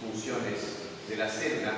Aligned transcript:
funciones 0.00 0.88
de 1.08 1.16
la 1.16 1.28
célula, 1.28 1.72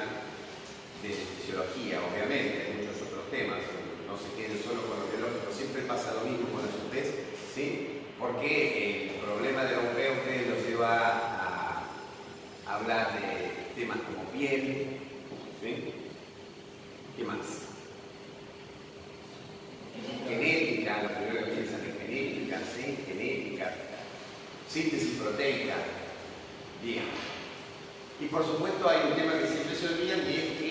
de 1.03 1.09
fisiología, 1.09 2.01
obviamente, 2.05 2.67
hay 2.67 2.85
muchos 2.85 3.01
otros 3.09 3.31
temas, 3.31 3.59
no 4.07 4.17
se 4.19 4.37
queden 4.37 4.63
solo 4.63 4.83
con 4.85 5.01
lo 5.01 5.07
biológico, 5.09 5.53
siempre 5.53 5.83
pasa 5.83 6.15
lo 6.15 6.29
mismo 6.29 6.49
con 6.53 6.63
la 6.63 6.73
SUTES, 6.73 7.15
¿sí? 7.55 8.03
Porque 8.19 9.09
el 9.09 9.21
problema 9.25 9.65
de 9.65 9.73
la 9.73 9.79
UP 9.79 9.97
ustedes 9.97 10.49
los 10.49 10.67
lleva 10.67 11.87
a 12.67 12.75
hablar 12.75 13.19
de 13.19 13.81
temas 13.81 13.99
como 13.99 14.29
piel, 14.31 14.99
¿sí? 15.63 15.95
¿Qué 17.17 17.25
más? 17.25 17.71
Genética, 20.29 21.03
lo 21.03 21.09
primero 21.09 21.47
que 21.47 21.53
piensan 21.53 21.81
es 21.81 21.99
genética, 21.99 22.61
¿sí? 22.77 22.99
Genética, 23.07 23.75
síntesis 24.69 25.19
proteica, 25.19 25.77
bien. 26.83 27.30
Y 28.21 28.27
por 28.27 28.45
supuesto 28.45 28.87
hay 28.87 29.11
un 29.11 29.17
tema 29.17 29.33
que 29.33 29.47
siempre 29.47 29.75
se 29.75 29.87
olvidan 29.89 30.21
y 30.29 30.37
es 30.37 30.59
que 30.59 30.69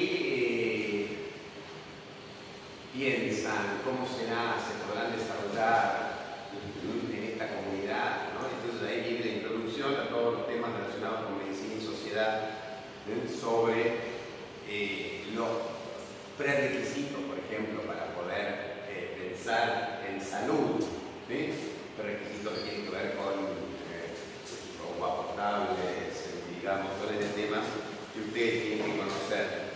eh, 1.02 1.08
piensan 2.94 3.82
cómo 3.84 4.06
se 4.06 4.30
nace, 4.30 4.78
podrán 4.86 5.18
desarrollar 5.18 6.14
en 7.12 7.24
esta 7.24 7.48
comunidad. 7.48 8.38
¿no? 8.38 8.46
Entonces 8.54 8.88
ahí 8.88 9.02
viene 9.10 9.26
la 9.26 9.38
introducción 9.42 9.96
a 9.96 10.10
todos 10.10 10.38
los 10.38 10.48
temas 10.48 10.70
relacionados 10.78 11.26
con 11.26 11.40
medicina 11.40 11.74
y 11.74 11.84
sociedad 11.84 12.50
¿eh? 13.10 13.26
sobre 13.28 13.98
eh, 14.70 15.26
los 15.34 15.50
prerequisitos, 16.38 17.20
por 17.26 17.40
ejemplo, 17.40 17.82
para 17.82 18.14
poder 18.14 18.86
pensar 19.18 20.06
en 20.08 20.22
salud. 20.22 20.86
Prerequisitos 21.28 22.54
que 22.54 22.62
tienen 22.62 22.86
que 22.86 22.92
ver 22.92 23.16
con 23.16 23.58
agua 25.00 25.28
potable, 25.28 26.09
digamos, 26.70 27.02
todo 27.02 27.10
este 27.10 27.34
tema 27.34 27.66
que 28.14 28.22
ustedes 28.30 28.62
tienen 28.62 28.86
que 28.86 28.98
conocer 29.02 29.74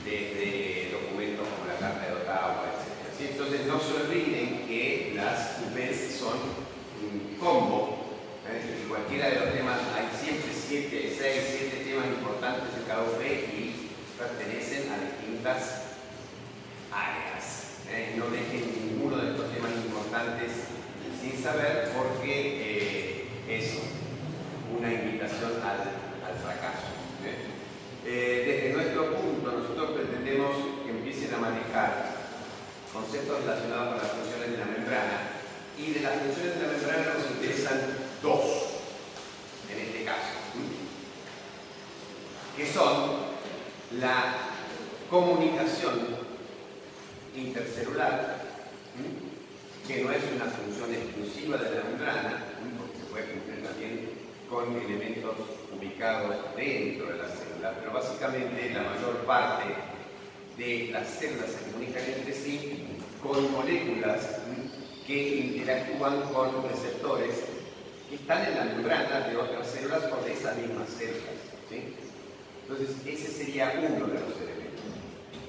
desde 0.00 0.96
documentos 0.96 1.44
como 1.44 1.68
la 1.68 1.76
Carta 1.76 2.08
de 2.08 2.12
Ottawa, 2.24 2.72
etc. 2.72 3.36
Entonces 3.36 3.66
no 3.66 3.76
se 3.76 3.92
olviden 4.00 4.64
que 4.64 5.12
las 5.14 5.60
UPs 5.60 6.16
son 6.16 6.40
un 7.04 7.36
combo. 7.36 8.16
¿eh? 8.48 8.80
En 8.80 8.88
cualquiera 8.88 9.28
de 9.28 9.40
los 9.44 9.52
temas 9.52 9.76
hay 9.92 10.08
siempre 10.16 10.48
7, 10.56 11.16
6, 11.20 11.68
7 11.68 11.84
temas 11.84 12.06
importantes 12.06 12.72
en 12.72 12.84
cada 12.88 13.02
UP 13.02 13.20
y 13.20 13.92
pertenecen 14.16 14.88
a 14.88 15.04
distintas 15.04 16.00
áreas. 16.88 17.84
¿eh? 17.92 18.14
No 18.16 18.32
dejen 18.32 18.88
ninguno 18.88 19.18
de 19.18 19.32
estos 19.32 19.52
temas 19.52 19.72
importantes 19.84 20.48
sin 21.20 21.42
saber 21.42 21.92
porque 21.92 22.32
eh, 22.32 22.71
una 24.82 24.92
invitación 24.94 25.62
al, 25.62 26.34
fracaso. 26.42 26.90
Eh, 28.04 28.42
desde 28.46 28.74
nuestro 28.74 29.14
punto, 29.14 29.52
nosotros 29.52 29.92
pretendemos 29.92 30.56
que 30.84 30.90
empiecen 30.90 31.34
a 31.34 31.38
manejar 31.38 32.16
conceptos 32.92 33.44
relacionados 33.44 33.94
con 33.94 33.98
las 33.98 34.10
funciones 34.10 34.50
de 34.50 34.58
la 34.58 34.64
membrana 34.64 35.18
y 35.78 35.92
de 35.92 36.00
las 36.00 36.18
funciones 36.18 36.58
de 36.58 36.66
la 36.66 36.72
membrana 36.72 37.14
nos 37.14 37.30
interesan 37.30 37.78
dos, 38.20 38.42
en 39.70 39.78
este 39.86 40.04
caso, 40.04 40.34
que 42.56 42.66
son 42.66 43.22
la 44.00 44.34
comunicación 45.08 46.18
intercelular, 47.36 48.42
que 49.86 50.02
no 50.02 50.10
es 50.10 50.22
una 50.34 50.46
función 50.46 50.92
exclusiva 50.92 51.56
de 51.58 51.70
la 51.70 51.84
membrana, 51.84 52.44
porque 52.78 52.98
se 52.98 53.04
puede 53.04 53.26
cumplir 53.26 53.51
con 54.52 54.76
elementos 54.76 55.34
ubicados 55.74 56.36
dentro 56.54 57.06
de 57.06 57.18
la 57.18 57.28
célula, 57.28 57.74
pero 57.80 57.92
básicamente 57.92 58.70
la 58.74 58.82
mayor 58.82 59.16
parte 59.26 59.64
de 60.58 60.90
las 60.92 61.08
células 61.08 61.50
se 61.50 61.70
comunican 61.70 62.02
entre 62.04 62.34
sí 62.34 62.84
con 63.22 63.50
moléculas 63.52 64.40
que 65.06 65.36
interactúan 65.36 66.20
con 66.34 66.68
receptores 66.68 67.34
que 68.10 68.16
están 68.16 68.44
en 68.44 68.56
la 68.56 68.64
membrana 68.64 69.20
de 69.20 69.36
otras 69.38 69.66
células 69.68 70.02
o 70.12 70.22
de 70.22 70.32
esas 70.34 70.56
mismas 70.58 70.88
células. 70.90 71.40
Entonces, 72.62 72.94
ese 73.06 73.32
sería 73.32 73.72
uno 73.78 74.06
de 74.06 74.14
los 74.20 74.36
elementos, 74.36 74.84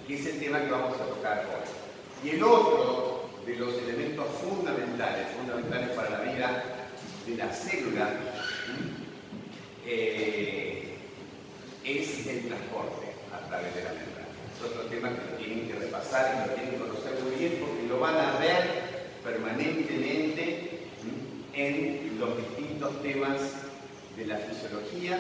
que 0.08 0.16
es 0.16 0.25
el 0.25 0.40
tema 0.40 0.62
que 0.62 0.72
vamos 0.72 0.96
a 0.96 1.06
tocar 1.06 1.46
hoy. 1.46 2.28
Y 2.30 2.35
el 2.35 2.44
otro 2.44 3.30
de 3.46 3.56
los 3.58 3.74
elementos 3.74 4.25
fundamentales, 4.41 5.28
fundamentales 5.38 5.90
para 5.90 6.09
la 6.09 6.20
vida 6.22 6.64
de 7.28 7.35
la 7.35 7.52
célula, 7.52 8.09
eh, 9.85 10.97
es 11.83 12.27
el 12.27 12.47
transporte 12.47 13.07
a 13.33 13.47
través 13.47 13.75
de 13.75 13.83
la 13.83 13.89
membrana. 13.89 14.27
Es 14.55 14.63
otro 14.63 14.83
tema 14.83 15.09
que 15.09 15.31
lo 15.31 15.38
tienen 15.38 15.67
que 15.67 15.75
repasar 15.75 16.33
y 16.33 16.49
lo 16.49 16.55
tienen 16.55 16.71
que 16.73 16.79
conocer 16.79 17.23
muy 17.23 17.35
bien 17.35 17.57
porque 17.59 17.88
lo 17.88 17.99
van 17.99 18.16
a 18.16 18.39
ver 18.39 18.93
permanentemente 19.23 20.69
en 21.53 22.19
los 22.19 22.38
distintos 22.38 23.01
temas 23.01 23.39
de 24.17 24.25
la 24.25 24.38
fisiología, 24.38 25.19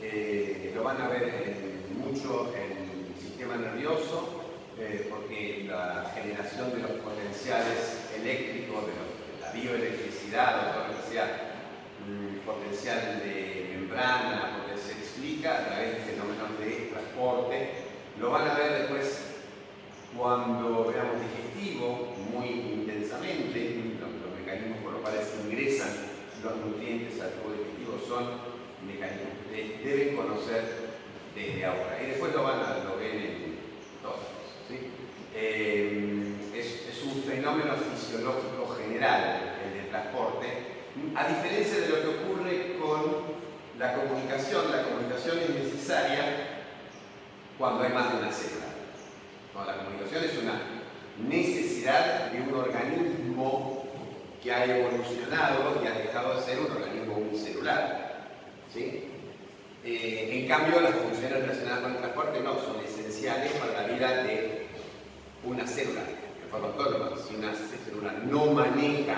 eh, 0.00 0.72
lo 0.74 0.82
van 0.82 1.00
a 1.00 1.08
ver 1.08 1.54
mucho 1.96 2.52
en 2.54 2.72
el 2.72 3.22
sistema 3.22 3.56
nervioso, 3.56 4.42
eh, 4.78 5.06
porque 5.10 5.66
la 5.68 6.12
generación 6.14 6.72
de 6.72 6.78
los 6.78 6.90
potenciales 7.02 8.08
eléctricos, 8.16 8.86
de, 8.86 8.92
la 9.40 9.52
bioelectricidad, 9.52 10.58
o 10.58 10.72
todo 10.72 10.88
lo 10.88 11.02
que 11.02 11.14
sea 11.14 11.51
potencial 12.44 13.22
de 13.24 13.76
membrana, 13.76 14.58
porque 14.58 14.80
se 14.80 14.92
explica 14.92 15.58
a 15.58 15.66
través 15.66 15.94
de 15.94 16.12
fenómenos 16.12 16.58
de 16.58 16.90
transporte. 16.92 17.70
Lo 18.18 18.30
van 18.30 18.50
a 18.50 18.54
ver 18.54 18.82
después 18.82 19.22
cuando 20.16 20.86
veamos 20.86 21.16
digestivo 21.20 22.14
muy 22.32 22.48
intensamente, 22.48 23.80
los, 24.00 24.38
mecanismos 24.38 24.78
por 24.82 24.92
los 24.92 25.02
cuales 25.02 25.28
ingresan 25.44 25.90
los 26.42 26.56
nutrientes 26.56 27.20
al 27.20 27.30
tubo 27.30 27.54
digestivo 27.54 27.98
son 28.06 28.40
mecanismos 28.86 29.46
que 29.50 29.80
deben 29.88 30.16
conocer 30.16 30.92
desde 31.34 31.64
ahora. 31.64 31.98
Y 32.02 32.06
después 32.06 32.34
lo 32.34 32.42
van 32.42 32.60
a 32.60 32.84
lo 32.84 32.96
ven 32.96 33.16
en 33.16 33.58
todos. 34.02 34.26
Eh, 35.34 36.34
es, 36.54 36.66
es 36.88 37.02
un 37.04 37.22
fenómeno 37.22 37.74
fisiológico 37.76 38.76
general 38.76 39.56
el 39.64 39.82
de 39.82 39.88
transporte 39.88 40.72
a 41.14 41.26
diferencia 41.26 41.80
de 41.80 41.88
lo 41.88 42.02
que 42.02 42.08
ocurre 42.08 42.76
con 42.78 43.00
la 43.78 43.91
comunicación, 44.02 44.70
la 44.70 44.82
comunicación 44.84 45.38
es 45.38 45.50
necesaria 45.50 46.52
cuando 47.58 47.84
hay 47.84 47.92
más 47.92 48.12
de 48.12 48.18
una 48.18 48.32
célula. 48.32 48.66
la 49.66 49.76
comunicación 49.76 50.24
es 50.24 50.38
una 50.38 50.60
necesidad 51.28 52.30
de 52.32 52.40
un 52.40 52.54
organismo 52.54 53.84
que 54.42 54.52
ha 54.52 54.64
evolucionado 54.64 55.80
y 55.82 55.86
ha 55.86 55.92
dejado 55.92 56.34
de 56.34 56.42
ser 56.42 56.58
un 56.60 56.72
organismo 56.72 57.14
unicelular. 57.14 58.30
¿sí? 58.72 59.04
Eh, 59.84 60.40
en 60.42 60.48
cambio, 60.48 60.80
las 60.80 60.94
funciones 60.94 61.40
relacionadas 61.40 61.80
con 61.80 61.92
el 61.92 61.98
transporte 61.98 62.40
no 62.40 62.54
son 62.54 62.80
esenciales 62.84 63.52
para 63.52 63.82
la 63.82 63.88
vida 63.88 64.22
de 64.24 64.66
una 65.44 65.66
célula 65.66 66.00
de 66.00 66.48
forma 66.50 66.68
autónoma. 66.68 67.10
Si 67.16 67.34
una 67.34 67.52
célula 67.54 68.12
no 68.24 68.46
maneja 68.46 69.16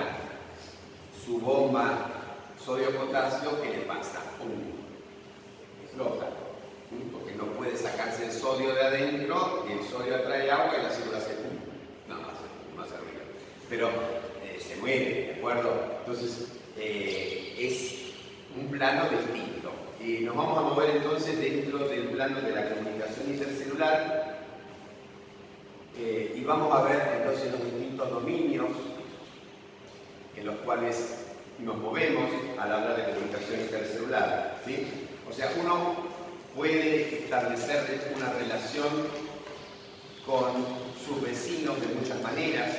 su 1.25 1.39
bomba 1.39 2.11
sodio-potasio, 2.59 3.63
¿qué 3.63 3.71
le 3.71 3.83
pasa? 3.83 4.21
Explota. 5.95 6.27
Porque 7.13 7.35
no 7.37 7.45
puede 7.57 7.77
sacarse 7.77 8.25
el 8.25 8.33
sodio 8.33 8.75
de 8.75 8.83
adentro 8.83 9.65
y 9.69 9.73
el 9.75 9.85
sodio 9.85 10.17
atrae 10.17 10.51
agua 10.51 10.75
y 10.77 10.83
la 10.83 10.91
célula 10.91 11.21
se 11.21 11.35
pum. 11.35 11.53
No, 12.09 12.17
más, 12.17 12.35
más 12.77 12.89
arriba. 12.89 13.23
Pero 13.69 13.89
eh, 14.43 14.59
se 14.61 14.75
muere, 14.77 15.27
¿de 15.27 15.35
acuerdo? 15.39 15.73
Entonces, 16.01 16.49
eh, 16.77 17.55
es 17.59 18.13
un 18.59 18.67
plano 18.73 19.05
distinto. 19.09 19.71
Y 20.05 20.25
nos 20.25 20.35
vamos 20.35 20.59
a 20.59 20.63
mover 20.63 20.97
entonces 20.97 21.39
dentro 21.39 21.79
del 21.87 22.09
plano 22.09 22.41
de 22.41 22.51
la 22.51 22.71
comunicación 22.71 23.31
intercelular 23.31 24.41
eh, 25.97 26.35
y 26.37 26.43
vamos 26.43 26.75
a 26.75 26.83
ver 26.83 27.21
entonces 27.21 27.53
los 27.53 27.65
distintos 27.65 28.11
dominios 28.11 28.67
en 30.37 30.47
los 30.47 30.57
cuales 30.57 31.27
nos 31.61 31.77
movemos 31.77 32.31
al 32.59 32.73
hablar 32.73 32.97
de 32.97 33.13
comunicación 33.15 33.61
intercelular. 33.61 34.61
¿sí? 34.67 34.87
O 35.29 35.33
sea, 35.33 35.53
uno 35.61 35.97
puede 36.55 37.25
establecer 37.25 38.13
una 38.17 38.33
relación 38.33 38.89
con 40.27 40.65
sus 41.05 41.23
vecinos 41.23 41.81
de 41.81 41.95
muchas 41.95 42.23
maneras 42.23 42.71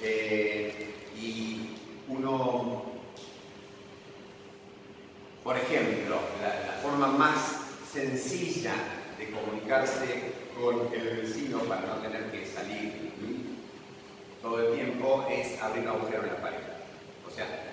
eh, 0.00 0.94
y 1.20 1.76
uno, 2.08 2.82
por 5.42 5.56
ejemplo, 5.56 6.20
la, 6.42 6.72
forma 6.82 7.06
más 7.06 7.38
sencilla 7.92 8.74
de 9.18 9.30
comunicarse 9.30 10.32
con 10.60 10.92
el 10.92 11.18
vecino 11.18 11.60
para 11.60 11.82
no 11.82 11.94
tener 11.96 12.30
que 12.32 12.44
salir 12.44 13.12
todo 14.42 14.60
el 14.60 14.74
tiempo 14.74 15.24
es 15.30 15.62
abrir 15.62 15.84
un 15.84 15.90
agujero 15.90 16.24
en 16.24 16.28
la 16.28 16.42
pared. 16.42 16.58
O 17.26 17.30
sea, 17.30 17.71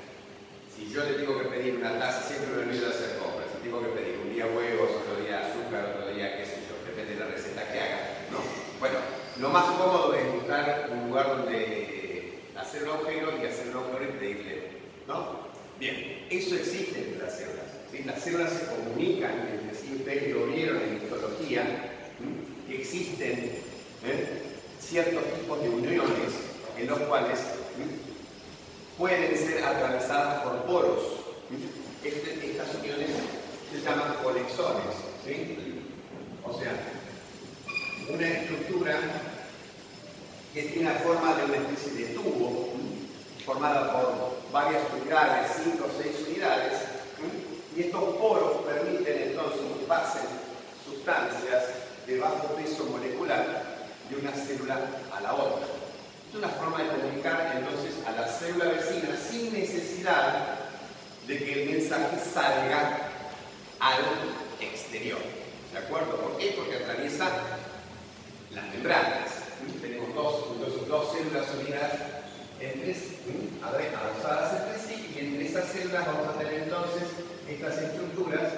si 0.79 0.89
yo 0.93 1.03
le 1.03 1.13
tengo 1.13 1.37
que 1.39 1.49
pedir 1.49 1.75
una 1.75 1.99
taza, 1.99 2.23
siempre 2.23 2.55
me 2.55 2.63
olvido 2.63 2.87
de 2.87 2.95
hacer 2.95 3.17
compras, 3.19 3.47
si 3.51 3.67
tengo 3.67 3.83
que 3.83 3.99
pedir 3.99 4.17
un 4.23 4.33
día 4.33 4.45
huevos, 4.47 4.89
otro 5.03 5.21
día 5.21 5.43
azúcar, 5.43 5.93
otro 5.99 6.15
día 6.15 6.37
qué 6.37 6.45
sé 6.45 6.55
yo, 6.71 6.79
depende 6.87 7.15
de 7.15 7.19
la 7.19 7.27
receta 7.27 7.67
que 7.69 7.79
haga, 7.79 7.99
¿no? 8.31 8.39
Bueno, 8.79 8.95
lo 9.39 9.49
más 9.49 9.65
cómodo 9.75 10.13
es 10.15 10.33
buscar 10.33 10.89
un 10.91 11.09
lugar 11.09 11.27
donde 11.27 11.57
eh, 11.59 12.39
hacer 12.55 12.83
un 12.83 12.89
agujero 12.91 13.33
y 13.41 13.45
hacer 13.45 13.67
un 13.75 13.83
agujero 13.83 14.05
y 14.05 14.19
pedirle, 14.19 14.67
¿no? 15.05 15.49
Bien, 15.79 16.27
eso 16.29 16.55
existe 16.55 16.99
entre 16.99 17.25
las 17.25 17.37
células. 17.37 17.65
¿sí? 17.91 18.03
Las 18.05 18.23
células 18.23 18.51
se 18.51 18.65
comunican 18.65 19.31
entre 19.51 19.77
sí, 19.77 19.95
ustedes 19.95 20.33
lo 20.33 20.45
vieron 20.47 20.77
en 20.77 20.95
histología, 20.95 21.63
¿sí? 22.67 22.75
existen 22.75 23.33
¿eh? 24.05 24.41
ciertos 24.79 25.23
tipos 25.35 25.61
de 25.61 25.69
uniones 25.69 26.33
en 26.77 26.87
los 26.87 26.99
cuales 26.99 27.39
pueden 28.99 29.35
ser 29.37 29.63
atravesadas 29.63 30.43
por 30.43 30.57
poros. 30.63 30.99
Este, 32.03 32.51
estas 32.51 32.75
uniones 32.75 33.09
se 33.71 33.81
llaman 33.81 34.15
conexones. 34.21 34.93
O 36.43 36.59
sea, 36.59 36.73
una 38.09 38.27
estructura 38.27 38.99
que 40.53 40.63
tiene 40.63 40.93
la 40.93 40.99
forma 40.99 41.35
de 41.35 41.45
una 41.45 41.57
especie 41.57 42.07
de 42.07 42.13
tubo, 42.13 42.73
formada 43.45 43.93
por 43.93 44.51
varias 44.51 44.83
unidades, 45.01 45.51
cinco 45.63 45.85
o 45.85 46.01
seis 46.01 46.27
unidades, 46.27 46.73
y 47.75 47.81
estos 47.81 48.15
poros 48.15 48.65
permiten 48.65 49.29
entonces 49.29 49.61
que 49.79 49.85
pasen 49.85 50.23
sustancias 50.83 51.63
de 52.05 52.19
bajo 52.19 52.55
peso 52.55 52.83
molecular 52.85 53.63
de 54.09 54.15
una 54.15 54.31
célula 54.31 54.79
a 55.15 55.21
la 55.21 55.33
otra. 55.35 55.88
Es 56.29 56.35
una 56.35 56.49
forma 56.49 56.83
de 56.83 56.89
comunicar 56.89 57.55
entonces 57.57 58.05
a 58.05 58.11
la 58.11 58.27
célula 58.27 58.65
vecina 58.65 59.17
sin 59.17 59.51
necesidad 59.51 60.59
de 61.25 61.37
que 61.39 61.63
el 61.63 61.71
mensaje 61.71 62.17
salga 62.19 63.09
al 63.79 63.97
exterior. 64.61 65.17
¿De 65.73 65.79
acuerdo? 65.79 66.17
¿Por 66.17 66.37
qué? 66.37 66.53
Porque 66.55 66.75
atraviesa 66.75 67.31
las 68.51 68.65
membranas. 68.67 69.29
Tenemos 69.81 70.13
dos, 70.13 70.87
dos 70.87 71.11
células 71.13 71.47
unidas 71.59 71.93
entre, 72.59 72.95
avanzadas 73.63 74.61
entre 74.61 74.79
sí 74.79 75.11
y 75.15 75.25
entre 75.25 75.47
esas 75.47 75.65
células 75.71 76.05
vamos 76.05 76.27
a 76.27 76.37
tener 76.37 76.61
entonces 76.61 77.03
estas 77.49 77.75
estructuras 77.79 78.53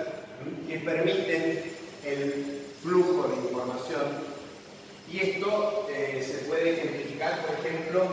que 0.68 0.78
permiten 0.80 1.74
el 2.04 2.62
flujo 2.84 3.30
de 3.30 3.36
información 3.38 4.31
y 5.12 5.20
esto 5.20 5.88
eh, 5.92 6.26
se 6.26 6.46
puede 6.46 6.74
ejemplificar, 6.74 7.46
por 7.46 7.56
ejemplo, 7.56 8.08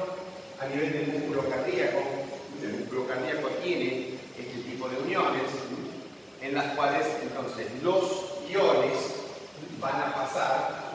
a 0.61 0.67
nivel 0.67 0.93
del 0.93 1.07
músculo 1.09 1.49
cardíaco. 1.49 1.99
El 2.63 2.73
músculo 2.73 3.07
cardíaco 3.07 3.49
tiene 3.63 4.19
este 4.37 4.71
tipo 4.71 4.89
de 4.89 4.99
uniones 4.99 5.43
en 6.43 6.55
las 6.55 6.75
cuales 6.75 7.07
entonces 7.23 7.67
los 7.83 8.41
iones 8.51 8.99
van 9.81 10.01
a 10.01 10.15
pasar 10.15 10.93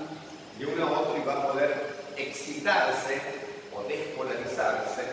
de 0.59 0.65
uno 0.65 0.87
a 0.87 0.99
otro 0.99 1.21
y 1.21 1.25
va 1.25 1.33
a 1.33 1.51
poder 1.51 1.95
excitarse 2.17 3.21
o 3.73 3.83
despolarizarse 3.87 5.03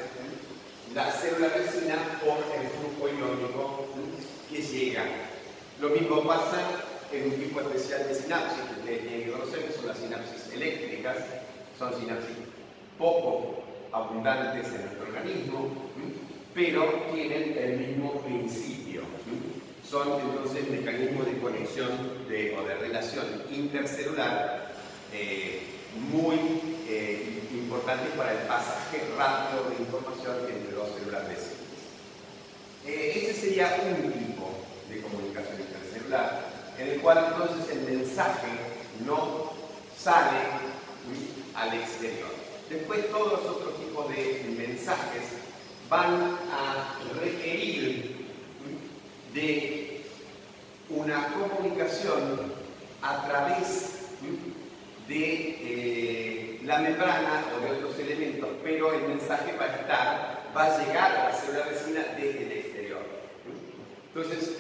la 0.94 1.10
célula 1.12 1.48
vecina 1.48 1.96
por 2.24 2.38
el 2.58 2.68
flujo 2.68 3.08
iónico 3.08 3.86
que 4.50 4.60
llega. 4.60 5.04
Lo 5.80 5.90
mismo 5.90 6.26
pasa 6.26 6.58
en 7.12 7.24
un 7.24 7.38
tipo 7.38 7.60
especial 7.60 8.08
de 8.08 8.14
sinapsis 8.14 8.60
que 8.60 8.80
ustedes 8.80 9.00
tienen 9.02 9.24
que 9.24 9.32
conocer, 9.32 9.66
que 9.66 9.72
son 9.72 9.86
las 9.86 9.98
sinapsis 9.98 10.49
eléctricas, 10.60 11.16
son 11.78 11.94
sinapsis 11.98 12.36
poco 12.98 13.62
abundantes 13.92 14.66
en 14.66 14.82
nuestro 14.82 15.02
organismo, 15.08 15.70
pero 16.54 16.84
tienen 17.12 17.56
el 17.58 17.78
mismo 17.78 18.20
principio. 18.20 19.02
Son 19.88 20.20
entonces 20.20 20.68
mecanismos 20.70 21.26
de 21.26 21.38
conexión 21.38 21.90
o 21.90 22.62
de 22.62 22.74
relación 22.74 23.24
intercelular 23.50 24.70
eh, 25.12 25.62
muy 26.12 26.36
eh, 26.88 27.42
importantes 27.52 28.10
para 28.16 28.32
el 28.32 28.46
pasaje 28.46 29.02
rápido 29.18 29.70
de 29.70 29.82
información 29.82 30.36
entre 30.48 30.74
dos 30.74 30.90
células 30.96 31.26
vecinas. 31.26 31.56
Eh, 32.86 33.12
ese 33.16 33.32
sería 33.32 33.80
un 33.84 34.12
tipo 34.12 34.50
de 34.88 35.00
comunicación 35.00 35.60
intercelular 35.60 36.44
en 36.78 36.88
el 36.88 37.00
cual 37.00 37.32
entonces 37.32 37.76
el 37.76 37.98
mensaje 37.98 38.48
no 39.04 39.59
sale 40.02 40.38
al 41.54 41.74
exterior. 41.74 42.30
Después 42.68 43.10
todos 43.10 43.32
los 43.32 43.56
otros 43.56 43.78
tipos 43.80 44.08
de 44.08 44.54
mensajes 44.56 45.22
van 45.88 46.38
a 46.50 46.98
requerir 47.20 48.26
de 49.34 50.02
una 50.88 51.28
comunicación 51.28 52.52
a 53.02 53.26
través 53.26 53.98
de 55.08 55.58
eh, 55.60 56.60
la 56.64 56.78
membrana 56.78 57.44
o 57.56 57.64
de 57.64 57.72
otros 57.72 57.98
elementos, 57.98 58.48
pero 58.62 58.94
el 58.94 59.08
mensaje 59.08 59.56
va 59.56 59.64
a 59.64 59.76
estar, 59.76 60.52
va 60.56 60.64
a 60.64 60.78
llegar 60.78 61.12
a 61.12 61.24
la 61.30 61.32
célula 61.34 61.66
vecina 61.66 62.04
desde 62.16 62.44
el 62.44 62.52
exterior. 62.52 63.02
Entonces, 64.14 64.58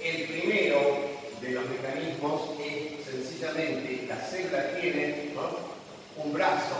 el 0.00 0.24
primero 0.24 1.21
de 1.42 1.50
los 1.50 1.68
mecanismos 1.68 2.50
es 2.60 3.04
sencillamente 3.04 4.06
la 4.08 4.16
célula 4.16 4.78
tiene 4.80 5.32
un 6.16 6.32
brazo, 6.32 6.76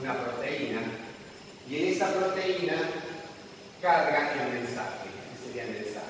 una 0.00 0.14
proteína, 0.22 0.82
y 1.68 1.76
en 1.76 1.92
esa 1.94 2.12
proteína 2.12 2.76
carga 3.82 4.32
el 4.34 4.60
mensaje, 4.60 5.08
que 5.08 5.46
sería 5.46 5.64
el 5.64 5.82
mensaje. 5.82 6.04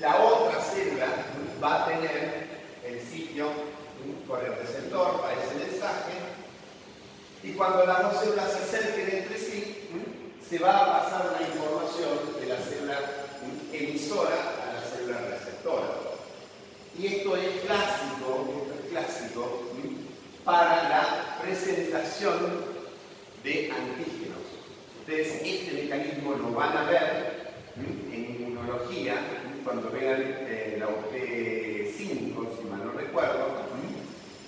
La 0.00 0.16
otra 0.16 0.60
célula 0.60 1.06
va 1.62 1.84
a 1.84 1.88
tener 1.88 2.46
el 2.84 3.00
sitio 3.00 3.48
con 4.28 4.44
el 4.44 4.54
receptor 4.56 5.20
para 5.20 5.34
ese 5.34 5.54
mensaje, 5.54 6.12
y 7.42 7.52
cuando 7.52 7.86
las 7.86 8.02
dos 8.02 8.20
células 8.22 8.52
se 8.52 8.76
acerquen 8.76 9.18
entre 9.18 9.38
sí, 9.38 9.88
se 10.48 10.58
va 10.58 10.78
a 10.78 11.02
pasar 11.02 11.34
una 11.36 11.48
información 11.48 12.40
de 12.40 12.46
la 12.46 12.56
célula 12.58 13.23
emisora 13.76 14.36
a 14.62 14.74
la 14.74 14.80
célula 14.80 15.18
receptora. 15.30 15.86
Y 16.98 17.06
esto 17.06 17.36
es 17.36 17.60
clásico, 17.62 18.70
es 18.80 18.90
clásico 18.90 19.64
para 20.44 20.88
la 20.88 21.38
presentación 21.42 22.64
de 23.42 23.72
antígenos. 23.72 24.44
Ustedes 25.00 25.40
este 25.42 25.82
mecanismo 25.82 26.34
lo 26.34 26.52
van 26.52 26.76
a 26.76 26.84
ver 26.84 27.54
en 27.76 28.36
inmunología, 28.40 29.16
cuando 29.64 29.90
vean 29.90 30.22
eh, 30.22 30.76
la 30.78 30.86
UT5, 30.86 32.58
si 32.58 32.64
mal 32.68 32.84
no 32.84 32.92
recuerdo, 32.92 33.64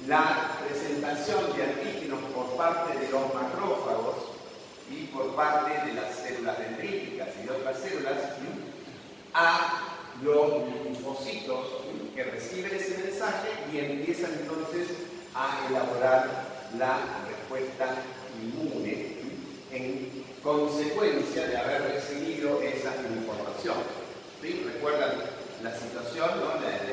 la 0.06 0.56
presentación 0.64 1.56
de 1.56 1.64
antígenos 1.64 2.21
por 2.35 2.56
parte 2.56 2.99
de 2.99 3.11
los 3.11 3.35
macrófagos 3.35 4.16
y 4.90 5.06
por 5.06 5.35
parte 5.35 5.87
de 5.87 5.95
las 5.95 6.14
células 6.14 6.59
dendríticas 6.59 7.28
y 7.42 7.47
de 7.47 7.50
otras 7.50 7.80
células 7.80 8.14
a 9.36 9.82
los 10.22 10.66
linfocitos 10.82 11.66
que 12.14 12.24
reciben 12.24 12.74
ese 12.74 12.96
mensaje 12.96 13.48
y 13.70 13.78
empiezan 13.78 14.32
entonces 14.40 14.88
a 15.34 15.66
elaborar 15.68 16.70
la 16.78 16.98
respuesta 17.28 18.02
inmune 18.42 19.16
en 19.70 20.24
consecuencia 20.42 21.46
de 21.48 21.56
haber 21.58 21.82
recibido 21.82 22.62
esa 22.62 22.94
información. 23.14 23.76
¿Recuerdan 24.40 25.12
la 25.62 25.76
situación, 25.76 26.30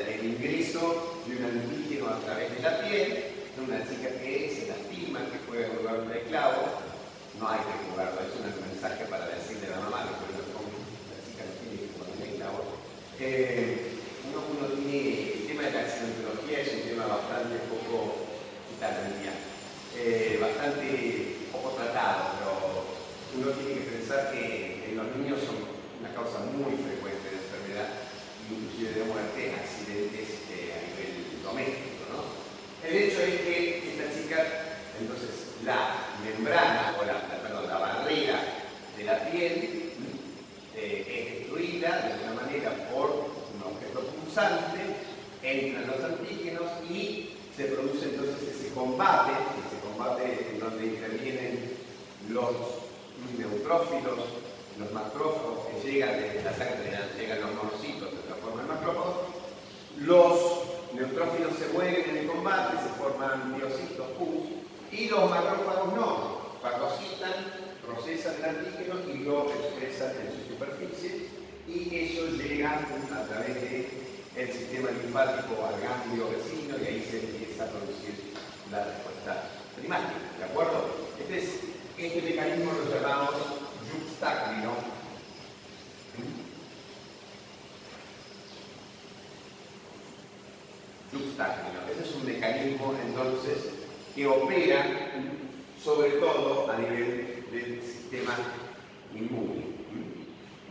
el 0.08 0.26
ingreso 0.26 1.22
de 1.26 1.36
un 1.36 1.44
antígeno 1.44 2.08
a 2.08 2.18
través 2.20 2.54
de 2.54 2.60
la 2.60 2.82
piel, 2.82 3.08
de 3.56 3.62
una 3.64 3.78
chica 3.88 4.10
que 4.20 4.50
se 4.52 4.68
lastima, 4.68 5.20
que 5.30 5.38
puede 5.46 5.68
jugar 5.68 6.00
un 6.00 6.10
clavo, 6.28 6.84
no 7.38 7.48
hay 7.48 7.58
que 7.58 7.90
jugarlo, 7.90 8.20
es 8.20 8.34
un 8.36 8.68
mensaje 8.68 9.04
para 9.06 9.26
decirle 9.28 9.66
a 9.68 9.70
la 9.76 9.80
mamá 9.84 10.02
que 10.02 10.14
por 10.18 10.30
eso 10.34 10.58
la 11.10 11.18
chica 11.24 11.42
no 11.46 11.54
tiene 11.62 11.76
que 11.82 11.94
ponerle 11.98 12.38
la 12.38 12.50
eh, 13.20 13.78
uno, 14.28 14.42
uno 14.50 14.66
tiene, 14.74 15.32
el 15.32 15.46
tema 15.46 15.62
de 15.62 15.72
la 15.72 15.80
accidentología 15.80 16.60
es 16.60 16.72
un 16.74 16.88
tema 16.88 17.06
bastante 17.06 17.56
poco, 17.70 18.26
eh, 19.96 20.38
bastante 20.40 21.46
poco 21.52 21.70
tratado, 21.76 22.34
pero 22.38 22.84
uno 23.38 23.50
tiene 23.52 23.80
que 23.80 23.90
pensar 23.90 24.32
que 24.32 24.90
en 24.90 24.96
los 24.96 25.16
niños 25.16 25.40
son 25.46 25.56
una 26.00 26.10
causa 26.14 26.40
muy 26.50 26.74
frecuente 26.74 27.30
de 27.30 27.38
enfermedad, 27.38 27.88
inclusive 28.50 28.98
de 28.98 29.04
muerte, 29.04 29.54
accidentes 29.54 30.28
eh, 30.50 30.74
a 30.74 30.78
nivel 30.82 31.42
doméstico. 31.42 32.10
¿no? 32.10 32.34
El 32.82 32.94
hecho 32.94 33.20
es 33.22 33.40
que 33.40 33.94
esta 33.94 34.10
chica, 34.10 34.38
entonces, 35.00 35.62
la 35.64 36.18
membrana 36.22 36.96
o 37.00 37.04
la, 37.04 37.20
perdón, 37.40 37.68
la 37.68 37.78
barrera 37.78 38.40
de 38.98 39.04
la 39.04 39.30
piel 39.30 39.92
eh, 40.76 41.40
es 41.40 41.43
de 41.54 41.86
alguna 41.86 42.42
manera 42.42 42.72
por 42.92 43.10
un 43.10 43.62
objeto 43.62 44.00
pulsante, 44.00 44.80
entran 45.42 45.86
los 45.86 46.02
antígenos 46.02 46.66
y 46.90 47.36
se 47.56 47.66
produce 47.66 48.06
entonces 48.06 48.42
ese 48.48 48.74
combate, 48.74 49.30
ese 49.30 49.78
combate 49.86 50.50
en 50.50 50.58
donde 50.58 50.86
intervienen 50.86 51.70
los 52.30 52.50
neutrófilos, 53.38 54.18
los 54.78 54.92
macrófagos 54.92 55.66
que 55.68 55.92
llegan 55.92 56.20
desde 56.20 56.42
la 56.42 56.52
sangre, 56.52 56.98
llegan 57.16 57.40
los 57.42 57.54
monocitos, 57.54 58.10
se 58.10 58.26
transforman 58.26 58.64
en 58.64 58.74
macrófagos, 58.74 59.16
los 59.98 60.38
neutrófilos 60.94 61.52
se 61.56 61.72
mueven 61.72 62.10
en 62.10 62.16
el 62.16 62.26
combate, 62.26 62.78
se 62.82 63.00
forman 63.00 63.54
biocitos, 63.56 64.06
pus, 64.18 64.50
y 64.90 65.08
los 65.08 65.30
macrófagos 65.30 65.94
no, 65.94 66.38
fagocitan, 66.60 67.32
procesan 67.86 68.34
el 68.38 68.44
antígeno 68.44 68.94
y 69.12 69.18
lo 69.18 69.52
expresan 69.52 70.10
en 70.18 70.32
su 70.32 70.52
superficie, 70.52 71.43
y 71.66 71.96
eso 71.96 72.26
llega 72.36 72.78
a 72.78 73.26
través 73.26 73.54
del 74.34 74.52
sistema 74.52 74.90
linfático 74.90 75.64
al 75.66 75.80
ganglio 75.80 76.30
vecino 76.30 76.76
y 76.78 76.86
ahí 76.86 77.08
se 77.10 77.20
empieza 77.20 77.64
a 77.64 77.68
producir 77.68 78.34
la 78.70 78.84
respuesta 78.84 79.50
primaria, 79.76 80.12
¿de 80.38 80.44
acuerdo? 80.44 80.90
Este, 81.18 81.38
este 81.98 82.22
mecanismo 82.22 82.72
lo 82.72 82.94
llamamos 82.94 83.34
juxtáclino, 83.92 84.72
ese 91.90 92.02
es 92.02 92.14
un 92.16 92.26
mecanismo 92.26 92.94
entonces 93.06 93.58
que 94.14 94.26
opera 94.26 94.84
sobre 95.82 96.10
todo 96.12 96.70
a 96.70 96.78
nivel 96.78 97.44
del 97.52 97.82
sistema 97.82 98.34
inmune. 99.14 99.64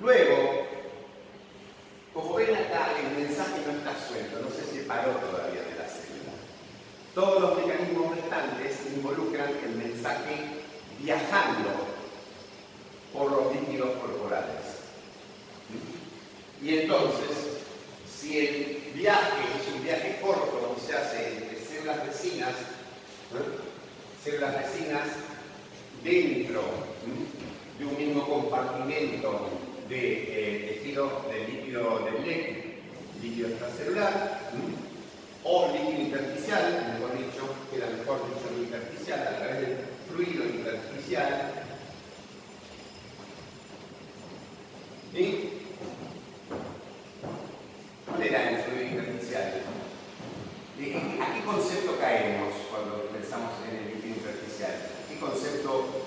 Luego, 0.01 0.67
como 2.13 2.35
ven 2.35 2.55
acá, 2.55 2.91
el 2.99 3.23
mensaje 3.23 3.61
no 3.65 3.73
está 3.77 4.07
suelto, 4.07 4.39
no 4.41 4.49
se 4.49 4.65
todavía 5.01 5.61
de 5.63 5.75
la 5.75 5.87
célula. 5.89 6.33
Todos 7.15 7.41
los 7.41 7.57
mecanismos 7.57 8.15
restantes 8.15 8.77
involucran 8.95 9.49
el 9.65 9.75
mensaje 9.75 10.35
viajando 10.99 11.69
por 13.11 13.31
los 13.31 13.55
líquidos 13.55 13.89
corporales. 13.99 14.83
Y 16.61 16.77
entonces, 16.79 17.29
si 18.07 18.39
el 18.39 18.91
viaje 18.93 19.43
es 19.59 19.75
un 19.75 19.83
viaje 19.83 20.19
corto, 20.21 20.75
se 20.85 20.95
hace 20.95 21.37
entre 21.37 21.59
células 21.59 22.05
vecinas, 22.07 22.53
células 24.23 24.55
vecinas 24.55 25.07
dentro 26.03 26.61
de 27.79 27.85
un 27.85 27.97
mismo 27.97 28.27
compartimento 28.27 29.49
de 29.89 30.13
eh, 30.13 30.79
tejido 30.83 31.25
de 31.29 31.47
líquido 31.47 31.99
del 31.99 32.73
líquido 33.21 33.47
extracelular, 33.49 34.51
o 35.43 35.67
líquido 35.73 36.01
intersticial, 36.01 36.93
mejor 36.93 37.17
dicho, 37.17 37.43
queda 37.69 37.87
mejor 37.87 38.21
dicho 38.29 38.47
intersticial, 38.57 39.27
a 39.27 39.37
través 39.37 39.59
del 39.61 39.77
fluido 40.07 40.45
intersticial. 40.45 41.51
¿Sí? 45.13 45.61
¿Cuál 48.07 48.23
era 48.23 48.49
el 48.51 48.57
fluido 48.63 48.89
intersticial? 48.89 49.53
¿A 51.21 51.33
qué 51.33 51.45
concepto 51.45 51.99
caemos 51.99 52.53
cuando 52.71 53.09
pensamos 53.11 53.51
en 53.69 53.75
el 53.77 53.95
líquido 53.95 54.15
intersticial? 54.15 54.71
¿Qué 55.09 55.19
concepto 55.19 56.05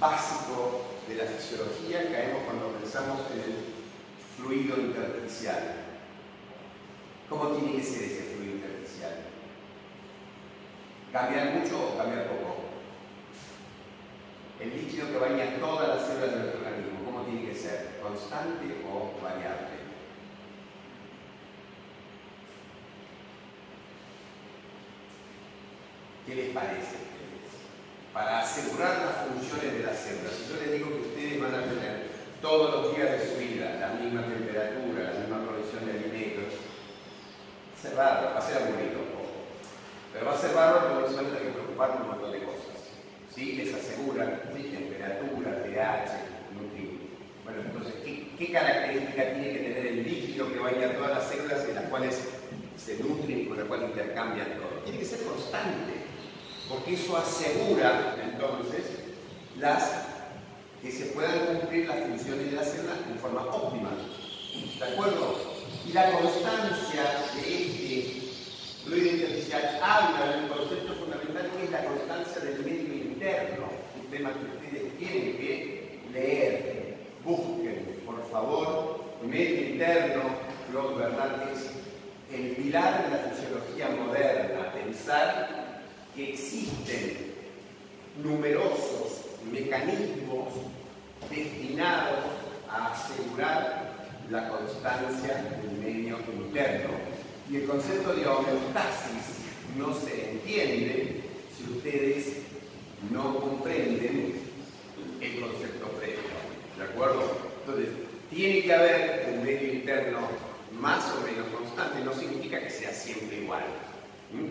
básico 0.00 0.86
de 1.08 1.14
la 1.16 1.24
fisiología 1.24 2.10
caemos 2.10 2.42
cuando 2.44 2.72
pensamos 2.78 3.20
en 3.32 3.40
el 3.40 3.56
fluido 4.36 4.78
intersticial? 4.78 5.83
¿Cómo 7.28 7.48
tiene 7.48 7.76
que 7.76 7.82
ser 7.82 8.04
ese 8.04 8.34
fluido 8.34 8.56
intersticial? 8.56 9.16
¿Cambiar 11.12 11.54
mucho 11.54 11.92
o 11.92 11.96
cambiar 11.96 12.28
poco? 12.28 12.56
El 14.60 14.70
líquido 14.70 15.08
que 15.08 15.18
baña 15.18 15.58
todas 15.58 15.88
las 15.88 16.06
células 16.06 16.30
de 16.30 16.38
nuestro 16.38 16.60
organismo, 16.60 17.04
¿cómo 17.04 17.22
tiene 17.22 17.46
que 17.46 17.54
ser? 17.54 17.98
¿Constante 18.02 18.84
o 18.88 19.22
variable? 19.22 19.74
¿Qué 26.26 26.34
les 26.34 26.50
parece? 26.54 26.96
Para 28.12 28.40
asegurar 28.40 28.98
las 29.04 29.26
funciones 29.26 29.72
de 29.78 29.82
las 29.82 29.98
células. 29.98 30.32
Si 30.32 30.52
yo 30.52 30.60
les 30.60 30.72
digo 30.72 30.88
que 30.88 31.08
ustedes 31.08 31.40
van 31.40 31.54
a 31.54 31.64
tener 31.64 32.08
todos 32.40 32.70
los 32.70 32.96
días 32.96 33.10
de 33.10 33.26
su 33.26 33.38
vida 33.38 33.76
la 33.80 34.00
misma 34.00 34.22
temperatura, 34.22 35.12
la 35.12 35.20
misma 35.20 35.44
provisión 35.46 35.84
de 35.84 35.92
alimentos, 35.92 36.54
va 37.92 38.38
a 38.38 38.40
ser 38.40 38.62
aburrido 38.62 39.04
poco. 39.12 39.44
Pero 40.12 40.26
va 40.26 40.34
a 40.34 40.38
ser 40.38 40.54
raro 40.54 40.80
porque 40.80 41.14
a 41.14 41.22
tener 41.22 41.42
que 41.42 41.58
preocupar 41.58 41.92
por 41.92 42.02
un 42.02 42.08
montón 42.08 42.32
de 42.32 42.44
cosas. 42.44 42.78
¿Sí? 43.34 43.52
Les 43.52 43.74
aseguran 43.74 44.40
temperatura, 44.54 45.62
pH, 45.64 46.10
nutrientes. 46.54 47.08
Bueno, 47.44 47.60
entonces, 47.66 47.94
¿qué, 48.04 48.30
¿qué, 48.38 48.52
característica 48.52 49.22
tiene 49.34 49.52
que 49.52 49.58
tener 49.58 49.86
el 49.86 50.04
líquido 50.04 50.52
que 50.52 50.60
vaya 50.60 50.90
a 50.90 50.92
todas 50.94 51.10
las 51.10 51.28
células 51.28 51.64
en 51.68 51.74
las 51.74 51.84
cuales 51.84 52.18
se 52.76 52.98
nutren 52.98 53.40
y 53.40 53.46
con 53.46 53.58
las 53.58 53.66
cuales 53.66 53.90
intercambian 53.90 54.54
todo? 54.54 54.80
Tiene 54.84 54.98
que 54.98 55.04
ser 55.04 55.22
constante 55.24 56.04
porque 56.68 56.94
eso 56.94 57.16
asegura 57.16 58.16
entonces 58.22 59.04
que 60.82 60.92
se 60.92 61.06
puedan 61.06 61.46
cumplir 61.46 61.88
las 61.88 62.00
funciones 62.00 62.50
de 62.50 62.56
la 62.56 62.64
célula 62.64 62.92
en 63.10 63.18
forma 63.18 63.46
óptima. 63.46 63.90
¿De 64.78 64.84
acuerdo? 64.84 65.53
Y 65.86 65.92
la 65.92 66.10
constancia 66.12 67.02
de 67.34 67.64
este 67.64 68.22
fluido 68.84 69.10
intersticial 69.10 69.80
habla 69.82 70.36
del 70.36 70.48
concepto 70.48 70.94
fundamental 70.94 71.50
que 71.56 71.64
es 71.64 71.70
la 71.70 71.84
constancia 71.84 72.42
del 72.42 72.64
medio 72.64 72.94
interno, 72.94 73.66
un 74.00 74.10
tema 74.10 74.30
que 74.32 74.66
ustedes 74.66 74.98
tienen 74.98 75.36
que 75.36 76.00
leer, 76.12 76.96
busquen, 77.24 78.00
por 78.06 78.28
favor, 78.30 79.04
medio 79.22 79.70
interno, 79.70 80.22
Claude 80.70 80.96
Bernard 80.96 81.52
es 81.52 81.70
el 82.32 82.56
pilar 82.56 83.04
de 83.04 83.10
la 83.10 83.22
fisiología 83.30 83.88
moderna, 84.04 84.72
pensar 84.72 85.82
que 86.14 86.32
existen 86.32 87.34
numerosos 88.22 89.24
mecanismos 89.50 90.48
destinados 91.30 92.24
a 92.68 92.92
asegurar 92.92 93.93
la 94.30 94.48
constancia 94.48 95.44
del 95.62 95.78
medio 95.78 96.18
interno. 96.32 96.90
Y 97.50 97.56
el 97.56 97.66
concepto 97.66 98.14
de 98.14 98.26
homeostasis 98.26 99.44
no 99.76 99.94
se 99.94 100.30
entiende 100.30 101.22
si 101.56 101.72
ustedes 101.72 102.38
no 103.10 103.36
comprenden 103.38 104.40
el 105.20 105.40
concepto 105.40 105.88
previo. 105.98 106.18
¿De 106.78 106.84
acuerdo? 106.84 107.22
Entonces, 107.60 107.88
tiene 108.30 108.62
que 108.62 108.72
haber 108.72 109.34
un 109.34 109.44
medio 109.44 109.72
interno 109.72 110.20
más 110.80 111.04
o 111.12 111.20
menos 111.20 111.46
constante, 111.48 112.04
no 112.04 112.12
significa 112.14 112.60
que 112.60 112.70
sea 112.70 112.92
siempre 112.92 113.42
igual 113.42 113.62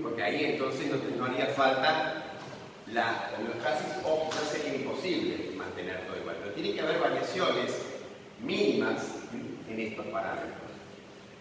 porque 0.02 0.24
ahí 0.24 0.46
entonces 0.46 0.88
no, 1.18 1.26
haría 1.26 1.48
falta 1.48 2.24
la 2.92 3.32
homeostasis 3.38 3.88
o 4.06 4.30
quizás 4.30 4.50
sería 4.50 4.76
imposible 4.76 5.52
mantener 5.56 6.06
todo 6.06 6.18
igual. 6.18 6.38
Pero 6.42 6.54
tiene 6.54 6.74
que 6.74 6.82
haber 6.82 7.00
variaciones 7.00 7.72
mínimas 8.42 9.23
en 9.74 9.88
estos 9.88 10.06
parámetros. 10.08 10.54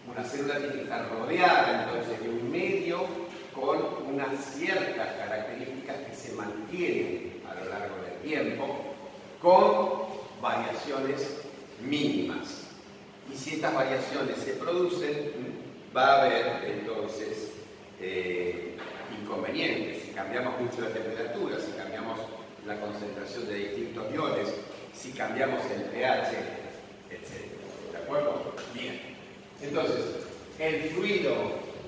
Una 0.09 0.23
célula 0.23 0.57
tiene 0.57 0.73
que 0.73 0.81
estar 0.81 1.09
rodeada 1.09 1.85
entonces 1.85 2.21
de 2.21 2.29
un 2.29 2.51
medio 2.51 3.05
con 3.53 4.13
unas 4.13 4.43
ciertas 4.43 5.13
características 5.13 5.97
que 5.97 6.15
se 6.15 6.33
mantienen 6.33 7.41
a 7.49 7.55
lo 7.55 7.69
largo 7.69 7.95
del 8.03 8.29
tiempo 8.29 8.95
con 9.41 10.41
variaciones 10.41 11.41
mínimas. 11.81 12.63
Y 13.31 13.37
si 13.37 13.55
estas 13.55 13.73
variaciones 13.73 14.37
se 14.37 14.53
producen, 14.53 15.31
va 15.95 16.07
a 16.07 16.21
haber 16.23 16.65
entonces 16.65 17.51
eh, 18.01 18.75
inconvenientes. 19.21 20.03
Si 20.03 20.11
cambiamos 20.11 20.59
mucho 20.59 20.81
la 20.81 20.89
temperatura, 20.89 21.57
si 21.59 21.71
cambiamos 21.71 22.19
la 22.65 22.79
concentración 22.79 23.47
de 23.47 23.55
distintos 23.55 24.13
iones, 24.13 24.53
si 24.93 25.11
cambiamos 25.11 25.61
el 25.71 25.83
pH, 25.83 26.31
etc. 27.09 27.52
¿De 28.03 28.09
acuerdo? 28.09 28.53
Bien. 28.73 28.99
Entonces, 29.61 30.03
el 30.59 30.89
fluido 30.89 31.33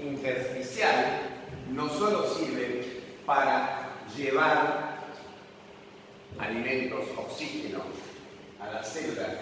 intersticial 0.01 1.19
no 1.73 1.89
solo 1.89 2.33
sirve 2.33 3.01
para 3.25 3.89
llevar 4.15 5.01
alimentos, 6.39 7.01
oxígeno 7.17 7.79
a 8.61 8.75
la 8.75 8.83
célula, 8.83 9.41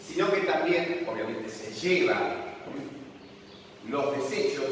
sino 0.00 0.32
que 0.32 0.40
también, 0.40 1.06
obviamente, 1.06 1.50
se 1.50 1.70
lleva 1.74 2.36
los 3.86 4.16
desechos 4.16 4.70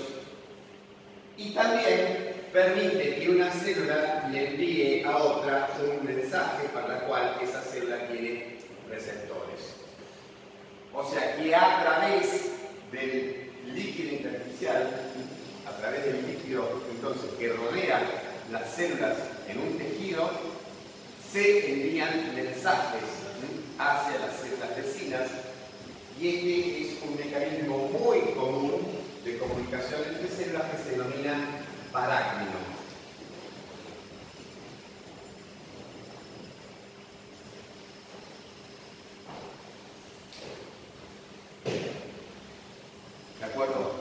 y 1.37 1.51
también 1.51 2.37
permite 2.55 3.17
que 3.17 3.29
una 3.29 3.51
célula 3.51 4.29
le 4.33 4.49
envíe 4.49 5.05
a 5.05 5.19
otra 5.19 5.69
un 5.79 6.07
mensaje 6.07 6.69
para 6.73 7.01
el 7.01 7.03
cual 7.03 7.37
esa 7.43 7.61
célula 7.61 8.09
tiene 8.09 8.57
receptores. 8.89 9.52
O 10.95 11.11
sea 11.11 11.37
que 11.37 11.55
a 11.55 11.83
través 11.83 12.51
del 12.91 13.51
líquido 13.75 14.13
intersticial, 14.17 14.91
a 15.67 15.77
través 15.79 16.05
del 16.05 16.27
líquido 16.27 16.83
entonces 16.91 17.31
que 17.39 17.49
rodea 17.53 18.03
las 18.51 18.71
células 18.71 19.17
en 19.49 19.59
un 19.59 19.79
tejido, 19.79 20.31
se 21.33 21.73
envían 21.73 22.35
mensajes 22.35 23.23
hacia 23.79 24.19
las 24.19 24.37
células 24.37 24.77
vecinas 24.77 25.31
Y 26.21 26.29
este 26.29 26.83
es 26.83 27.03
un 27.03 27.17
mecanismo 27.17 27.89
muy 27.89 28.21
común 28.35 28.83
de 29.25 29.39
comunicación 29.39 30.03
entre 30.09 30.29
células 30.29 30.71
que 30.71 30.77
se 30.77 30.91
denomina 30.91 31.63
paráclino. 31.91 32.73
¿De 43.41 43.45
acuerdo? 43.45 43.93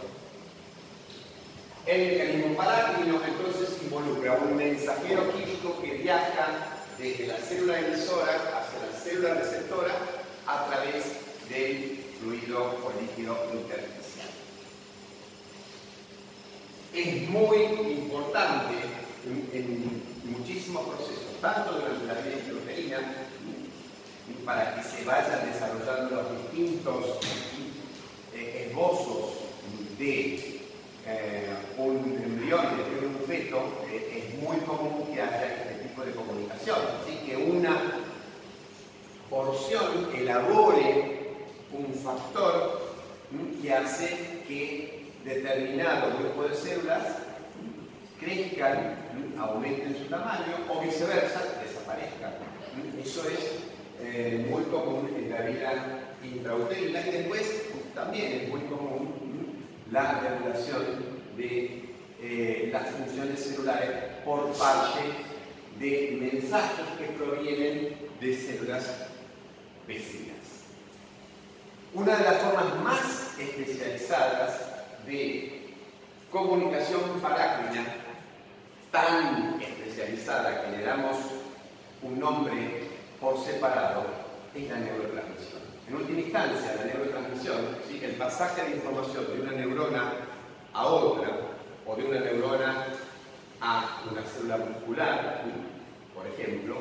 El 1.92 2.08
mecanismo 2.08 2.56
paráclino 2.56 3.20
entonces 3.22 3.82
involucra 3.84 4.36
un 4.36 4.56
mensajero 4.56 5.30
químico 5.34 5.78
que 5.82 5.96
viaja 5.96 6.78
desde 6.98 7.28
la 7.28 7.36
célula 7.36 7.80
emisora 7.80 8.32
hacia 8.32 8.88
la 8.88 8.98
célula 8.98 9.34
receptora 9.34 9.94
a 10.48 10.68
través 10.68 11.04
del 11.50 12.00
fluido 12.18 12.80
o 12.82 12.94
líquido 13.02 13.38
intersticial. 13.52 14.30
Es 16.94 17.30
muy 17.30 17.58
importante 17.98 18.76
en, 19.52 20.02
muchísimos 20.24 20.88
procesos, 20.88 21.42
tanto 21.42 21.74
durante 21.74 22.06
la 22.06 22.14
vida 22.14 22.36
intrauterina, 22.40 23.00
para 24.46 24.76
que 24.76 24.84
se 24.84 25.04
vayan 25.04 25.52
desarrollando 25.52 26.22
los 26.22 26.54
distintos 26.54 27.20
eh, 28.34 28.68
esbozos 28.70 29.34
de 30.00 30.51
eh, 31.20 31.48
un 31.78 31.98
embrión, 32.24 32.66
de 32.78 33.08
un 33.08 33.16
feto, 33.28 33.84
eh, 33.90 34.34
es 34.34 34.42
muy 34.42 34.58
común 34.58 35.06
que 35.14 35.22
haya 35.22 35.46
este 35.46 35.88
tipo 35.88 36.04
de 36.04 36.12
comunicación. 36.12 36.78
Así 37.02 37.18
que 37.26 37.38
una 37.38 37.76
porción 39.30 40.10
elabore 40.16 41.22
un 41.74 41.94
factor 41.94 42.82
que 43.62 43.74
hace 43.74 44.44
que 44.48 45.12
determinado 45.24 46.18
grupo 46.20 46.44
de 46.44 46.56
células 46.56 47.04
crezcan, 48.20 48.96
aumenten 49.40 49.96
su 49.96 50.06
tamaño 50.06 50.58
o 50.70 50.82
viceversa, 50.82 51.42
desaparezcan. 51.64 52.34
Eso 53.02 53.24
es 53.30 53.62
eh, 54.02 54.46
muy 54.50 54.64
común 54.64 55.10
en 55.16 55.30
la 55.30 55.42
vida 55.42 56.02
intrauterina 56.24 57.02
y 57.08 57.12
después 57.12 57.64
también 57.96 58.32
es 58.34 58.50
muy 58.50 58.62
común 58.62 59.21
la 59.92 60.22
regulación 60.22 60.84
de 61.36 61.84
eh, 62.22 62.70
las 62.72 62.90
funciones 62.92 63.44
celulares 63.44 63.90
por 64.24 64.52
parte 64.54 65.02
de 65.80 66.18
mensajes 66.32 66.86
que 66.98 67.06
provienen 67.18 67.98
de 68.20 68.36
células 68.36 69.08
vecinas. 69.88 70.38
Una 71.94 72.16
de 72.16 72.24
las 72.24 72.38
formas 72.38 72.76
más 72.84 73.38
especializadas 73.38 74.62
de 75.06 75.74
comunicación 76.32 77.20
parácrina, 77.22 77.86
tan 78.92 79.62
especializada 79.62 80.64
que 80.64 80.78
le 80.78 80.84
damos 80.84 81.18
un 82.02 82.20
nombre 82.20 82.88
por 83.20 83.44
separado, 83.44 84.06
es 84.56 84.70
la 84.70 84.78
neurotransmisión. 84.78 85.61
En 85.92 85.98
última 85.98 86.22
instancia, 86.22 86.76
la 86.78 86.86
neurotransmisión, 86.86 87.58
el 88.02 88.12
pasaje 88.12 88.64
de 88.64 88.78
información 88.78 89.28
de 89.28 89.42
una 89.42 89.52
neurona 89.52 90.14
a 90.72 90.86
otra, 90.86 91.30
o 91.86 91.96
de 91.98 92.06
una 92.06 92.22
neurona 92.22 92.86
a 93.60 94.02
una 94.10 94.22
célula 94.22 94.56
muscular, 94.56 95.44
por 96.16 96.26
ejemplo, 96.28 96.78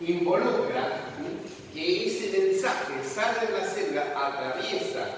involucra 0.00 1.10
que 1.74 2.06
ese 2.06 2.38
mensaje 2.38 3.04
sale 3.04 3.48
de 3.48 3.52
la 3.52 3.66
célula, 3.66 4.02
atraviesa 4.16 5.08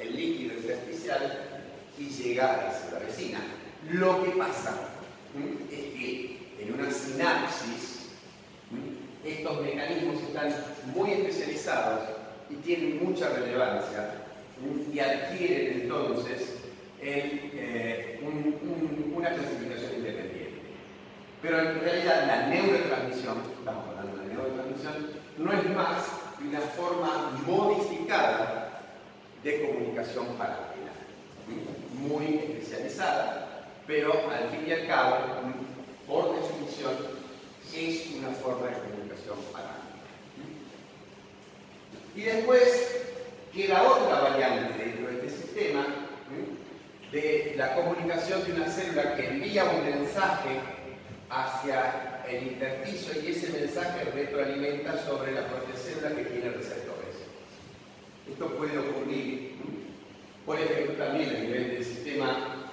el 0.00 0.16
líquido 0.16 0.56
intersticial 0.56 1.60
y 1.96 2.08
llega 2.08 2.54
a 2.54 2.64
la 2.64 2.72
célula 2.72 3.06
vecina. 3.06 3.38
Lo 3.88 4.24
que 4.24 4.30
pasa 4.30 4.74
es 5.70 5.78
que 5.94 6.38
en 6.58 6.74
una 6.74 6.90
sinapsis 6.90 7.99
estos 9.24 9.60
mecanismos 9.62 10.22
están 10.22 10.54
muy 10.94 11.12
especializados 11.12 12.00
y 12.48 12.54
tienen 12.56 13.04
mucha 13.04 13.28
relevancia 13.28 14.14
y 14.92 14.98
adquieren 14.98 15.82
entonces 15.82 16.56
eh, 17.00 18.20
una 19.14 19.30
clasificación 19.30 19.94
independiente. 19.96 20.60
Pero 21.42 21.58
en 21.60 21.80
realidad 21.80 22.26
la 22.26 22.46
neurotransmisión, 22.48 23.38
estamos 23.58 23.84
hablando 23.88 24.22
de 24.22 24.34
neurotransmisión, 24.34 25.06
no 25.38 25.52
es 25.52 25.70
más 25.74 26.04
que 26.38 26.48
una 26.48 26.60
forma 26.60 27.42
modificada 27.46 28.82
de 29.42 29.66
comunicación 29.66 30.26
paráclina, 30.36 30.92
muy 31.92 32.36
especializada, 32.36 33.66
pero 33.86 34.12
al 34.12 34.50
fin 34.50 34.66
y 34.68 34.72
al 34.72 34.86
cabo, 34.86 35.16
por 36.06 36.36
definición, 36.36 36.92
es 37.74 38.14
una 38.18 38.30
forma 38.30 38.66
de 38.66 38.72
comunicación 38.74 39.09
Y 42.14 42.22
después 42.22 43.02
queda 43.52 43.82
otra 43.82 44.20
variante 44.20 44.84
dentro 44.84 45.06
de 45.08 45.26
este 45.26 45.30
sistema 45.30 45.86
de 47.12 47.54
la 47.56 47.74
comunicación 47.74 48.44
de 48.44 48.52
una 48.52 48.68
célula 48.68 49.16
que 49.16 49.28
envía 49.28 49.64
un 49.64 49.84
mensaje 49.84 50.60
hacia 51.28 52.22
el 52.28 52.48
intersticio 52.48 53.20
y 53.22 53.32
ese 53.32 53.58
mensaje 53.58 54.04
retroalimenta 54.12 55.04
sobre 55.04 55.32
la 55.32 55.46
propia 55.48 55.74
célula 55.76 56.14
que 56.14 56.24
tiene 56.24 56.50
receptores. 56.50 57.16
Esto 58.30 58.46
puede 58.56 58.78
ocurrir, 58.78 59.54
por 60.46 60.60
ejemplo, 60.60 60.94
también 61.04 61.30
a 61.30 61.40
nivel 61.40 61.70
del 61.70 61.84
sistema 61.84 62.68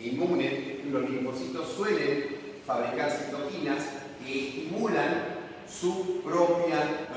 inmune. 0.00 0.80
Los 0.90 1.10
linfocitos 1.10 1.72
suelen 1.72 2.36
fabricar 2.66 3.10
citoquinas 3.10 3.84
que 4.24 4.48
estimulan 4.48 5.35
su 5.68 6.20
propia 6.22 7.08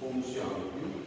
función. 0.00 0.48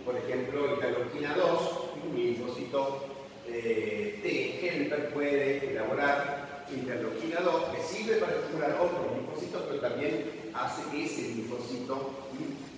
Por 0.06 0.18
ejemplo, 0.18 0.76
interleuquina 0.76 1.36
2, 1.36 1.62
un 2.10 2.18
linfocito 2.18 3.06
eh, 3.48 4.20
T 4.22 4.68
helper 4.68 5.14
puede 5.14 5.72
elaborar 5.72 6.66
interleuquina 6.74 7.42
2 7.42 7.64
que 7.76 7.84
sirve 7.84 8.16
para 8.18 8.36
estimular 8.36 8.80
otros 8.82 9.18
linfocitos, 9.18 9.64
pero 9.68 9.82
también 9.82 10.26
hace 10.54 10.82
que 10.92 11.06
ese 11.06 11.22
linfocito 11.36 12.12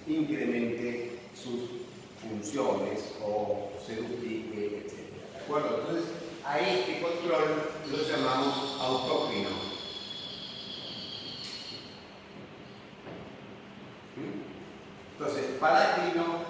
incremente 0.07 1.19
sus 1.35 1.83
funciones 2.21 3.13
o 3.25 3.71
se 3.85 3.95
duplique, 3.95 4.83
etc. 4.85 4.93
¿De 5.33 5.43
acuerdo? 5.43 5.79
Entonces, 5.81 6.05
a 6.45 6.59
este 6.59 7.01
control 7.01 7.63
lo 7.91 7.97
llamamos 7.97 8.77
autócrino. 8.81 9.72
Entonces, 15.17 15.45
parácrino 15.59 16.43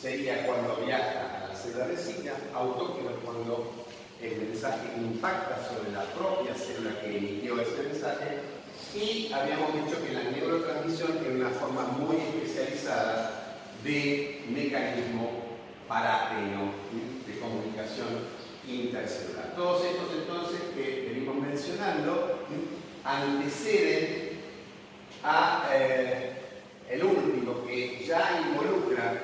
sería 0.00 0.46
cuando 0.46 0.76
viaja 0.84 1.44
a 1.44 1.48
la 1.48 1.54
célula 1.54 1.86
vecina, 1.86 2.32
autócrino 2.54 3.10
es 3.10 3.16
cuando 3.24 3.86
el 4.20 4.36
mensaje 4.36 4.88
impacta 4.96 5.58
sobre 5.68 5.92
la 5.92 6.04
propia 6.12 6.54
célula 6.54 7.00
que 7.00 7.16
emitió 7.16 7.60
ese 7.60 7.82
mensaje. 7.82 8.40
Y 8.94 9.32
habíamos 9.32 9.74
dicho 9.74 10.04
que 10.04 10.12
la 10.12 10.24
neurotransmisión 10.30 11.18
es 11.18 11.34
una 11.34 11.50
forma 11.50 11.82
muy 11.98 12.16
especializada 12.16 13.58
de 13.82 14.44
mecanismo 14.48 15.44
parácrino 15.88 16.72
de 17.26 17.38
comunicación 17.38 18.08
intercelular. 18.68 19.54
Todos 19.56 19.84
estos 19.84 20.10
entonces 20.16 20.60
que 20.74 21.08
venimos 21.12 21.36
mencionando 21.36 22.46
anteceden 23.04 24.40
a 25.22 25.68
eh, 25.74 26.43
el 26.90 27.04
último 27.04 27.64
que 27.66 28.04
ya 28.06 28.42
involucra 28.46 29.20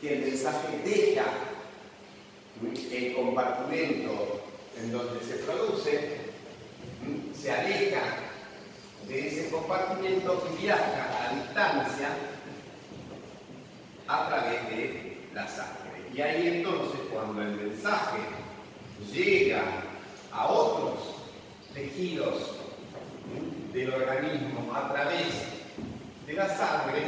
que 0.00 0.14
el 0.14 0.30
mensaje 0.30 0.78
deja 0.84 1.24
el 2.92 3.14
compartimento 3.14 4.40
en 4.78 4.92
donde 4.92 5.20
se 5.24 5.34
produce 5.36 6.24
se 7.40 7.52
aleja 7.52 8.00
de 9.06 9.28
ese 9.28 9.50
compartimento 9.50 10.48
y 10.52 10.62
viaja 10.62 11.28
a 11.28 11.34
distancia 11.34 12.08
a 14.08 14.28
través 14.28 14.68
de 14.70 15.18
la 15.34 15.46
sangre. 15.46 16.08
Y 16.14 16.20
ahí 16.22 16.48
entonces 16.58 17.00
cuando 17.12 17.42
el 17.42 17.50
mensaje 17.50 18.18
llega 19.12 19.62
a 20.32 20.46
otros 20.48 21.16
tejidos 21.74 22.52
del 23.72 23.92
organismo 23.92 24.72
a 24.74 24.92
través 24.92 25.53
de 26.26 26.32
la 26.32 26.48
sangre, 26.48 27.02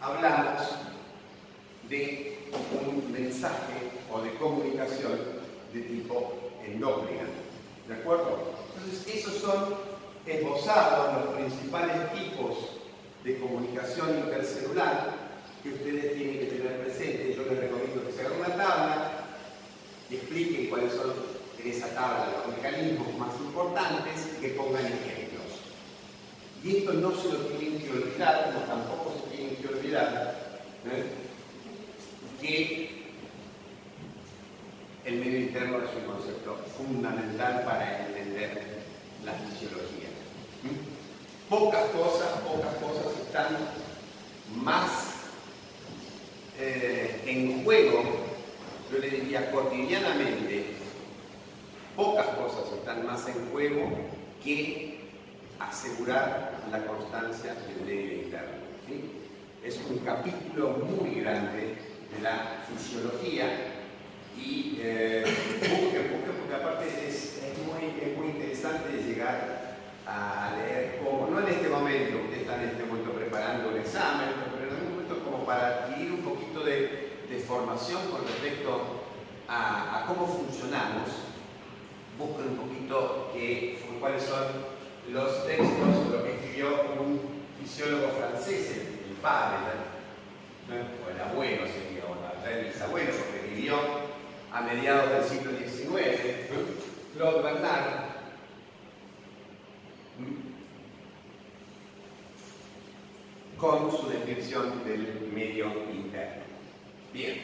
hablamos 0.00 0.62
de 1.88 2.38
un 2.72 3.12
mensaje 3.12 3.90
o 4.12 4.20
de 4.20 4.34
comunicación 4.34 5.18
de 5.72 5.80
tipo 5.80 6.34
endócrina. 6.66 7.24
¿De 7.88 7.94
acuerdo? 7.94 8.54
Entonces, 8.76 9.14
esos 9.14 9.34
son 9.34 9.74
esbozados 10.26 11.24
los 11.24 11.34
principales 11.34 12.12
tipos 12.12 12.80
de 13.22 13.38
comunicación 13.38 14.18
intercelular 14.18 15.12
que 15.62 15.70
ustedes 15.70 16.14
tienen 16.14 16.38
que 16.40 16.46
tener 16.46 16.84
presente. 16.84 17.34
Yo 17.36 17.44
les 17.44 17.60
recomiendo 17.60 18.06
que 18.06 18.12
se 18.12 18.20
hagan 18.20 18.38
una 18.38 18.56
tabla 18.56 19.12
y 20.10 20.16
expliquen 20.16 20.68
cuáles 20.68 20.92
son 20.92 21.12
en 21.62 21.70
esa 21.70 21.88
tabla 21.88 22.28
los 22.46 22.56
mecanismos 22.56 23.14
más 23.18 23.34
importantes 23.40 24.28
y 24.36 24.40
que 24.40 24.48
pongan 24.50 24.86
ejemplos. 24.86 25.23
Y 26.64 26.78
esto 26.78 26.94
no 26.94 27.10
se 27.14 27.28
lo 27.28 27.38
tienen 27.40 27.78
que 27.78 27.90
olvidar, 27.90 28.52
como 28.54 28.64
tampoco 28.64 29.12
se 29.20 29.36
tienen 29.36 29.56
que 29.56 29.68
olvidar 29.68 30.62
¿eh? 30.86 31.04
que 32.40 33.04
el 35.04 35.16
medio 35.16 35.40
interno 35.40 35.76
es 35.82 35.90
un 35.94 36.14
concepto 36.14 36.56
fundamental 36.78 37.64
para 37.66 38.06
entender 38.06 38.82
la 39.26 39.32
fisiología. 39.32 40.08
¿Mm? 40.62 41.50
Pocas 41.50 41.84
cosas, 41.90 42.28
pocas 42.40 42.74
cosas 42.76 43.20
están 43.26 43.58
más 44.62 45.16
eh, 46.58 47.20
en 47.26 47.62
juego, 47.62 48.02
yo 48.90 48.98
le 49.00 49.10
diría 49.10 49.50
cotidianamente, 49.50 50.64
pocas 51.94 52.26
cosas 52.28 52.72
están 52.72 53.06
más 53.06 53.28
en 53.28 53.50
juego 53.50 53.90
que 54.42 54.93
asegurar 55.68 56.64
la 56.70 56.84
constancia 56.86 57.54
del 57.54 57.86
medio 57.86 58.22
interno. 58.22 58.64
Es 59.62 59.80
un 59.88 59.98
capítulo 59.98 60.70
muy 60.70 61.20
grande 61.20 61.76
de 62.14 62.22
la 62.22 62.64
fisiología 62.68 63.46
y 64.36 64.78
eh, 64.80 65.24
porque 65.60 66.54
aparte 66.54 67.08
es, 67.08 67.40
muy, 67.64 68.14
muy 68.16 68.26
interesante 68.36 69.02
llegar 69.02 69.78
a 70.06 70.52
leer, 70.56 71.00
como 71.02 71.28
no 71.28 71.40
en 71.40 71.54
este 71.54 71.68
momento, 71.68 72.18
usted 72.24 72.42
está 72.42 72.62
en 72.62 72.68
este 72.70 72.84
momento 72.84 73.12
preparando 73.12 73.70
el 73.70 73.78
examen, 73.78 74.28
pero 74.52 74.68
en 74.68 74.76
algún 74.76 74.92
momento 74.92 75.24
como 75.24 75.46
para 75.46 75.68
adquirir 75.68 76.12
un 76.12 76.22
poquito 76.22 76.60
de, 76.60 77.02
formación 77.48 78.00
con 78.10 78.24
respecto 78.24 79.02
a, 79.48 80.04
cómo 80.06 80.26
funcionamos, 80.26 81.08
busquen 82.16 82.50
un 82.50 82.56
poquito 82.56 83.32
cuáles 84.04 84.22
son 84.22 84.73
los 85.10 85.46
textos, 85.46 86.10
lo 86.10 86.24
que 86.24 86.34
escribió 86.34 86.68
un 87.00 87.20
fisiólogo 87.60 88.08
francés, 88.08 88.70
el, 89.08 89.14
padre, 89.22 89.58
o 90.68 91.10
el 91.10 91.20
abuelo 91.20 91.66
sería, 91.66 92.04
o 92.04 92.48
el 92.48 92.66
bisabuelo, 92.66 93.10
porque 93.10 93.48
vivió 93.48 93.76
a 94.52 94.60
mediados 94.60 95.10
del 95.10 95.24
siglo 95.24 95.50
XIX, 95.52 96.20
Claude 97.16 97.42
Bernard, 97.42 98.04
con 103.56 103.90
su 103.90 104.08
descripción 104.08 104.84
del 104.84 105.30
medio 105.32 105.66
interno. 105.90 106.42
Bien. 107.12 107.40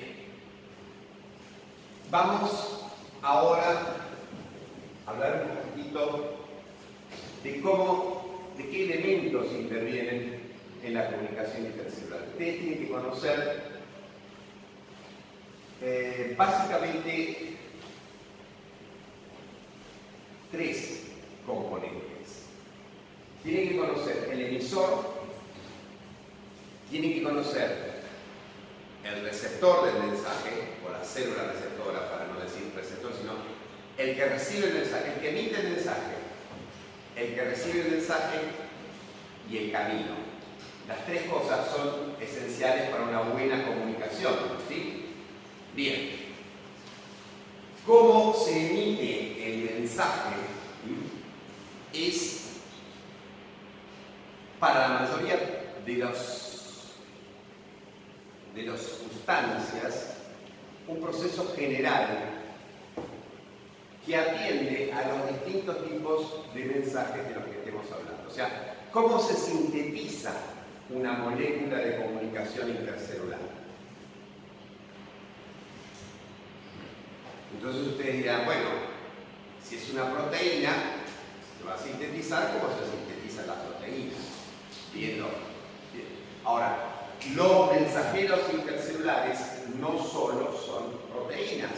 Vamos 2.11 2.85
ahora 3.23 3.97
a 5.07 5.11
hablar 5.11 5.47
un 5.49 5.71
poquito 5.71 6.40
de 7.43 7.61
cómo, 7.61 8.53
de 8.57 8.69
qué 8.69 8.85
elementos 8.85 9.47
intervienen 9.53 10.41
en 10.83 10.95
la 10.95 11.11
comunicación 11.11 11.67
intercelular. 11.67 12.29
Ustedes 12.29 12.61
tienen 12.61 12.79
que 12.79 12.89
conocer 12.89 13.63
eh, 15.83 16.35
básicamente 16.37 17.57
tres 20.51 21.07
componentes. 21.47 22.45
Tienen 23.43 23.69
que 23.71 23.79
conocer 23.79 24.29
el 24.31 24.41
emisor, 24.43 25.21
tienen 26.91 27.15
que 27.15 27.23
conocer 27.23 28.01
el 29.05 29.25
receptor 29.25 29.87
del 29.87 30.11
mensaje, 30.11 30.51
o 30.87 30.93
la 30.93 31.03
célula 31.03 31.53
receptora, 31.53 32.11
para 32.11 32.27
no 32.27 32.41
decir 32.41 32.71
receptor, 32.77 33.13
sino 33.19 33.33
el 33.97 34.15
que 34.15 34.25
recibe 34.27 34.69
el 34.69 34.75
mensaje, 34.75 35.15
el 35.15 35.21
que 35.21 35.31
emite 35.31 35.61
el 35.61 35.69
mensaje, 35.71 36.20
el 37.17 37.35
que 37.35 37.45
recibe 37.45 37.81
el 37.83 37.91
mensaje 37.93 38.39
y 39.51 39.57
el 39.57 39.73
camino. 39.73 40.31
Las 40.89 41.05
tres 41.07 41.23
cosas 41.31 41.69
son 41.71 42.17
esenciales 42.21 42.91
para 42.91 43.05
una 43.05 43.21
buena 43.21 43.67
comunicación. 43.67 44.35
¿sí? 44.69 45.07
Bien. 45.75 46.11
¿Cómo 47.87 48.35
se 48.35 48.71
emite 48.71 49.53
el 49.53 49.81
mensaje? 49.81 50.37
Es 51.93 52.61
para 54.59 54.89
la 54.89 55.01
mayoría 55.01 55.37
de 55.85 55.95
de 58.55 58.63
las 58.63 58.81
sustancias 58.81 60.17
un 60.87 61.01
proceso 61.01 61.53
general 61.57 62.40
que 64.07 64.17
atiende 64.17 64.93
a 64.93 65.09
los 65.09 65.29
distintos 65.29 65.87
tipos 65.89 66.55
de 66.55 66.65
mensajes 66.65 67.29
de 67.29 67.35
los 67.35 67.45
que 67.45 67.59
estemos 67.59 67.85
hablando. 67.93 68.29
O 68.29 68.33
sea, 68.33 68.87
¿cómo 68.93 69.19
se 69.19 69.35
sintetiza 69.35 70.33
una 70.89 71.13
molécula 71.13 71.79
de 71.79 71.97
comunicación 71.97 72.71
intercelular? 72.71 73.41
Entonces 77.55 77.89
ustedes 77.89 78.17
dirán, 78.17 78.45
bueno, 78.47 78.69
si 79.63 79.77
es 79.77 79.91
una 79.91 80.11
proteína, 80.13 80.73
se 81.59 81.65
va 81.67 81.75
a 81.75 81.79
sintetizar 81.79 82.59
como 82.59 82.73
se 82.75 82.91
sintetizan 82.91 83.47
las 83.49 83.59
proteínas. 83.59 84.19
Bien, 84.95 85.23
Ahora, 86.43 87.09
los 87.35 87.73
mensajeros 87.73 88.41
intercelulares 88.53 89.39
no 89.79 90.03
solo 90.03 90.57
son 90.57 90.99
proteínas. 91.13 91.71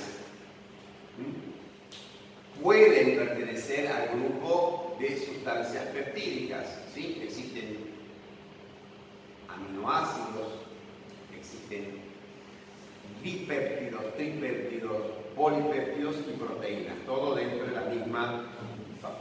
Pueden 2.63 3.17
pertenecer 3.17 3.89
al 3.89 4.19
grupo 4.19 4.97
de 5.01 5.17
sustancias 5.19 5.85
peptídicas. 5.87 6.67
¿sí? 6.95 7.21
Existen 7.23 7.79
aminoácidos, 9.49 10.61
existen 11.37 12.01
bipéptidos, 13.23 14.15
tripéptidos, 14.17 15.03
polipéptidos 15.37 16.17
y 16.29 16.39
proteínas, 16.39 16.95
todo 17.07 17.35
dentro 17.35 17.67
de 17.67 17.73
la 17.73 17.83
misma, 17.83 18.45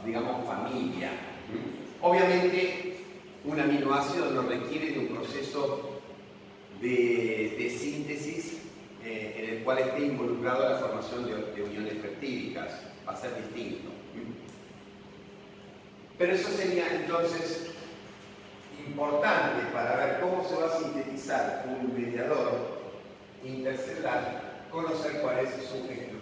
digamos, 0.04 0.46
familia. 0.46 1.10
Obviamente, 2.00 2.96
un 3.44 3.58
aminoácido 3.58 4.30
no 4.30 4.42
requiere 4.42 4.92
de 4.92 4.98
un 5.00 5.08
proceso 5.08 6.00
de, 6.80 7.76
síntesis 7.78 8.58
eh, 9.04 9.34
en 9.38 9.56
el 9.56 9.64
cual 9.64 9.78
esté 9.78 10.06
involucrado 10.06 10.68
la 10.68 10.78
formación 10.78 11.26
de, 11.26 11.62
uniones 11.62 11.94
peptídicas. 11.94 12.91
Va 13.06 13.12
a 13.12 13.16
ser 13.16 13.34
distinto. 13.36 13.90
Pero 16.18 16.34
eso 16.34 16.48
sería 16.50 16.86
entonces 16.94 17.70
importante 18.86 19.66
para 19.72 19.96
ver 19.96 20.20
cómo 20.20 20.46
se 20.46 20.54
va 20.54 20.66
a 20.66 20.78
sintetizar 20.78 21.64
un 21.66 21.94
mediador 21.94 22.82
intercelular, 23.44 24.66
conocer 24.70 25.20
cuál 25.20 25.40
es 25.40 25.50
su 25.50 25.76
estructura. 25.76 26.20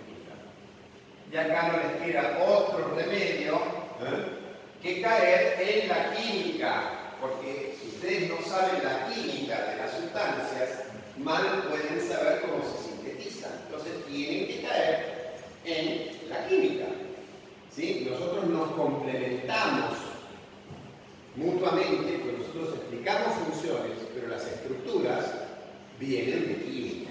Y 1.30 1.36
acá 1.36 1.72
no 1.72 1.78
les 1.78 2.02
queda 2.02 2.38
otro 2.46 2.94
remedio 2.96 3.56
¿eh? 3.56 4.40
que 4.82 5.02
caer 5.02 5.60
en 5.60 5.88
la 5.88 6.12
química 6.14 7.00
porque 7.20 7.76
si 7.78 7.88
ustedes 7.88 8.30
no 8.30 8.40
saben 8.40 8.82
la 8.82 9.08
química 9.08 9.62
de 9.66 9.76
las 9.76 9.90
sustancias, 9.92 10.84
mal 11.18 11.64
pueden 11.68 12.00
saber 12.08 12.40
cómo 12.40 12.64
se 12.64 12.88
sintetizan. 12.88 13.52
Entonces 13.66 14.06
tienen 14.06 14.46
que 14.46 14.62
caer 14.66 15.36
en 15.64 16.19
la 16.30 16.48
química. 16.48 16.86
¿Sí? 17.74 18.06
Nosotros 18.10 18.46
nos 18.46 18.70
complementamos 18.72 19.96
mutuamente, 21.36 22.18
porque 22.18 22.38
nosotros 22.38 22.74
explicamos 22.74 23.34
funciones, 23.34 23.92
pero 24.14 24.28
las 24.28 24.46
estructuras 24.46 25.32
vienen 25.98 26.48
de 26.48 26.54
química. 26.64 27.10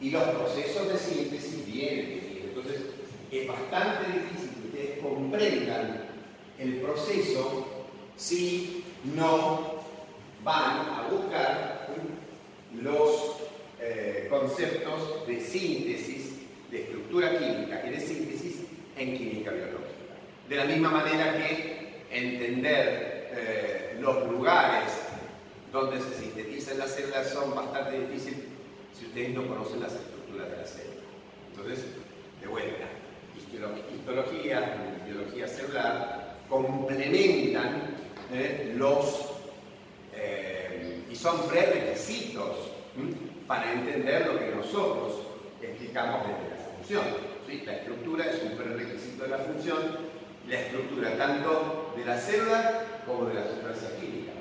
Y 0.00 0.10
los 0.10 0.22
procesos 0.22 0.88
de 0.88 0.98
síntesis 0.98 1.66
vienen 1.66 2.08
de 2.08 2.20
química. 2.20 2.48
Entonces 2.48 2.82
es 3.30 3.48
bastante 3.48 4.12
difícil 4.12 4.50
que 4.50 4.68
ustedes 4.68 4.98
comprendan 5.02 6.04
el 6.58 6.76
proceso 6.76 7.66
si 8.16 8.84
no 9.14 9.78
van 10.42 10.80
a 10.88 11.08
buscar 11.10 11.88
los 12.82 13.36
eh, 13.80 14.26
conceptos 14.28 15.26
de 15.26 15.40
síntesis, 15.40 16.27
de 16.70 16.82
estructura 16.82 17.38
química 17.38 17.82
y 17.86 17.90
de 17.90 18.00
síntesis 18.00 18.56
en 18.96 19.16
química 19.16 19.50
biológica. 19.50 19.88
De 20.48 20.56
la 20.56 20.64
misma 20.64 20.90
manera 20.90 21.36
que 21.36 22.04
entender 22.10 23.30
eh, 23.32 23.98
los 24.00 24.30
lugares 24.30 24.92
donde 25.72 26.00
se 26.00 26.14
sintetizan 26.14 26.78
las 26.78 26.94
células 26.94 27.28
son 27.30 27.54
bastante 27.54 28.00
difíciles 28.00 28.40
si 28.98 29.06
ustedes 29.06 29.34
no 29.34 29.46
conocen 29.46 29.80
las 29.80 29.94
estructuras 29.94 30.50
de 30.50 30.56
la 30.56 30.64
célula. 30.64 31.02
Entonces, 31.50 31.84
de 32.40 32.46
vuelta, 32.46 32.86
histología, 33.92 34.76
biología 35.06 35.46
celular 35.46 36.38
complementan 36.48 37.82
eh, 38.32 38.74
los, 38.76 39.30
eh, 40.14 41.02
y 41.10 41.16
son 41.16 41.46
prerequisitos 41.48 42.72
para 43.46 43.72
entender 43.72 44.26
lo 44.26 44.38
que 44.38 44.54
nosotros 44.54 45.22
explicamos 45.62 46.26
desde 46.26 46.56
la 46.56 46.57
función. 46.88 47.04
La 47.66 47.72
estructura 47.74 48.24
es 48.26 48.42
un 48.42 48.56
prerequisito 48.56 49.24
de 49.24 49.28
la 49.28 49.38
función, 49.38 49.78
la 50.48 50.60
estructura 50.60 51.16
tanto 51.18 51.92
de 51.96 52.04
la 52.04 52.18
célula 52.18 52.84
como 53.06 53.26
de 53.26 53.34
la 53.34 53.44
sustancia 53.44 53.96
química. 53.96 54.32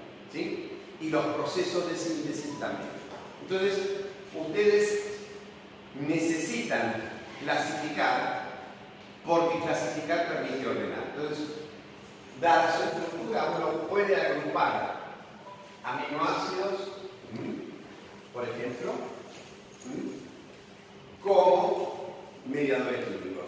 Y 1.00 1.10
los 1.10 1.26
procesos 1.26 1.90
de 1.90 1.98
síntesis 1.98 2.60
también. 2.60 2.90
Entonces, 3.42 3.78
ustedes 4.36 5.20
necesitan 6.00 6.96
clasificar 7.44 8.44
porque 9.26 9.60
clasificar 9.60 10.28
permite 10.28 10.68
ordenar. 10.68 11.14
Entonces, 11.16 11.48
dada 12.40 12.76
su 12.78 12.84
estructura, 12.84 13.56
uno 13.58 13.88
puede 13.88 14.16
agrupar 14.16 14.96
aminoácidos, 15.84 16.92
por 18.34 18.44
ejemplo, 18.44 18.94
como 21.24 21.97
mediadores 22.50 23.06
químicos. 23.06 23.46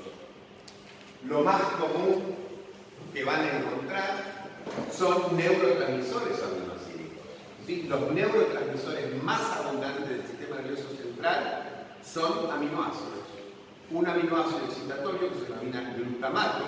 Lo 1.27 1.41
más 1.43 1.61
común 1.79 2.35
que 3.13 3.23
van 3.23 3.41
a 3.41 3.57
encontrar 3.57 4.29
son 4.91 5.35
neurotransmisores 5.35 6.39
aminoácidos. 6.43 6.79
Los 7.87 8.11
neurotransmisores 8.11 9.23
más 9.23 9.41
abundantes 9.57 10.09
del 10.09 10.21
sistema 10.25 10.57
nervioso 10.57 10.89
central 11.01 11.95
son 12.03 12.51
aminoácidos. 12.51 13.19
Un 13.91 14.07
aminoácido 14.07 14.65
excitatorio 14.65 15.29
que 15.31 15.39
se 15.39 15.45
denomina 15.45 15.93
glutamato 15.95 16.65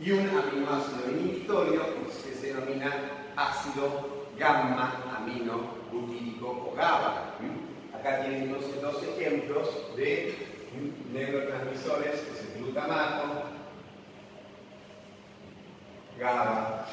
y 0.00 0.10
un 0.10 0.28
aminoácido 0.28 1.10
inhibitorio 1.10 1.82
que 2.24 2.34
se 2.34 2.48
denomina 2.48 2.92
ácido 3.36 4.26
gamma 4.38 5.02
amino 5.16 5.76
butírico 5.90 6.48
o 6.48 6.74
GABA. 6.76 7.36
Acá 8.06 8.20
tienen 8.22 8.44
entonces 8.44 8.80
dos 8.80 9.02
ejemplos 9.02 9.68
de 9.96 10.32
neurotransmisores, 11.12 12.20
que 12.20 12.30
es 12.30 12.54
el 12.54 12.62
glutamato, 12.62 13.42
GABA. 16.16 16.86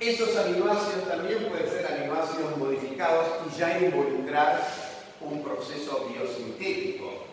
Esos 0.00 0.36
aminoácidos 0.36 1.08
también 1.08 1.46
pueden 1.48 1.68
ser 1.68 1.86
aminoácidos 1.86 2.56
modificados 2.56 3.28
y 3.46 3.56
ya 3.56 3.78
involucrar 3.78 4.66
un 5.20 5.44
proceso 5.44 6.08
biosintético. 6.12 7.24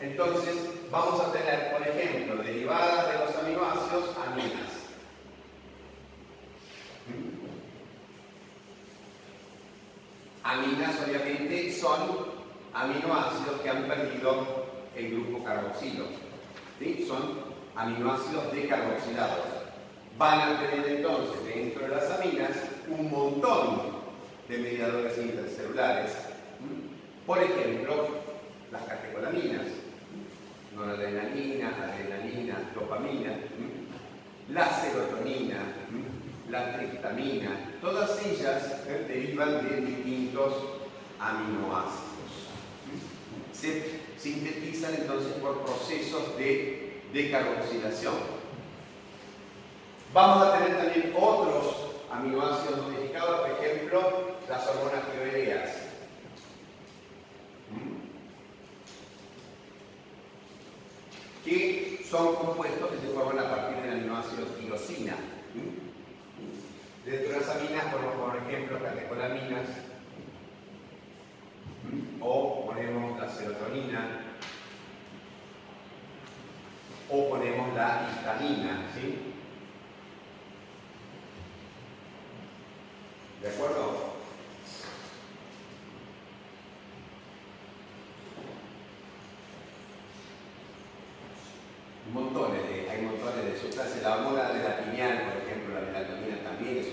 Entonces, 0.00 0.56
vamos 0.90 1.20
a 1.20 1.30
tener, 1.30 1.70
por 1.70 1.86
ejemplo, 1.86 2.42
derivadas 2.42 3.06
de 3.06 3.24
los 3.24 3.36
aminoácidos, 3.36 4.16
aminas. 4.26 4.84
Aminas 10.44 10.94
obviamente 11.02 11.72
son 11.72 12.26
aminoácidos 12.74 13.62
que 13.62 13.70
han 13.70 13.84
perdido 13.84 14.66
el 14.94 15.10
grupo 15.12 15.42
carboxilo. 15.42 16.04
Son 17.08 17.40
aminoácidos 17.74 18.52
decarboxilados. 18.52 19.46
Van 20.18 20.40
a 20.40 20.60
tener 20.60 20.98
entonces 20.98 21.46
dentro 21.46 21.84
de 21.84 21.88
las 21.88 22.10
aminas 22.10 22.50
un 22.88 23.10
montón 23.10 23.94
de 24.46 24.58
mediadores 24.58 25.16
intercelulares. 25.16 26.12
Por 27.26 27.38
ejemplo, 27.38 28.08
las 28.70 28.82
catecolaminas, 28.82 29.62
noradrenalina, 30.76 31.68
adrenalina, 31.68 32.70
dopamina, 32.74 33.32
la 34.50 34.68
serotonina, 34.68 35.56
la 36.54 36.72
triptamina, 36.72 37.78
todas 37.80 38.24
ellas 38.24 38.86
derivan 39.08 39.68
de 39.68 39.80
distintos 39.80 40.52
aminoácidos. 41.18 42.04
Se 43.52 44.00
sintetizan 44.16 44.94
entonces 44.94 45.32
por 45.34 45.64
procesos 45.64 46.36
de 46.38 47.02
decarboxilación. 47.12 48.14
Vamos 50.12 50.46
a 50.46 50.58
tener 50.58 50.78
también 50.78 51.12
otros 51.18 51.74
aminoácidos 52.12 52.82
modificados, 52.82 53.40
por 53.40 53.50
ejemplo, 53.50 54.36
las 54.48 54.66
hormonas 54.68 55.02
tiroideas. 55.10 55.70
que 61.44 62.02
son 62.08 62.36
compuestos 62.36 62.90
que 62.90 63.06
se 63.06 63.12
forman 63.12 63.38
a 63.38 63.50
partir 63.50 63.82
del 63.82 63.98
aminoácido 63.98 64.46
tirosina. 64.58 65.33
Dentro 67.04 67.32
de 67.32 67.40
las 67.40 67.48
aminas 67.50 67.84
ponemos, 67.92 68.14
por 68.14 68.36
ejemplo, 68.36 68.82
catecolaminas, 68.82 69.66
o 72.20 72.66
ponemos 72.66 73.20
la 73.20 73.28
serotonina, 73.28 74.20
o 77.10 77.28
ponemos 77.28 77.74
la 77.74 78.08
histamina, 78.10 78.86
¿sí? 78.94 79.34
¿De 83.42 83.48
acuerdo? 83.50 84.14
Montones 92.10 92.62
de, 92.68 92.90
hay 92.90 93.02
montones 93.02 93.44
de 93.44 93.60
sustancias. 93.60 94.02
La 94.02 94.16
hormona 94.16 94.48
de 94.50 94.62
la 94.62 94.78
pineal, 94.78 95.24
por 95.24 95.42
ejemplo, 95.42 95.74
la 95.74 95.80
melatonina 95.80 96.42
también 96.42 96.83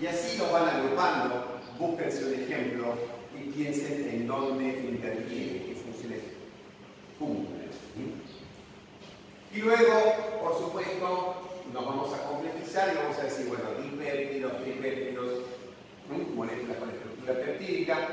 Y 0.00 0.06
así 0.06 0.36
los 0.38 0.52
van 0.52 0.68
agrupando, 0.68 1.60
búsquense 1.78 2.26
un 2.26 2.34
ejemplo 2.34 2.94
y 3.34 3.50
piensen 3.50 4.08
en 4.10 4.26
dónde 4.26 4.64
interviene, 4.64 5.66
qué 5.66 5.74
funciones 5.74 6.20
cumplen. 7.18 7.56
Y 9.54 9.58
luego, 9.60 10.40
por 10.42 10.58
supuesto, 10.58 11.62
nos 11.72 11.86
vamos 11.86 12.12
a 12.12 12.28
complejizar 12.28 12.92
y 12.92 12.98
vamos 12.98 13.18
a 13.18 13.24
decir, 13.24 13.46
bueno, 13.46 13.64
dipéptidos, 13.82 14.62
tripéptidos, 14.62 15.40
moléculas 16.34 16.76
con 16.76 16.90
estructura 16.90 17.34
peptídica 17.34 18.08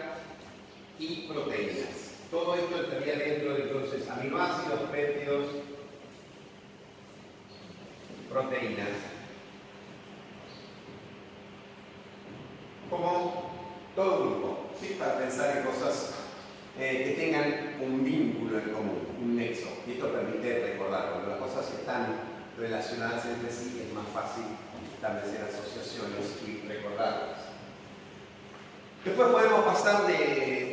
y 1.00 1.28
proteínas. 1.28 2.14
Todo 2.32 2.56
esto 2.56 2.82
estaría 2.82 3.16
dentro 3.18 3.56
de 3.56 3.64
entonces 3.64 4.10
aminoácidos, 4.10 4.80
péptidos, 4.90 5.48
proteínas. 8.30 9.13
Como 12.94 13.50
todo 13.96 14.20
grupo, 14.20 14.58
¿sí? 14.80 14.98
para 15.00 15.18
pensar 15.18 15.58
en 15.58 15.64
cosas 15.64 16.14
eh, 16.78 17.04
que 17.06 17.22
tengan 17.22 17.78
un 17.82 18.04
vínculo 18.06 18.60
en 18.60 18.70
común, 18.70 19.08
un 19.20 19.36
nexo. 19.36 19.68
Y 19.88 19.94
esto 19.94 20.12
permite 20.12 20.74
recordar, 20.74 21.10
cuando 21.10 21.30
las 21.32 21.40
cosas 21.40 21.74
están 21.74 22.20
relacionadas 22.56 23.26
entre 23.26 23.52
sí 23.52 23.82
es 23.84 23.92
más 23.96 24.06
fácil 24.14 24.44
establecer 24.94 25.42
asociaciones 25.42 26.38
y 26.46 26.68
recordarlas. 26.68 27.40
Después 29.04 29.28
podemos 29.28 29.66
pasar 29.66 30.04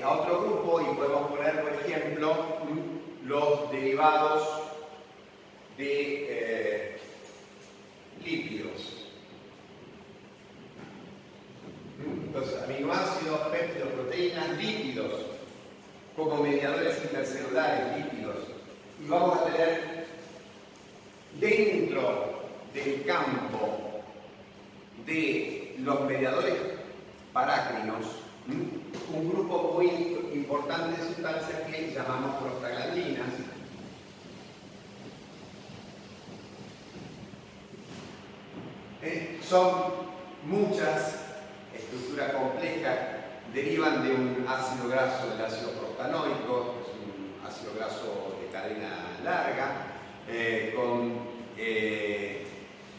a 0.03 0.11
otro 0.11 0.43
grupo 0.43 0.83
y 0.83 0.95
podemos 0.95 1.31
poner, 1.31 1.63
por 1.63 1.73
ejemplo, 1.73 2.35
los 3.25 3.73
derivados 3.73 4.47
de 5.79 6.27
eh, 6.29 7.01
lípidos. 8.23 9.10
Entonces, 12.27 12.63
aminoácidos, 12.63 13.41
péptidos, 13.49 13.89
proteínas, 13.91 14.57
lípidos, 14.57 15.13
como 16.17 16.43
mediadores 16.43 17.03
intercelulares, 17.03 17.97
lípidos. 17.97 18.37
Y 19.03 19.09
vamos 19.09 19.39
a 19.39 19.45
tener 19.45 20.07
dentro 21.41 22.49
del 22.75 23.05
campo 23.05 24.03
de 25.07 25.77
los 25.79 26.01
mediadores 26.03 26.55
parácrinos 27.33 28.07
un 29.13 29.29
grupo 29.29 29.75
muy 29.75 29.89
importante 30.33 31.01
de 31.01 31.09
sustancias 31.09 31.61
que 31.71 31.93
llamamos 31.95 32.37
prostaglandinas. 32.43 33.27
Eh, 39.03 39.41
son 39.43 39.71
muchas, 40.45 41.30
estructura 41.90 42.33
compleja, 42.33 42.94
derivan 43.53 44.07
de 44.07 44.14
un 44.14 44.46
ácido 44.48 44.88
graso, 44.88 45.31
del 45.31 45.44
ácido 45.44 45.72
prostanoico, 45.72 46.76
es 46.83 46.88
un 46.94 47.46
ácido 47.46 47.72
graso 47.76 48.38
de 48.40 48.46
cadena 48.53 49.18
larga, 49.24 49.87
eh, 50.29 50.72
eh, 51.57 52.46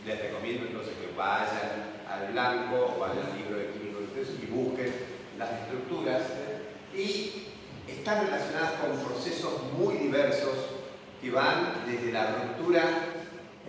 les 0.06 0.22
recomiendo 0.22 0.68
entonces 0.68 0.94
que 0.96 1.16
vayan 1.16 2.02
al 2.10 2.34
blanco 2.34 2.98
o 3.00 3.04
al 3.06 3.12
libro 3.38 3.58
de 3.58 3.68
química 3.68 3.92
y 4.42 4.46
busquen 4.48 4.94
las 5.38 5.52
estructuras 5.62 6.22
y 6.94 7.48
están 7.88 8.26
relacionadas 8.26 8.74
con 8.74 8.98
procesos 9.00 9.54
muy 9.78 9.96
diversos 9.96 10.54
que 11.22 11.32
van 11.32 11.86
desde 11.88 12.12
la 12.12 12.36
ruptura 12.36 12.84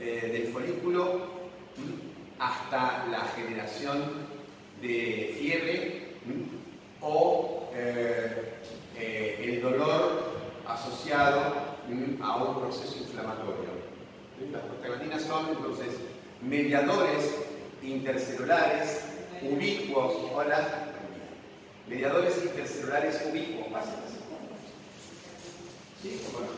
eh, 0.01 0.31
del 0.33 0.53
folículo 0.53 1.43
hasta 2.39 3.07
la 3.11 3.21
generación 3.37 4.32
de 4.83 5.37
fiebre 5.39 6.03
o 7.01 7.71
eh, 7.73 8.55
eh, 8.99 9.41
el 9.45 9.63
dolor 9.63 10.33
asociado 10.67 11.41
a 12.21 12.37
un 12.37 12.61
proceso 12.61 12.99
inflamatorio. 12.99 13.71
Las 14.51 14.63
prostaglandinas 14.63 15.23
son 15.23 15.51
entonces 15.51 15.95
mediadores 16.43 17.37
intercelulares 17.83 19.05
ubicuos. 19.43 20.15
Hola. 20.35 20.89
Mediadores 21.89 22.37
intercelulares 22.43 23.23
ubicuos. 23.31 23.67
¿Sí? 26.03 26.21
Bueno. 26.33 26.49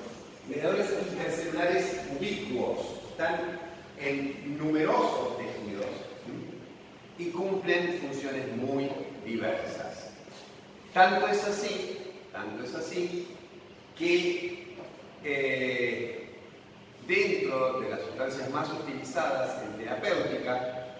Mediadores 0.48 0.88
intercelulares 1.10 2.00
ubicuos. 2.18 2.78
Están 3.10 3.60
en 4.00 4.58
numerosos 4.58 5.36
tejidos 5.36 6.03
y 7.18 7.26
cumplen 7.30 8.00
funciones 8.00 8.56
muy 8.56 8.90
diversas. 9.24 10.10
Tanto 10.92 11.26
es 11.28 11.44
así, 11.44 11.98
tanto 12.32 12.64
es 12.64 12.74
así, 12.74 13.28
que 13.98 14.76
eh, 15.24 16.28
dentro 17.06 17.80
de 17.80 17.90
las 17.90 18.00
sustancias 18.02 18.50
más 18.50 18.68
utilizadas 18.70 19.62
en 19.62 19.78
terapéutica, 19.78 20.96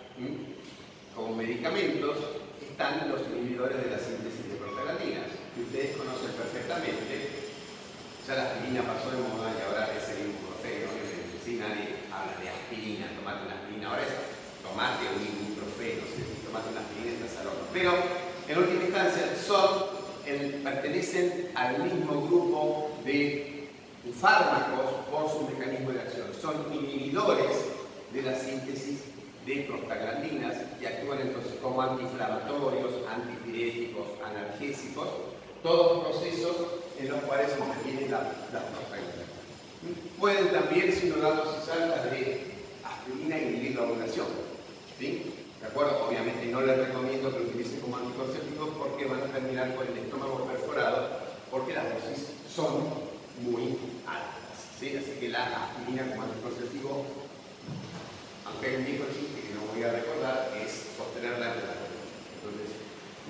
como 1.15 1.37
medicamentos, 1.37 2.19
están 2.71 3.09
los 3.09 3.23
inhibidores 3.29 3.85
de 3.85 3.91
la 3.91 3.99
síntesis 3.99 4.49
de 4.51 4.57
prostaglandinas, 4.57 5.31
que 5.55 5.63
ustedes 5.63 5.97
conocen 5.97 6.33
perfectamente. 6.33 7.45
Ya 8.27 8.35
la 8.35 8.51
aspirina 8.51 8.83
pasó 8.83 9.11
de 9.11 9.19
moda 9.19 9.53
y 9.53 9.63
ahora 9.63 9.95
es 9.95 10.09
el 10.11 10.31
ibuprofeno, 10.31 10.91
que 11.45 11.61
nadie 11.61 12.03
habla 12.11 12.35
de 12.41 12.49
aspirina, 12.49 13.07
tomate 13.15 13.47
una 13.47 13.55
aspirina, 13.55 13.89
ahora 13.91 14.03
es 14.03 14.15
tomate 14.65 15.05
un 15.13 15.23
una 16.71 16.81
aspirina 16.81 17.25
estás 17.25 17.41
al 17.41 17.49
horno. 17.49 17.65
Pero 17.73 17.93
en 18.49 18.59
última 18.59 18.85
instancia 18.85 19.35
son, 19.37 19.95
pertenecen 20.63 21.51
al 21.55 21.83
mismo 21.83 22.23
grupo 22.27 22.91
de 23.05 23.69
fármacos 24.21 25.07
por 25.11 25.31
su 25.31 25.49
mecanismo 25.49 25.93
de 25.93 26.01
acción. 26.01 26.29
Son 26.41 26.55
inhibidores 26.73 27.57
de 28.13 28.23
la 28.23 28.39
síntesis 28.39 29.01
de 29.47 29.57
prostaglandinas 29.63 30.55
que 30.81 30.87
actúan 30.87 31.21
entonces 31.21 31.55
como 31.63 31.83
antiinflamatorios, 31.83 32.93
antipiréticos, 33.11 34.07
analgésicos, 34.25 35.09
todos 35.63 36.05
procesos 36.05 36.57
en 36.99 37.09
los 37.09 37.21
cuales 37.25 37.51
se 37.51 37.59
intervienen 37.59 38.11
las 38.11 38.23
prostaglandinas. 38.23 39.25
Pueden 40.19 40.49
también 40.51 40.93
ser 40.93 41.13
una 41.13 41.31
dosis 41.31 41.69
alta 41.71 42.05
de 42.07 42.41
aspirina 42.85 43.39
inhibir 43.39 43.77
la 43.77 43.83
ovulación. 43.83 44.27
¿sí? 44.99 45.44
¿De 45.65 45.71
acuerdo? 45.71 46.07
Obviamente 46.07 46.45
no 46.53 46.61
les 46.61 46.77
recomiendo 46.77 47.33
que 47.33 47.39
lo 47.39 47.47
utilicen 47.47 47.81
como 47.81 47.97
anticonceptivos 47.97 48.69
porque 48.77 49.07
van 49.07 49.23
a 49.23 49.33
terminar 49.33 49.75
con 49.75 49.89
el 49.89 49.97
estómago 49.97 50.45
perforado 50.45 51.09
porque 51.51 51.73
las 51.73 51.89
dosis 51.89 52.37
son 52.55 52.85
muy 53.41 53.79
altas. 54.05 54.61
¿sí? 54.79 54.95
Así 54.95 55.19
que 55.19 55.31
la 55.31 55.65
aspirina 55.65 56.07
como 56.11 56.25
anticonceptivo, 56.25 57.07
aunque 58.45 58.67
hay 58.67 58.77
un 58.77 58.85
chiste 58.85 59.41
que 59.41 59.55
no 59.57 59.65
voy 59.73 59.83
a 59.85 59.93
recordar, 59.93 60.53
es 60.61 60.93
sostenerla 60.99 61.57
en 61.57 61.57
la 61.57 61.81
Entonces 62.37 62.77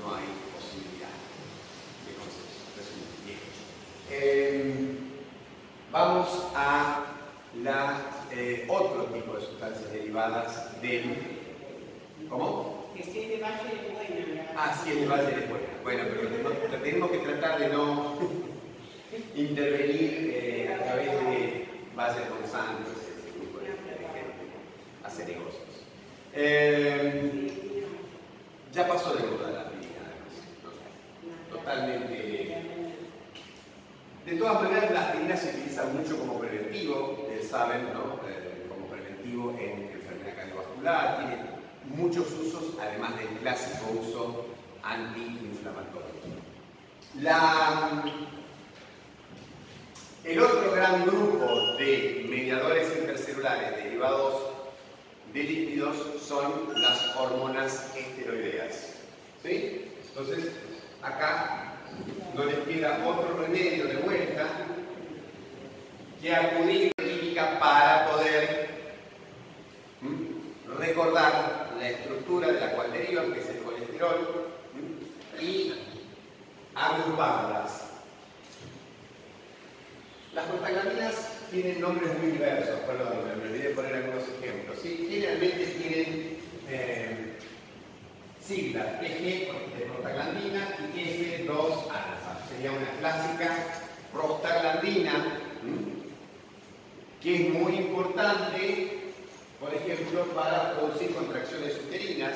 no 0.03 0.11
hay 0.11 0.27
posibilidad 0.59 1.15
de 2.03 2.19
concepción. 2.19 2.59
Vamos 5.93 6.29
a 6.57 7.05
la, 7.63 8.27
eh, 8.33 8.67
otro 8.69 9.05
tipo 9.05 9.35
de 9.35 9.47
sustancias 9.47 9.93
derivadas 9.93 10.83
del... 10.83 11.34
¿Cómo? 12.35 12.91
Que 12.97 13.03
si 13.05 13.21
es 13.21 13.29
de 13.29 13.37
Valle 13.37 13.63
de 13.63 13.95
Buena. 13.95 14.47
Ah, 14.57 14.77
sí, 14.83 14.91
es 14.91 15.01
de 15.03 15.07
Valle 15.07 15.37
de 15.37 15.47
Buena. 15.47 15.69
Bueno, 15.85 16.03
pero 16.11 16.83
tenemos 16.83 17.11
que 17.13 17.19
tratar 17.19 17.61
de 17.61 17.69
no 17.69 18.15
intervenir 19.37 20.33
eh, 20.35 20.75
a 20.75 20.85
través 20.85 21.13
de 21.13 21.69
Valle 21.97 22.21
Monsanto, 22.31 22.91
ese 22.91 23.39
tipo 23.39 23.61
de, 23.61 23.67
gente, 23.67 24.51
hacer 25.05 25.29
negocios. 25.29 25.63
Eh, 26.33 27.77
ya 28.73 28.89
pasó 28.89 29.15
de 29.15 29.27
moda 29.29 29.51
la 29.53 29.61
aspirina, 29.61 30.03
totalmente. 31.53 32.65
De 34.27 34.37
todas 34.37 34.61
maneras, 34.61 34.91
la 34.91 35.07
aspirina 35.07 35.37
se 35.37 35.51
utiliza 35.51 35.85
mucho 35.85 36.19
como 36.19 36.41
preventivo, 36.41 37.17
ustedes 37.21 37.47
saben, 37.47 37.85
¿no? 37.93 38.19
Eh, 38.29 38.67
como 38.69 38.87
preventivo 38.89 39.53
en 39.53 39.93
enfermedad 39.93 40.35
cardiovascular, 40.35 41.19
tiene 41.19 41.54
muchos 41.89 42.27
usos, 42.33 42.79
además 42.81 43.17
del 43.19 43.29
clásico 43.41 43.99
uso 44.01 44.47
antiinflamatorio. 44.83 46.15
La 47.21 48.03
el 50.25 50.41
otro 50.41 50.73
gran 50.73 51.05
grupo 51.05 51.75
de 51.77 52.27
mediadores 52.31 52.89
intercelulares 52.99 53.77
derivados 53.77 54.55
de 55.35 55.43
lípidos 55.43 55.97
son 56.27 56.73
las 56.81 57.15
hormonas 57.15 57.95
esteroideas. 57.95 58.95
¿Sí? 59.43 59.91
Entonces, 60.09 60.51
acá 61.03 61.75
no 62.35 62.45
les 62.47 62.59
queda 62.61 63.05
otro 63.07 63.37
remedio 63.37 63.87
de 63.87 63.97
vuelta 63.97 64.47
que 66.23 66.35
acudir 66.35 66.91
a 66.99 67.03
química 67.03 67.59
para 67.59 68.11
poder 68.11 68.64
recordar 70.87 71.71
la 71.79 71.91
estructura 71.91 72.49
de 72.49 72.61
la 72.61 72.73
cual 72.73 72.93
derivan, 72.93 73.33
que 73.33 73.41
es 73.41 73.49
el 73.49 73.59
colesterol, 73.59 74.49
y 75.41 75.75
agruparlas 76.75 77.85
las 80.35 80.47
prostaglandinas 80.47 81.15
tienen 81.53 81.81
nombres 81.81 82.19
muy 82.19 82.33
diversos, 82.33 82.81
perdón, 82.81 83.19
me 83.39 83.49
olvidé 83.49 83.71
poner 83.71 83.95
algunos 83.95 84.25
ejemplos. 84.41 84.79
Generalmente 84.83 85.65
tienen 85.65 86.39
eh, 86.69 87.37
siglas, 88.45 88.87
PG 88.99 89.23
de 89.79 89.87
prostaglandina 89.87 90.77
y 90.93 91.47
F2 91.47 91.83
alfa. 91.85 92.49
Sería 92.49 92.73
una 92.73 92.91
clásica 92.99 93.57
prostaglandina 94.13 95.39
que 97.23 97.35
es 97.37 97.55
muy 97.55 97.77
importante, 97.77 99.04
por 99.65 99.75
ejemplo, 99.75 100.25
para 100.35 100.75
producir 100.75 101.15
contracciones 101.15 101.79
uterinas 101.87 102.35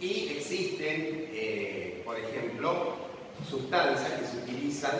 y 0.00 0.28
existen, 0.36 1.30
eh, 1.32 2.02
por 2.04 2.18
ejemplo, 2.18 2.96
sustancias 3.48 4.12
que 4.12 4.26
se 4.26 4.36
utilizan 4.36 4.92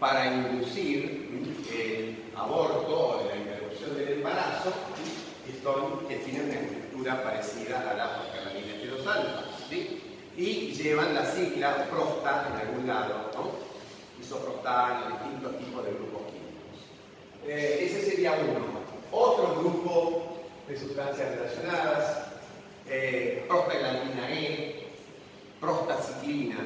para 0.00 0.26
inducir 0.26 1.28
el 1.72 2.24
aborto 2.36 3.20
o 3.20 3.28
la 3.28 3.36
interrupción 3.36 3.96
del 3.96 4.08
embarazo 4.14 4.72
que, 6.08 6.16
tienen 6.16 6.50
una 6.50 6.60
estructura 6.60 7.22
parecida 7.22 7.90
a 7.90 7.94
la 7.94 8.16
prostaglandina 8.16 8.74
heterosalfa 8.74 9.44
¿sí? 9.68 10.00
y 10.36 10.72
llevan 10.72 11.14
la 11.14 11.24
sigla 11.24 11.86
prosta 11.90 12.48
en 12.48 12.68
algún 12.68 12.86
lado, 12.86 13.30
¿no? 13.34 13.50
isoprostano, 14.22 15.18
distintos 15.18 15.58
tipos 15.58 15.84
de 15.84 15.90
grupos 15.92 16.22
químicos. 16.26 16.78
Eh, 17.46 17.86
ese 17.86 18.10
sería 18.10 18.32
uno. 18.32 18.78
Otro 19.10 19.60
grupo 19.60 20.27
de 20.68 20.76
sustancias 20.78 21.34
relacionadas, 21.34 22.28
eh, 22.86 23.44
prostaglandina 23.48 24.30
E, 24.30 24.86
prostaciclina, 25.58 26.58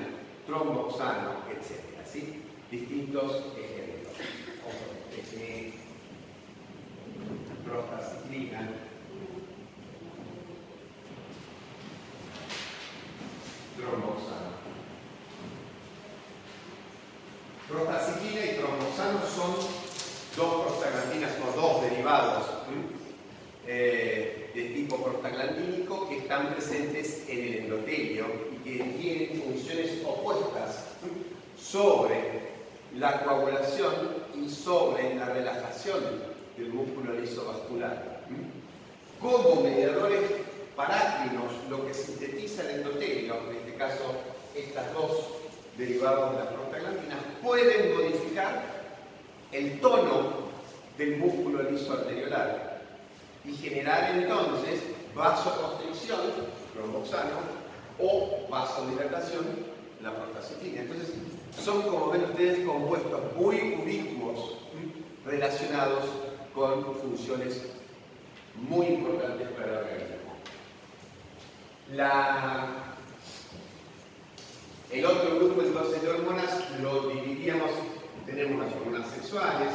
tromboxano, 0.45 1.45
etc. 1.49 1.79
¿sí? 2.05 2.43
distintos 2.71 3.45
ejemplos. 3.57 4.17
Desde 5.15 5.75
prostaciclina, 7.65 8.69
tromboxano. 13.77 14.53
Prostaciclina 17.69 18.45
y 18.47 18.57
tromboxano 18.57 19.21
son 19.27 19.55
dos 20.37 20.63
prostaglandinas 20.67 21.33
o 21.47 21.61
dos 21.61 21.83
derivados 21.83 22.53
eh, 23.67 24.51
de 24.55 24.63
tipo 24.71 24.97
prostaglandínico 24.97 26.09
que 26.09 26.19
están 26.19 26.53
presentes 26.53 27.25
en 27.29 27.39
el 27.39 27.55
endotelio 27.61 28.27
y 28.53 28.57
que 28.57 28.85
tienen 29.01 29.43
funciones 29.43 30.03
opuestas 30.05 30.87
sobre 31.57 32.53
la 32.97 33.23
coagulación 33.23 33.95
y 34.35 34.49
sobre 34.51 35.15
la 35.15 35.27
relajación 35.27 36.01
del 36.57 36.71
músculo 36.71 37.15
lisovascular. 37.15 38.23
Como 39.21 39.63
mediadores 39.63 40.21
parácrinos, 40.75 41.53
lo 41.71 41.87
que 41.87 41.95
sintetiza 41.95 42.63
el 42.63 42.81
endotelio, 42.81 43.37
en 43.49 43.57
este 43.59 43.75
caso 43.77 44.17
estas 44.57 44.93
dos 44.93 45.29
derivados 45.79 46.33
de 46.33 46.39
la 46.39 46.51
prostaglandina, 46.51 47.17
pueden 47.43 47.95
modificar 47.95 48.63
el 49.53 49.81
tono 49.81 50.51
del 50.99 51.17
músculo 51.19 51.63
liso 51.71 51.93
arteriolar 51.93 52.72
y 53.45 53.53
generar 53.55 54.17
entonces 54.17 54.81
vasoconstricción, 55.15 56.21
tromboxano, 56.75 57.63
o 57.99 58.47
vasodilatación, 58.51 59.45
la 60.03 60.15
prostaciclina. 60.15 60.81
Entonces, 60.83 61.15
son, 61.63 61.83
como 61.83 62.11
ven 62.11 62.25
ustedes, 62.25 62.67
compuestos 62.67 63.21
muy 63.37 63.81
ubicuos 63.83 64.59
relacionados 65.25 66.05
con 66.55 66.95
funciones 66.97 67.63
muy 68.55 68.87
importantes 68.87 69.49
para 69.49 69.67
el 69.67 69.79
organismo. 69.79 70.33
el 74.91 75.07
otro 75.07 75.37
grupo 75.37 75.63
entonces 75.63 76.03
de 76.03 76.11
hormonas 76.11 76.51
lo 76.81 77.09
dividíamos, 77.09 77.71
tenemos 78.27 78.65
las 78.65 78.75
hormonas 78.75 79.09
sexuales, 79.11 79.73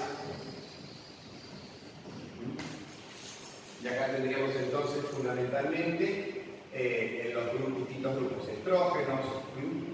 y 3.88 3.96
acá 3.96 4.08
tendríamos 4.08 4.56
entonces 4.56 5.06
fundamentalmente 5.12 6.44
eh, 6.74 7.32
los 7.34 7.78
distintos 7.78 8.16
grupos, 8.18 8.48
estrógenos, 8.50 9.20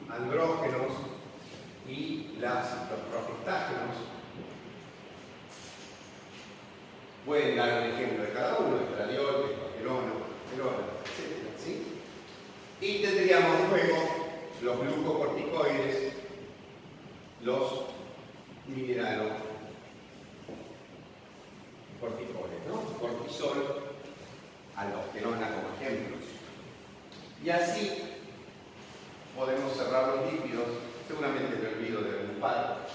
andrógenos 0.09 0.91
y 1.87 2.35
las, 2.39 2.71
los 2.89 2.99
progestágenos, 3.11 3.95
Pueden 7.25 7.55
dar 7.55 7.83
un 7.83 7.89
ejemplo 7.89 8.25
de 8.25 8.33
cada 8.33 8.57
uno, 8.59 8.81
estradiol, 8.81 9.47
testosterona, 9.47 10.11
testosterona, 10.51 10.83
etc. 11.05 11.47
¿sí? 11.57 11.83
Y 12.81 13.01
tendríamos 13.01 13.69
luego 13.69 13.95
los 14.61 14.79
glucocorticoides, 14.81 16.13
los 17.43 17.85
mineralocorticoides, 18.67 19.52
¿no? 22.67 22.81
Cortisol, 22.99 23.83
aldosterona 24.75 25.49
como 25.49 25.75
ejemplos. 25.79 26.21
Y 27.43 27.49
así 27.49 27.91
podemos 29.37 29.73
cerrar 29.73 30.07
los 30.07 30.33
lípidos, 30.33 30.67
seguramente 31.07 31.57
me 31.57 31.67
olvido 31.67 32.01
de 32.01 32.19
algún 32.19 32.39
par. 32.39 32.87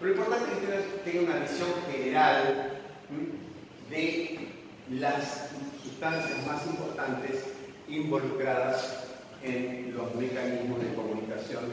Pero 0.00 0.14
lo 0.14 0.18
importante 0.18 0.52
es 0.52 0.58
que 0.58 1.10
tenga 1.10 1.32
una 1.32 1.40
visión 1.40 1.68
general 1.90 2.80
de 3.90 4.48
las 4.90 5.50
sustancias 5.82 6.46
más 6.46 6.66
importantes 6.66 7.44
involucradas 7.88 9.04
en 9.42 9.94
los 9.96 10.14
mecanismos 10.14 10.80
de 10.82 10.94
comunicación 10.94 11.64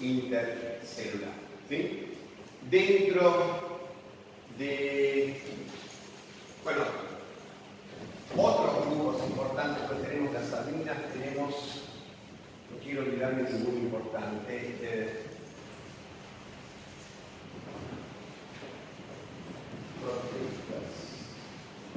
intercelular. 0.00 1.34
Dentro 2.70 3.68
de, 4.58 5.40
bueno, 6.64 6.82
otros 8.36 8.86
grupos 8.86 9.22
importantes, 9.28 9.84
pues 9.88 10.02
tenemos 10.02 10.32
las 10.32 10.48
sardinas, 10.48 10.96
tenemos, 11.12 11.82
no 12.70 12.78
quiero 12.82 13.02
olvidarme 13.02 13.42
muy 13.42 13.76
importante, 13.82 14.76
eh, 14.82 15.24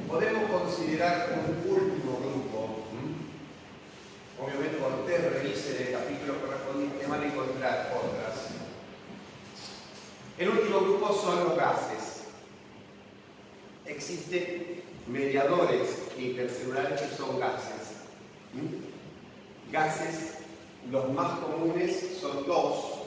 Podemos 0.08 0.52
considerar 0.52 1.30
un 1.32 1.72
último 1.72 2.20
grupo. 2.20 2.82
Obviamente 4.44 4.78
cuando 4.78 5.04
usted 5.04 5.34
revise 5.34 5.88
el 5.88 5.94
capítulo 5.94 6.42
correspondiente 6.42 7.08
van 7.08 7.22
a 7.22 7.26
encontrar 7.28 7.94
otras. 7.96 8.50
El 10.38 10.50
último 10.50 10.80
grupo 10.82 11.14
son 11.14 11.44
los 11.46 11.56
gases. 11.56 12.11
Existen 13.86 14.84
mediadores 15.08 16.04
intercelulares 16.18 17.02
que 17.02 17.16
son 17.16 17.40
gases. 17.40 18.02
Gases, 19.72 20.38
los 20.92 21.12
más 21.14 21.40
comunes 21.40 22.18
son 22.20 22.46
dos. 22.46 23.02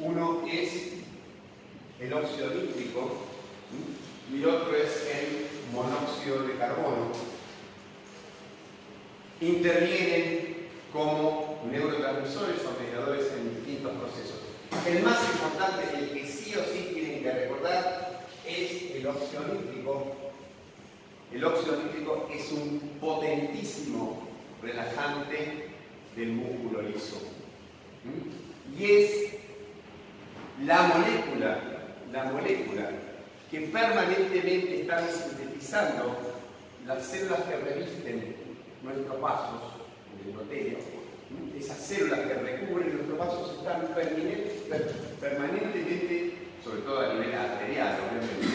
Uno 0.00 0.42
es 0.50 0.92
el 2.00 2.12
óxido 2.12 2.50
nítrico 2.50 3.10
y 4.32 4.44
otro 4.44 4.76
es 4.76 5.06
el 5.12 5.48
monóxido 5.72 6.44
de 6.46 6.56
carbono, 6.56 7.12
intervienen 9.40 10.68
como 10.92 11.60
neurotransmisores 11.70 12.60
o 12.64 12.82
mediadores 12.82 13.26
en 13.32 13.56
distintos 13.56 13.92
procesos. 13.92 14.38
El 14.86 15.02
más 15.02 15.18
importante, 15.32 15.98
el 15.98 16.10
que 16.12 16.26
sí 16.26 16.54
o 16.54 16.64
sí 16.64 16.90
tienen 16.94 17.22
que 17.22 17.30
recordar, 17.30 18.07
es 18.48 18.96
el 18.96 19.06
óxido 19.06 19.44
nítrico. 19.54 20.16
El 21.32 21.44
óxido 21.44 21.76
nítrico 21.76 22.28
es 22.32 22.50
un 22.52 22.80
potentísimo 23.00 24.28
relajante 24.62 25.68
del 26.16 26.32
músculo 26.32 26.82
liso. 26.82 27.20
Y 28.78 28.84
es 28.84 29.28
la 30.64 30.82
molécula, 30.82 31.58
la 32.12 32.24
molécula 32.24 32.90
que 33.50 33.60
permanentemente 33.60 34.82
están 34.82 35.04
sintetizando 35.08 36.16
las 36.86 37.04
células 37.04 37.42
que 37.42 37.56
revisten 37.56 38.36
nuestros 38.82 39.20
vasos, 39.20 39.62
el 40.20 40.30
endotélio, 40.30 40.78
esas 41.58 41.78
células 41.78 42.20
que 42.20 42.34
recubren 42.34 42.94
nuestros 42.94 43.18
vasos 43.18 43.58
están 43.58 43.88
permanentemente, 45.20 46.34
sobre 46.64 46.80
todo 46.82 47.00
a 47.00 47.14
nivel 47.14 47.34
arterial, 47.34 47.98
obviamente, 48.08 48.46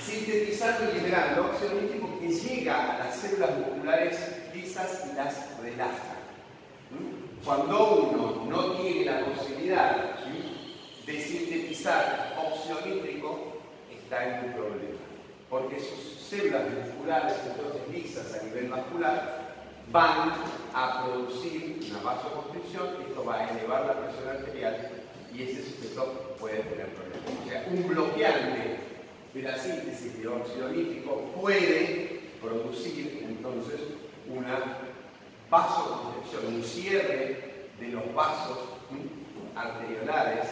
sintetizando 0.00 0.90
y 0.90 0.94
liberando 1.00 1.46
óxido 1.46 1.80
nítrico 1.80 2.18
que 2.20 2.28
llega 2.28 2.94
a 2.94 2.98
las 2.98 3.16
células 3.16 3.58
musculares 3.58 4.18
lisas 4.54 5.06
y 5.10 5.16
las 5.16 5.60
relaja. 5.60 6.16
Cuando 7.44 8.10
uno 8.10 8.44
no 8.48 8.72
tiene 8.74 9.04
la 9.06 9.24
posibilidad 9.24 10.20
de 11.06 11.20
sintetizar 11.20 12.36
óxido 12.38 12.80
está 13.90 14.38
en 14.38 14.44
un 14.46 14.52
problema. 14.52 14.98
Porque 15.48 15.80
sus 15.80 16.20
células 16.28 16.62
musculares, 16.70 17.34
entonces 17.46 17.82
lisas 17.92 18.40
a 18.40 18.44
nivel 18.44 18.68
vascular, 18.68 19.50
van 19.90 20.32
a 20.74 21.04
producir 21.04 21.80
una 21.90 22.02
vasoconstricción, 22.02 22.88
esto 23.08 23.24
va 23.24 23.40
a 23.40 23.50
elevar 23.50 23.86
la 23.86 24.00
presión 24.00 24.28
arterial 24.28 24.90
y 25.32 25.42
ese 25.42 25.64
sujeto 25.64 26.29
puede 26.40 26.60
tener 26.62 26.86
problemas. 26.88 27.44
O 27.44 27.48
sea, 27.48 27.66
un 27.70 27.86
bloqueante 27.86 28.78
de 29.34 29.42
la 29.42 29.56
síntesis 29.56 30.18
de 30.18 30.26
óxido 30.26 30.70
puede 31.40 32.20
producir 32.40 33.24
entonces 33.28 33.80
una 34.26 34.58
vasoconstricción, 35.50 36.54
un 36.54 36.64
cierre 36.64 37.68
de 37.78 37.88
los 37.88 38.14
vasos 38.14 38.58
arteriolares 39.54 40.46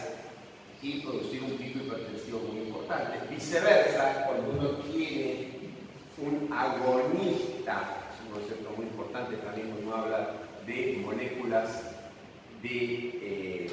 y 0.81 1.01
producir 1.01 1.43
un 1.43 1.57
pico 1.57 1.79
hipertensivo 1.79 2.39
muy 2.39 2.67
importante. 2.67 3.17
Viceversa, 3.29 4.25
cuando 4.25 4.51
uno 4.51 4.69
tiene 4.91 5.49
un 6.17 6.51
agonista, 6.53 7.97
es 8.13 8.27
un 8.27 8.39
concepto 8.39 8.69
muy 8.77 8.85
importante 8.85 9.37
también 9.37 9.75
uno 9.83 9.95
habla 9.95 10.31
de 10.65 11.01
moléculas 11.03 11.83
de 12.61 13.19
eh, 13.21 13.69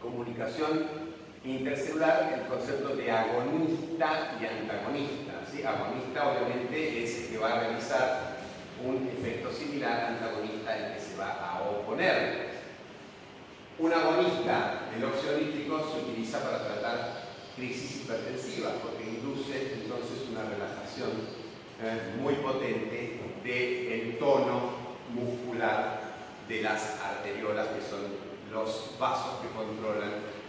comunicación 0.00 1.09
intercelular, 1.44 2.32
el 2.34 2.48
concepto 2.48 2.96
de 2.96 3.10
agonista 3.10 4.38
y 4.40 4.46
antagonista. 4.46 5.32
¿sí? 5.50 5.62
Agonista 5.62 6.28
obviamente 6.28 7.04
es 7.04 7.22
el 7.22 7.28
que 7.28 7.38
va 7.38 7.52
a 7.52 7.60
realizar 7.60 8.36
un 8.84 9.08
efecto 9.08 9.52
similar, 9.52 10.04
antagonista 10.04 10.76
el 10.76 10.94
que 10.94 11.00
se 11.00 11.16
va 11.16 11.32
a 11.32 11.62
oponer. 11.62 12.50
Un 13.78 13.92
agonista 13.92 14.88
del 14.92 15.04
óxido 15.04 15.38
nítrico 15.38 15.80
se 15.90 16.10
utiliza 16.10 16.42
para 16.42 16.64
tratar 16.64 17.22
crisis 17.56 18.02
hipertensivas 18.02 18.74
porque 18.82 19.04
induce 19.04 19.80
entonces 19.82 20.28
una 20.30 20.44
relajación 20.44 21.10
eh, 21.82 22.14
muy 22.20 22.34
potente 22.34 23.20
del 23.42 24.18
tono 24.18 24.72
muscular 25.14 26.00
de 26.46 26.62
las 26.62 27.00
arteriolas, 27.02 27.68
que 27.68 27.80
son 27.80 28.00
los 28.52 28.96
vasos 28.98 29.40
que 29.40 29.48
controlan 29.56 30.39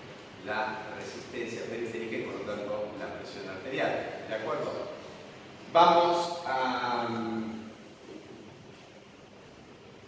la 0.46 0.80
resistencia 0.98 1.62
periférica 1.70 2.18
y 2.18 2.22
por 2.24 2.36
lo 2.36 2.42
tanto 2.42 2.92
la 3.00 3.14
presión 3.16 3.50
arterial. 3.50 4.26
¿De 4.28 4.36
acuerdo? 4.36 4.92
Vamos 5.74 6.42
a 6.46 7.08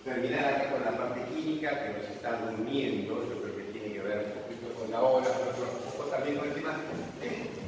terminar 0.04 0.46
aquí 0.46 0.74
con 0.74 0.84
la 0.84 0.98
parte 0.98 1.22
química 1.34 1.84
que 1.84 2.00
nos 2.00 2.10
está 2.10 2.40
durmiendo, 2.40 3.26
yo 3.30 3.42
creo 3.42 3.56
que 3.56 3.64
tiene 3.72 3.94
que 3.94 4.02
ver 4.02 4.36
un 4.36 4.42
poquito 4.44 4.74
con 4.80 4.92
la 4.92 5.02
hora, 5.02 5.28
pero 5.56 5.72
un 5.72 5.92
poco 5.92 6.10
también 6.10 6.38
con 6.38 6.50
el 6.50 6.56
tema. 6.56 6.76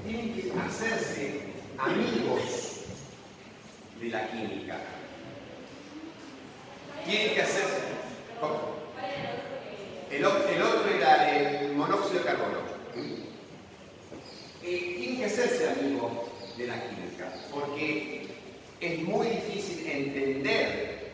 Tienen 0.04 0.34
que 0.34 0.52
hacerse 0.60 1.42
amigos 1.78 2.82
de 4.02 4.10
la 4.10 4.30
química. 4.30 4.78
Tienen 7.06 7.34
que 7.34 7.42
hacerse. 7.42 7.82
¿Cómo? 8.42 8.85
El, 10.12 10.26
otro 10.26 10.90
era 10.90 11.30
el 11.30 11.76
monóxido 11.76 12.20
de 12.20 12.26
carbono. 12.26 12.60
Eh, 14.64 14.96
tienen 14.98 15.18
que 15.18 15.26
hacerse 15.26 15.70
amigos 15.70 16.12
de 16.58 16.68
la 16.68 16.82
química, 16.90 17.34
porque 17.52 18.28
es 18.80 19.02
muy 19.04 19.28
difícil 19.28 19.86
entender 19.88 21.12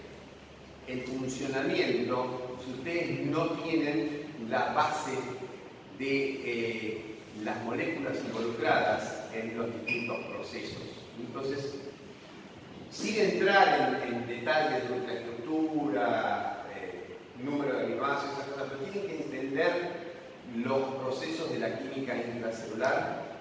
el 0.88 1.02
funcionamiento 1.04 2.58
si 2.64 2.72
ustedes 2.72 3.26
no 3.28 3.50
tienen 3.64 4.26
la 4.50 4.74
base 4.74 5.12
de 5.98 6.42
eh, 6.46 7.16
las 7.44 7.62
moléculas 7.64 8.18
involucradas 8.26 9.26
en 9.34 9.58
los 9.58 9.74
distintos 9.74 10.18
procesos. 10.26 10.82
Entonces, 11.20 11.76
sin 12.92 13.20
entrar 13.20 14.02
en, 14.06 14.28
detalles 14.28 14.88
de 14.88 14.96
ultraestructura, 14.96 16.58
eh, 16.58 16.61
número 17.46 17.78
de 17.78 17.86
aminoácidos, 17.86 18.34
esas 18.34 18.48
cosas, 18.50 18.68
pero 18.70 18.92
tienen 18.92 19.10
que 19.10 19.24
entender 19.24 20.12
los 20.56 20.82
procesos 20.96 21.52
de 21.52 21.60
la 21.60 21.78
química 21.78 22.16
intracelular 22.16 23.32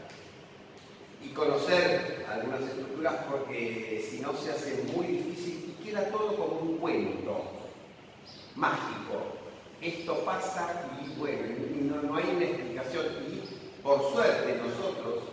y 1.22 1.28
conocer 1.30 2.26
algunas 2.30 2.61
estructuras 2.62 3.14
porque 3.30 4.07
si 4.09 4.20
no 4.20 4.34
se 4.34 4.53
hace 4.53 4.84
muy 4.94 5.07
difícil 5.07 5.74
y 5.78 5.84
queda 5.84 6.09
todo 6.11 6.36
como 6.36 6.61
un 6.61 6.78
cuento 6.78 7.42
mágico. 8.55 9.38
Esto 9.82 10.24
pasa 10.24 10.88
y 11.03 11.18
bueno, 11.18 11.42
no, 11.80 12.03
no 12.03 12.16
hay 12.16 12.24
una 12.36 12.44
explicación 12.44 13.07
y 13.28 13.82
por 13.82 14.12
suerte 14.12 14.61
nosotros 14.62 15.24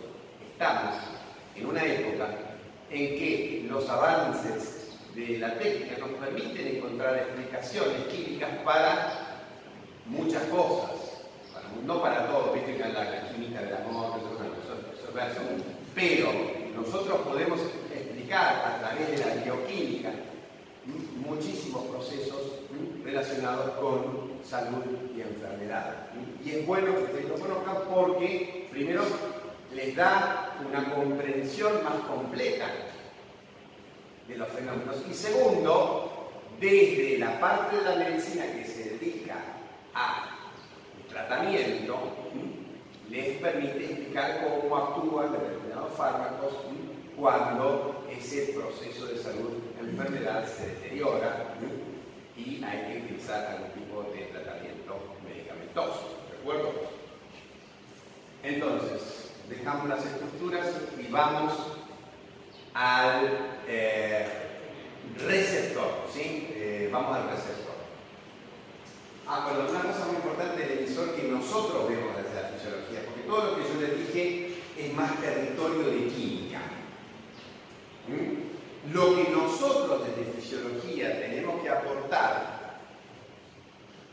estamos 0.50 0.94
en 1.54 1.66
una 1.66 1.84
época 1.84 2.30
en 2.90 3.18
que 3.18 3.66
los 3.68 3.88
avances 3.88 4.77
de 5.26 5.38
la 5.38 5.58
técnica 5.58 5.98
nos 5.98 6.10
permiten 6.10 6.76
encontrar 6.76 7.16
explicaciones 7.16 8.04
químicas 8.04 8.50
para 8.64 9.42
muchas 10.06 10.44
cosas, 10.44 10.90
no 11.84 12.00
para 12.00 12.28
todo, 12.28 12.52
viste 12.52 12.76
que 12.76 12.78
la, 12.78 12.88
la 12.88 13.28
química 13.28 13.60
del 13.62 13.74
amor, 13.74 14.20
pero 15.94 16.28
nosotros 16.76 17.18
podemos 17.22 17.60
explicar 17.92 18.64
a 18.64 18.78
través 18.78 19.10
de 19.10 19.26
la 19.26 19.42
bioquímica 19.42 20.10
muchísimos 21.26 21.86
procesos 21.86 22.60
relacionados 23.04 23.70
con 23.80 24.38
salud 24.44 24.84
y 25.16 25.20
enfermedad. 25.20 26.06
Y 26.44 26.50
es 26.50 26.66
bueno 26.66 26.94
que 26.94 27.02
ustedes 27.02 27.28
lo 27.28 27.34
conozcan 27.34 27.76
porque, 27.92 28.68
primero, 28.70 29.02
les 29.74 29.96
da 29.96 30.56
una 30.66 30.94
comprensión 30.94 31.82
más 31.82 31.96
completa 32.08 32.66
de 34.28 34.36
los 34.36 34.48
fenómenos. 34.48 34.96
Y 35.10 35.14
segundo, 35.14 36.30
desde 36.60 37.18
la 37.18 37.40
parte 37.40 37.76
de 37.76 37.82
la 37.82 37.96
medicina 37.96 38.44
que 38.52 38.64
se 38.64 38.90
dedica 38.90 39.36
a 39.94 40.36
tratamiento, 41.08 41.96
les 43.10 43.38
permite 43.38 43.84
explicar 43.86 44.44
cómo 44.44 44.76
actúan 44.76 45.32
determinados 45.32 45.94
fármacos 45.94 46.52
cuando 47.16 48.04
ese 48.10 48.52
proceso 48.52 49.06
de 49.06 49.18
salud 49.18 49.68
enfermedad 49.80 50.46
se 50.46 50.66
deteriora 50.66 51.54
y 52.36 52.62
hay 52.62 52.92
que 52.92 53.04
utilizar 53.04 53.46
algún 53.46 53.70
tipo 53.72 54.02
de 54.12 54.26
tratamiento 54.26 54.94
medicamentoso. 55.26 56.18
¿De 56.30 56.38
acuerdo? 56.38 56.72
Entonces, 58.44 59.32
dejamos 59.48 59.88
las 59.88 60.04
estructuras 60.04 60.68
y 60.98 61.10
vamos 61.10 61.52
al 62.78 63.56
eh, 63.66 64.24
receptor. 65.26 66.06
¿sí? 66.14 66.46
Eh, 66.52 66.88
vamos 66.92 67.16
al 67.16 67.30
receptor. 67.30 67.74
Ah, 69.26 69.48
bueno, 69.48 69.68
una 69.68 69.82
cosa 69.82 70.06
muy 70.06 70.16
importante 70.16 70.62
del 70.62 70.78
emisor 70.78 71.14
que 71.16 71.24
nosotros 71.24 71.88
vemos 71.88 72.16
desde 72.16 72.40
la 72.40 72.48
fisiología, 72.50 73.00
porque 73.04 73.22
todo 73.26 73.44
lo 73.44 73.56
que 73.56 73.62
yo 73.68 73.80
les 73.80 74.06
dije 74.06 74.54
es 74.78 74.94
más 74.94 75.20
territorio 75.20 75.90
de 75.90 76.06
química. 76.06 76.60
¿Mm? 78.06 78.94
Lo 78.94 79.16
que 79.16 79.30
nosotros 79.30 80.02
desde 80.06 80.32
fisiología 80.40 81.20
tenemos 81.20 81.60
que 81.60 81.68
aportar 81.68 82.78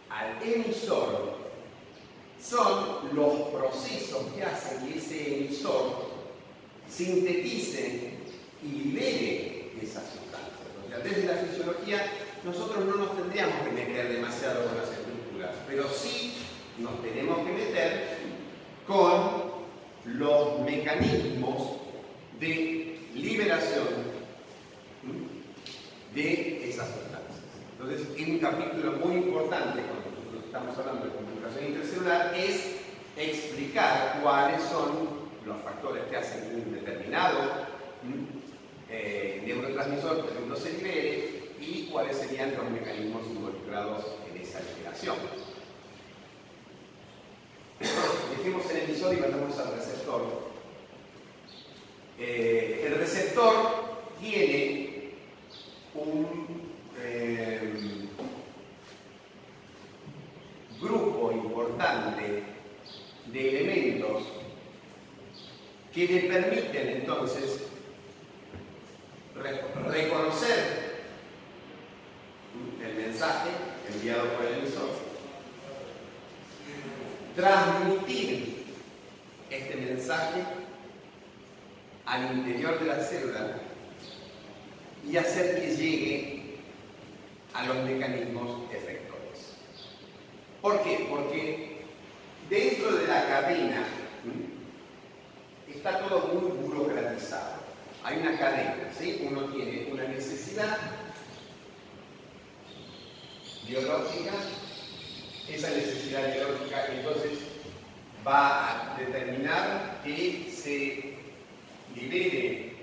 al 0.09 0.41
emisor 0.43 1.36
son 2.41 3.16
los 3.16 3.34
procesos 3.49 4.24
que 4.36 4.43
hacen 4.43 4.88
que 4.88 4.97
ese 4.97 5.38
emisor 5.38 6.09
sintetice 6.89 8.14
y 8.64 8.68
libere 8.68 9.72
esas 9.82 10.03
sustancias. 10.03 10.51
O 10.86 10.89
sea, 10.89 10.99
desde 10.99 11.26
la 11.26 11.36
fisiología 11.36 12.06
nosotros 12.43 12.86
no 12.86 12.95
nos 12.95 13.18
tendríamos 13.18 13.56
que 13.64 13.72
meter 13.72 14.14
demasiado 14.14 14.66
con 14.66 14.78
las 14.78 14.89
pero 15.68 15.89
sí 15.89 16.34
nos 16.78 17.01
tenemos 17.01 17.39
que 17.39 17.53
meter 17.53 18.18
con 18.88 19.56
los 20.06 20.60
mecanismos 20.62 21.78
de 22.39 22.99
liberación 23.16 24.16
de 26.14 26.70
esas 26.70 26.88
sustancias. 26.88 27.41
Entonces, 27.72 28.08
un 28.28 28.39
capítulo 28.39 28.93
muy 28.93 29.16
importante 29.16 29.82
cuando 29.82 30.45
estamos 30.45 30.78
hablando 30.78 31.06
de 31.06 31.12
comunicación 31.12 31.66
intercelular 31.66 32.34
es 32.36 32.76
explicar 33.18 34.20
cuáles 34.22 34.62
son 34.64 35.26
los 35.45 35.62
factores 35.62 36.03
que 36.10 36.18
hacen 36.18 36.64
un 36.66 36.74
determinado 36.74 37.39
eh, 38.89 39.43
neurotransmisor, 39.45 40.21
por 40.21 40.31
ejemplo, 40.31 40.55
se 40.55 40.73
libere 40.73 41.29
y 41.59 41.89
cuáles 41.91 42.17
serían 42.17 42.55
los 42.55 42.69
mecanismos 42.69 43.25
involucrados 43.27 44.05
liberación. 44.61 45.17
Dejemos 48.38 48.71
el 48.71 48.77
emisor 48.77 49.13
y 49.13 49.19
vayamos 49.19 49.57
al 49.59 49.75
receptor. 49.75 50.21
Eh, 52.17 52.83
el 52.88 52.95
receptor 52.95 53.53
tiene 54.21 55.11
un 55.93 56.47
eh, 57.01 57.59
grupo 60.79 61.31
importante 61.31 62.43
de 63.27 63.49
elementos 63.49 64.23
que 65.93 66.07
le 66.07 66.19
permiten 66.21 66.89
entonces 66.89 67.67
reconocer 69.36 70.86
el 72.81 72.95
mensaje 72.95 73.49
enviado 73.93 74.29
por 74.33 74.45
el 74.45 74.59
emisor, 74.59 74.89
transmitir 77.36 78.65
este 79.49 79.75
mensaje 79.75 80.43
al 82.05 82.38
interior 82.38 82.79
de 82.79 82.86
la 82.86 82.99
célula 82.99 83.57
y 85.05 85.17
hacer 85.17 85.61
que 85.61 85.75
llegue 85.75 86.57
a 87.53 87.65
los 87.65 87.77
mecanismos 87.77 88.71
efectores. 88.71 89.55
¿Por 90.61 90.81
qué? 90.83 91.07
Porque 91.09 91.81
dentro 92.49 92.95
de 92.95 93.07
la 93.07 93.27
cadena 93.27 93.86
está 95.67 95.99
todo 95.99 96.33
muy 96.33 96.51
burocratizado. 96.51 97.64
Hay 98.06 98.18
una 98.20 98.38
cadena, 98.38 98.76
¿sí? 98.95 99.26
Uno 99.28 99.45
tiene 99.45 99.88
una 99.91 100.03
necesidad 100.03 100.78
biológica, 103.68 104.32
esa 105.49 105.70
necesidad 105.70 106.32
biológica 106.32 106.86
entonces 106.93 107.39
va 108.26 108.93
a 108.93 108.99
determinar 108.99 110.01
que 110.03 110.51
se 110.56 111.16
libere 111.99 112.76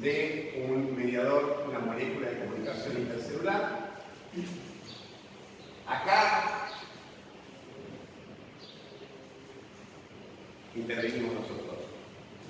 de 0.00 0.66
un 0.68 0.96
mediador, 0.96 1.66
una 1.68 1.78
molécula 1.78 2.30
de 2.30 2.38
comunicación 2.40 2.98
intercelular. 2.98 3.92
Acá 5.86 6.68
intervenimos 10.74 11.34
nosotros 11.34 11.72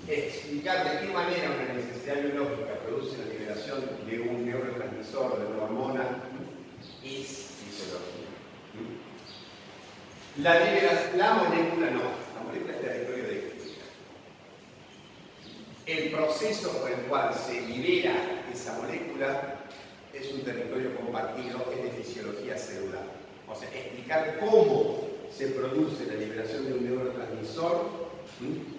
explicar 0.08 0.84
de 0.84 1.06
qué 1.06 1.12
manera 1.12 1.50
una 1.50 1.74
necesidad 1.74 2.22
biológica 2.22 2.78
produce 2.86 3.18
la 3.18 3.32
liberación 3.32 3.80
de 4.06 4.20
un 4.20 4.46
neurotransmisor, 4.46 5.38
de 5.38 5.46
una 5.46 5.62
hormona, 5.64 6.04
es 7.04 7.50
fisiología. 7.64 8.26
La, 10.38 10.54
la 11.16 11.34
molécula 11.34 11.90
no, 11.90 12.02
la 12.34 12.42
molécula 12.46 12.74
es 12.74 12.80
territorio 12.80 13.24
de 13.24 13.40
química. 13.40 13.84
El 15.86 16.10
proceso 16.10 16.70
por 16.78 16.90
el 16.90 17.00
cual 17.02 17.34
se 17.34 17.60
libera 17.60 18.14
esa 18.52 18.78
molécula 18.78 19.56
es 20.12 20.32
un 20.32 20.42
territorio 20.42 20.94
compartido, 20.96 21.72
es 21.72 21.82
de 21.82 22.02
fisiología 22.02 22.58
celular. 22.58 23.04
O 23.48 23.54
sea, 23.54 23.68
explicar 23.68 24.38
cómo 24.40 25.00
se 25.30 25.48
produce 25.48 26.06
la 26.06 26.14
liberación 26.14 26.66
de 26.66 26.72
un 26.74 26.84
neurotransmisor 26.84 28.11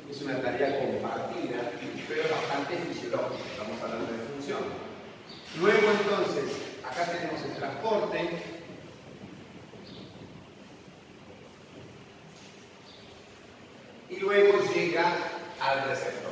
es 0.10 0.22
una 0.22 0.42
tarea 0.42 0.80
compartida, 0.80 1.72
pero 2.08 2.24
bastante 2.30 2.78
fisiológica, 2.78 3.44
estamos 3.52 3.82
hablando 3.82 4.12
de 4.12 4.20
función. 4.34 4.60
Luego 5.60 5.92
entonces, 5.92 6.58
acá 6.84 7.06
tenemos 7.12 7.42
el 7.44 7.54
transporte, 7.56 8.30
y 14.10 14.20
luego 14.20 14.60
llega 14.74 15.18
al 15.60 15.90
receptor. 15.90 16.32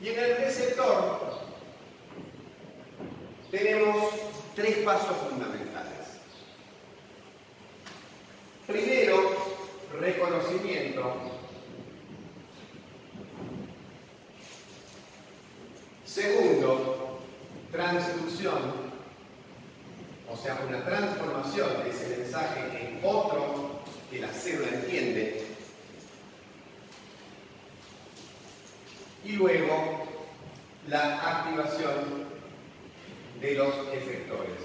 Y 0.00 0.08
en 0.08 0.18
el 0.18 0.36
receptor 0.36 1.40
tenemos 3.50 4.10
tres 4.54 4.78
pasos 4.78 5.16
fundamentales. 5.28 6.20
Primero, 8.66 9.36
reconocimiento. 10.00 11.35
Segundo, 16.16 17.18
transducción, 17.70 18.72
o 20.32 20.34
sea, 20.34 20.58
una 20.66 20.82
transformación 20.82 21.84
de 21.84 21.90
ese 21.90 22.16
mensaje 22.16 22.60
en 22.88 23.00
otro 23.04 23.82
que 24.10 24.20
la 24.20 24.28
célula 24.28 24.68
entiende. 24.68 25.46
Y 29.26 29.32
luego, 29.32 30.06
la 30.88 31.20
activación 31.20 32.24
de 33.38 33.54
los 33.54 33.74
efectores. 33.92 34.56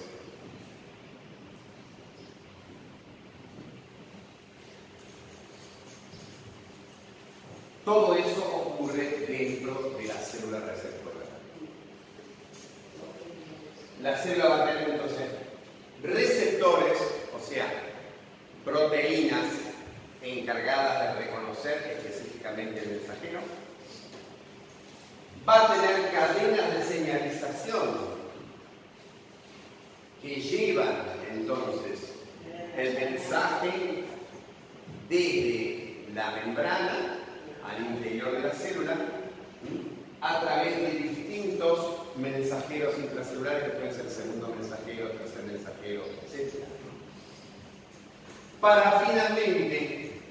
Todo 7.83 8.15
eso 8.15 8.60
dentro 8.87 9.95
de 9.97 10.05
la 10.07 10.15
célula 10.15 10.59
receptora. 10.59 11.19
La 14.01 14.17
célula 14.17 14.49
va 14.49 14.63
a 14.63 14.67
tener 14.67 14.89
entonces 14.89 15.27
receptores, 16.03 16.97
o 17.35 17.39
sea, 17.39 17.67
proteínas 18.65 19.45
encargadas 20.21 21.15
de 21.15 21.25
reconocer 21.25 21.97
específicamente 21.97 22.81
el 22.81 22.89
mensajero. 22.89 23.39
Va 25.47 25.65
a 25.65 25.73
tener 25.73 26.11
cadenas 26.11 26.73
de 26.73 26.83
señalización 26.83 28.21
que 30.21 30.35
llevan 30.35 31.03
entonces 31.31 32.13
el 32.77 32.93
mensaje 32.93 34.03
desde 35.09 36.05
la 36.13 36.31
membrana 36.31 37.20
al 37.67 37.85
interior 37.85 38.31
de 38.31 38.39
la 38.41 38.53
célula 38.53 38.95
a 40.21 40.39
través 40.41 40.77
de 40.77 40.91
distintos 40.99 41.97
mensajeros 42.15 42.97
intracelulares 42.99 43.63
que 43.63 43.69
pueden 43.71 43.93
ser 43.93 44.09
segundo 44.09 44.47
mensajero, 44.49 45.09
tercer 45.11 45.43
mensajero, 45.43 46.03
etc. 46.31 46.63
Para 48.59 48.99
finalmente 48.99 50.21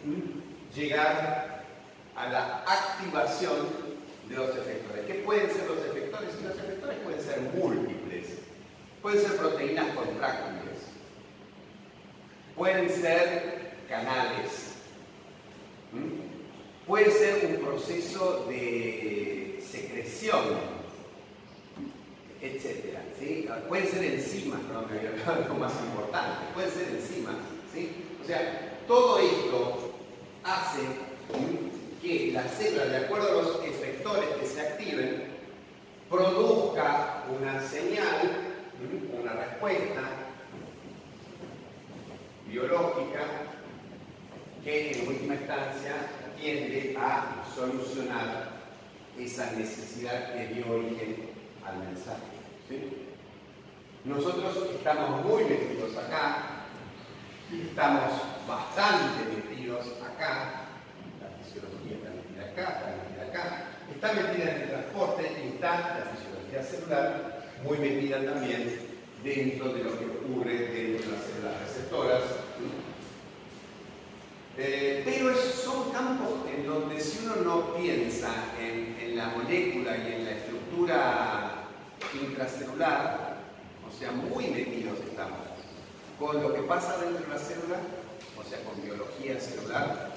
llegar 0.75 1.65
a 2.17 2.29
la 2.29 2.65
activación 2.67 3.57
de 4.29 4.37
los 4.37 4.51
efectores. 4.51 5.07
¿Qué 5.07 5.15
pueden 5.15 5.51
ser 5.51 5.67
los 5.67 5.79
efectores? 5.79 6.31
Y 6.41 6.45
los 6.47 6.57
efectores 6.57 6.99
pueden 7.03 7.21
ser 7.21 7.41
múltiples. 7.41 8.27
Pueden 9.03 9.21
ser 9.21 9.37
proteínas 9.37 9.95
contráctiles. 9.95 10.79
Pueden 12.55 12.89
ser 12.89 13.71
canales 13.89 14.71
puede 16.91 17.09
ser 17.13 17.47
un 17.47 17.65
proceso 17.65 18.47
de 18.49 19.63
secreción, 19.65 20.41
etc. 22.43 22.99
¿sí? 23.17 23.49
Pueden 23.69 23.87
ser 23.87 24.05
enzimas, 24.07 24.61
no 24.63 24.81
lo 24.81 25.55
más 25.55 25.73
importante, 25.85 26.53
pueden 26.53 26.71
ser 26.73 26.89
enzimas. 26.89 27.37
¿sí? 27.73 27.93
O 28.21 28.27
sea, 28.27 28.77
todo 28.89 29.21
esto 29.21 29.93
hace 30.43 30.81
que 32.03 32.33
la 32.33 32.43
célula, 32.43 32.87
de 32.87 32.97
acuerdo 33.05 33.29
a 33.29 33.43
los 33.43 33.65
efectores 33.65 34.29
que 34.41 34.47
se 34.47 34.61
activen, 34.61 35.23
produzca 36.11 37.23
una 37.39 37.63
señal, 37.69 38.33
una 39.23 39.33
respuesta 39.33 40.03
biológica 42.49 43.21
que 44.65 44.91
en 44.91 45.07
última 45.07 45.35
instancia 45.35 45.95
tiende 46.41 46.97
a 46.99 47.45
solucionar 47.55 48.51
esa 49.19 49.53
necesidad 49.53 50.33
que 50.33 50.55
dio 50.55 50.73
origen 50.73 51.17
al 51.65 51.79
mensaje. 51.79 52.41
Nosotros 54.05 54.71
estamos 54.75 55.25
muy 55.25 55.45
metidos 55.45 55.97
acá, 55.97 56.65
estamos 57.53 58.13
bastante 58.49 59.25
metidos 59.37 59.87
acá, 60.03 60.69
la 61.21 61.45
fisiología 61.45 61.97
está 61.97 62.11
metida 62.11 62.47
acá, 62.51 62.79
está 62.79 62.89
metida 62.97 63.23
acá, 63.29 63.65
está 63.93 64.13
metida 64.13 64.57
en 64.57 64.63
el 64.63 64.69
transporte 64.71 65.23
y 65.45 65.49
está 65.55 65.71
la 65.99 66.13
fisiología 66.17 66.63
celular 66.63 67.45
muy 67.65 67.79
metida 67.79 68.25
también 68.25 68.91
dentro 69.23 69.75
de 69.75 69.85
lo 69.85 69.99
que 69.99 70.07
ocurre 70.07 70.59
dentro 70.59 71.11
de 71.11 71.17
las 71.17 71.25
células 71.27 71.61
receptoras 71.61 72.23
eh, 74.63 75.03
pero 75.07 75.35
son 75.35 75.91
campos 75.91 76.47
en 76.55 76.67
donde 76.67 77.01
si 77.01 77.25
uno 77.25 77.37
no 77.37 77.75
piensa 77.75 78.29
en, 78.61 79.17
la 79.17 79.29
molécula 79.29 79.97
y 79.99 80.13
en 80.13 80.25
la 80.25 80.31
estructura 80.31 81.67
intracelular, 82.15 83.39
o 83.87 83.99
sea, 83.99 84.13
muy 84.13 84.47
metidos 84.47 84.99
estamos 85.01 85.39
con 86.19 86.43
lo 86.43 86.55
que 86.55 86.63
pasa 86.63 86.99
dentro 86.99 87.27
de 87.27 87.35
la 87.35 87.39
célula, 87.39 87.79
o 88.39 88.49
sea, 88.49 88.63
con 88.65 88.83
biología 88.83 89.41
celular, 89.41 90.15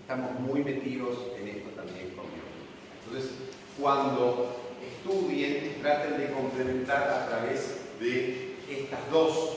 estamos 0.00 0.40
muy 0.40 0.64
metidos 0.64 1.18
en 1.38 1.48
esto 1.48 1.70
también 1.70 2.10
con 2.16 2.24
biología. 2.26 2.72
Entonces, 3.06 3.30
cuando 3.78 4.56
estudien, 4.82 5.76
traten 5.82 6.18
de 6.18 6.32
complementar 6.32 7.02
a 7.08 7.28
través 7.28 7.76
de 8.00 8.56
estas 8.68 9.10
dos 9.10 9.56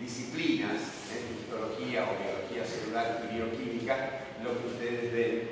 disciplinas, 0.00 0.76
¿eh? 1.12 1.23
O 1.54 2.18
biología 2.18 2.64
celular 2.64 3.22
y 3.30 3.36
bioquímica, 3.36 4.26
lo 4.42 4.50
que 4.58 4.66
ustedes 4.66 5.12
ven 5.12 5.48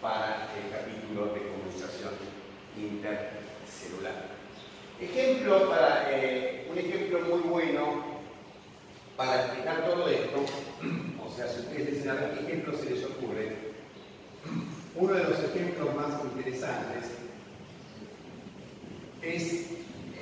para 0.00 0.48
el 0.56 0.70
capítulo 0.70 1.32
de 1.34 1.42
comunicación 1.46 2.14
intercelular. 2.76 4.36
Ejemplo 5.00 5.68
para, 5.68 6.08
eh, 6.10 6.66
un 6.70 6.78
ejemplo 6.78 7.20
muy 7.20 7.40
bueno 7.48 8.04
para 9.16 9.44
explicar 9.46 9.86
todo 9.86 10.08
esto, 10.08 10.44
o 11.24 11.36
sea, 11.36 11.48
si 11.48 11.60
ustedes 11.60 11.94
dicen 11.94 12.10
a 12.10 12.14
ver 12.14 12.34
qué 12.34 12.46
ejemplo 12.46 12.76
se 12.76 12.90
les 12.90 13.04
ocurre, 13.04 13.56
uno 14.96 15.12
de 15.14 15.24
los 15.24 15.38
ejemplos 15.38 15.94
más 15.94 16.24
interesantes 16.24 17.10
es 19.22 19.66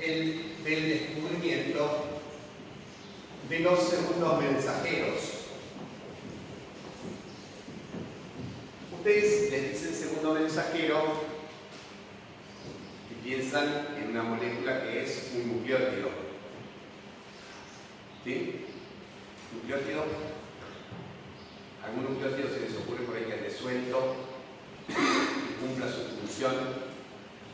el 0.01 0.63
del 0.63 0.89
descubrimiento 0.89 2.15
de 3.49 3.59
los 3.59 3.79
segundos 3.79 4.41
mensajeros. 4.41 5.35
Ustedes 8.97 9.51
les 9.51 9.71
dicen 9.71 9.93
segundo 9.93 10.33
mensajero 10.33 10.99
y 13.11 13.27
piensan 13.27 13.87
en 13.97 14.09
una 14.09 14.23
molécula 14.23 14.81
que 14.81 15.03
es 15.03 15.31
un 15.35 15.57
nucleótido. 15.57 16.09
¿Sí? 18.23 18.65
Nucleótido. 19.53 20.05
Algún 21.85 22.15
nucleótido 22.15 22.49
se 22.49 22.61
les 22.61 22.75
ocurre 22.77 23.03
por 23.03 23.15
ahí 23.15 23.25
que 23.25 23.33
ande 23.33 23.51
suelto, 23.51 24.15
y 24.89 25.63
cumpla 25.63 25.87
su 25.87 26.17
función 26.17 26.55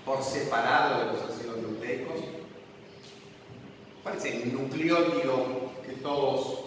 por 0.05 0.23
separado 0.23 0.99
de 0.99 1.05
los 1.13 1.29
ácidos 1.29 1.57
nucleicos. 1.57 2.21
Parece 4.05 4.43
un 4.43 4.53
nucleótido 4.53 5.70
todos 6.01 6.59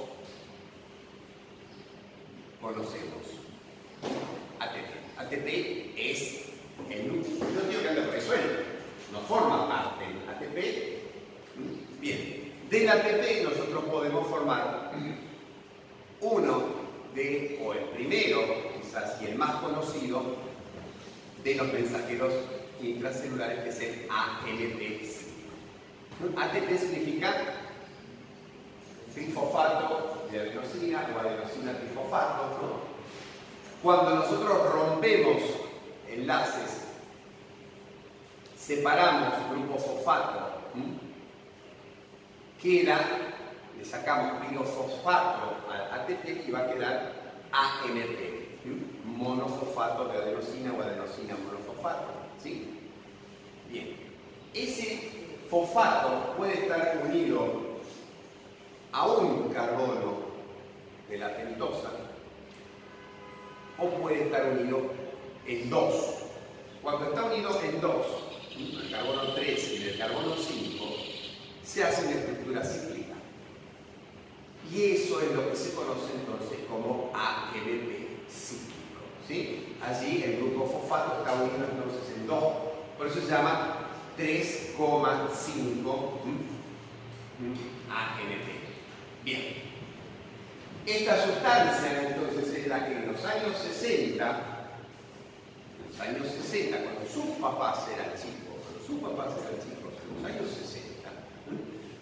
conocemos. 2.61 3.23
ATP. 4.59 5.19
ATP 5.19 5.95
es 5.97 6.45
el 6.91 7.09
núcleo. 7.09 7.83
Que 7.83 7.89
anda 7.89 8.11
resuelto, 8.11 8.63
no 9.13 9.21
forma 9.21 9.69
parte 9.69 10.05
del 10.07 10.29
ATP. 10.29 11.03
Bien, 12.01 12.53
del 12.71 12.89
ATP 12.89 13.45
nosotros 13.45 13.85
podemos 13.85 14.27
formar 14.29 14.93
uno 16.21 16.65
de, 17.15 17.61
o 17.63 17.73
el 17.73 17.85
primero, 17.91 18.41
quizás, 18.81 19.21
y 19.23 19.27
el 19.27 19.37
más 19.37 19.57
conocido, 19.57 20.37
de 21.43 21.55
los 21.55 21.73
mensajeros 21.73 22.33
intracelulares, 22.83 23.63
que 23.63 23.69
es 23.69 23.81
el 23.81 24.09
ALP. 24.11 25.05
ATP 26.37 26.79
significa 26.79 27.64
trifosfato 29.15 30.27
de 30.31 30.41
adenosina 30.41 31.09
o 31.15 31.21
adenosina 31.21 31.73
trifosfato. 31.79 32.95
Cuando 33.83 34.15
nosotros 34.17 34.73
rompemos 34.73 35.43
enlaces, 36.09 36.89
separamos 38.57 39.35
grupo 39.51 39.79
fosfato, 39.79 40.55
queda, 42.61 42.99
le 43.77 43.85
sacamos 43.85 44.47
pirofosfato 44.47 45.57
al 45.71 46.01
ATP 46.01 46.49
y 46.49 46.51
va 46.51 46.61
a 46.61 46.67
quedar 46.73 47.13
AMP, 47.53 48.65
monofosfato 49.05 50.09
de 50.09 50.19
adenosina 50.19 50.73
o 50.73 50.81
adenosina 50.83 51.37
monofosfato. 51.45 52.09
¿sí? 52.43 52.81
Bien. 53.71 53.97
Ese 54.55 55.11
fosfato 55.51 56.35
puede 56.39 56.55
estar 56.55 57.03
unido 57.05 57.74
a 58.95 59.07
un 59.09 59.53
carbono 59.53 60.23
de 61.09 61.19
la 61.19 61.37
pentosa 61.37 61.91
o 63.77 63.91
puede 63.91 64.23
estar 64.23 64.47
unido 64.53 64.83
en 65.47 65.69
dos. 65.69 65.95
Cuando 66.81 67.07
está 67.07 67.25
unido 67.25 67.61
en 67.61 67.81
dos, 67.81 68.07
el 68.57 68.91
carbono 68.93 69.35
3 69.35 69.73
y 69.73 69.89
el 69.89 69.99
carbono 69.99 70.37
5, 70.37 70.85
se 71.65 71.83
hace 71.83 72.07
una 72.07 72.15
estructura 72.15 72.63
cíclica. 72.65 73.15
Y 74.73 74.83
eso 74.93 75.21
es 75.21 75.33
lo 75.33 75.51
que 75.51 75.57
se 75.57 75.75
conoce 75.75 76.13
entonces 76.15 76.61
como 76.71 77.11
AMP 77.13 77.57
cíclico. 78.31 79.01
¿sí? 79.27 79.75
Allí 79.83 80.23
el 80.23 80.37
grupo 80.37 80.67
fosfato 80.67 81.19
está 81.19 81.33
unido 81.35 81.67
entonces 81.69 82.17
en 82.17 82.29
dos, 82.29 82.45
por 82.97 83.09
eso 83.09 83.21
se 83.21 83.27
llama 83.27 83.89
3,5 84.17 85.19
AMP. 87.91 88.64
Bien. 89.25 89.55
Esta 90.85 91.25
sustancia 91.25 92.11
entonces 92.11 92.59
es 92.59 92.67
la 92.67 92.87
que 92.87 92.93
en 92.93 93.11
los 93.11 93.25
años 93.25 93.57
60, 93.57 94.41
en 95.81 95.89
los 95.89 95.99
años 95.99 96.29
60, 96.29 96.77
cuando 96.77 97.01
sus 97.09 97.25
papás 97.41 97.89
eran 97.89 98.13
chicos, 98.21 98.61
cuando 98.61 98.85
sus 98.87 99.01
papás 99.01 99.33
eran 99.41 99.65
chicos, 99.65 99.95
en 99.97 100.23
los 100.23 100.31
años 100.31 100.45
60, 100.53 101.09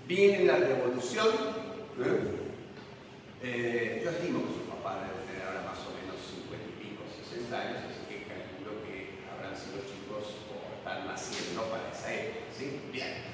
viene 0.08 0.44
la 0.44 0.56
revolución. 0.56 1.28
Eh, 3.44 4.00
yo 4.02 4.10
estimo 4.10 4.42
que 4.42 4.54
sus 4.58 4.66
papás 4.74 5.06
deben 5.06 5.22
tener 5.30 5.46
ahora 5.46 5.62
más 5.62 5.78
o 5.86 5.94
menos 5.94 6.18
50 6.26 6.58
y 6.58 6.74
pico, 6.82 7.06
60 7.06 7.54
años, 7.54 7.86
así 7.86 8.02
que 8.10 8.26
calculo 8.26 8.82
que 8.82 9.22
habrán 9.30 9.54
sido 9.54 9.78
chicos 9.86 10.42
o 10.50 10.74
están 10.74 11.06
naciendo 11.06 11.70
para 11.70 11.86
esa 11.86 12.10
época. 12.10 12.50
Bien. 12.90 13.32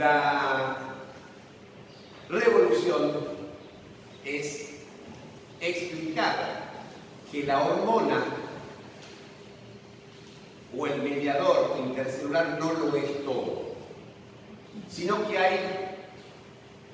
La 0.00 0.78
revolución 2.30 3.18
es 4.24 4.70
explicar 5.60 6.70
que 7.30 7.42
la 7.42 7.62
hormona 7.62 8.24
o 10.74 10.86
el 10.86 11.02
mediador 11.02 11.76
intercelular 11.80 12.58
no 12.58 12.72
lo 12.72 12.96
es 12.96 13.26
todo, 13.26 13.74
sino 14.88 15.28
que 15.28 15.36
hay 15.36 15.58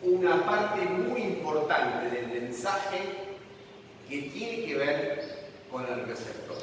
una 0.02 0.44
parte 0.44 0.80
muy 0.80 1.22
importante 1.22 2.11
del 2.11 2.26
mensaje 2.26 2.98
que 4.09 4.22
tiene 4.22 4.66
que 4.66 4.74
ver 4.74 5.48
con 5.70 5.86
el 5.86 6.09
receptor. 6.09 6.59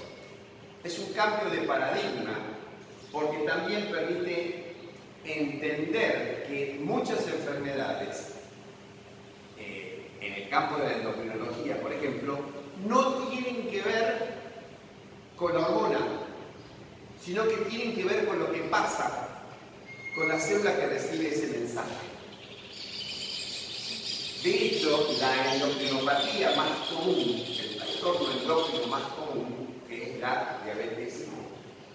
Es 0.84 1.00
un 1.00 1.14
cambio 1.14 1.50
de 1.52 1.66
paradigma 1.66 2.38
porque 3.14 3.38
también 3.46 3.89
permite 3.89 4.62
entender 5.26 6.46
que 6.48 6.80
muchas 6.84 7.28
enfermedades 7.28 8.30
en 9.58 10.34
el 10.34 10.50
campo 10.50 10.78
de 10.78 10.90
la 10.90 10.96
endocrinología, 10.98 11.82
por 11.82 11.92
ejemplo, 11.92 12.40
no 12.88 13.14
tienen 13.30 13.70
que 13.70 13.82
ver 13.82 14.34
con 15.36 15.54
la 15.54 15.68
hormona, 15.68 16.00
sino 17.22 17.48
que 17.48 17.58
tienen 17.70 17.96
que 17.96 18.06
ver 18.06 18.26
con 18.26 18.40
lo 18.40 18.52
que 18.52 18.60
pasa 18.64 19.30
con 20.16 20.28
la 20.28 20.40
célula 20.40 20.76
que 20.76 20.88
recibe 20.88 21.34
ese 21.34 21.48
mensaje. 21.48 21.90
De 24.44 24.66
hecho, 24.66 25.08
la 25.20 25.54
endocrinopatía 25.56 26.56
más 26.56 26.70
común, 26.90 27.44
el 27.60 27.78
trastorno 27.78 28.32
endocrino 28.32 28.88
más 28.88 29.04
común, 29.14 29.82
que 29.88 30.12
es 30.12 30.20
la 30.20 30.60
diabetes 30.64 31.26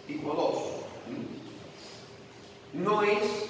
tipo 0.07 0.33
2, 0.35 0.88
no 2.73 3.03
es 3.03 3.47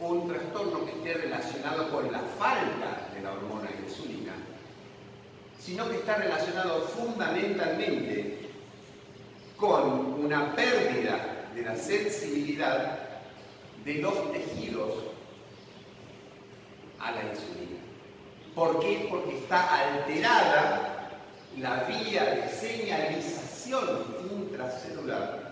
un 0.00 0.28
trastorno 0.28 0.84
que 0.84 0.92
esté 0.92 1.14
relacionado 1.14 1.90
con 1.90 2.10
la 2.10 2.20
falta 2.38 3.08
de 3.14 3.22
la 3.22 3.32
hormona 3.32 3.68
insulina, 3.84 4.32
sino 5.58 5.88
que 5.88 5.96
está 5.96 6.16
relacionado 6.16 6.82
fundamentalmente 6.82 8.50
con 9.56 10.24
una 10.24 10.54
pérdida 10.54 11.48
de 11.54 11.62
la 11.62 11.74
sensibilidad 11.74 12.98
de 13.84 13.94
los 13.94 14.32
tejidos 14.32 14.94
a 17.00 17.10
la 17.10 17.22
insulina. 17.22 17.80
¿Por 18.54 18.80
qué? 18.80 19.08
Porque 19.10 19.38
está 19.38 19.78
alterada 19.78 21.10
la 21.58 21.84
vía 21.84 22.24
de 22.24 22.48
señalización 22.48 24.06
intracelular 24.30 25.47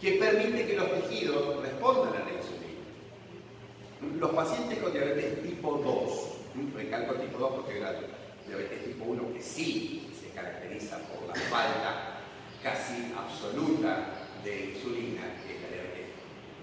que 0.00 0.12
permite 0.12 0.66
que 0.66 0.76
los 0.76 0.90
tejidos 0.92 1.60
respondan 1.62 2.22
a 2.22 2.24
la 2.24 2.32
insulina. 2.36 4.18
Los 4.20 4.30
pacientes 4.30 4.78
con 4.78 4.92
diabetes 4.92 5.42
tipo 5.42 5.78
2, 5.78 6.74
recalco 6.76 7.14
tipo 7.14 7.38
2 7.38 7.52
porque 7.56 7.80
la 7.80 7.94
diabetes 8.46 8.84
tipo 8.84 9.04
1 9.04 9.32
que 9.34 9.42
sí 9.42 10.08
se 10.20 10.28
caracteriza 10.30 10.98
por 10.98 11.26
la 11.28 11.34
falta 11.34 12.20
casi 12.62 13.12
absoluta 13.16 14.14
de 14.44 14.70
insulina, 14.70 15.22
que 15.44 15.56
es 15.56 15.62
la 15.62 15.68
diabetes 15.68 16.06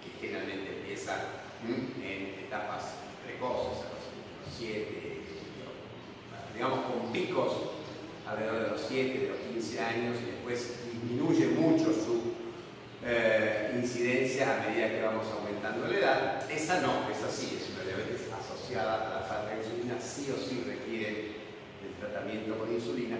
que 0.02 0.28
generalmente 0.28 0.78
empieza 0.78 1.26
en 1.68 2.46
etapas 2.46 2.96
precoces, 3.26 3.84
a 3.84 3.90
los 3.90 4.56
7, 4.58 5.22
digamos 6.54 6.80
con 6.86 7.12
picos 7.12 7.52
alrededor 8.26 8.64
de 8.64 8.70
los 8.70 8.82
7, 8.88 9.20
de 9.20 9.28
los 9.28 9.38
15 9.54 9.80
años 9.82 10.18
y 10.22 10.32
después 10.32 10.80
disminuye 10.92 11.48
mucho 11.48 11.86
su 11.86 12.45
eh, 13.06 13.72
incidencia 13.76 14.56
a 14.56 14.68
medida 14.68 14.90
que 14.90 15.02
vamos 15.04 15.28
aumentando 15.32 15.88
la 15.88 15.98
edad. 15.98 16.52
Esa 16.52 16.82
no, 16.82 17.08
esa 17.12 17.30
sí, 17.30 17.60
es 17.62 17.70
una 17.70 17.84
diabetes 17.84 18.28
asociada 18.34 18.96
a 18.96 19.20
la 19.20 19.22
falta 19.22 19.52
de 19.52 19.58
insulina, 19.64 20.02
sí 20.02 20.34
o 20.34 20.42
sí 20.42 20.64
requiere 20.66 21.36
el 21.84 21.94
tratamiento 22.00 22.58
con 22.58 22.74
insulina. 22.74 23.18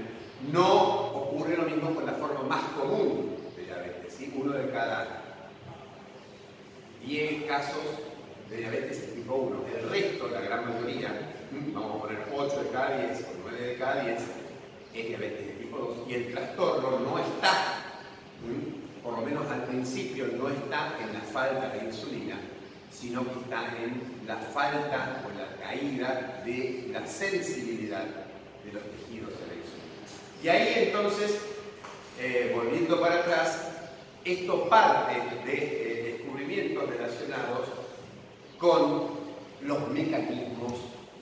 No 0.52 1.12
ocurre 1.12 1.56
lo 1.56 1.64
mismo 1.64 1.94
con 1.94 2.06
la 2.06 2.14
forma 2.14 2.42
más 2.44 2.64
común 2.72 3.38
de 3.56 3.64
diabetes, 3.64 4.14
¿sí? 4.14 4.34
uno 4.36 4.54
de 4.54 4.72
cada 4.72 5.22
10 7.06 7.44
casos 7.44 7.84
de 8.50 8.58
diabetes 8.58 9.14
tipo 9.14 9.36
1. 9.36 9.66
El 9.78 9.90
resto, 9.90 10.28
la 10.30 10.42
gran 10.42 10.66
mayoría, 10.66 11.36
vamos 11.74 11.98
a 11.98 12.02
poner 12.02 12.20
8 12.36 12.64
de 12.64 12.70
cada 12.70 12.98
10 12.98 13.22
o 13.22 13.50
9 13.50 13.68
de 13.68 13.76
cada 13.78 14.04
10, 14.04 14.20
es 14.96 15.08
diabetes 15.08 15.48
de 15.48 15.54
tipo 15.54 15.78
2 15.78 15.98
y 16.10 16.14
el 16.16 16.34
trastorno 16.34 17.00
no 17.00 17.20
está 17.20 17.86
por 19.06 19.20
lo 19.20 19.22
menos 19.22 19.46
al 19.52 19.66
principio, 19.66 20.26
no 20.36 20.50
está 20.50 20.98
en 21.00 21.14
la 21.14 21.22
falta 21.22 21.70
de 21.70 21.86
insulina, 21.86 22.38
sino 22.92 23.24
que 23.24 23.40
está 23.42 23.72
en 23.78 24.02
la 24.26 24.38
falta 24.38 25.24
o 25.24 25.38
la 25.38 25.64
caída 25.64 26.42
de 26.44 26.88
la 26.92 27.06
sensibilidad 27.06 28.04
de 28.04 28.74
los 28.74 28.82
tejidos 28.82 29.30
a 29.36 29.46
la 29.46 29.54
insulina. 29.54 30.42
Y 30.44 30.48
ahí 30.48 30.86
entonces, 30.88 31.40
eh, 32.20 32.52
volviendo 32.56 33.00
para 33.00 33.20
atrás, 33.20 33.70
esto 34.24 34.68
parte 34.70 35.14
de 35.46 35.54
eh, 35.54 36.12
descubrimientos 36.14 36.90
relacionados 36.90 37.68
con 38.58 39.10
los 39.62 39.88
mecanismos 39.90 40.74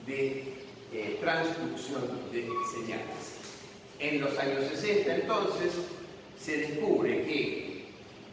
de 0.06 0.54
eh, 0.90 1.18
transducción 1.20 2.00
de 2.32 2.48
señales. 2.74 3.34
En 3.98 4.22
los 4.22 4.38
años 4.38 4.64
60 4.70 5.16
entonces 5.16 5.72
se 6.38 6.56
descubre 6.58 7.24
que 7.24 7.73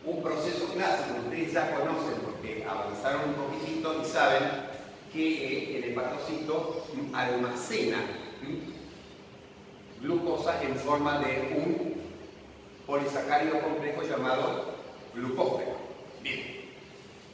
un 0.06 0.24
proceso 0.24 0.66
clásico 0.74 1.20
ustedes 1.26 1.54
ya 1.54 1.76
conocen 1.76 2.20
porque 2.24 2.66
avanzaron 2.68 3.30
un 3.30 3.36
poquitito 3.36 4.02
y 4.02 4.06
saben 4.06 4.44
que 5.14 5.78
el 5.78 5.84
hepatocito 5.92 6.88
almacena 7.14 7.98
glucosa 10.02 10.62
en 10.64 10.76
forma 10.76 11.20
de 11.20 11.54
un 11.56 12.02
polisacárido 12.88 13.62
complejo 13.62 14.02
llamado 14.04 14.76
glucógeno. 15.14 15.74
Bien, 16.24 16.40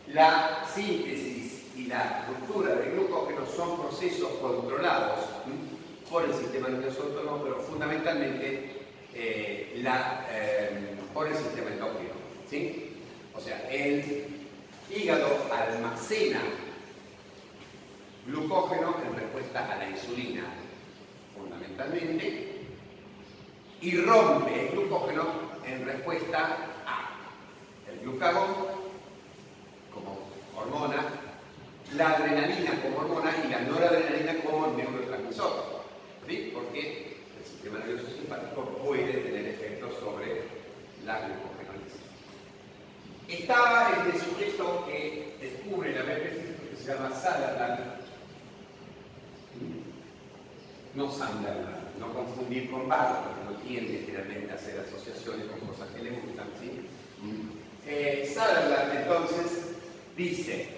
la 0.07 0.65
síntesis 0.73 1.63
y 1.75 1.85
la 1.85 2.25
ruptura 2.27 2.75
de 2.75 2.91
glucógeno 2.91 3.45
son 3.45 3.79
procesos 3.81 4.29
controlados 4.41 5.19
por 6.09 6.25
el 6.25 6.33
sistema 6.33 6.69
nervioso 6.69 7.03
autónomo, 7.03 7.43
pero 7.43 7.59
fundamentalmente 7.61 8.77
eh, 9.13 9.83
eh, 9.83 10.95
por 11.13 11.27
el 11.27 11.35
sistema 11.35 11.71
endocrino. 11.71 12.16
¿Sí? 12.49 12.93
O 13.35 13.41
sea, 13.41 13.69
el 13.69 14.25
hígado 14.89 15.27
almacena 15.51 16.39
glucógeno 18.25 18.95
en 19.05 19.15
respuesta 19.15 19.71
a 19.71 19.77
la 19.77 19.89
insulina, 19.89 20.43
fundamentalmente, 21.35 22.61
y 23.81 23.97
rompe 24.01 24.67
el 24.67 24.71
glucógeno 24.71 25.25
en 25.65 25.85
respuesta 25.85 26.57
a 26.85 27.91
el 27.91 27.99
glucagón 27.99 28.55
como 29.93 30.29
hormona, 30.55 31.05
la 31.95 32.09
adrenalina 32.09 32.81
como 32.81 32.99
hormona 32.99 33.33
y 33.45 33.51
la 33.51 33.61
noradrenalina 33.61 34.41
como 34.43 34.67
neurotransmisor. 34.75 35.83
¿Sí? 36.27 36.51
Porque 36.53 37.17
el 37.37 37.45
sistema 37.45 37.79
nervioso 37.79 38.07
simpático 38.15 38.63
puede 38.83 39.13
tener 39.13 39.47
efectos 39.47 39.93
sobre 39.99 40.43
la 41.05 41.19
glucogenólisis. 41.19 41.56
Estaba 43.27 43.89
este 43.91 44.19
sujeto 44.19 44.85
que 44.87 45.35
descubre 45.41 45.93
la 45.93 46.03
BPC 46.03 46.69
que 46.69 46.75
se 46.77 46.93
llama 46.93 47.09
Sutherland, 47.13 47.79
no 50.95 51.11
Sunderland, 51.11 51.99
no 51.99 52.13
confundir 52.13 52.71
con 52.71 52.87
Barro, 52.87 53.19
porque 53.23 53.43
no 53.51 53.67
tiende 53.67 54.03
generalmente 54.05 54.53
a 54.53 54.55
hacer 54.55 54.79
asociaciones 54.79 55.45
con 55.47 55.59
cosas 55.67 55.89
que 55.89 56.03
le 56.03 56.11
gustan, 56.11 56.47
¿sí? 56.59 56.87
Eh, 57.85 58.31
Sutherland 58.33 58.97
entonces 58.97 59.75
dice, 60.15 60.69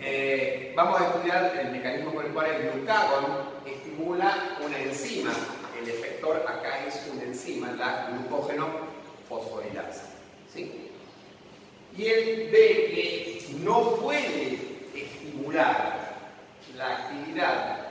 eh, 0.00 0.72
vamos 0.74 1.00
a 1.00 1.06
estudiar 1.06 1.56
el 1.60 1.70
mecanismo 1.70 2.12
por 2.12 2.24
el 2.24 2.32
cual 2.32 2.46
el 2.50 2.72
glucagón 2.72 3.24
estimula 3.64 4.58
una 4.66 4.78
enzima. 4.78 5.32
El 5.80 5.88
efector 5.88 6.44
acá 6.48 6.86
es 6.86 7.08
una 7.12 7.22
enzima, 7.22 7.70
la 7.72 8.10
glucógeno 8.10 8.66
fosforilasa. 9.28 10.06
¿sí? 10.52 10.89
Y 11.96 12.06
él 12.06 12.48
ve 12.52 12.90
que 12.94 13.46
no 13.64 13.96
puede 13.96 14.58
estimular 14.94 16.00
la 16.76 16.96
actividad 16.96 17.88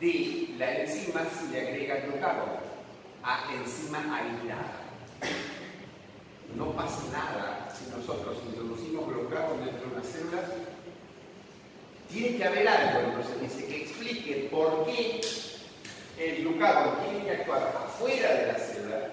de 0.00 0.54
la 0.58 0.80
enzima 0.80 1.22
si 1.38 1.52
le 1.52 1.60
agrega 1.60 2.00
glucagón 2.06 2.56
a 3.22 3.44
enzima 3.54 3.98
aislada. 3.98 4.80
No 6.56 6.72
pasa 6.72 7.02
nada 7.12 7.68
si 7.76 7.90
nosotros 7.90 8.38
introducimos 8.46 9.06
glucagón 9.08 9.64
dentro 9.64 9.88
de 9.88 9.94
una 9.94 10.04
célula. 10.04 10.42
Tiene 12.10 12.36
que 12.36 12.44
haber 12.44 12.68
algo, 12.68 13.00
entonces 13.00 13.40
dice 13.40 13.66
que 13.66 13.82
explique 13.82 14.48
por 14.50 14.84
qué 14.86 15.20
el 16.18 16.42
glucagón 16.42 17.04
tiene 17.04 17.24
que 17.24 17.30
actuar 17.30 17.74
afuera 17.84 18.34
de 18.34 18.46
la 18.46 18.58
célula. 18.58 19.10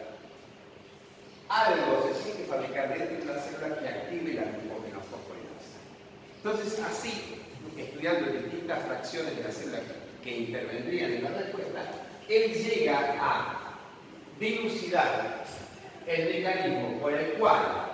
Algo 1.51 2.07
se 2.07 2.23
tiene 2.23 2.37
que 2.39 2.45
fabricar 2.45 2.97
dentro 2.97 3.17
de 3.17 3.25
la 3.25 3.41
célula 3.41 3.79
que 3.79 3.87
active 3.89 4.33
la 4.35 4.43
glucogenofosforilasa. 4.43 5.79
Entonces, 6.37 6.79
así, 6.79 7.43
estudiando 7.77 8.31
distintas 8.31 8.85
fracciones 8.85 9.35
de 9.35 9.43
la 9.43 9.51
célula 9.51 9.79
que 10.23 10.37
intervendrían 10.37 11.11
en 11.11 11.23
la 11.25 11.29
respuesta, 11.31 11.81
él 12.29 12.53
llega 12.53 13.15
a 13.19 13.73
dilucidar 14.39 15.43
el 16.07 16.33
mecanismo 16.33 16.99
por 17.01 17.13
el 17.13 17.33
cual 17.33 17.91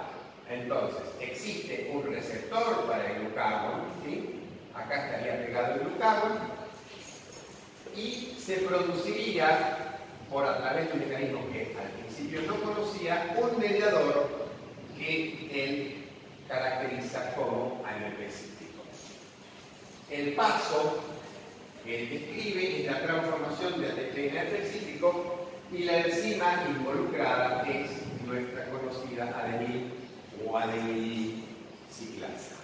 entonces 0.50 1.04
existe 1.20 1.90
un 1.92 2.04
receptor 2.14 2.86
para 2.86 3.12
el 3.12 3.22
glucagón, 3.22 3.82
¿sí? 4.06 4.40
acá 4.76 5.06
estaría 5.06 5.46
pegado 5.46 5.74
el 5.74 5.80
glucagón, 5.80 6.38
y 7.96 8.38
se 8.40 8.58
produciría 8.58 9.87
por 10.32 10.46
a 10.46 10.58
través 10.58 10.88
de 10.88 10.94
un 10.94 11.00
mecanismo 11.00 11.52
que 11.52 11.76
al 11.80 11.92
principio 11.92 12.42
no 12.44 12.56
conocía, 12.62 13.36
un 13.38 13.60
mediador 13.60 14.48
que 14.98 15.50
él 15.52 16.06
caracteriza 16.48 17.34
como 17.36 17.82
cíclico. 18.30 18.84
El 20.10 20.34
paso 20.34 21.04
que 21.84 22.04
él 22.04 22.10
describe 22.10 22.82
es 22.82 22.92
la 22.92 23.02
transformación 23.02 23.82
de 23.82 23.88
ATP 23.88 24.18
en 24.18 24.68
cíclico 24.68 25.50
y 25.72 25.84
la 25.84 26.00
enzima 26.00 26.66
involucrada 26.70 27.66
es 27.70 27.92
nuestra 28.26 28.70
conocida 28.70 29.26
adenil 29.38 29.94
o 30.46 30.58
ciclasa. 31.92 32.56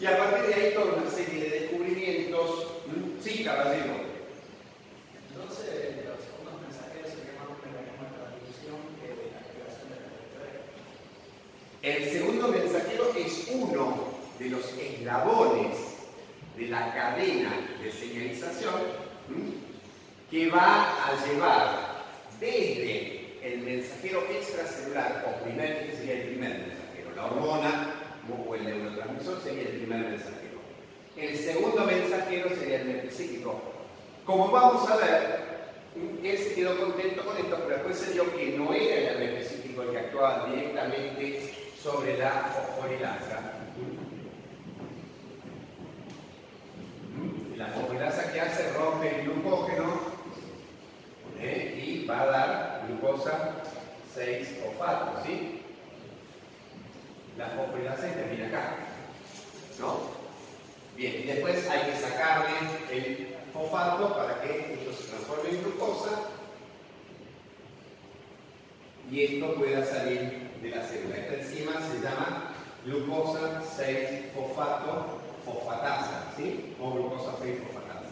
Y 0.00 0.06
a 0.06 0.16
partir 0.16 0.46
de 0.46 0.54
ahí 0.54 0.74
toda 0.74 0.94
una 0.94 1.10
serie 1.10 1.44
de 1.44 1.60
descubrimientos. 1.60 2.68
Sí, 3.22 3.44
caballero. 3.44 4.09
Entonces, 5.32 6.04
los 6.06 6.18
segundos 6.26 6.54
mensajeros 6.60 7.10
se 7.10 7.22
llaman 7.22 7.54
un 7.54 7.62
mecanismo 7.62 8.02
de 8.04 8.14
transmisión 8.18 8.78
que 8.98 9.08
de 9.14 9.30
la 9.30 9.38
activación 9.46 9.86
del. 9.94 10.10
El 11.82 12.10
segundo 12.10 12.48
mensajero 12.48 13.04
es 13.16 13.48
uno 13.52 14.10
de 14.38 14.46
los 14.50 14.64
eslabones 14.74 15.76
de 16.56 16.66
la 16.68 16.92
cadena 16.92 17.52
de 17.82 17.92
señalización 17.92 18.74
que 20.30 20.48
va 20.50 21.06
a 21.06 21.26
llevar 21.26 22.00
desde 22.38 23.36
el 23.42 23.60
mensajero 23.60 24.24
extracelular, 24.30 25.24
o 25.26 25.44
primer, 25.44 25.90
sería 25.96 26.14
el 26.14 26.28
primer 26.28 26.50
mensajero, 26.50 27.14
la 27.16 27.26
hormona 27.26 27.94
o 28.46 28.54
el 28.54 28.64
neurotransmisor 28.64 29.42
sería 29.42 29.62
el 29.62 29.78
primer 29.78 30.00
mensajero. 30.00 30.60
El 31.16 31.36
segundo 31.36 31.84
mensajero 31.84 32.48
sería 32.50 32.80
el 32.82 32.88
metapsíquico. 32.88 33.79
Como 34.30 34.48
vamos 34.48 34.88
a 34.88 34.94
ver, 34.94 35.40
él 36.22 36.38
se 36.38 36.54
quedó 36.54 36.78
contento 36.78 37.24
con 37.24 37.36
esto, 37.36 37.56
pero 37.64 37.68
después 37.68 37.98
se 37.98 38.12
dio 38.12 38.32
que 38.36 38.56
no 38.56 38.72
era 38.72 39.10
el 39.10 39.18
metapsíquico 39.18 39.82
el 39.82 39.90
que 39.90 39.98
actuaba 39.98 40.46
directamente 40.46 41.52
sobre 41.82 42.16
la 42.16 42.30
fosforilasa. 42.30 43.54
La 47.56 47.66
fosforilasa 47.66 48.32
que 48.32 48.40
hace 48.40 48.72
rompe 48.74 49.18
el 49.18 49.24
glucógeno 49.24 49.98
¿eh? 51.40 51.82
y 51.84 52.06
va 52.06 52.20
a 52.20 52.26
dar 52.26 52.82
glucosa 52.86 53.64
6-fosfato, 54.16 55.26
¿sí? 55.26 55.60
La 57.36 57.46
fosforilasa 57.48 58.14
termina 58.14 58.46
acá, 58.46 58.76
¿no? 59.80 60.20
Bien, 60.96 61.20
y 61.20 61.26
después 61.26 61.68
hay 61.68 61.90
que 61.90 61.98
sacarle 61.98 62.50
el 62.92 63.39
fosfato 63.60 64.14
para 64.16 64.40
que 64.40 64.74
esto 64.74 64.92
se 64.92 65.08
transforme 65.08 65.50
en 65.50 65.62
glucosa 65.62 66.10
y 69.10 69.24
esto 69.24 69.54
pueda 69.54 69.84
salir 69.84 70.50
de 70.62 70.70
la 70.70 70.82
célula. 70.82 71.16
Esta 71.16 71.34
enzima 71.34 71.72
se 71.72 72.00
llama 72.00 72.54
glucosa 72.84 73.62
6-fosfato 73.76 75.20
fosfatasa, 75.44 76.32
¿sí? 76.36 76.74
O 76.80 76.92
glucosa 76.92 77.32
6-fosfatasa, 77.32 78.10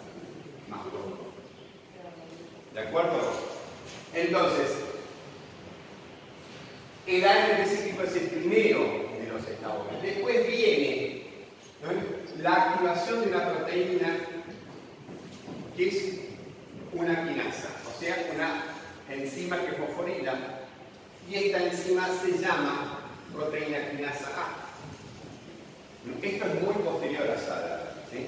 más 0.69 0.81
glucosa. 0.85 1.29
¿De 2.75 2.81
acuerdo? 2.81 3.21
Entonces, 4.15 4.77
el 7.07 7.25
aire 7.25 7.63
específico 7.63 8.03
es 8.03 8.17
el 8.17 8.29
primero 8.29 8.81
de 8.81 9.29
los 9.33 9.49
eslabones. 9.49 10.03
Después 10.03 10.47
viene 10.47 11.23
la 12.39 12.53
activación 12.53 13.21
de 13.23 13.29
una 13.29 13.51
proteína 13.51 14.38
que 15.79 15.89
es 15.89 16.05
una 16.93 17.25
quinasa, 17.25 17.69
o 17.89 18.01
sea, 18.01 18.17
una 18.35 18.65
enzima 19.09 19.61
que 19.61 19.73
fosforila. 19.73 20.35
Y 21.31 21.35
esta 21.37 21.63
enzima 21.63 22.09
se 22.21 22.37
llama 22.37 22.99
proteína 23.33 23.91
quinasa 23.91 24.27
A. 24.27 24.59
Esto 26.21 26.45
es 26.47 26.63
muy 26.63 26.75
posterior 26.83 27.31
a 27.31 27.39
SADA. 27.39 27.95
¿sí? 28.11 28.27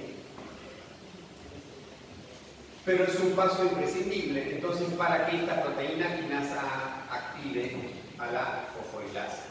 Pero 2.84 3.04
es 3.04 3.18
un 3.18 3.32
paso 3.32 3.64
imprescindible, 3.64 4.52
entonces, 4.54 4.88
para 4.90 5.26
que 5.26 5.38
esta 5.38 5.62
proteína 5.62 6.16
quinasa 6.16 6.60
A 6.60 7.14
active 7.16 7.72
a 8.18 8.26
la 8.30 8.64
fosforilasa. 8.76 9.42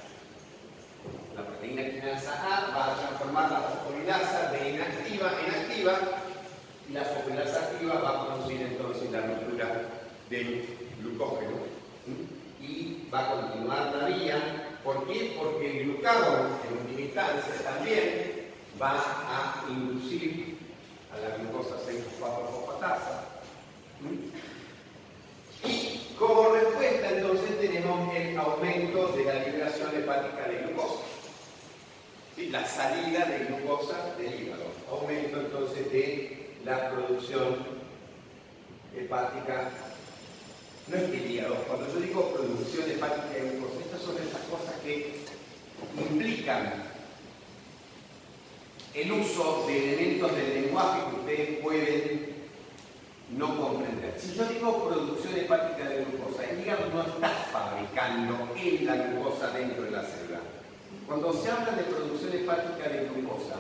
La 1.36 1.46
proteína 1.46 1.90
quinasa 1.90 2.32
A 2.46 2.78
va 2.78 2.94
a 2.94 2.98
transformar 2.98 3.52
la 3.52 3.60
fosforilasa 3.60 4.52
de 4.54 4.70
inactiva 4.70 5.34
en 5.46 5.54
activa 5.54 6.00
y 6.90 6.94
la 6.94 7.04
fosforilasa 7.04 7.60
activa 7.60 7.96
va 8.00 8.10
a 8.10 8.26
producir 8.26 8.62
entonces 8.62 9.12
la 9.12 9.22
ruptura 9.22 9.90
del 10.30 10.66
glucógeno 11.02 11.52
y 12.60 13.08
va 13.14 13.20
a 13.20 13.32
continuar 13.32 13.96
la 13.96 14.08
vía. 14.08 14.80
¿Por 14.84 15.08
qué? 15.08 15.36
Porque 15.38 15.82
el 15.82 15.86
glucagón 15.86 16.48
en 16.68 16.78
última 16.80 17.02
instancia 17.02 17.54
también 17.64 18.50
va 18.82 18.96
a 18.98 19.66
inducir 19.70 20.58
a 21.14 21.20
la 21.20 21.38
glucosa 21.38 21.76
6-fosfato-fosfatasa. 21.86 23.26
Y 25.66 26.16
como 26.18 26.50
respuesta 26.50 27.12
entonces 27.12 27.60
tenemos 27.60 28.16
el 28.16 28.38
aumento 28.38 29.10
de 29.10 29.26
la 29.26 29.46
liberación 29.46 29.96
hepática 29.96 30.48
de 30.48 30.58
glucosa. 30.64 31.04
¿Sí? 32.36 32.50
La 32.50 32.66
salida 32.66 33.26
de 33.26 33.46
glucosa 33.46 34.16
del 34.18 34.42
hígado. 34.42 34.64
Aumento 34.90 35.40
entonces 35.42 35.92
de 35.92 36.39
la 36.70 36.92
producción 36.92 37.58
hepática. 38.96 39.72
No 40.88 40.96
es 40.96 41.30
hígado, 41.30 41.56
cuando 41.68 41.88
yo 41.94 42.00
digo 42.00 42.34
producción 42.34 42.90
hepática 42.90 43.34
de 43.34 43.52
glucosa, 43.52 43.80
estas 43.86 44.02
son 44.02 44.16
esas 44.18 44.42
cosas 44.50 44.76
que 44.84 45.20
implican 45.98 46.74
el 48.94 49.12
uso 49.12 49.66
de 49.68 49.94
elementos 49.94 50.36
del 50.36 50.62
lenguaje 50.64 51.02
que 51.10 51.20
ustedes 51.20 51.64
pueden 51.64 52.30
no 53.38 53.62
comprender. 53.62 54.16
Si 54.20 54.34
yo 54.36 54.46
digo 54.46 54.90
producción 54.90 55.38
hepática 55.38 55.90
de 55.90 56.06
glucosa, 56.06 56.44
el 56.50 56.62
hígado 56.62 56.86
no 56.94 57.02
está 57.02 57.30
fabricando 57.52 58.50
él 58.58 58.86
la 58.86 58.96
glucosa 58.96 59.52
dentro 59.52 59.84
de 59.84 59.92
la 59.92 60.04
célula. 60.04 60.40
Cuando 61.08 61.34
se 61.34 61.50
habla 61.50 61.72
de 61.74 61.84
producción 61.84 62.34
hepática 62.34 62.90
de 62.90 63.10
glucosa, 63.10 63.56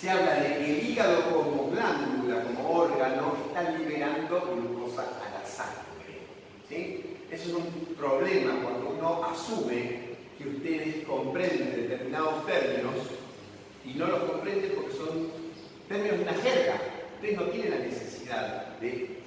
se 0.00 0.08
habla 0.08 0.34
de 0.36 0.56
que 0.56 0.70
el 0.70 0.88
hígado 0.88 1.22
como 1.30 1.70
glándula, 1.70 2.42
como 2.44 2.70
órgano, 2.70 3.36
está 3.46 3.70
liberando 3.72 4.40
glucosa 4.40 5.02
a 5.02 5.38
la 5.38 5.46
sangre. 5.46 6.24
¿sí? 6.68 7.18
Eso 7.30 7.48
es 7.48 7.54
un 7.54 7.94
problema 7.96 8.62
cuando 8.62 8.96
uno 8.96 9.24
asume 9.24 10.10
que 10.38 10.48
ustedes 10.48 11.04
comprenden 11.06 11.88
determinados 11.88 12.46
términos 12.46 12.94
y 13.84 13.90
no 13.94 14.06
los 14.06 14.20
comprenden 14.20 14.72
porque 14.74 14.96
son 14.96 15.28
términos 15.86 16.16
de 16.16 16.22
una 16.22 16.34
jerga. 16.34 16.80
Ustedes 17.16 17.36
no 17.36 17.44
tienen 17.44 17.70
la 17.70 17.78
necesidad 17.84 18.66
de 18.80 19.20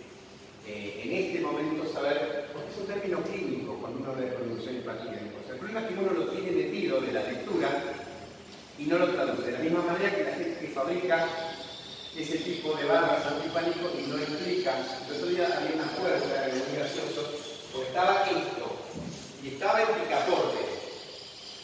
eh, 0.66 1.02
en 1.04 1.12
este 1.12 1.42
momento 1.42 1.86
saber, 1.94 2.48
porque 2.52 2.72
es 2.72 2.78
un 2.80 2.88
término 2.88 3.22
clínico 3.22 3.78
cuando 3.80 4.00
uno 4.00 4.10
habla 4.10 4.26
de 4.26 4.32
producción 4.32 4.78
hepática. 4.78 5.20
El 5.52 5.58
problema 5.60 5.82
es 5.82 5.88
que 5.88 5.94
uno 5.94 6.12
lo 6.14 6.30
tiene 6.30 6.52
metido 6.52 7.00
de 7.00 7.12
la 7.12 7.24
lectura 7.24 7.70
y 8.78 8.86
no 8.86 8.98
lo 8.98 9.10
traduce. 9.10 9.48
De 9.48 9.52
la 9.54 9.60
misma 9.60 9.82
manera 9.82 10.16
que 10.16 10.24
la 10.24 10.32
gente 10.34 10.60
que 10.60 10.68
fabrica 10.74 11.28
ese 12.18 12.38
tipo 12.38 12.76
de 12.76 12.86
barras 12.86 13.26
antipánico 13.26 13.90
y 13.98 14.08
no 14.08 14.18
explica. 14.18 14.74
El 15.10 15.16
otro 15.16 15.28
había 15.30 15.76
una 15.76 15.90
puerta, 15.98 16.46
era 16.46 16.54
muy 16.54 16.78
gracioso, 16.78 17.26
porque 17.72 17.88
estaba 17.88 18.24
esto, 18.26 18.78
y 19.42 19.48
estaba 19.50 19.82
el 19.82 19.88
picaporte. 19.88 20.62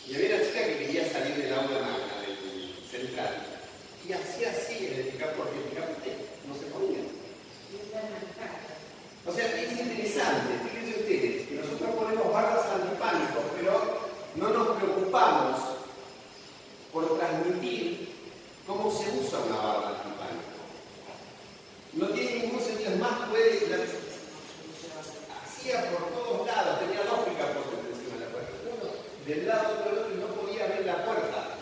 Y 0.07 0.15
había 0.15 0.35
una 0.35 0.45
chica 0.45 0.65
que 0.65 0.77
quería 0.79 1.11
salir 1.11 1.35
del 1.35 1.53
aula 1.53 1.79
magna, 1.85 2.15
del 2.25 2.73
central. 2.89 3.45
Y 4.07 4.13
hacía 4.13 4.49
así 4.49 4.87
en 4.87 4.93
el 4.99 5.07
picaporte, 5.13 5.55
el 5.55 5.69
picaporte 5.69 6.17
no 6.47 6.53
se 6.57 6.65
ponía. 6.73 7.05
O 9.25 9.31
sea, 9.31 9.45
es 9.45 9.71
interesante, 9.79 10.57
fíjense 10.65 10.99
ustedes, 10.99 11.47
que 11.47 11.55
nosotros 11.61 11.91
ponemos 11.93 12.33
barras 12.33 12.65
antipánicos, 12.73 13.43
pero 13.55 14.09
no 14.35 14.49
nos 14.49 14.77
preocupamos 14.77 15.68
por 16.99 17.17
transmitir 17.17 18.09
cómo 18.67 18.91
se 18.91 19.09
usa 19.19 19.39
una 19.47 19.57
barra 19.57 19.87
antipánico. 19.89 20.59
No 21.93 22.07
tiene 22.09 22.43
ningún 22.43 22.61
sentido, 22.61 22.91
es 22.91 22.99
más, 22.99 23.29
puede, 23.29 23.65
hacía 25.43 25.91
por 25.91 26.09
todos 26.13 26.47
lados, 26.47 26.79
tenía 26.79 27.03
lógica 27.03 27.45
por 27.55 27.65
encima 27.89 28.15
de 28.15 28.25
la 28.25 28.31
puerta. 28.31 28.51
Uno 28.67 28.91
del 29.25 29.47
lado 29.47 29.83
del 29.83 29.97
otro 29.97 30.13
y 30.13 30.19
no 30.19 30.27
podía 30.27 30.67
ver 30.67 30.85
la 30.85 31.05
puerta. 31.05 31.55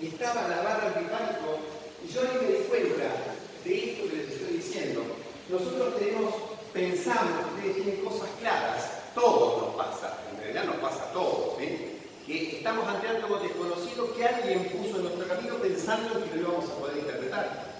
Y 0.00 0.06
estaba 0.08 0.48
la 0.48 0.62
barra 0.62 0.86
antipánico, 0.88 1.58
y 2.04 2.08
yo 2.08 2.22
ni 2.22 2.46
me 2.46 2.52
di 2.52 2.66
de 3.64 3.90
esto 3.90 4.08
que 4.08 4.16
les 4.16 4.30
estoy 4.30 4.56
diciendo. 4.56 5.02
Nosotros 5.48 5.98
tenemos, 5.98 6.34
pensamos, 6.72 7.46
ustedes 7.54 7.76
tienen 7.76 8.04
cosas 8.04 8.28
claras, 8.40 8.90
todo 9.14 9.66
nos 9.66 9.86
pasa, 9.86 10.18
en 10.32 10.38
realidad 10.38 10.64
nos 10.64 10.76
pasa 10.76 11.04
a 11.04 11.12
todos, 11.12 11.60
¿eh? 11.60 11.95
Que 12.26 12.56
estamos 12.58 12.88
ante 12.88 13.06
algo 13.06 13.38
desconocido 13.38 14.12
que 14.14 14.24
alguien 14.24 14.64
puso 14.64 14.96
en 14.96 15.02
nuestro 15.04 15.28
camino 15.28 15.54
pensando 15.56 16.24
que 16.24 16.40
lo 16.40 16.52
vamos 16.52 16.70
a 16.70 16.74
poder 16.74 16.98
interpretar. 16.98 17.76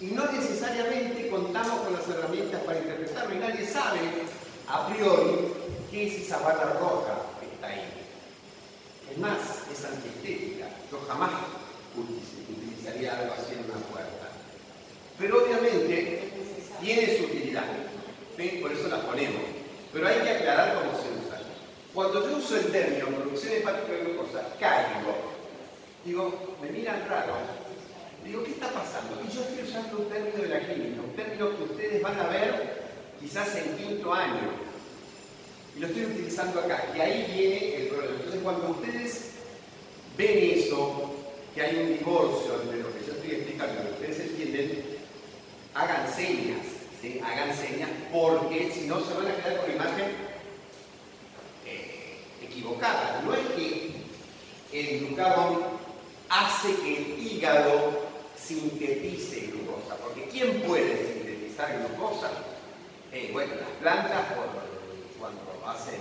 Y 0.00 0.06
no 0.06 0.24
necesariamente 0.30 1.28
contamos 1.28 1.80
con 1.80 1.92
las 1.92 2.08
herramientas 2.08 2.62
para 2.62 2.78
interpretarlo 2.78 3.34
y 3.34 3.38
nadie 3.38 3.66
sabe 3.66 4.00
a 4.68 4.86
priori 4.86 5.52
qué 5.90 6.06
es 6.06 6.26
esa 6.26 6.38
barra 6.38 6.78
roja 6.78 7.26
que 7.40 7.46
está 7.46 7.66
ahí. 7.66 7.82
Es 9.10 9.18
más, 9.18 9.38
es 9.70 9.84
antiestética. 9.84 10.68
Yo 10.90 11.00
jamás 11.08 11.32
utilizaría 11.96 13.18
algo 13.18 13.34
así 13.34 13.54
en 13.54 13.64
una 13.64 13.84
puerta. 13.90 14.28
Pero 15.18 15.44
obviamente 15.44 16.30
tiene 16.80 17.18
su 17.18 17.24
utilidad. 17.24 17.64
Por 18.62 18.72
eso 18.72 18.88
la 18.88 19.02
ponemos. 19.02 19.42
Pero 19.92 20.06
hay 20.06 20.20
que 20.20 20.30
aclarar 20.30 20.76
cómo 20.76 20.92
se 20.92 21.08
usa. 21.26 21.29
Cuando 21.94 22.28
yo 22.28 22.36
uso 22.36 22.56
el 22.56 22.66
término 22.66 23.06
producción 23.06 23.52
hepática 23.54 23.92
de 23.92 24.04
glucosa, 24.04 24.46
caigo. 24.60 25.14
Digo, 26.04 26.56
me 26.62 26.70
miran 26.70 27.04
raro. 27.08 27.34
Digo, 28.24 28.44
¿qué 28.44 28.52
está 28.52 28.68
pasando? 28.68 29.20
Y 29.26 29.34
yo 29.34 29.42
estoy 29.42 29.68
usando 29.68 29.98
un 29.98 30.08
término 30.08 30.42
de 30.42 30.48
la 30.48 30.60
clínica, 30.60 31.02
un 31.02 31.16
término 31.16 31.56
que 31.56 31.64
ustedes 31.64 32.02
van 32.02 32.20
a 32.20 32.28
ver 32.28 32.92
quizás 33.20 33.56
en 33.56 33.76
quinto 33.76 34.14
año. 34.14 34.50
Y 35.76 35.80
lo 35.80 35.86
estoy 35.88 36.04
utilizando 36.04 36.60
acá. 36.60 36.84
Y 36.96 37.00
ahí 37.00 37.32
viene 37.34 37.76
el 37.76 37.88
problema. 37.88 38.14
Entonces, 38.16 38.40
cuando 38.42 38.70
ustedes 38.70 39.30
ven 40.16 40.58
eso, 40.58 41.12
que 41.54 41.62
hay 41.62 41.76
un 41.76 41.98
divorcio 41.98 42.62
entre 42.62 42.82
lo 42.82 42.94
que 42.94 43.04
yo 43.04 43.12
estoy 43.12 43.30
explicando, 43.32 43.82
que 43.82 43.90
ustedes 43.90 44.30
entienden, 44.30 44.84
hagan 45.74 46.14
señas. 46.14 46.66
Hagan 47.24 47.56
señas 47.56 47.88
porque 48.12 48.70
si 48.74 48.86
no 48.86 49.00
se 49.00 49.14
van 49.14 49.26
a 49.28 49.34
quedar 49.36 49.56
con 49.56 49.68
la 49.70 49.74
imagen 49.74 50.29
equivocada. 52.42 53.22
No 53.24 53.34
es 53.34 53.46
que 53.56 53.90
el 54.72 55.06
glucagón 55.06 55.58
hace 56.28 56.74
que 56.76 56.96
el 56.96 57.18
hígado 57.26 58.10
sintetice 58.36 59.52
glucosa, 59.52 59.96
porque 59.96 60.28
¿quién 60.28 60.62
puede 60.62 60.96
sintetizar 61.14 61.78
glucosa? 61.78 62.30
Eh, 63.12 63.30
bueno, 63.32 63.54
las 63.56 63.70
plantas 63.80 64.26
cuando 65.18 65.40
hacen 65.66 66.00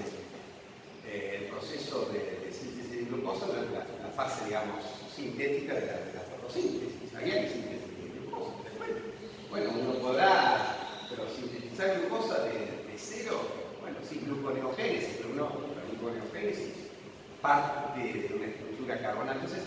eh, 1.07 1.39
el 1.41 1.45
proceso 1.47 2.09
de, 2.13 2.51
síntesis 2.53 2.91
de 2.91 3.05
glucosa, 3.05 3.47
la, 3.47 4.07
la, 4.07 4.13
fase, 4.15 4.45
digamos, 4.45 4.83
sintética 5.15 5.73
de 5.73 5.85
la, 5.87 5.93
de 5.93 6.19
fotosíntesis, 6.37 7.15
hay 7.17 7.31
síntesis 7.49 7.87
de 7.97 8.19
glucosa. 8.19 8.53
bueno, 9.49 9.71
uno 9.79 9.93
podrá, 9.99 10.77
pero 11.09 11.23
sintetizar 11.35 11.99
glucosa 11.99 12.43
de, 12.45 12.53
de 12.53 12.97
cero, 12.97 13.41
bueno, 13.81 13.97
sí, 14.07 14.21
gluconeogénesis, 14.25 15.17
pero 15.17 15.29
uno 15.33 15.68
parte 17.41 17.99
de 17.99 18.33
una 18.35 18.45
estructura 18.45 19.01
carbonal. 19.01 19.35
Entonces, 19.35 19.63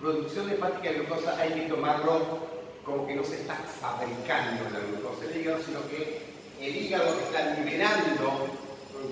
producción 0.00 0.50
hepática 0.50 0.90
de 0.90 0.98
glucosa 1.00 1.38
hay 1.38 1.52
que 1.52 1.68
tomarlo 1.68 2.52
como 2.84 3.06
que 3.06 3.14
no 3.14 3.24
se 3.24 3.36
está 3.36 3.54
fabricando 3.54 4.64
la 4.72 4.80
glucosa 4.80 5.26
del 5.26 5.40
hígado, 5.40 5.62
sino 5.62 5.80
que 5.88 6.22
el 6.60 6.76
hígado 6.76 7.14
está 7.20 7.54
liberando 7.58 8.46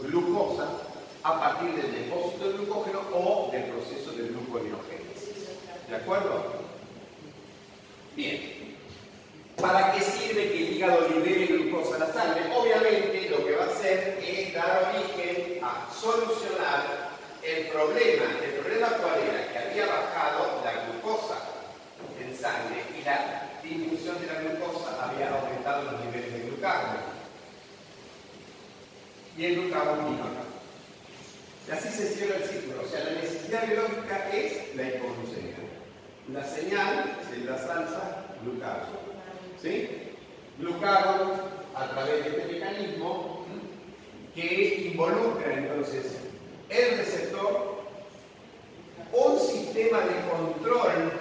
glucosa 0.03 0.69
a 1.23 1.41
partir 1.41 1.71
del 1.75 1.93
depósito 1.93 2.49
de 2.49 2.59
glucógeno 2.59 3.01
o 3.13 3.51
del 3.53 3.65
proceso 3.65 4.13
de 4.13 4.29
gluconeogénesis. 4.29 5.49
¿De 5.89 5.97
acuerdo? 5.97 6.61
Bien. 8.17 8.60
¿Para 9.61 9.93
qué 9.93 10.01
sirve 10.01 10.49
que 10.53 10.57
el 10.57 10.73
hígado 10.73 11.07
libere 11.09 11.47
glucosa 11.47 11.97
a 11.97 11.99
la 11.99 12.13
sangre? 12.13 12.51
Obviamente 12.57 13.29
lo 13.29 13.45
que 13.45 13.57
va 13.57 13.65
a 13.65 13.69
hacer 13.69 14.19
es 14.27 14.55
dar 14.55 14.89
origen 14.89 15.63
a 15.63 15.87
solucionar 15.93 17.11
el 17.43 17.67
problema. 17.67 18.25
¿El 18.43 18.53
problema 18.61 18.89
cuál 18.89 19.21
era? 19.21 19.53
Que 19.53 19.59
había 19.59 19.87
bajado 19.87 20.63
la 20.65 20.73
glucosa 20.87 21.37
en 22.19 22.35
sangre 22.35 22.85
y 22.99 23.05
la 23.05 23.51
difusión 23.63 24.19
de 24.21 24.27
la 24.29 24.41
glucosa 24.41 24.97
había 25.05 25.29
aumentado 25.29 25.93
los 25.93 26.05
niveles 26.07 26.33
de 26.33 26.39
glucagón. 26.49 26.97
Y 29.37 29.45
el 29.45 29.55
glucagón 29.57 30.07
vino 30.07 30.25
acá. 30.25 30.45
Y 31.69 31.71
así 31.71 31.89
se 31.91 32.15
cierra 32.15 32.37
el 32.37 32.45
círculo. 32.45 32.83
O 32.83 32.89
sea, 32.89 33.05
la 33.05 33.21
necesidad 33.21 33.67
biológica 33.67 34.31
es 34.33 34.75
la 34.75 34.85
hipoglucemia. 34.85 35.57
La 36.33 36.45
señal 36.45 37.19
es 37.31 37.45
la 37.45 37.59
salsa 37.59 38.25
glucagón. 38.43 39.10
¿Sí? 39.63 39.89
Glucagón 40.59 41.33
a 41.75 41.91
través 41.91 42.25
de 42.25 42.31
este 42.31 42.53
mecanismo 42.53 43.47
que 44.35 44.91
involucra 44.93 45.55
entonces 45.55 46.19
el 46.69 46.99
receptor, 46.99 47.81
un 49.13 49.39
sistema 49.41 50.01
de 50.01 50.15
control 50.31 51.13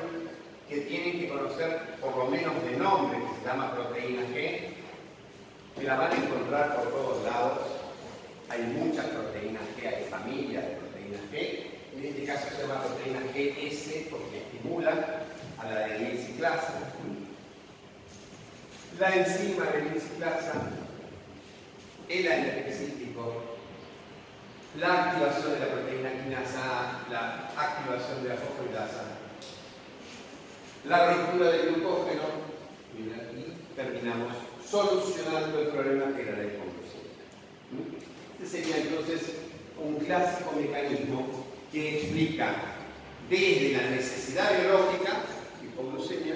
que 0.68 0.82
tienen 0.82 1.20
que 1.20 1.30
conocer 1.30 1.96
por 2.00 2.16
lo 2.16 2.26
menos 2.26 2.54
de 2.64 2.78
nombre, 2.78 3.18
que 3.18 3.40
se 3.42 3.48
llama 3.48 3.74
proteína 3.74 4.22
G, 4.30 4.60
que 5.76 5.84
la 5.84 5.96
van 5.96 6.12
a 6.12 6.16
encontrar 6.16 6.76
por 6.76 6.92
todos 6.92 7.24
lados. 7.24 7.60
Hay 8.50 8.62
muchas 8.62 9.06
proteínas 9.08 9.64
G, 9.78 9.88
hay 9.88 10.04
familias 10.10 10.66
de 10.66 10.76
proteínas 10.76 11.22
G. 11.32 11.66
En 11.98 12.06
este 12.06 12.26
caso 12.26 12.48
se 12.56 12.62
llama 12.62 12.84
proteína 12.84 13.20
GS 13.34 14.10
porque 14.12 14.38
estimula 14.38 15.24
a 15.58 15.66
la 15.66 15.86
adenyl-ciclasa 15.86 16.94
la 18.98 19.16
enzima 19.16 19.66
reniciclasa, 19.66 20.54
el 22.08 22.32
antiespecífico, 22.32 23.44
la 24.80 25.06
activación 25.06 25.54
de 25.54 25.60
la 25.60 25.66
proteína 25.68 26.12
quinasa 26.24 27.06
la 27.12 27.52
activación 27.56 28.24
de 28.24 28.30
la 28.30 28.36
fosforilasa, 28.36 29.04
la 30.86 31.14
ruptura 31.14 31.52
del 31.52 31.74
glucógeno, 31.74 32.24
y 32.98 33.76
terminamos 33.76 34.34
solucionando 34.70 35.60
el 35.60 35.68
problema 35.68 36.16
que 36.16 36.22
era 36.24 36.38
la 36.38 36.44
hipoglucemia. 36.44 37.10
Este 38.42 38.62
sería 38.62 38.78
entonces 38.78 39.22
un 39.82 39.96
clásico 39.96 40.52
mecanismo 40.60 41.46
que 41.72 42.00
explica 42.00 42.56
desde 43.30 43.78
la 43.78 43.90
necesidad 43.92 44.60
biológica, 44.60 45.22
hipoglucemia, 45.64 46.36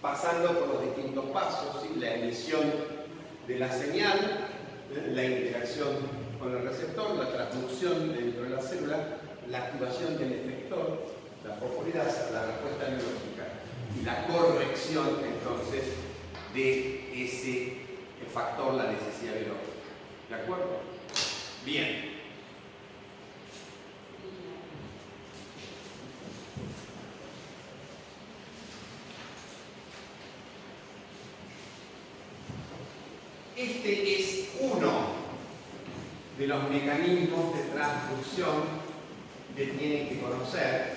pasando 0.00 0.58
por 0.58 0.68
los 0.74 0.82
distintos 0.84 1.24
pasos, 1.26 1.84
la 1.96 2.14
emisión 2.14 2.62
de 3.46 3.58
la 3.58 3.72
señal, 3.72 4.48
la 5.12 5.24
interacción 5.24 5.88
con 6.38 6.52
el 6.56 6.62
receptor, 6.62 7.16
la 7.16 7.32
transducción 7.32 8.14
dentro 8.14 8.44
de 8.44 8.50
la 8.50 8.62
célula, 8.62 9.18
la 9.48 9.58
activación 9.58 10.18
del 10.18 10.32
efector, 10.32 11.06
la 11.46 11.54
fosforilasa, 11.54 12.30
la 12.32 12.46
respuesta 12.46 12.84
biológica. 12.86 13.44
y 13.98 14.04
la 14.04 14.26
corrección 14.26 15.08
entonces 15.24 15.84
de 16.54 17.24
ese 17.24 17.78
factor, 18.32 18.74
la 18.74 18.92
necesidad 18.92 19.34
biológica. 19.34 19.68
¿De 20.28 20.34
acuerdo? 20.34 20.80
Bien. 21.64 22.07
Este 33.58 34.14
es 34.14 34.50
uno 34.60 35.18
de 36.38 36.46
los 36.46 36.70
mecanismos 36.70 37.56
de 37.56 37.64
transducción 37.74 38.62
que 39.56 39.66
tienen 39.66 40.08
que 40.08 40.20
conocer. 40.20 40.94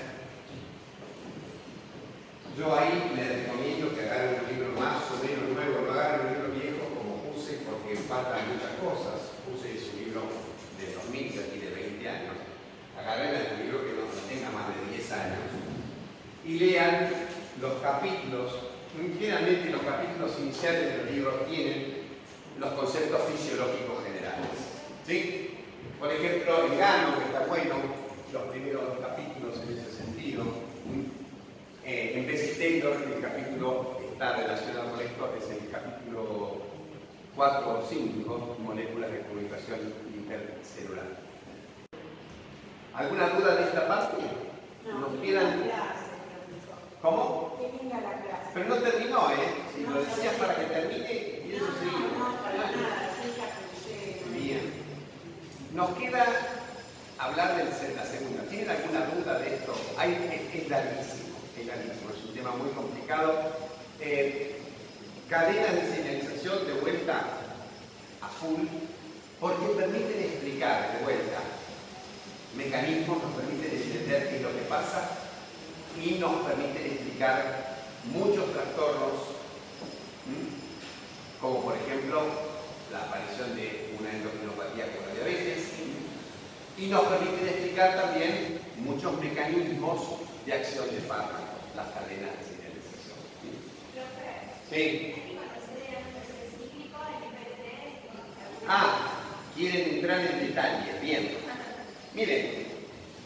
Yo 2.56 2.78
ahí 2.78 3.14
les 3.16 3.48
recomiendo 3.48 3.96
que 3.96 4.02
agarren 4.02 4.42
un 4.46 4.54
libro 4.54 4.80
más 4.80 5.02
o 5.10 5.26
menos 5.26 5.50
nuevo, 5.58 5.88
no 5.88 5.92
agarren 5.92 6.28
un 6.28 6.34
libro 6.34 6.54
viejo 6.54 6.86
como 6.94 7.34
puse 7.34 7.66
porque 7.66 7.96
faltan 7.96 8.54
muchas 8.54 8.78
cosas. 8.78 9.34
Puse 9.42 9.82
su 9.82 9.98
libro 9.98 10.22
de 10.78 10.94
2000, 10.94 11.42
aquí 11.42 11.66
de 11.66 11.72
20 11.74 12.10
años. 12.10 12.36
Agarren 12.94 13.58
un 13.58 13.66
libro 13.66 13.86
que 13.88 13.94
no 13.98 14.06
tenga 14.30 14.52
más 14.52 14.70
de 14.70 14.98
10 14.98 15.12
años 15.14 15.50
y 16.46 16.60
lean 16.60 17.10
los 17.60 17.82
capítulos. 17.82 18.70
Generalmente 19.18 19.72
los 19.72 19.82
capítulos 19.82 20.38
iniciales 20.38 20.86
de 20.86 20.98
los 21.00 21.12
libros 21.12 21.50
tienen 21.50 22.01
los 22.62 22.74
conceptos 22.74 23.22
fisiológicos 23.24 24.04
generales. 24.06 24.54
¿sí? 25.06 25.50
Por 26.00 26.12
ejemplo, 26.12 26.66
el 26.66 26.78
Gano, 26.78 27.18
que 27.18 27.26
está 27.26 27.46
bueno, 27.48 27.76
los 28.32 28.44
primeros 28.44 29.00
capítulos 29.02 29.60
en 29.64 29.78
ese 29.80 29.92
sentido. 29.92 30.44
Eh, 31.84 32.14
en 32.16 32.28
vez 32.28 32.60
de 32.60 32.64
Taylor, 32.64 32.96
el 33.02 33.20
capítulo 33.20 33.98
está 34.12 34.38
relacionado 34.38 34.92
con 34.92 35.00
esto, 35.02 35.34
es 35.40 35.50
el 35.50 35.70
capítulo 35.72 36.62
4 37.36 37.80
o 37.80 37.84
5, 37.90 38.58
moléculas 38.60 39.12
de 39.12 39.22
comunicación 39.22 39.80
intercelular. 40.14 41.06
¿Alguna 42.94 43.30
duda 43.30 43.56
de 43.56 43.64
esta 43.64 43.88
parte? 43.88 44.18
No, 44.88 45.00
¿Nos 45.00 45.22
quedan? 45.22 45.64
¿Cómo? 47.02 47.58
Pero 48.54 48.68
no 48.68 48.76
terminó, 48.76 49.32
¿eh? 49.32 49.50
Si 49.76 49.84
lo 49.84 50.04
decías 50.04 50.36
para 50.36 50.56
que 50.56 50.66
termine, 50.66 51.41
Bien. 54.34 54.62
Nos 55.74 55.90
queda 55.98 56.26
hablar 57.20 57.58
de 57.58 57.66
la 57.66 58.06
segunda. 58.06 58.44
¿Tienen 58.50 58.70
alguna 58.70 59.06
duda 59.08 59.40
de 59.40 59.56
esto? 59.56 59.76
Hay, 59.98 60.14
es, 60.32 60.56
es 60.56 60.64
es 60.64 60.70
larguísimo, 60.70 62.10
es 62.16 62.24
un 62.30 62.34
tema 62.34 62.52
muy 62.52 62.70
complicado. 62.72 63.52
Eh, 64.00 64.62
cadenas 65.30 65.76
de 65.76 65.96
señalización 65.96 66.66
de 66.68 66.74
vuelta 66.76 67.24
a 68.22 68.28
full, 68.28 68.66
porque 69.40 69.66
permiten 69.78 70.24
explicar 70.24 70.94
de 70.98 71.04
vuelta 71.04 71.40
mecanismos, 72.56 73.24
nos 73.24 73.34
permiten 73.34 73.72
entender 73.72 74.30
qué 74.30 74.36
es 74.38 74.42
lo 74.42 74.54
que 74.54 74.62
pasa 74.70 75.10
y 76.02 76.12
nos 76.20 76.46
permiten 76.48 76.86
explicar 76.86 77.78
muchos 78.06 78.54
trastornos. 78.54 79.32
Como 81.42 81.62
por 81.64 81.76
ejemplo 81.76 82.24
la 82.92 83.00
aparición 83.04 83.56
de 83.56 83.96
una 84.00 84.12
endocrinopatía 84.12 84.86
con 84.96 85.08
la 85.08 85.14
diabetes, 85.16 85.72
y 86.78 86.88
nos 86.88 87.06
permiten 87.06 87.48
explicar 87.48 88.00
también 88.00 88.60
muchos 88.78 89.20
mecanismos 89.20 90.02
de 90.46 90.54
acción 90.54 90.90
de 90.90 91.02
fármacos, 91.02 91.62
las 91.76 91.88
cadenas 91.90 92.32
de 92.38 92.44
señalización. 92.46 93.20
Sí. 94.70 95.14
Ah, 98.68 99.12
quieren 99.56 99.96
entrar 99.96 100.22
en 100.22 100.40
detalle, 100.48 101.00
bien. 101.02 101.30
Miren, 102.14 102.68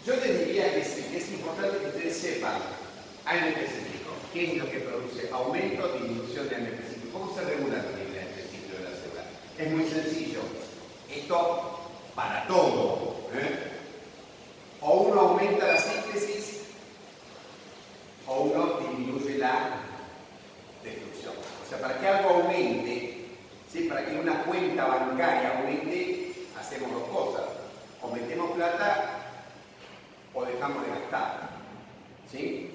yo 0.06 0.16
les 0.16 0.48
diría 0.48 0.74
que 0.74 0.82
es 0.82 1.32
importante 1.32 1.78
que 1.80 1.88
ustedes 1.88 2.18
sepan 2.18 2.62
ANP 3.26 3.58
cíclico, 3.58 4.12
qué 4.34 4.52
es 4.52 4.58
lo 4.58 4.70
que 4.70 4.80
produce 4.80 5.30
aumento 5.32 5.84
o 5.84 5.98
disminución 5.98 6.50
de 6.50 6.56
ANP 6.56 6.88
cíclico, 6.88 7.20
cómo 7.20 7.36
se 7.36 7.42
regula 7.46 7.78
el 7.80 7.86
nivel 7.96 8.14
de 8.14 8.20
ANP 8.20 8.36
cíclico 8.52 8.78
de 8.78 8.84
la 8.84 8.96
célula. 8.96 9.24
Es 9.58 9.72
muy 9.72 9.86
sencillo. 9.86 10.42
Esto 11.10 11.80
para 12.16 12.46
todo. 12.48 13.16
¿eh? 13.34 13.72
O 14.82 14.92
uno 15.04 15.22
aumenta 15.22 15.66
la 15.68 15.78
síntesis 15.78 16.64
o 18.28 18.42
uno 18.42 18.80
disminuye 18.80 19.38
la 19.38 19.78
destrucción. 20.84 21.34
O 21.66 21.70
sea, 21.70 21.80
para 21.80 22.00
que 22.00 22.08
algo 22.08 22.30
aumente, 22.32 23.28
¿sí? 23.72 23.84
para 23.84 24.06
que 24.06 24.18
una 24.18 24.44
cuenta 24.44 24.86
bancaria 24.86 25.58
aumente, 25.58 26.34
hacemos 26.60 26.92
dos 26.92 27.10
cosas. 27.10 27.46
O 28.02 28.10
metemos 28.12 28.52
plata 28.52 29.20
o 30.34 30.44
dejamos 30.46 30.86
de 30.86 30.90
gastar. 30.92 31.50
¿Sí? 32.32 32.72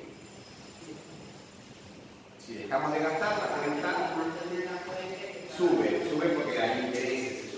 Si 2.45 2.55
dejamos 2.55 2.93
de 2.93 2.99
gastar, 3.01 3.31
la 3.31 3.63
cuenta 3.63 4.15
Mantener 4.17 4.65
la 4.65 4.79
fuente. 4.81 5.49
sube, 5.57 6.11
sube 6.11 6.29
porque 6.31 6.59
hay 6.59 6.87
intereses, 6.87 7.51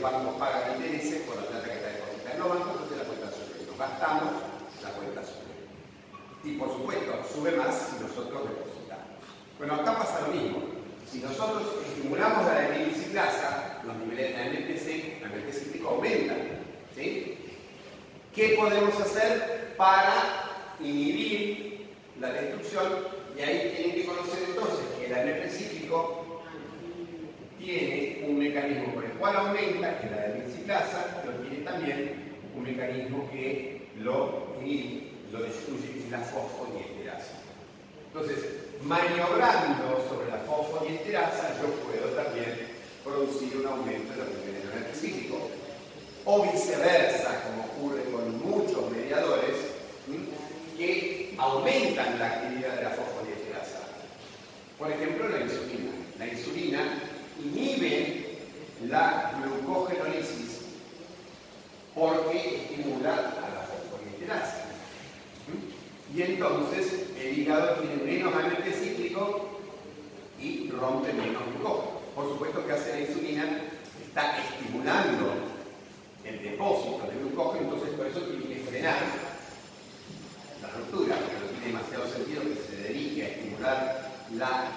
los 0.00 0.12
bancos 0.12 0.34
pagan 0.38 0.76
intereses 0.76 1.20
por 1.22 1.36
la 1.36 1.42
plata 1.42 1.68
que 1.68 1.74
está 1.74 1.88
depositada 1.88 2.34
en 2.34 2.40
los 2.40 2.48
bancos, 2.48 2.72
entonces 2.72 2.96
la 2.96 3.04
cuenta 3.04 3.28
sube. 3.30 3.66
Nos 3.66 3.78
gastamos, 3.78 4.32
la 4.82 4.90
cuenta 4.90 5.22
sube. 5.22 5.52
Y 6.42 6.56
por 6.56 6.68
supuesto, 6.72 7.12
sube 7.30 7.52
más 7.52 7.74
si 7.76 8.02
nosotros 8.02 8.48
depositamos. 8.48 9.20
Bueno, 9.58 9.74
acá 9.74 9.98
pasa 9.98 10.20
lo 10.26 10.32
mismo. 10.32 10.62
Si 11.10 11.18
nosotros 11.18 11.84
estimulamos 11.86 12.46
la 12.46 12.78
biciclasa, 12.78 13.82
los 13.84 13.96
niveles 13.96 14.36
de 14.36 14.42
ANPC, 14.42 15.24
ANPC 15.24 15.52
cíclico 15.52 15.88
aumentan. 15.90 16.38
¿sí? 16.94 17.36
¿Qué 18.34 18.56
podemos 18.58 18.98
hacer 19.00 19.74
para 19.76 20.76
inhibir 20.80 21.90
la 22.20 22.32
destrucción? 22.32 22.86
Y 23.36 23.42
ahí 23.42 23.74
tienen 23.76 23.96
que 23.96 24.06
conocer 24.06 24.44
entonces 24.48 24.86
que 24.98 25.06
el 25.12 25.50
cíclico 25.50 26.19
tiene 27.60 28.24
un 28.26 28.38
mecanismo 28.38 28.94
por 28.94 29.04
el 29.04 29.12
cual 29.12 29.36
aumenta, 29.36 29.98
que 30.00 30.06
es 30.06 30.12
la 30.12 30.22
de 30.22 31.20
pero 31.22 31.38
tiene 31.42 31.64
también 31.64 32.12
un 32.56 32.62
mecanismo 32.62 33.28
que 33.30 33.88
lo 33.98 34.50
lo 35.32 35.42
destruye, 35.42 35.92
que 35.92 35.98
es 36.00 36.10
la 36.10 36.18
fosfodiesterasa. 36.18 37.38
Entonces, 38.08 38.38
maniobrando 38.82 40.04
sobre 40.08 40.28
la 40.28 40.38
fosfodiesterasa, 40.38 41.54
yo 41.60 41.68
puedo 41.86 42.08
también 42.16 42.66
producir 43.04 43.56
un 43.58 43.66
aumento 43.66 44.12
de 44.14 44.52
de 44.52 44.86
ANP 44.86 44.94
cíclico. 44.94 45.50
O 46.24 46.42
viceversa, 46.42 47.42
como 47.44 47.64
ocurre 47.64 48.02
con 48.10 48.38
muchos 48.44 48.90
mediadores, 48.90 49.54
que 50.76 51.34
aumentan 51.38 52.18
la 52.18 52.26
actividad 52.26 52.74
de 52.76 52.82
la 52.82 52.90
fosfodiesterasa. 52.90 53.80
Por 54.78 54.90
ejemplo, 54.90 55.28
la 55.28 55.40
insulina. 55.40 55.90
La 56.18 56.26
insulina 56.26 56.80
inhibe 57.44 58.38
la 58.88 59.32
glucogenolisis 59.42 60.60
porque 61.94 62.56
estimula 62.56 63.12
a 63.12 63.54
la 63.54 63.66
fosfodiesterasa. 63.68 64.64
¿Mm? 65.48 66.16
Y 66.16 66.22
entonces 66.22 67.06
el 67.20 67.38
hígado 67.38 67.80
tiene 67.80 68.02
menos 68.02 68.34
AMP 68.34 68.64
cíclico 68.72 69.60
y 70.40 70.70
rompe 70.70 71.12
menos 71.12 71.42
glucógeno. 71.54 72.00
Por 72.14 72.28
supuesto 72.28 72.66
que 72.66 72.72
hace 72.72 72.92
la 72.92 73.00
insulina, 73.00 73.44
está 74.06 74.38
estimulando 74.38 75.34
el 76.24 76.42
depósito 76.42 77.06
de 77.06 77.18
glucógeno, 77.18 77.64
entonces 77.64 77.96
por 77.96 78.06
eso 78.06 78.20
tiene 78.20 78.46
que 78.46 78.60
frenar 78.68 78.96
la 80.62 80.68
ruptura, 80.70 81.16
porque 81.16 81.34
no 81.34 81.50
tiene 81.52 81.66
demasiado 81.66 82.08
sentido 82.08 82.42
que 82.42 82.54
se 82.54 82.82
dedique 82.82 83.22
a 83.22 83.28
estimular 83.28 84.10
la 84.36 84.68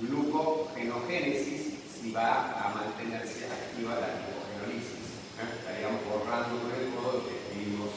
glucogenogénesis 0.00 1.77
si 2.00 2.12
va 2.12 2.52
a 2.52 2.74
mantenerse 2.74 3.46
activa 3.46 3.94
la 3.94 4.08
glucogenolisis. 4.14 5.08
¿eh? 5.38 5.58
Estaríamos 5.58 6.04
borrando 6.04 6.60
con 6.62 6.70
el 6.70 7.24
que 7.24 7.36
escribimos 7.36 7.90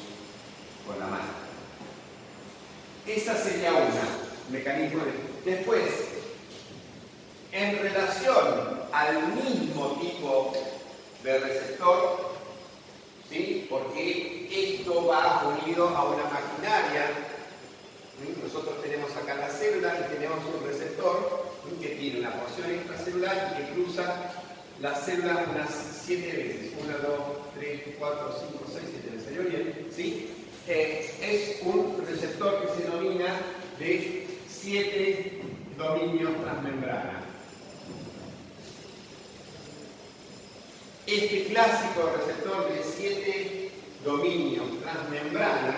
con 0.86 1.00
la 1.00 1.08
mano. 1.08 1.32
Esa 3.06 3.36
sería 3.36 3.74
una, 3.74 4.08
mecanismo 4.50 5.04
de... 5.06 5.52
Después, 5.52 5.84
en 7.52 7.80
relación 7.80 8.82
al 8.92 9.28
mismo 9.34 10.00
tipo 10.00 10.54
de 11.24 11.40
receptor, 11.40 12.32
¿sí? 13.30 13.68
porque 13.70 14.48
esto 14.52 15.08
va 15.08 15.58
unido 15.64 15.90
a 15.90 16.06
una 16.06 16.24
maquinaria. 16.24 17.12
Nosotros 18.44 18.82
tenemos 18.84 19.16
acá 19.16 19.36
la 19.36 19.50
célula 19.50 19.98
y 20.00 20.14
tenemos 20.14 20.40
un 20.46 20.68
receptor. 20.68 21.51
Que 21.82 21.96
tiene 21.96 22.20
una 22.20 22.34
porción 22.34 22.72
extracelular 22.72 23.54
y 23.54 23.64
que 23.64 23.72
cruza 23.74 24.32
la 24.80 24.96
célula 24.96 25.46
unas 25.54 25.70
7 26.06 26.26
veces. 26.26 26.72
1, 26.84 26.98
2, 26.98 27.20
3, 27.56 27.82
4, 28.00 28.36
5, 28.52 28.66
6, 28.74 28.84
7 28.92 29.10
¿me 29.16 29.24
salió 29.24 29.44
bien? 29.44 29.88
¿Sí? 29.96 30.30
Eh, 30.68 31.16
es 31.22 31.66
un 31.66 32.06
receptor 32.08 32.62
que 32.62 32.76
se 32.76 32.90
denomina 32.90 33.36
de 33.80 34.28
7 34.48 35.42
dominios 35.78 36.32
transmembrana. 36.42 37.24
Este 41.08 41.46
clásico 41.46 42.14
receptor 42.16 42.72
de 42.72 42.84
7 42.84 43.72
dominios 44.06 44.66
transmembrana 44.82 45.78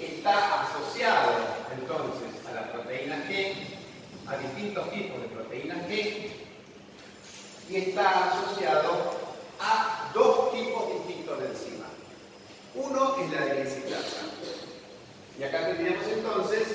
está 0.00 0.62
asociado 0.62 1.32
entonces 1.78 2.46
a 2.48 2.54
la 2.54 2.72
proteína 2.72 3.24
G, 3.28 3.77
a 4.28 4.36
distintos 4.36 4.90
tipos 4.90 5.20
de 5.22 5.28
proteínas 5.28 5.88
G, 5.88 6.30
y 7.70 7.76
está 7.76 8.30
asociado 8.30 9.12
a 9.60 10.10
dos 10.14 10.52
tipos 10.52 10.92
distintos 10.94 11.40
de 11.40 11.46
enzima. 11.48 11.86
Uno 12.74 13.16
es 13.20 13.30
la 13.30 13.44
de 13.44 13.62
excitasa. 13.62 14.22
Y 15.38 15.42
acá 15.42 15.66
tendríamos 15.66 16.06
entonces 16.06 16.66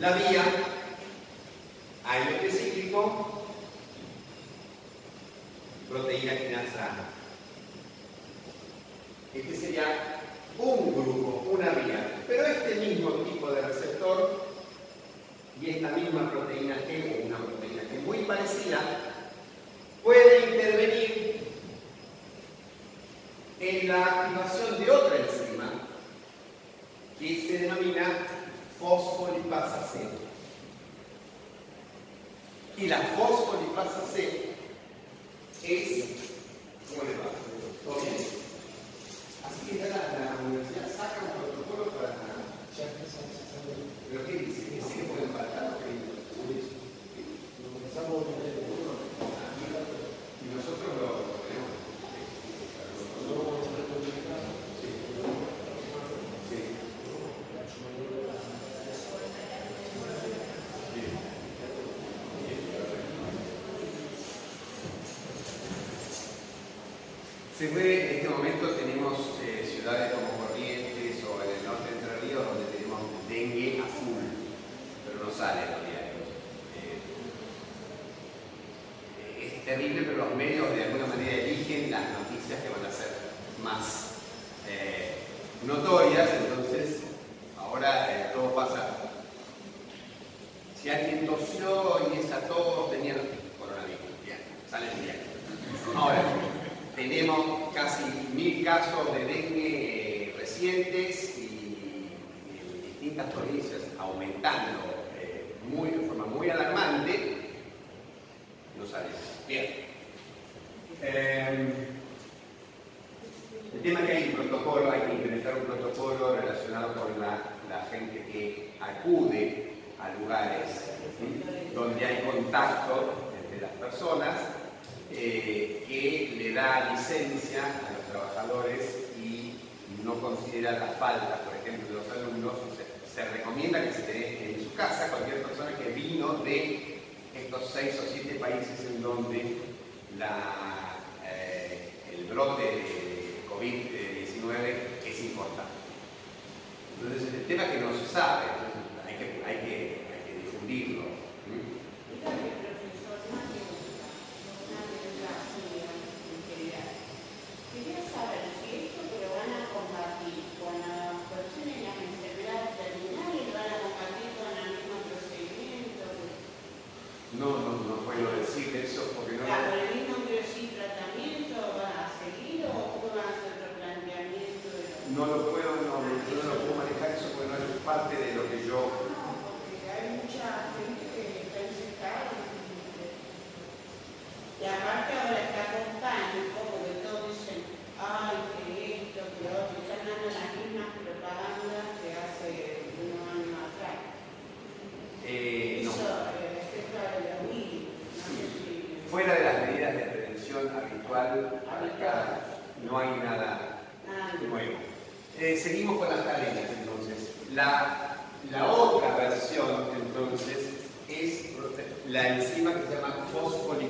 la 0.00 0.12
vía 0.12 0.42
AMP 2.04 2.50
cíclico, 2.50 3.44
proteína 5.88 6.36
quinasa. 6.36 6.90
Este 9.32 9.56
sería 9.56 10.20
un 10.58 10.92
grupo, 10.92 11.44
una 11.50 11.70
vía. 11.70 12.24
Pero 12.26 12.46
este 12.46 12.74
mismo 12.76 13.10
tipo 13.10 13.50
de 13.50 13.60
receptor 13.62 14.46
esta 15.66 15.88
misma 15.90 16.30
proteína 16.30 16.76
G, 16.76 17.22
o 17.22 17.26
una 17.26 17.38
proteína 17.38 17.82
G 17.82 18.00
muy 18.04 18.18
parecida, 18.18 18.80
puede 20.02 20.50
intervenir 20.50 21.40
en 23.58 23.88
la 23.88 24.04
activación 24.04 24.84
de 24.84 24.90
otra 24.90 25.16
enzima 25.16 25.72
que 27.18 27.46
se 27.46 27.58
denomina 27.58 28.26
fosfolipasa 28.78 29.88
C. 29.88 30.00
Y 32.76 32.86
la 32.86 32.98
fosfolipasa 32.98 34.02
C 34.12 34.50
es, 35.62 36.04
¿cómo 36.88 37.02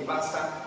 fosfolipasa 0.07 0.63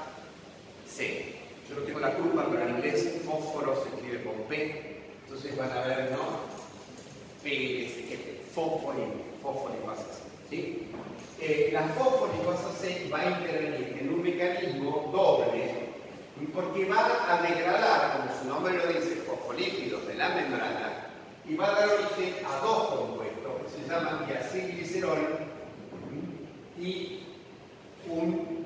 C. 0.87 1.35
Yo 1.69 1.77
no 1.77 1.83
tengo 1.83 2.01
la 2.01 2.15
culpa, 2.15 2.47
pero 2.51 2.69
en 2.69 2.77
inglés 2.77 3.21
fósforo 3.25 3.83
se 3.83 3.89
escribe 3.89 4.25
con 4.25 4.35
P. 4.49 5.03
Entonces 5.25 5.57
van 5.57 5.71
a 5.71 5.81
ver, 5.87 6.11
¿no? 6.13 6.51
P, 7.43 8.37
fosfolipasa 8.55 9.09
fosfolipasa 9.43 10.03
C. 10.03 10.21
¿sí? 10.51 10.89
Eh, 11.41 11.71
la 11.73 11.83
fosfolipasa 11.89 12.71
C 12.81 13.09
va 13.13 13.21
a 13.21 13.31
intervenir 13.31 13.99
en 14.01 14.13
un 14.13 14.23
mecanismo 14.23 15.11
doble 15.13 15.89
porque 16.55 16.87
va 16.87 17.07
a 17.29 17.43
degradar, 17.43 18.17
como 18.17 18.41
su 18.41 18.49
nombre 18.49 18.75
lo 18.75 18.87
dice, 18.89 19.23
fosfolípidos 19.27 20.07
de 20.07 20.15
la 20.15 20.31
membrana 20.31 21.07
y 21.47 21.55
va 21.55 21.67
a 21.69 21.81
dar 21.81 21.89
origen 21.89 22.35
a 22.47 22.65
dos 22.65 22.89
compuestos 22.89 23.53
que 23.63 23.83
se 23.83 23.89
llaman 23.89 24.27
diacilglicerol 24.27 25.39
y 26.79 27.21
un 28.09 28.60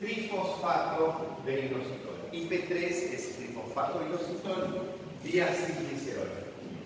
trifosfato 0.00 1.36
de 1.44 1.66
inositol. 1.66 2.16
IP3 2.32 2.72
es 3.14 3.36
trifosfato 3.36 4.00
de 4.00 4.06
inositol, 4.06 4.82
diacilglicerol. 5.22 6.28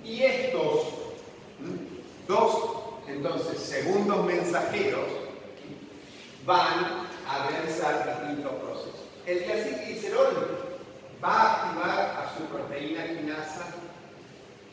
Y 0.04 0.22
estos 0.22 0.88
dos, 2.28 2.72
entonces, 3.06 3.58
segundos 3.58 4.26
mensajeros 4.26 5.06
van 6.44 7.06
a 7.28 7.48
realizar 7.48 8.20
distintos 8.20 8.52
procesos. 8.54 9.00
El 9.26 9.38
diacilglicerol 9.44 10.58
va 11.22 11.40
a 11.40 11.66
activar 11.66 11.98
a 11.98 12.34
su 12.36 12.44
proteína 12.44 13.06
quinasa 13.06 13.66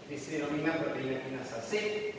que 0.10 0.18
se 0.20 0.32
denomina 0.32 0.74
proteína 0.74 1.22
quinasa 1.24 1.62
C 1.62 2.14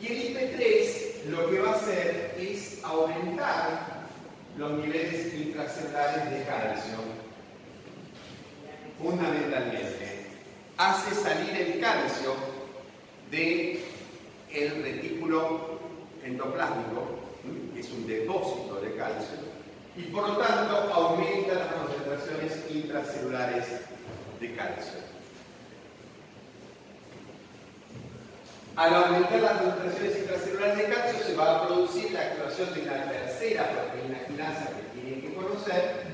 Y 0.00 0.06
el 0.06 0.36
IP3 0.36 1.07
lo 1.26 1.50
que 1.50 1.58
va 1.60 1.70
a 1.70 1.74
hacer 1.74 2.36
es 2.38 2.82
aumentar 2.84 3.98
los 4.56 4.72
niveles 4.72 5.34
intracelulares 5.34 6.30
de 6.30 6.44
calcio, 6.44 6.98
fundamentalmente. 9.00 10.26
Hace 10.76 11.14
salir 11.14 11.60
el 11.60 11.80
calcio 11.80 12.34
del 13.30 13.80
el 14.52 14.82
retículo 14.82 15.78
endoplásmico, 16.24 17.18
que 17.74 17.80
es 17.80 17.90
un 17.90 18.06
depósito 18.06 18.80
de 18.80 18.96
calcio, 18.96 19.38
y 19.96 20.02
por 20.04 20.28
lo 20.28 20.36
tanto 20.38 20.76
aumenta 20.92 21.54
las 21.54 21.72
concentraciones 21.74 22.64
intracelulares 22.70 23.66
de 24.40 24.54
calcio. 24.54 25.07
Al 28.78 28.94
aumentar 28.94 29.40
las 29.40 29.60
concentraciones 29.60 30.18
intracelulares 30.18 30.78
de 30.78 30.84
calcio 30.84 31.26
se 31.26 31.34
va 31.34 31.56
a 31.56 31.66
producir 31.66 32.12
la 32.12 32.20
activación 32.20 32.72
de 32.74 32.82
una 32.82 33.10
tercera 33.10 33.70
proteína 33.72 34.24
quinasa 34.24 34.68
que 34.68 35.00
tienen 35.00 35.20
que 35.20 35.34
conocer, 35.34 36.04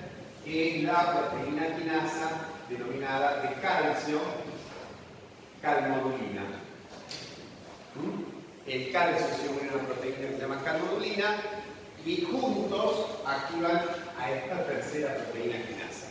que 0.42 0.78
es 0.78 0.84
la 0.84 1.12
proteína 1.12 1.76
quinasa 1.76 2.30
denominada 2.70 3.42
de 3.42 3.54
calcio 3.60 4.18
calmodulina. 5.60 6.40
¿Mm? 7.96 8.70
El 8.70 8.92
calcio 8.92 9.26
se 9.26 9.48
une 9.50 9.68
a 9.68 9.74
una 9.74 9.84
proteína 9.84 10.16
que 10.16 10.34
se 10.34 10.40
llama 10.40 10.64
calmodulina 10.64 11.36
y 12.06 12.22
juntos 12.22 13.18
activan 13.26 13.82
a 14.18 14.32
esta 14.32 14.64
tercera 14.64 15.14
proteína 15.16 15.56
quinasa. 15.66 16.06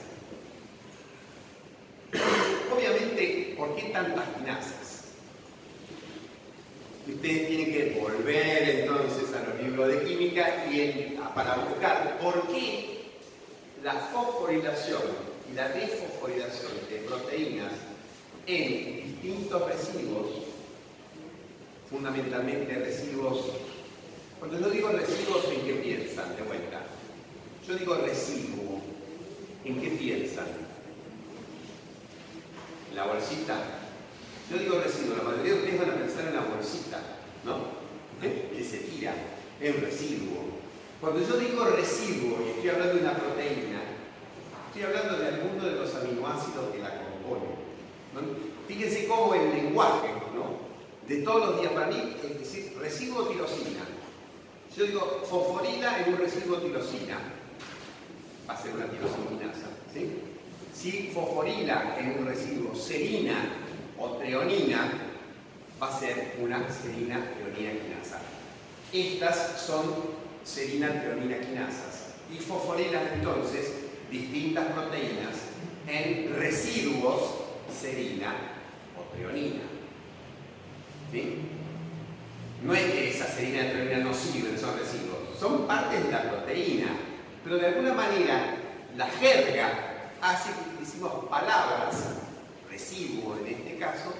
Obviamente, 2.72 3.56
¿por 3.58 3.76
qué 3.76 3.90
tantas 3.90 4.28
quinasas? 4.38 4.83
Ustedes 7.08 7.48
tienen 7.48 7.72
que 7.72 8.00
volver 8.00 8.70
entonces 8.70 9.34
a 9.34 9.50
los 9.50 9.62
libros 9.62 9.88
de 9.90 10.04
química 10.04 10.66
y 10.72 11.18
para 11.36 11.56
buscar 11.56 12.20
por 12.20 12.48
qué 12.48 13.04
la 13.84 13.94
fosforilación 13.94 15.02
y 15.52 15.56
la 15.56 15.70
desfosforilación 15.70 16.72
de 16.90 16.98
proteínas 17.00 17.74
en 18.48 19.04
distintos 19.04 19.68
residuos, 19.68 20.30
fundamentalmente 21.90 22.76
residuos 22.76 23.52
cuando 24.44 24.60
yo 24.60 24.74
digo 24.74 24.90
residuos, 24.90 25.46
¿en 25.54 25.62
qué 25.62 25.74
piensan? 25.76 26.36
De 26.36 26.42
vuelta. 26.42 26.82
Yo 27.66 27.76
digo 27.76 27.96
residuo. 27.96 28.82
¿En 29.64 29.80
qué 29.80 29.88
piensan? 29.92 30.48
¿La 32.94 33.06
bolsita? 33.06 33.83
Yo 34.49 34.57
digo 34.57 34.80
residuo. 34.80 35.18
La 35.18 35.24
mayoría 35.24 35.53
de 35.53 35.60
ustedes 35.60 35.80
van 35.80 35.90
a 35.90 35.95
pensar 35.95 36.28
en 36.28 36.36
la 36.36 36.41
bolsita, 36.41 36.99
¿no? 37.45 37.57
¿Eh? 38.22 38.52
Que 38.56 38.64
se 38.64 38.78
tira. 38.80 39.14
Es 39.60 39.80
residuo. 39.80 40.61
Cuando 40.99 41.20
yo 41.22 41.38
digo 41.38 41.65
residuo 41.65 42.38
y 42.45 42.49
estoy 42.52 42.70
hablando 42.70 42.95
de 42.95 43.02
una 43.02 43.18
proteína, 43.18 43.82
estoy 44.68 44.84
hablando 44.84 45.18
del 45.20 45.41
mundo 45.44 45.65
de 45.65 45.76
los 45.76 45.95
aminoácidos 45.95 46.72
que 46.74 46.80
la 46.80 46.90
componen. 46.90 47.64
Fíjense 48.68 49.07
cómo 49.07 49.34
el 49.34 49.49
lenguaje, 49.49 50.07
¿no? 50.34 50.64
De 51.07 51.22
todos 51.24 51.49
los 51.49 51.61
días 51.61 51.74
para 51.74 51.88
mí, 51.88 52.15
es 52.24 52.40
decir, 52.40 52.78
residuo 52.80 53.28
tirosina 53.28 53.84
yo 54.76 54.86
digo 54.86 55.22
fosforila 55.30 56.02
en 56.02 56.14
un 56.14 56.20
residuo 56.20 56.57
tirosina, 56.57 57.20
va 58.49 58.56
a 58.56 58.61
ser 58.61 58.74
una 58.74 58.88
tirosinasa. 58.88 59.70
¿sí? 59.94 60.20
Si 60.74 61.11
fosforila 61.14 61.95
en 61.99 62.20
un 62.20 62.26
residuo 62.26 62.74
serina 62.74 63.36
o 63.98 64.10
treonina, 64.18 64.91
va 65.82 65.88
a 65.88 65.99
ser 65.99 66.36
una 66.41 66.65
serina 66.72 67.24
treonina 67.36 67.72
quinasa. 67.80 68.20
Estas 68.91 69.61
son 69.61 69.84
serina 70.44 71.02
treonina 71.02 71.40
quinasas. 71.40 72.14
Y 72.32 72.38
fosforilan 72.38 73.10
entonces 73.14 73.72
distintas 74.10 74.65
proteínas 74.72 75.36
en 75.88 76.36
residuos 76.36 77.22
serina 77.80 78.34
o 78.98 79.15
treonina. 79.15 79.61
¿Sí? 81.11 81.38
No 82.64 82.74
es 82.74 82.84
que 82.84 83.10
esa 83.10 83.28
serina 83.28 83.72
proteína 83.72 84.06
no 84.06 84.14
sirven, 84.14 84.57
son 84.57 84.78
residuos. 84.78 85.38
Son 85.40 85.68
partes 85.68 86.06
de 86.06 86.11
la 86.11 86.30
proteína. 86.30 86.88
Pero 87.44 87.57
de 87.57 87.68
alguna 87.68 87.94
manera 87.94 88.56
la 88.95 89.07
jerga 89.07 90.03
hace 90.22 90.52
que 90.52 90.76
utilicemos 90.76 91.26
palabras, 91.26 91.95
residuo 92.70 93.38
en 93.40 93.53
este 93.53 93.62
caso, 93.84 94.14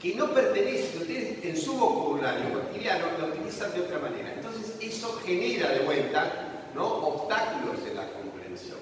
que 0.00 0.14
no 0.14 0.34
pertenecen, 0.34 1.00
ustedes 1.00 1.44
en 1.44 1.56
su 1.56 1.74
vocabulario 1.74 2.52
cotidiano 2.52 3.06
lo 3.18 3.28
utilizan 3.28 3.72
de 3.72 3.80
otra 3.80 3.98
manera. 3.98 4.34
Entonces 4.34 4.76
eso 4.80 5.18
genera 5.24 5.70
de 5.70 5.80
vuelta 5.80 6.50
obstáculos 6.76 7.78
en 7.88 7.96
la 7.96 8.10
comprensión. 8.12 8.78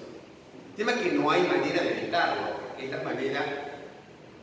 El 0.71 0.75
tema 0.75 0.91
es 0.93 0.97
que 0.97 1.11
no 1.11 1.29
hay 1.29 1.43
manera 1.43 1.83
de 1.83 1.99
evitarlo, 1.99 2.47
es 2.77 2.89
la 2.89 3.03
manera 3.03 3.45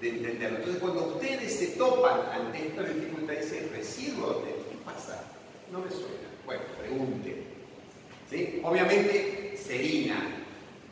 de 0.00 0.08
entenderlo. 0.08 0.58
Entonces, 0.58 0.80
cuando 0.80 1.06
ustedes 1.06 1.52
se 1.52 1.66
topan 1.76 2.20
ante 2.32 2.68
esta 2.68 2.82
dificultad, 2.82 3.34
dicen, 3.34 3.70
residuo, 3.74 4.42
¿qué 4.44 4.76
pasa? 4.84 5.22
No 5.72 5.80
me 5.80 5.90
suena. 5.90 6.30
Bueno, 6.46 6.62
pregunte. 6.78 7.44
¿Sí? 8.30 8.60
Obviamente, 8.64 9.58
serina, 9.62 10.16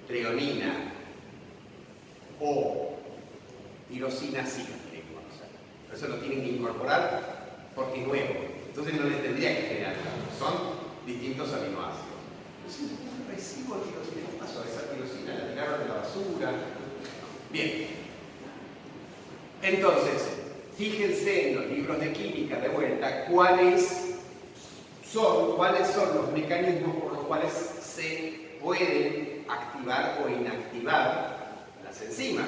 treonina 0.07 0.93
o 2.41 2.98
tirosina 3.89 4.45
sí 4.47 4.65
tienen 4.65 5.05
que 5.05 5.15
conocer. 5.15 5.49
Por 5.87 5.97
eso 5.97 6.09
lo 6.09 6.17
tienen 6.17 6.43
que 6.43 6.51
incorporar 6.57 7.69
porque 7.75 8.03
es 8.03 8.07
nuevo. 8.07 8.35
Entonces 8.69 8.95
no 8.95 9.09
les 9.09 9.23
tendría 9.23 9.57
que 9.57 9.63
generar 9.63 9.95
Son 10.39 10.55
distintos 11.07 11.53
aminoácidos. 11.53 12.19
Entonces, 12.59 12.99
residuo 13.29 13.77
tirosina, 13.79 14.31
¿qué 14.31 14.39
pasó? 14.39 14.65
Esa 14.65 14.91
tirosina 14.93 15.35
la 15.35 15.51
tiraron 15.51 15.81
de 15.81 15.89
la 15.89 15.95
basura. 15.95 16.53
Bien, 17.51 17.87
entonces, 19.63 20.29
fíjense 20.77 21.51
en 21.51 21.57
los 21.57 21.67
libros 21.67 22.01
de 22.01 22.13
química 22.13 22.61
de 22.61 22.69
vuelta 22.69 23.25
cuáles 23.27 24.17
son, 25.11 25.57
cuáles 25.57 25.89
son 25.89 26.15
los 26.15 26.33
mecanismos 26.33 26.97
por 26.97 27.13
los 27.15 27.25
cuales 27.25 27.53
se 27.53 28.59
pueden 28.63 29.45
activar 29.49 30.23
o 30.25 30.29
inactivar 30.29 31.57
las 31.85 32.03
enzimas. 32.03 32.47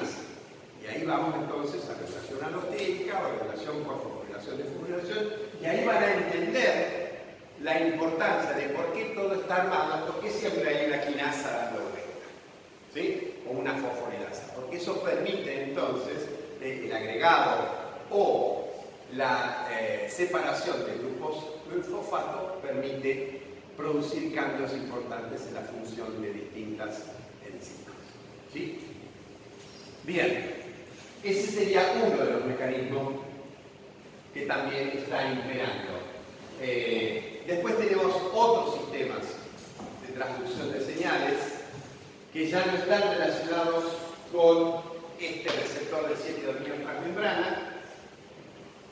Y 0.81 0.87
ahí 0.87 1.05
vamos 1.05 1.35
entonces 1.35 1.87
a 1.89 1.93
relación 1.93 2.43
alotérica 2.43 3.21
o 3.21 3.43
relación 3.43 3.83
con 3.83 4.01
formulación 4.01 4.57
de 4.57 4.63
formulación, 4.63 5.29
y 5.61 5.65
ahí 5.65 5.85
van 5.85 6.03
a 6.03 6.13
entender 6.13 7.11
la 7.61 7.79
importancia 7.79 8.53
de 8.53 8.69
por 8.69 8.91
qué 8.93 9.13
todo 9.15 9.35
está 9.35 9.63
armado, 9.63 10.07
por 10.07 10.21
qué 10.21 10.29
siempre 10.31 10.67
hay 10.67 10.87
una 10.87 11.01
quinasa 11.01 11.51
dando 11.51 11.81
vuelta, 11.81 12.27
¿sí? 12.93 13.35
o 13.47 13.51
una 13.51 13.73
fosforilasa, 13.73 14.55
porque 14.55 14.77
eso 14.77 15.01
permite 15.03 15.63
entonces 15.63 16.27
el 16.61 16.91
agregado 16.91 17.67
o 18.09 18.67
la 19.13 19.67
eh, 19.71 20.07
separación 20.09 20.85
de 20.85 20.93
grupos 20.93 21.45
del 21.69 21.83
fosfato 21.83 22.59
permite 22.61 23.41
producir 23.77 24.33
cambios 24.33 24.73
importantes 24.73 25.47
en 25.47 25.53
la 25.55 25.61
función 25.61 26.21
de 26.21 26.33
distintas 26.33 27.03
enzimas. 27.45 27.95
¿Sí? 28.51 28.79
Bien, 30.03 30.60
ese 31.23 31.47
sería 31.51 31.93
uno 32.03 32.23
de 32.23 32.31
los 32.31 32.45
mecanismos 32.45 33.13
que 34.33 34.45
también 34.45 34.89
está 34.95 35.31
imperando. 35.31 35.99
Eh, 36.61 37.43
después 37.47 37.77
tenemos 37.77 38.15
otros 38.33 38.75
sistemas 38.75 39.19
de 40.05 40.13
transducción 40.13 40.71
de 40.71 40.81
señales 40.81 41.35
que 42.31 42.49
ya 42.49 42.65
no 42.65 42.73
están 42.73 43.01
relacionados 43.01 43.85
con 44.31 44.81
este 45.19 45.49
receptor 45.49 46.09
de 46.09 46.15
7 46.15 46.41
dominio 46.45 46.75
transmembrana. 46.83 47.83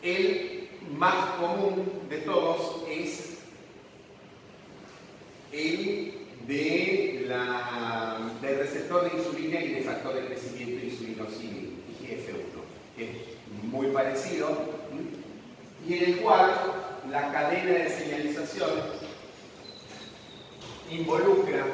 El 0.01 0.69
más 0.97 1.35
común 1.39 1.91
de 2.09 2.17
todos 2.19 2.83
es 2.89 3.39
el 5.51 6.13
de 6.47 7.25
la, 7.27 8.31
del 8.41 8.59
receptor 8.59 9.09
de 9.09 9.17
insulina 9.17 9.61
y 9.61 9.73
de 9.73 9.81
factor 9.81 10.15
de 10.15 10.25
crecimiento 10.25 10.85
insulinosímil, 10.85 11.58
IGF-1, 11.58 11.58
que 12.99 13.05
es 13.05 13.63
muy 13.63 13.87
parecido, 13.87 14.49
y 15.87 15.93
en 15.93 16.03
el 16.03 16.17
cual 16.17 16.51
la 17.09 17.31
cadena 17.31 17.71
de 17.71 17.89
señalización 17.89 18.69
involucra 20.91 21.65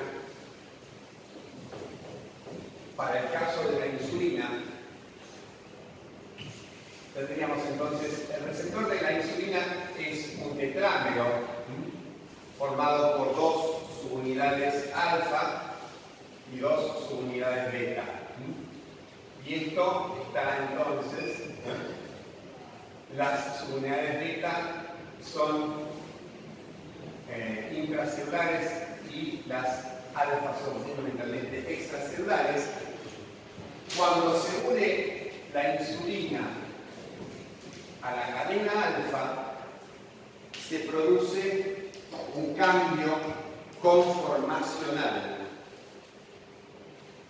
para 2.95 3.19
el 3.19 3.31
caso 3.31 3.69
de 3.71 3.79
la 3.79 3.87
insulina, 3.87 4.63
tendríamos 7.13 7.57
entonces, 7.71 8.29
el 8.37 8.45
receptor 8.45 8.89
de 8.89 9.01
la 9.01 9.11
insulina 9.13 9.59
es 9.99 10.37
un 10.45 10.55
tetrámero 10.57 11.25
formado 12.57 13.17
por 13.17 13.35
dos 13.35 13.75
subunidades 14.01 14.93
alfa 14.95 15.75
y 16.53 16.59
dos 16.59 17.09
subunidades 17.09 17.73
beta. 17.73 18.24
Y 19.47 19.53
esto 19.53 20.17
está 20.27 20.67
entonces, 20.69 21.49
las 23.15 23.59
subunidades 23.59 24.19
beta 24.19 24.85
son 25.21 25.85
eh, 27.29 27.83
intracelulares 27.85 28.71
y 29.13 29.43
las 29.47 29.85
alfa 30.15 30.55
son 30.63 30.81
fundamentalmente 30.83 31.73
extracelulares. 31.73 32.65
Cuando 33.95 34.39
se 34.41 34.67
une 34.67 35.31
la 35.53 35.75
insulina 35.75 36.41
a 38.01 38.15
la 38.15 38.27
cadena 38.33 38.71
alfa, 38.71 39.53
se 40.67 40.79
produce 40.79 41.91
un 42.33 42.55
cambio 42.55 43.15
conformacional. 43.81 45.34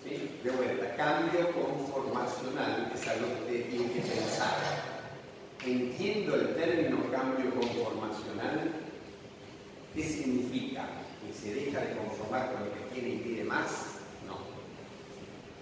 De 0.06 0.52
vuelta, 0.52 0.96
cambio 0.96 1.52
conformacional 1.52 2.92
es 2.94 3.08
algo 3.08 3.26
que 3.26 3.42
usted 3.42 3.70
tiene 3.72 3.92
que 3.92 4.02
pensar. 4.02 4.54
Entiendo 5.66 6.36
el 6.36 6.54
término 6.54 7.10
cambio 7.12 7.50
conformacional. 7.56 8.72
¿Qué 9.96 10.04
significa? 10.04 10.86
¿Que 11.26 11.34
se 11.34 11.56
deja 11.56 11.80
de 11.80 11.98
conformar 11.98 12.52
con 12.52 12.66
lo 12.66 12.74
que 12.76 12.94
tiene 12.94 13.16
y 13.16 13.20
quiere 13.22 13.46
más? 13.46 13.96
No. 14.28 14.38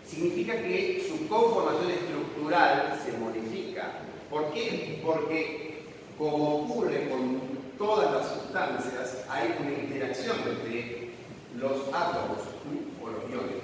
Significa 0.06 0.62
que 0.62 1.08
su 1.08 1.26
conformación 1.30 1.92
estructural 1.92 3.02
se 3.02 3.18
modifica. 3.18 3.94
¿Por 4.30 4.52
qué? 4.52 5.00
Porque 5.06 5.84
como 6.18 6.66
ocurre 6.66 7.08
con 7.08 7.40
todas 7.78 8.12
las 8.12 8.42
sustancias, 8.42 9.24
hay 9.30 9.56
una 9.58 9.72
interacción 9.72 10.36
entre 10.46 11.12
los 11.58 11.88
átomos 11.94 12.40
o 13.02 13.10
los 13.10 13.32
iones 13.32 13.63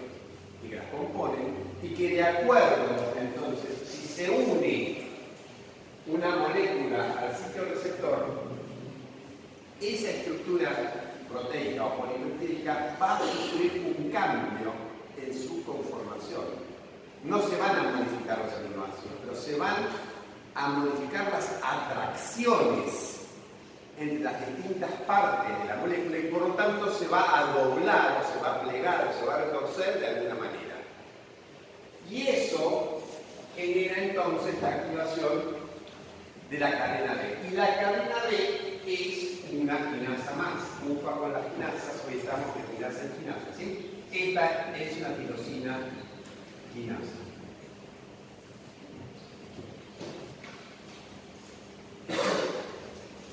que 0.69 0.75
las 0.75 0.85
componen 0.85 1.55
y 1.81 1.89
que 1.89 2.15
de 2.15 2.23
acuerdo, 2.23 3.13
entonces, 3.19 3.87
si 3.87 4.07
se 4.07 4.29
une 4.29 5.09
una 6.07 6.35
molécula 6.35 7.15
al 7.19 7.35
sitio 7.35 7.65
receptor, 7.65 8.27
esa 9.79 10.09
estructura 10.09 10.69
proteica 11.29 11.85
o 11.85 11.97
polipeptídica 11.97 12.97
va 12.99 13.17
a 13.17 13.19
sufrir 13.19 13.95
un 13.97 14.11
cambio 14.11 14.73
en 15.21 15.33
su 15.33 15.63
conformación. 15.63 16.45
No 17.23 17.41
se 17.41 17.57
van 17.57 17.75
a 17.75 17.83
modificar 17.83 18.39
los 18.39 18.53
aminoácidos, 18.53 19.17
pero 19.21 19.35
se 19.35 19.55
van 19.57 19.75
a 20.55 20.69
modificar 20.69 21.31
las 21.31 21.59
atracciones 21.63 23.19
entre 23.97 24.19
las 24.19 24.47
distintas 24.47 24.91
partes 25.05 25.59
de 25.59 25.65
la 25.65 25.75
molécula 25.75 26.17
y 26.17 26.31
por 26.31 26.41
lo 26.47 26.53
tanto 26.55 26.91
se 26.93 27.07
va 27.07 27.37
a 27.37 27.53
doblar 27.53 28.21
o 28.21 28.33
se 28.33 28.41
va 28.41 28.55
a 28.55 28.61
plegar 28.61 29.09
o 29.09 29.19
se 29.19 29.25
va 29.25 29.35
a 29.35 29.45
retorcer 29.45 29.99
de 29.99 30.07
alguna 30.07 30.35
manera. 30.35 30.58
Y 32.09 32.27
eso 32.27 33.03
genera 33.55 33.97
entonces 33.97 34.55
la 34.61 34.69
activación 34.69 35.59
de 36.49 36.59
la 36.59 36.71
cadena 36.71 37.13
B. 37.13 37.49
Y 37.49 37.55
la 37.55 37.75
cadena 37.75 38.15
B 38.29 38.79
es 38.87 39.39
una 39.53 39.77
quinasa 39.77 40.33
más. 40.33 40.63
Ufa 40.89 41.11
con 41.11 41.33
las 41.33 41.45
quinasas, 41.47 42.03
hoy 42.07 42.17
estamos 42.17 42.47
de 42.55 42.75
quinasa 42.75 43.01
en 43.03 43.11
quinasa. 43.11 43.53
¿sí? 43.57 44.03
Esta 44.11 44.75
es 44.75 44.97
una 44.97 45.15
tirosina 45.15 45.79
quinasa. 46.73 47.19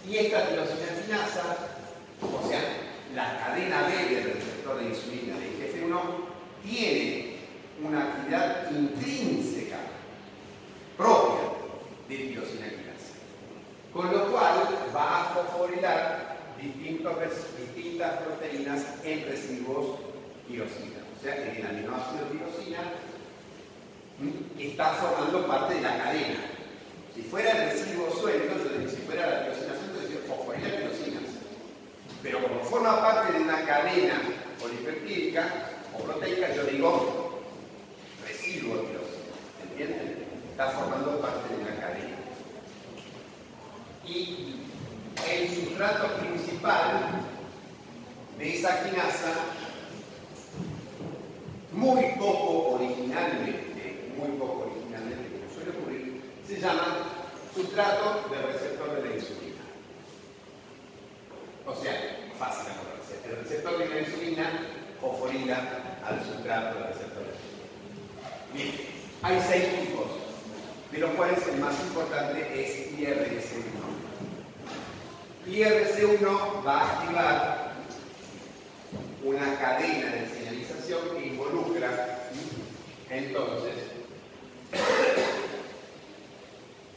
Y 0.09 0.17
esta 0.19 0.49
tirosina 0.49 0.87
o 2.21 2.49
sea, 2.49 2.61
la 3.15 3.39
cadena 3.39 3.89
B 3.89 4.15
del 4.15 4.35
receptor 4.35 4.79
de 4.79 4.89
insulina 4.89 5.37
de 5.39 5.47
IGF-1, 5.47 6.01
tiene 6.63 7.36
una 7.83 8.03
actividad 8.03 8.71
intrínseca 8.71 9.77
propia 10.97 11.49
de 12.09 12.17
tirosina 12.17 12.69
quinasa. 12.69 13.15
Con 13.93 14.13
lo 14.13 14.31
cual 14.31 14.69
va 14.95 15.21
a 15.21 15.25
fosforilar 15.35 16.37
distintas 16.61 18.13
proteínas 18.21 18.85
en 19.05 19.25
residuos 19.27 19.99
tirosina. 20.49 21.01
O 21.19 21.23
sea 21.23 21.35
que 21.37 21.61
el 21.61 21.67
aminoácido 21.67 22.27
tirosina 22.31 22.79
está 24.59 24.95
formando 24.95 25.47
parte 25.47 25.75
de 25.75 25.81
la 25.83 25.99
cadena. 25.99 26.41
Si 27.15 27.23
fuera 27.23 27.51
el 27.51 27.71
residuo 27.71 28.11
suelto, 28.11 28.55
si 28.89 28.97
fuera 29.03 29.27
la 29.27 29.43
tirosina 29.45 29.75
fosforillas 30.27 30.73
tirosinas. 30.73 31.23
Pero 32.23 32.43
como 32.43 32.61
forma 32.65 33.01
parte 33.01 33.33
de 33.33 33.45
una 33.45 33.65
cadena 33.65 34.21
polipeptídica 34.61 35.49
o 35.95 36.03
proteica, 36.03 36.55
yo 36.55 36.65
digo 36.65 37.26
residuo 38.47 38.77
tirosina. 38.83 39.35
¿Entienden? 39.63 40.27
Está 40.51 40.71
formando 40.71 41.21
parte 41.21 41.55
de 41.55 41.63
una 41.63 41.81
cadena. 41.81 42.17
Y 44.07 44.55
el 45.29 45.49
sustrato 45.49 46.15
principal 46.19 47.23
de 48.39 48.57
esa 48.57 48.85
quinasa, 48.85 49.33
muy 51.73 52.05
poco 52.19 52.77
originalmente, 52.77 54.13
muy 54.17 54.39
poco 54.39 54.71
originalmente, 54.71 55.41
como 55.41 55.55
suele 55.55 55.79
ocurrir, 55.79 56.23
se 56.47 56.61
llama 56.61 57.09
sustrato 57.55 58.29
del 58.31 58.43
receptor 58.53 59.03
de 59.03 59.09
la 59.09 59.15
insulina. 59.17 59.63
O 61.67 61.75
sea, 61.75 61.93
fácil 62.39 62.71
acordarse. 62.71 63.29
El 63.29 63.37
receptor 63.43 63.79
de 63.79 63.89
la 63.89 64.01
insulina 64.01 64.51
fosforila 65.01 65.59
al 66.07 66.25
sustrato 66.25 66.79
del 66.79 66.89
receptor 66.89 67.23
de 67.25 67.31
la 67.31 67.35
insulina. 67.35 67.46
Bien, 68.57 68.73
hay 69.21 69.39
seis 69.47 69.65
tipos, 69.81 70.07
de 70.91 70.99
los 70.99 71.11
cuales 71.11 71.47
el 71.47 71.61
más 71.61 71.79
importante 71.79 72.41
es 72.55 72.91
IRS1. 72.99 73.77
IRC1 75.47 76.67
va 76.67 76.81
a 76.81 76.93
activar 76.93 77.73
una 79.23 79.59
cadena 79.59 80.11
de 80.11 80.29
señalización 80.29 81.01
que 81.19 81.27
involucra 81.27 82.31
entonces 83.11 83.75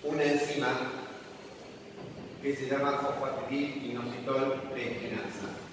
una 0.03 0.23
enzima 0.23 0.91
que 2.41 2.55
se 2.55 2.69
llama 2.69 2.99
fosfatidil 2.99 3.91
inositol 3.91 4.61
preesquinasa. 4.71 5.68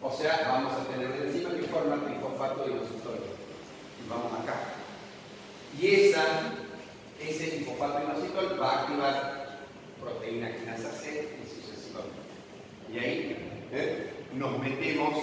O 0.00 0.12
sea, 0.12 0.46
vamos 0.48 0.72
a 0.74 0.84
tener 0.84 1.08
una 1.08 1.24
enzima 1.24 1.50
que 1.50 1.62
forma 1.62 2.04
trifosfato 2.04 2.70
inositol. 2.70 3.18
Y 4.04 4.08
vamos 4.08 4.32
acá. 4.32 4.74
Y 5.80 5.86
esa, 5.86 6.24
ese 7.20 7.48
trifosfato 7.48 8.04
inositol 8.04 8.60
va 8.60 8.70
a 8.70 8.82
activar 8.82 9.58
proteína 10.00 10.56
quinasa 10.56 10.92
C 10.92 11.36
y 11.42 11.48
sucesivamente. 11.48 12.18
Y 12.92 12.98
ahí 12.98 13.36
¿eh? 13.72 14.12
nos 14.34 14.58
metemos 14.60 15.18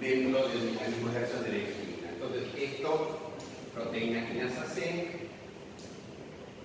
dentro 0.00 0.48
del 0.48 0.72
mecanismo 0.72 1.10
de 1.10 1.18
acción 1.18 1.44
de 1.44 1.50
la 1.50 1.58
insulina. 1.58 2.10
Entonces, 2.12 2.48
esto 2.56 3.18
proteína 3.74 4.28
quinasa 4.28 4.64
C 4.66 5.28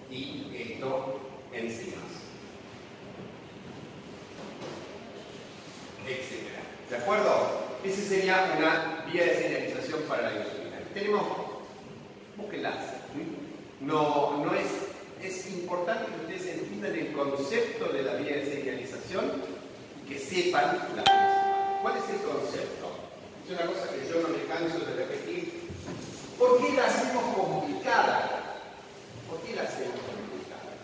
y 0.10 0.52
esto 0.56 1.20
enzimas. 1.54 2.04
Etcétera. 6.08 6.53
¿De 6.94 7.00
acuerdo? 7.00 7.50
Esa 7.84 8.02
sería 8.08 8.54
una 8.56 9.04
vía 9.12 9.24
de 9.24 9.36
señalización 9.36 10.02
para 10.04 10.30
la 10.30 10.46
insulina. 10.46 10.78
Tenemos, 10.94 11.24
búsquenlas. 12.38 12.76
No, 13.82 14.46
no 14.46 14.54
es, 14.54 14.70
es 15.20 15.48
importante 15.48 16.06
que 16.06 16.22
ustedes 16.22 16.60
entiendan 16.60 16.94
el 16.94 17.12
concepto 17.14 17.86
de 17.86 18.04
la 18.04 18.14
vía 18.14 18.36
de 18.36 18.46
señalización 18.46 19.42
y 20.06 20.08
que 20.08 20.20
sepan 20.20 20.78
la. 20.96 21.80
¿Cuál 21.82 21.98
es 21.98 22.04
el 22.14 22.22
concepto? 22.22 22.86
Es 23.44 23.58
una 23.58 23.66
cosa 23.66 23.90
que 23.90 24.08
yo 24.08 24.22
no 24.22 24.28
me 24.28 24.44
canso 24.46 24.86
de 24.86 24.96
repetir 24.96 25.64
¿Por 26.38 26.62
qué 26.62 26.74
la 26.74 26.86
hacemos 26.86 27.24
complicada? 27.36 28.60
¿Por 29.28 29.42
qué 29.42 29.56
la 29.56 29.64
hacemos 29.64 29.98
complicada? 29.98 30.78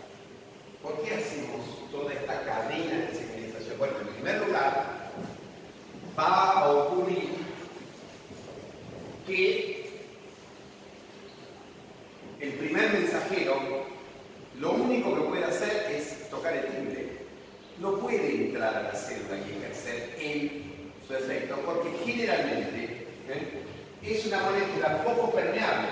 ¿Por 0.82 1.02
qué 1.02 1.14
hacemos 1.14 1.88
toda 1.92 2.12
esta 2.12 2.42
cadena 2.42 3.06
de 3.06 3.14
señalización? 3.14 3.78
Bueno, 3.78 3.94
en 4.00 4.08
primer 4.08 4.38
lugar, 4.40 5.09
va 6.18 6.52
a 6.52 6.70
ocurrir 6.70 7.30
que 9.26 9.90
el 12.40 12.52
primer 12.54 12.92
mensajero 12.92 13.56
lo 14.58 14.72
único 14.72 15.14
que 15.14 15.20
puede 15.22 15.44
hacer 15.44 15.92
es 15.94 16.28
tocar 16.30 16.54
el 16.54 16.66
timbre. 16.66 17.18
No 17.78 17.98
puede 17.98 18.46
entrar 18.46 18.74
a 18.74 18.82
la 18.82 18.94
célula 18.94 19.36
y 19.38 19.56
ejercer 19.56 20.16
en 20.18 20.92
su 21.06 21.14
efecto, 21.14 21.56
porque 21.64 21.90
generalmente 22.04 23.06
¿eh? 23.28 23.62
es 24.02 24.26
una 24.26 24.42
molécula 24.42 25.02
poco 25.02 25.30
permeable. 25.32 25.88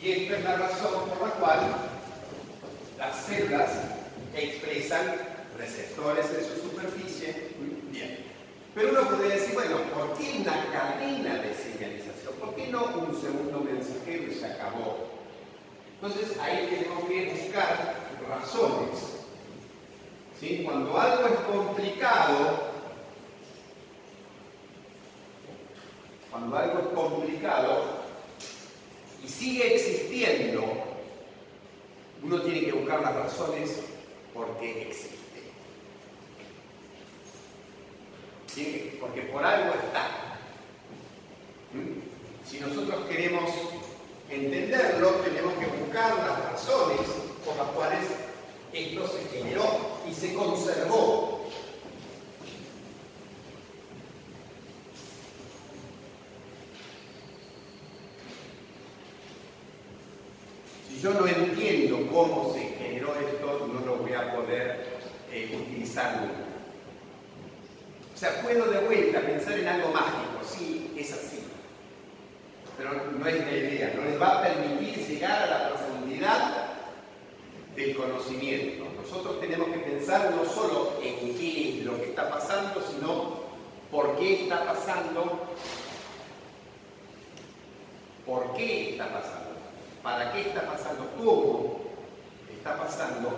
Y 0.00 0.12
esta 0.12 0.38
es 0.38 0.44
la 0.44 0.56
razón 0.56 1.08
por 1.08 1.28
la 1.28 1.34
cual 1.34 1.58
las 2.98 3.16
células 3.24 3.70
expresan 4.36 5.16
receptores 5.56 6.26
en 6.26 6.44
su 6.44 6.68
superficie. 6.68 7.47
Pero 8.74 8.90
uno 8.90 9.08
podría 9.08 9.34
decir, 9.34 9.54
bueno, 9.54 9.76
¿por 9.94 10.16
qué 10.16 10.38
una 10.40 10.70
cadena 10.72 11.42
de 11.42 11.54
señalización? 11.54 12.34
¿Por 12.40 12.54
qué 12.54 12.68
no 12.68 12.84
un 12.84 13.20
segundo 13.20 13.60
mensajero 13.60 14.30
y 14.30 14.34
se 14.34 14.46
acabó? 14.46 15.08
Entonces 16.00 16.38
ahí 16.38 16.68
tenemos 16.70 17.04
que 17.08 17.32
buscar 17.32 17.94
razones. 18.28 19.14
Cuando 20.64 20.96
algo 20.96 21.26
es 21.26 21.40
complicado, 21.40 22.68
cuando 26.30 26.56
algo 26.56 26.78
es 26.78 26.86
complicado 26.94 27.82
y 29.24 29.28
sigue 29.28 29.74
existiendo, 29.74 30.62
uno 32.22 32.40
tiene 32.42 32.66
que 32.66 32.72
buscar 32.72 33.00
las 33.00 33.14
razones 33.16 33.80
por 34.32 34.56
qué 34.58 34.82
existe. 34.82 35.27
Porque 39.00 39.22
por 39.22 39.44
algo 39.44 39.74
está. 39.74 40.38
¿Mm? 41.74 42.48
Si 42.48 42.58
nosotros 42.60 43.06
queremos 43.06 43.50
entenderlo, 44.30 45.10
tenemos 45.16 45.52
que 45.54 45.66
buscar 45.66 46.16
las 46.16 46.52
razones 46.52 47.00
por 47.44 47.56
las 47.56 47.68
cuales 47.68 48.00
esto 48.72 49.06
se 49.06 49.38
generó 49.38 49.64
y 50.08 50.14
se 50.14 50.34
conservó. 50.34 51.46
Si 60.88 61.00
yo 61.00 61.12
no 61.14 61.26
entiendo 61.26 62.10
cómo 62.12 62.52
se 62.54 62.60
generó 62.60 63.14
esto, 63.14 63.68
no 63.72 63.86
lo 63.86 63.96
voy 63.98 64.14
a 64.14 64.34
poder 64.34 65.00
eh, 65.30 65.64
utilizar 65.64 66.22
nunca. 66.22 66.57
O 68.18 68.20
sea, 68.20 68.42
puedo 68.42 68.66
de 68.66 68.80
vuelta 68.80 69.20
pensar 69.20 69.56
en 69.56 69.68
algo 69.68 69.92
mágico, 69.92 70.42
sí, 70.44 70.92
es 70.98 71.12
así. 71.12 71.38
Pero 72.76 72.94
no 73.16 73.24
es 73.24 73.46
la 73.46 73.52
idea, 73.52 73.92
no 73.94 74.02
les 74.02 74.20
va 74.20 74.40
a 74.40 74.42
permitir 74.42 75.06
llegar 75.06 75.40
a 75.40 75.46
la 75.46 75.68
profundidad 75.68 76.66
del 77.76 77.94
conocimiento. 77.94 78.86
Nosotros 79.00 79.38
tenemos 79.38 79.68
que 79.68 79.78
pensar 79.78 80.34
no 80.34 80.44
solo 80.44 80.94
en 81.00 81.32
qué 81.36 81.78
es 81.78 81.84
lo 81.84 81.96
que 81.96 82.06
está 82.06 82.28
pasando, 82.28 82.84
sino 82.90 83.34
por 83.92 84.18
qué 84.18 84.42
está 84.42 84.64
pasando, 84.64 85.54
por 88.26 88.52
qué 88.54 88.90
está 88.94 89.12
pasando, 89.12 89.50
para 90.02 90.32
qué 90.32 90.40
está 90.40 90.62
pasando, 90.62 91.08
cómo 91.16 91.82
está 92.50 92.78
pasando. 92.78 93.30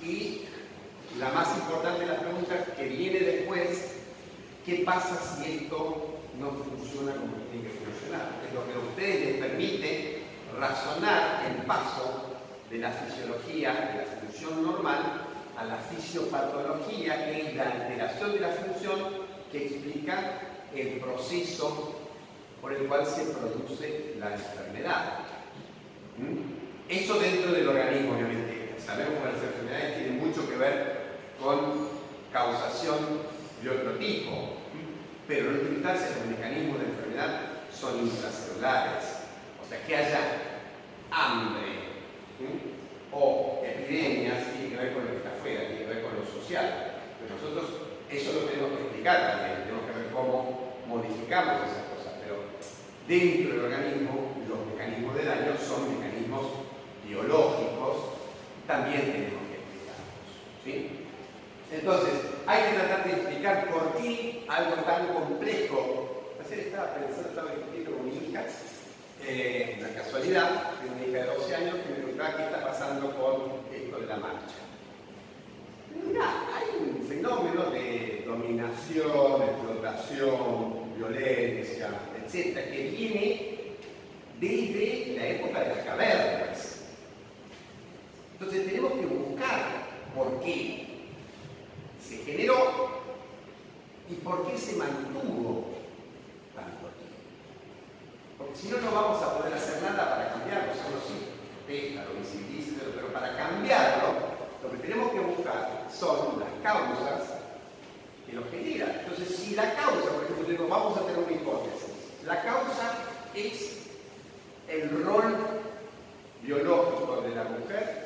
Y 0.00 0.44
la 1.18 1.30
más 1.30 1.56
importante 1.56 2.00
de 2.00 2.06
las 2.06 2.20
preguntas 2.20 2.58
que 2.76 2.88
viene 2.88 3.18
después, 3.18 3.96
¿qué 4.64 4.82
pasa 4.84 5.18
si 5.18 5.64
esto 5.64 6.20
no 6.38 6.50
funciona 6.50 7.12
como 7.12 7.34
tiene 7.50 7.68
que 7.68 7.78
funcionar? 7.84 8.40
Es 8.46 8.54
lo 8.54 8.66
que 8.66 8.74
a 8.74 8.90
ustedes 8.90 9.26
les 9.26 9.46
permite 9.46 10.22
razonar 10.58 11.46
el 11.46 11.66
paso 11.66 12.36
de 12.70 12.78
la 12.78 12.92
fisiología, 12.92 13.72
de 13.72 13.98
la 13.98 14.20
función 14.20 14.62
normal, 14.62 15.26
a 15.56 15.64
la 15.64 15.76
fisiopatología, 15.76 17.26
que 17.26 17.48
es 17.48 17.56
la 17.56 17.64
alteración 17.64 18.32
de 18.32 18.40
la 18.40 18.48
función 18.48 18.98
que 19.50 19.66
explica 19.66 20.40
el 20.74 21.00
proceso 21.00 21.96
por 22.62 22.72
el 22.72 22.86
cual 22.86 23.04
se 23.04 23.24
produce 23.24 24.14
la 24.18 24.34
enfermedad. 24.34 25.18
¿Mm? 26.18 26.88
Eso 26.88 27.18
dentro 27.18 27.52
del 27.52 27.68
organismo, 27.68 28.14
obviamente. 28.14 28.59
Sabemos 28.84 29.18
que 29.18 29.32
las 29.32 29.42
enfermedades 29.42 29.96
tienen 29.96 30.18
mucho 30.18 30.48
que 30.48 30.56
ver 30.56 31.00
con 31.40 31.88
causación 32.32 33.22
de 33.62 33.70
otro 33.70 33.92
tipo, 33.92 34.56
pero 35.28 35.50
en 35.50 35.54
última 35.56 35.74
instancia 35.74 36.16
los 36.18 36.26
mecanismos 36.26 36.80
de 36.80 36.86
enfermedad 36.86 37.40
son 37.72 38.00
intracelulares. 38.00 39.04
O 39.62 39.68
sea, 39.68 39.84
que 39.86 39.96
haya 39.96 40.20
hambre, 41.10 41.90
o 43.12 43.62
epidemias 43.64 44.52
tiene 44.52 44.70
que 44.70 44.76
ver 44.76 44.92
con 44.94 45.04
lo 45.04 45.10
que 45.10 45.16
está 45.18 45.30
afuera, 45.30 45.66
tiene 45.66 45.82
que 45.82 45.94
ver 45.94 46.02
con 46.02 46.14
lo 46.16 46.24
social. 46.26 46.94
Pero 47.20 47.34
nosotros 47.34 47.80
eso 48.10 48.32
lo 48.32 48.40
tenemos 48.50 48.72
que 48.72 48.82
explicar 48.84 49.38
también, 49.38 49.64
tenemos 49.64 49.86
que 49.86 49.98
ver 49.98 50.10
cómo 50.12 50.74
modificamos 50.86 51.70
esas 51.70 51.86
cosas, 51.94 52.18
pero 52.22 52.42
dentro 53.06 53.54
del 53.54 53.64
organismo 53.64 54.34
los 54.48 54.66
mecanismos 54.66 55.14
de 55.14 55.24
daño 55.24 55.54
son 55.58 55.94
mecanismos 55.94 56.46
biológicos, 57.06 58.19
también 58.70 59.02
tenemos 59.02 59.42
que 59.50 59.58
explicarlos. 59.58 60.94
Entonces, 61.72 62.14
hay 62.46 62.62
que 62.62 62.78
tratar 62.78 63.04
de 63.04 63.10
explicar 63.10 63.70
por 63.70 63.96
qué 63.96 64.44
algo 64.48 64.76
tan 64.82 65.08
complejo. 65.08 66.34
Ayer 66.46 66.66
estaba 66.66 66.94
pensando, 66.94 67.28
estaba 67.30 67.50
discutiendo 67.50 67.96
con 67.96 68.06
mi 68.06 68.16
hija, 68.16 68.44
eh, 69.26 69.76
una 69.78 69.88
casualidad, 69.94 70.72
de 70.82 70.88
una 70.88 71.06
hija 71.06 71.30
de 71.30 71.34
12 71.36 71.54
años 71.56 71.74
que 71.76 71.88
me 71.88 71.94
preguntaba 71.96 72.36
qué 72.36 72.42
está 72.44 72.64
pasando 72.64 73.10
con 73.16 73.34
esto 73.74 74.00
de 74.00 74.06
la 74.06 74.16
marcha. 74.16 74.60
Mira, 76.06 76.24
hay 76.54 76.88
un 76.88 77.08
fenómeno 77.08 77.70
de 77.70 78.22
dominación, 78.24 79.42
explotación, 79.42 80.96
violencia, 80.96 81.90
etcétera, 82.24 82.66
que 82.70 82.82
viene 82.90 83.58
desde 84.40 85.16
la 85.16 85.26
época 85.26 85.60
de 85.60 85.68
las 85.74 85.84
cavernas. 85.84 86.79
Entonces 88.40 88.66
tenemos 88.66 88.92
que 88.92 89.04
buscar 89.04 89.86
por 90.16 90.40
qué 90.40 90.86
se 92.02 92.16
generó 92.24 93.02
y 94.08 94.14
por 94.14 94.46
qué 94.46 94.56
se 94.56 94.76
mantuvo 94.76 95.70
porque 98.40 98.56
si 98.56 98.68
no, 98.68 98.78
no 98.78 98.92
vamos 98.92 99.22
a 99.22 99.36
poder 99.36 99.52
hacer 99.52 99.82
nada 99.82 100.08
para 100.08 100.30
cambiarlo. 100.30 100.72
Solo 100.72 100.96
sí, 101.06 101.28
protesta, 101.66 102.04
lo 102.04 102.18
visibiliza, 102.18 102.80
pero 102.94 103.12
para 103.12 103.36
cambiarlo, 103.36 104.14
lo 104.62 104.70
que 104.72 104.78
tenemos 104.78 105.12
que 105.12 105.20
buscar 105.20 105.86
son 105.92 106.40
las 106.40 106.48
causas 106.62 107.36
que 108.26 108.32
lo 108.32 108.42
generan. 108.50 109.00
Entonces, 109.00 109.36
si 109.36 109.54
la 109.54 109.74
causa, 109.74 110.08
por 110.08 110.24
ejemplo, 110.24 110.48
digo, 110.48 110.68
vamos 110.68 110.96
a 110.96 111.02
tener 111.02 111.18
una 111.18 111.32
hipótesis, 111.32 111.90
la 112.24 112.42
causa 112.42 112.96
es 113.34 113.80
el 114.68 115.04
rol 115.04 115.36
biológico 116.42 117.20
de 117.20 117.34
la 117.34 117.44
mujer 117.44 117.99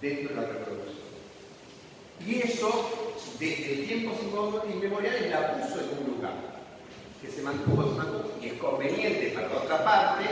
dentro 0.00 0.34
de 0.34 0.40
la 0.40 0.48
reproducción. 0.48 1.10
Y 2.26 2.42
eso, 2.42 3.14
desde 3.38 3.86
tiempos 3.86 4.16
inmemoriales, 4.68 5.30
la 5.30 5.54
puso 5.54 5.80
en 5.80 5.98
un 5.98 6.16
lugar 6.16 6.32
que 7.20 7.30
se 7.30 7.42
mantuvo, 7.42 7.90
se 7.90 7.98
mantuvo, 7.98 8.32
y 8.40 8.46
es 8.46 8.52
conveniente 8.54 9.30
para 9.34 9.48
la 9.48 9.56
otra 9.56 9.84
parte 9.84 10.24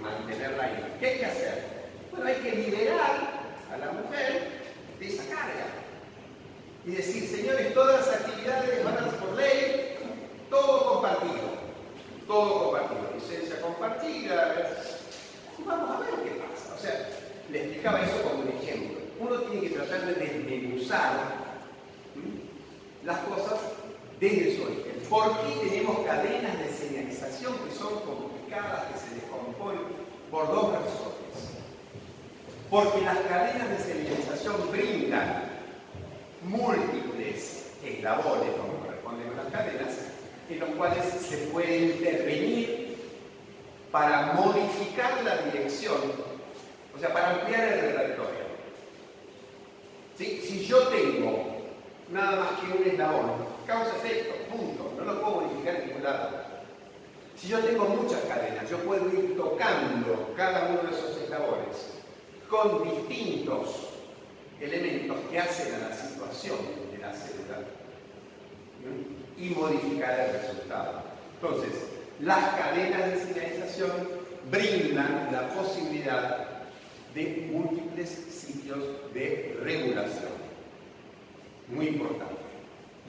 mantenerla 0.00 0.64
ahí. 0.64 0.96
¿Qué 1.00 1.06
hay 1.06 1.18
que 1.18 1.26
hacer? 1.26 1.64
Bueno, 2.10 2.26
hay 2.26 2.34
que 2.36 2.50
liberar 2.52 3.42
a 3.72 3.76
la 3.76 3.92
mujer 3.92 4.48
de 4.98 5.06
esa 5.06 5.24
carga. 5.24 5.66
Y 6.84 6.90
decir, 6.92 7.28
señores, 7.28 7.74
todas 7.74 8.06
las 8.06 8.20
actividades 8.20 8.84
van 8.84 8.98
a 8.98 9.10
por 9.18 9.36
ley, 9.36 9.96
todo 10.50 10.94
compartido. 10.94 11.62
Todo 12.26 12.64
compartido. 12.64 13.12
Licencia 13.14 13.60
compartida. 13.60 14.68
Y 15.58 15.62
vamos 15.62 15.90
a 15.90 16.00
ver 16.00 16.10
qué 16.24 16.40
pasa. 16.40 16.74
O 16.74 16.78
sea, 16.78 17.08
le 17.50 17.62
explicaba 17.62 18.02
eso 18.02 18.22
como 18.22 18.42
un 18.42 18.48
ejemplo. 18.48 19.01
Uno 19.18 19.36
tiene 19.42 19.68
que 19.68 19.74
tratar 19.74 20.06
de 20.06 20.14
desmenuzar 20.14 21.42
las 23.04 23.18
cosas 23.20 23.58
desde 24.20 24.56
su 24.56 24.62
origen. 24.62 24.92
¿Por 25.08 25.30
qué 25.40 25.68
tenemos 25.68 26.06
cadenas 26.06 26.58
de 26.58 26.72
señalización 26.72 27.54
que 27.58 27.74
son 27.74 28.00
complicadas, 28.00 28.84
que 28.86 28.98
se 28.98 29.14
descomponen? 29.16 29.82
Por 30.30 30.46
dos 30.48 30.72
razones. 30.72 31.12
Porque 32.70 33.02
las 33.02 33.18
cadenas 33.18 33.68
de 33.68 33.78
señalización 33.78 34.70
brindan 34.70 35.44
múltiples 36.44 37.72
eslabones, 37.84 38.50
como 38.56 38.78
corresponden 38.84 39.28
a 39.32 39.42
las 39.42 39.52
cadenas, 39.52 39.94
en 40.48 40.60
los 40.60 40.70
cuales 40.70 41.04
se 41.04 41.36
puede 41.48 41.78
intervenir 41.78 42.96
para 43.90 44.32
modificar 44.32 45.22
la 45.22 45.36
dirección, 45.42 46.00
o 46.96 46.98
sea, 46.98 47.12
para 47.12 47.30
ampliar 47.30 47.68
el 47.68 47.80
repertorio. 47.80 48.41
Si 50.22 50.64
yo 50.66 50.78
tengo 50.88 51.52
nada 52.12 52.36
más 52.36 52.60
que 52.60 52.78
un 52.78 52.88
eslabón 52.88 53.52
causa-efecto, 53.66 54.34
punto. 54.54 54.92
No 54.96 55.04
lo 55.04 55.20
puedo 55.20 55.40
modificar 55.42 55.76
en 55.76 55.86
ningún 55.88 56.04
lado. 56.04 56.30
Si 57.36 57.48
yo 57.48 57.58
tengo 57.60 57.84
muchas 57.86 58.20
cadenas, 58.22 58.68
yo 58.70 58.78
puedo 58.78 59.08
ir 59.08 59.36
tocando 59.36 60.32
cada 60.36 60.68
uno 60.68 60.82
de 60.82 60.96
esos 60.96 61.16
eslabones 61.22 61.92
con 62.48 62.84
distintos 62.84 63.88
elementos 64.60 65.16
que 65.30 65.38
hacen 65.38 65.74
a 65.74 65.88
la 65.88 65.96
situación 65.96 66.56
de 66.92 66.98
la 66.98 67.12
célula 67.12 67.58
y 69.38 69.48
modificar 69.50 70.20
el 70.20 70.40
resultado. 70.40 71.02
Entonces, 71.40 71.72
las 72.20 72.54
cadenas 72.54 73.10
de 73.10 73.18
señalización 73.18 73.90
brindan 74.50 75.28
la 75.32 75.48
posibilidad 75.48 76.46
de 77.14 77.48
múltiples 77.50 78.10
sitios 78.46 78.78
de 79.14 79.56
regulación. 79.62 80.32
Muy 81.68 81.88
importante. 81.88 82.42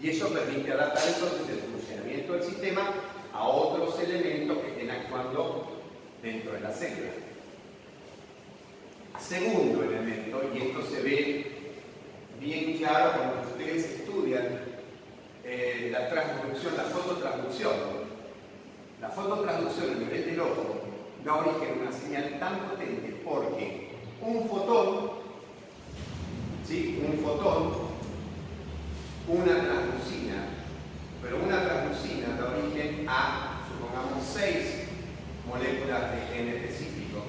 Y 0.01 0.09
eso 0.09 0.29
permite 0.29 0.71
adaptar 0.71 1.03
entonces 1.07 1.49
el 1.49 1.59
funcionamiento 1.71 2.33
del 2.33 2.43
sistema 2.43 2.91
a 3.33 3.43
otros 3.47 3.99
elementos 3.99 4.57
que 4.59 4.67
estén 4.69 4.91
actuando 4.91 5.81
dentro 6.21 6.53
de 6.53 6.59
la 6.61 6.71
célula. 6.71 7.11
segundo 9.19 9.83
elemento, 9.83 10.41
y 10.53 10.57
esto 10.57 10.81
se 10.85 11.01
ve 11.01 11.45
bien 12.39 12.77
claro 12.77 13.13
cuando 13.17 13.49
ustedes 13.49 13.85
estudian 13.85 14.59
eh, 15.45 15.89
la 15.91 16.09
transducción, 16.09 16.75
la 16.75 16.83
fototransducción. 16.83 17.73
La 19.01 19.09
fototransducción 19.09 19.91
a 19.91 19.99
nivel 19.99 20.25
del 20.25 20.39
ojo 20.41 20.81
da 21.23 21.35
origen 21.35 21.77
a 21.77 21.81
una 21.81 21.91
señal 21.91 22.39
tan 22.39 22.59
potente 22.69 23.21
porque 23.23 23.89
un 24.21 24.47
fotón, 24.47 25.22
¿sí? 26.67 27.01
un 27.05 27.23
fotón, 27.23 27.73
una 29.27 29.53
transducina, 29.53 30.45
pero 31.21 31.37
una 31.43 31.63
transducina 31.63 32.35
da 32.37 32.51
origen 32.57 33.05
a, 33.07 33.61
supongamos, 33.69 34.23
seis 34.25 34.87
moléculas 35.47 36.11
de 36.11 36.35
gen 36.35 36.47
específico. 36.49 37.21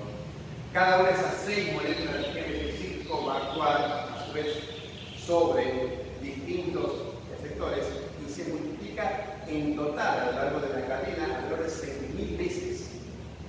Cada 0.72 1.00
una 1.00 1.10
de 1.10 1.14
esas 1.14 1.42
seis 1.44 1.72
moléculas 1.72 2.14
de 2.14 2.32
gen 2.32 2.54
específico 2.54 3.26
va 3.26 3.34
a 3.34 3.38
actuar 3.38 4.10
a 4.14 4.26
su 4.26 4.32
vez 4.32 4.46
sobre 5.24 6.04
distintos 6.20 6.90
efectores 7.38 7.84
y 8.26 8.32
se 8.32 8.44
multiplica 8.52 9.44
en 9.46 9.76
total 9.76 10.18
a 10.18 10.26
lo 10.26 10.32
largo 10.32 10.60
de 10.60 10.80
la 10.80 10.86
cadena 10.86 11.24
alrededor 11.24 11.62
de 11.62 11.68
6.000 11.68 12.38
veces 12.38 12.90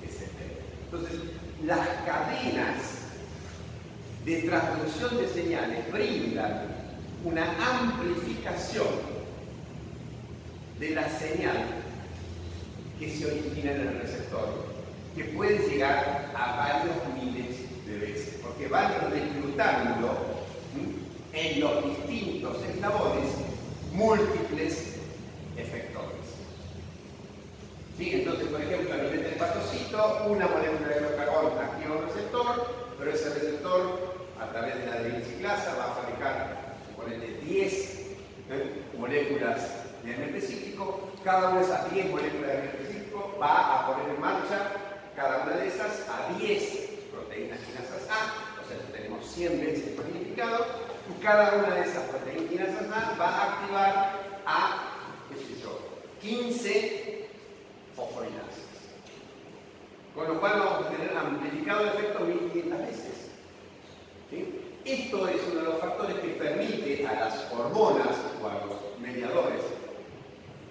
ese. 0.04 0.30
Entonces, 0.86 1.20
las 1.64 1.88
cadenas 2.06 3.05
de 4.26 4.42
transducción 4.42 5.18
de 5.18 5.28
señales 5.30 5.92
brindan 5.92 6.64
una 7.24 7.46
amplificación 7.80 8.88
de 10.80 10.90
la 10.90 11.08
señal 11.10 11.66
que 13.00 13.10
se 13.10 13.26
origina 13.26 13.72
en 13.72 13.82
el 13.82 14.02
receptor, 14.02 14.66
que 15.16 15.26
puede 15.26 15.70
llegar 15.70 16.32
a 16.36 16.56
varios 16.58 16.96
miles 17.24 17.58
de 17.86 17.98
veces, 17.98 18.40
porque 18.42 18.68
van 18.68 18.94
reclutando 19.12 20.18
en 21.34 21.60
los 21.60 21.86
distintos 21.86 22.58
eslabones 22.64 23.26
múltiples 23.94 24.96
efectores. 25.58 26.26
¿Sí? 27.98 28.12
Entonces, 28.14 28.48
por 28.48 28.62
ejemplo, 28.62 28.94
a 28.94 28.98
nivel 28.98 29.24
del 29.24 29.36
patocito, 29.36 30.26
una 30.28 30.48
molécula 30.48 30.90
de 30.90 31.00
glucagón 31.00 31.60
activa 31.60 31.96
un 31.96 32.08
receptor, 32.08 32.86
pero 32.98 33.12
ese 33.12 33.30
receptor, 33.34 34.15
a 34.40 34.52
través 34.52 34.78
de 34.80 34.86
la 34.86 34.94
adreniciclasa, 34.94 35.76
va 35.76 35.92
a 35.92 35.96
fabricar, 35.96 36.76
suponete, 36.88 37.40
10 37.44 37.74
¿eh? 38.50 38.82
moléculas 38.98 39.86
de 40.04 40.14
ADN 40.14 40.36
específico. 40.36 41.12
Cada 41.24 41.50
una 41.50 41.60
de 41.60 41.66
esas 41.66 41.92
10 41.92 42.10
moléculas 42.12 42.48
de 42.48 42.54
ADN 42.54 42.66
específico 42.66 43.38
va 43.42 43.80
a 43.80 43.88
poner 43.88 44.16
en 44.16 44.22
marcha 44.22 44.72
cada 45.16 45.44
una 45.44 45.56
de 45.56 45.68
esas 45.68 46.06
a 46.10 46.38
10 46.38 46.90
proteínas 47.12 47.60
quinasas 47.60 48.10
A, 48.10 48.62
o 48.62 48.68
sea, 48.68 48.78
tenemos 48.92 49.26
100 49.26 49.62
veces 49.62 49.88
el 49.88 50.06
significado, 50.06 50.66
y 51.10 51.24
cada 51.24 51.56
una 51.56 51.76
de 51.76 51.82
esas 51.82 52.04
proteínas 52.10 52.50
quinasas 52.50 52.92
A 52.92 53.18
va 53.18 53.30
a 53.30 53.54
activar 53.54 54.12
a, 54.46 54.82
qué 55.30 55.36
sé 55.38 55.62
yo, 55.62 55.80
15 56.22 57.30
fosforinasas. 57.96 58.66
Con 60.14 60.28
lo 60.28 60.40
cual 60.40 60.60
vamos 60.60 60.88
a 60.88 60.90
tener 60.90 61.18
amplificado 61.18 61.82
el 61.82 61.88
efecto 61.90 62.20
1500 62.22 62.80
veces. 62.80 63.35
Esto 64.86 65.28
es 65.28 65.42
uno 65.52 65.62
de 65.62 65.66
los 65.66 65.80
factores 65.80 66.16
que 66.18 66.28
permite 66.30 67.08
a 67.08 67.14
las 67.14 67.52
hormonas 67.52 68.16
o 68.42 68.48
a 68.48 68.66
los 68.66 69.00
mediadores 69.00 69.62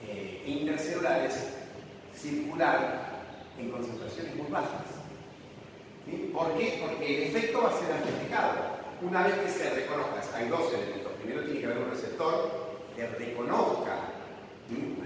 eh, 0.08 0.42
intercelulares 0.46 1.34
circular 2.14 3.10
en 3.58 3.70
concentraciones 3.70 4.36
muy 4.36 4.46
bajas. 4.50 4.86
¿Por 6.32 6.54
qué? 6.56 6.78
Porque 6.80 7.16
el 7.16 7.22
efecto 7.34 7.62
va 7.62 7.70
a 7.70 7.78
ser 7.78 7.92
amplificado. 7.92 8.74
Una 9.02 9.24
vez 9.24 9.34
que 9.34 9.48
se 9.48 9.70
reconozca, 9.70 10.22
hay 10.36 10.48
dos 10.48 10.72
elementos. 10.72 11.12
Primero 11.20 11.44
tiene 11.44 11.60
que 11.60 11.66
haber 11.66 11.78
un 11.78 11.90
receptor 11.90 12.50
que 12.94 13.06
reconozca 13.06 13.94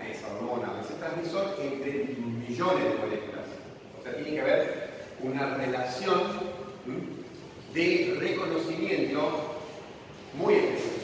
a 0.00 0.08
esa 0.08 0.28
hormona 0.34 0.72
o 0.72 0.84
ese 0.84 0.94
transmisor 0.94 1.56
entre 1.60 2.16
millones 2.48 2.84
de 2.84 2.98
moléculas. 2.98 3.46
O 3.98 4.02
sea, 4.02 4.14
tiene 4.14 4.34
que 4.34 4.40
haber 4.40 4.90
una 5.22 5.54
relación 5.56 6.57
de 7.74 8.16
reconocimiento 8.18 9.58
muy 10.34 10.54
específica, 10.54 10.98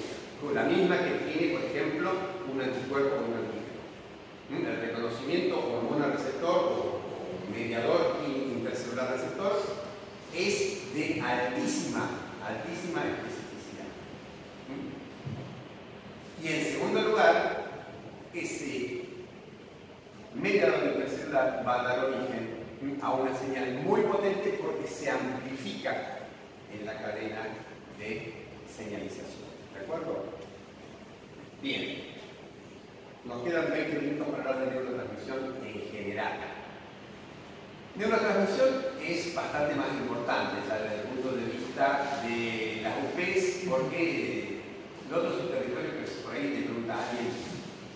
la 0.53 0.65
misma 0.65 0.99
que 0.99 1.33
tiene, 1.33 1.55
por 1.55 1.65
ejemplo, 1.65 2.11
un 2.53 2.61
anticuerpo 2.61 3.17
con 3.17 3.25
un 3.25 3.35
antígeno. 3.35 4.71
El 4.71 4.81
reconocimiento 4.81 5.59
hormona-receptor 5.59 6.57
o 6.57 7.01
mediador 7.51 8.17
intercelular 8.27 9.13
receptor 9.13 9.53
es 10.35 10.95
de 10.95 11.21
altísima, 11.21 12.09
altísima 12.47 13.03
especificidad. 13.03 13.89
Y 16.43 16.49
en 16.49 16.65
segundo 16.65 17.03
lugar, 17.03 17.65
ese 18.35 19.03
mediador 20.35 20.93
intercelular 20.95 21.65
va 21.67 21.81
a 21.81 21.85
dar 21.85 22.05
origen 22.05 23.01
a 23.03 23.13
una 23.13 23.37
señal 23.37 23.75
muy 23.85 24.03
potente 24.03 24.59
porque 24.63 24.87
se 24.87 25.11
amplifica 25.11 26.14
en 26.81 26.87
la 26.87 26.99
cadena 26.99 27.43
de 27.99 28.33
señalización. 28.69 29.49
¿De 29.73 29.81
acuerdo? 29.81 30.25
Bien. 31.63 32.15
Nos 33.25 33.43
quedan 33.43 33.71
20 33.71 34.01
minutos 34.01 34.29
para 34.29 34.51
hablar 34.51 34.65
de 34.65 34.71
neurotransmisión 34.71 35.57
en 35.65 35.91
general. 35.91 36.33
Neurotransmisión 37.97 38.69
es 39.01 39.35
bastante 39.35 39.75
más 39.77 39.89
importante 39.97 40.61
desde 40.61 41.01
el 41.01 41.09
punto 41.09 41.37
de 41.37 41.45
vista 41.47 42.21
de 42.27 42.81
las 42.83 42.95
UPs, 43.01 43.69
porque 43.71 44.61
en 45.09 45.15
otros 45.15 45.51
territorios 45.51 46.11
por 46.23 46.35
ahí 46.35 46.53
te 46.53 46.69
pregunta 46.69 46.99
alguien 47.01 47.33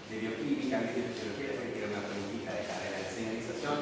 de 0.09 0.16
bioquímica, 0.16 0.80
de 0.80 1.12
fisiología, 1.12 1.60
que 1.60 1.76
tiene 1.76 1.92
una 1.92 2.09
preguntita 2.09 2.56
de 2.56 2.64
carrera 2.64 2.98
de 3.05 3.10
señalización, 3.12 3.76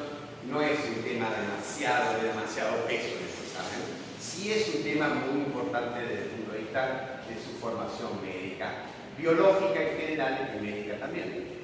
no 0.51 0.61
es 0.61 0.79
un 0.83 1.03
tema 1.03 1.31
demasiado, 1.31 2.19
de 2.19 2.27
demasiado 2.27 2.83
peso 2.87 3.07
en 3.15 3.23
este 3.23 3.43
examen. 3.47 3.96
Sí 4.37 4.53
es 4.53 4.75
un 4.75 4.83
tema 4.83 5.09
muy 5.09 5.45
importante 5.45 5.99
desde 5.99 6.25
el 6.25 6.29
punto 6.29 6.51
de 6.51 6.59
vista 6.59 7.21
de 7.27 7.35
su 7.41 7.57
formación 7.59 8.21
médica, 8.21 8.85
biológica 9.17 9.81
en 9.81 9.97
general 9.97 10.53
y 10.55 10.63
médica 10.63 10.99
también. 10.99 11.57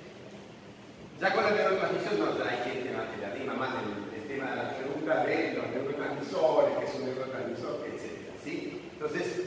Ya 1.21 1.33
con 1.35 1.43
la 1.43 1.51
neurotransmisión 1.51 2.17
no 2.17 2.43
hay 2.43 2.57
gente 2.65 2.97
más 2.97 3.13
que 3.13 3.21
la 3.21 3.29
rima 3.35 3.53
más 3.53 3.75
del 4.09 4.27
tema 4.27 4.49
de 4.49 4.55
las 4.55 4.73
preguntas 4.73 5.27
de 5.27 5.53
los 5.53 5.69
neurotransmisores, 5.69 6.77
que 6.79 6.85
es 6.85 6.95
un 6.95 7.05
neurotransmisor, 7.05 7.85
etc. 7.93 8.41
¿sí? 8.43 8.81
Entonces, 8.93 9.43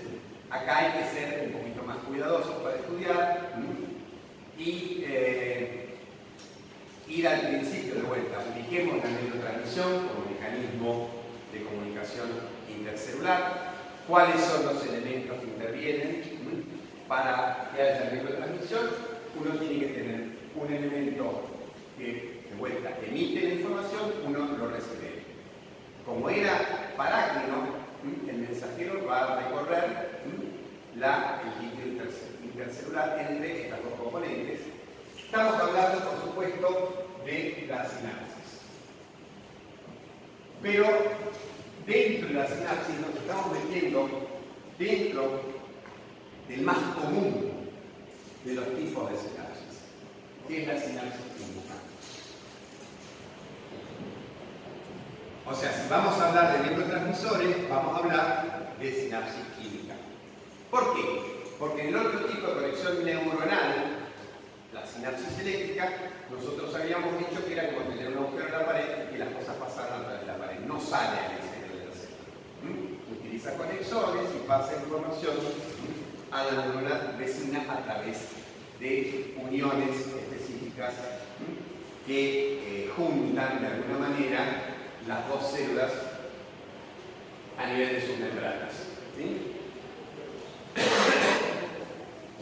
acá 0.48 0.78
hay 0.78 1.02
que 1.02 1.10
ser 1.10 1.48
un 1.48 1.52
poquito 1.58 1.82
más 1.82 1.96
cuidadosos 2.06 2.62
para 2.62 2.76
estudiar 2.76 3.58
y 4.56 5.02
eh, 5.04 5.96
ir 7.08 7.26
al 7.26 7.40
principio 7.40 7.96
de 7.96 8.02
vuelta. 8.02 8.38
Ubiquemos 8.54 9.02
la 9.02 9.10
neurotransmisión 9.10 10.06
como 10.06 10.30
mecanismo 10.30 11.10
de 11.52 11.64
comunicación 11.64 12.55
intercelular, 12.96 13.72
cuáles 14.08 14.40
son 14.40 14.64
los 14.66 14.84
elementos 14.86 15.38
que 15.38 15.46
intervienen 15.46 16.22
para 17.06 17.70
que 17.74 17.82
haya 17.82 18.10
neurotransmisión. 18.10 18.86
Uno 19.38 19.58
tiene 19.58 19.80
que 19.80 19.92
tener 19.92 20.20
un 20.54 20.72
elemento 20.72 21.42
que 21.98 22.36
vuelta 22.58 22.90
emite 23.06 23.42
la 23.42 23.54
información, 23.54 24.12
uno 24.26 24.56
lo 24.56 24.68
recibe. 24.68 25.24
Como 26.06 26.30
era 26.30 26.94
paráclino, 26.96 27.66
el 28.28 28.36
mensajero 28.38 29.04
va 29.06 29.24
a 29.24 29.42
recorrer 29.42 30.22
la, 30.96 31.42
el 31.42 31.66
líquido 31.66 32.06
intercelular 32.44 33.26
entre 33.28 33.64
estas 33.64 33.82
dos 33.84 33.92
componentes. 34.00 34.60
Estamos 35.18 35.60
hablando, 35.60 35.98
por 35.98 36.20
supuesto, 36.22 37.06
de 37.26 37.66
la 37.68 37.84
sinapsis. 37.84 38.62
Pero 40.62 40.86
dentro 41.86 42.28
de 42.28 42.34
la 42.34 42.46
sinapsis 42.46 43.00
nos 43.00 43.14
estamos 43.14 43.52
metiendo 43.52 44.08
dentro 44.78 45.40
del 46.48 46.62
más 46.62 46.78
común 46.94 47.52
de 48.44 48.54
los 48.54 48.64
tipos 48.76 49.10
de 49.10 49.16
sinapsis, 49.16 49.80
que 50.46 50.62
es 50.62 50.68
la 50.68 50.78
sinapsis 50.78 51.24
química. 51.36 51.74
O 55.48 55.54
sea, 55.54 55.72
si 55.72 55.88
vamos 55.88 56.18
a 56.20 56.28
hablar 56.28 56.52
de 56.52 56.70
neurotransmisores, 56.70 57.68
vamos 57.68 57.94
a 57.94 57.98
hablar 57.98 58.74
de 58.80 58.92
sinapsis 58.92 59.42
química. 59.58 59.94
¿Por 60.70 60.94
qué? 60.94 61.46
Porque 61.58 61.82
en 61.82 61.88
el 61.88 61.96
otro 61.96 62.26
tipo 62.26 62.48
de 62.48 62.54
conexión 62.54 63.04
neuronal, 63.04 63.98
la 64.74 64.86
sinapsis 64.86 65.38
eléctrica, 65.38 65.88
nosotros 66.30 66.74
habíamos 66.74 67.18
dicho 67.18 67.44
que 67.46 67.52
era 67.52 67.72
como 67.72 67.88
tener 67.88 68.08
un 68.08 68.24
agujero 68.24 68.46
en 68.46 68.52
la 68.52 68.66
pared 68.66 69.08
y 69.08 69.12
que 69.12 69.18
las 69.18 69.28
cosas 69.34 69.56
pasaran 69.56 70.00
a 70.00 70.04
través 70.04 70.20
de 70.20 70.26
la 70.26 70.36
pared. 70.36 70.58
No 70.66 70.80
sale 70.80 71.16
de 71.16 71.38
la. 71.38 71.55
Utiliza 73.10 73.56
conexores 73.56 74.28
y 74.34 74.46
pasa 74.46 74.74
información 74.82 75.36
a 76.30 76.44
la 76.44 76.66
neurona 76.66 77.14
vecina 77.18 77.64
a 77.68 77.82
través 77.84 78.18
de 78.80 79.34
uniones 79.42 79.96
específicas 79.96 80.94
que 82.06 82.84
eh, 82.84 82.90
juntan 82.96 83.60
de 83.60 83.66
alguna 83.66 84.08
manera 84.08 84.76
las 85.06 85.28
dos 85.28 85.50
células 85.50 85.92
a 87.58 87.66
nivel 87.66 87.94
de 87.94 88.00
sus 88.00 88.18
membranas. 88.18 88.72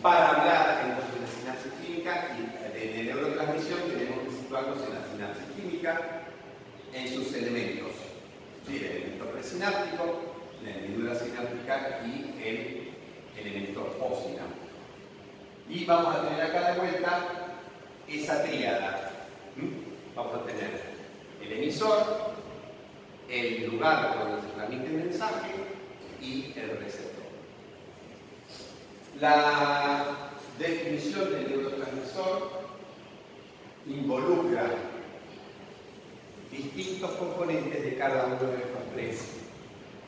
Para 0.03 0.31
hablar 0.31 0.85
entonces 0.85 1.21
de 1.21 1.41
sinapsis 1.41 1.73
química 1.83 2.37
y 2.77 2.97
de 2.97 3.05
neurotransmisión 3.05 3.81
tenemos 3.89 4.25
que 4.25 4.31
situarnos 4.31 4.79
en 4.83 4.95
la 4.95 5.07
sinapsis 5.11 5.45
química 5.57 6.25
en 6.93 7.09
sus 7.09 7.33
elementos. 7.35 8.04
El 8.69 8.85
elemento 8.85 9.27
presináptico, 9.27 10.35
la 10.65 10.71
hendidura 10.71 11.15
sináptica 11.15 12.01
y 12.07 12.35
el 12.43 12.95
elemento 13.39 13.85
postsináptico. 13.99 14.65
Y 15.69 15.85
vamos 15.85 16.15
a 16.15 16.29
tener 16.29 16.41
acá 16.43 16.73
de 16.73 16.79
vuelta 16.81 17.21
esa 18.09 18.43
tríada. 18.43 19.11
Vamos 20.15 20.35
a 20.35 20.45
tener 20.45 20.81
el 21.43 21.53
emisor, 21.53 22.35
el 23.29 23.71
lugar 23.71 24.19
donde 24.19 24.43
se 24.43 24.55
transmite 24.55 24.87
el 24.87 24.93
mensaje 24.93 25.55
y 26.21 26.53
el 26.57 26.79
receptor. 26.79 27.25
La 29.21 30.31
definición 30.59 31.31
del 31.31 31.49
neurotransmisor 31.49 32.65
involucra 33.87 34.71
distintos 36.55 37.11
componentes 37.13 37.83
de 37.83 37.97
cada 37.97 38.27
uno 38.27 38.37
de 38.37 38.57
estos 38.57 38.93
tres 38.95 39.29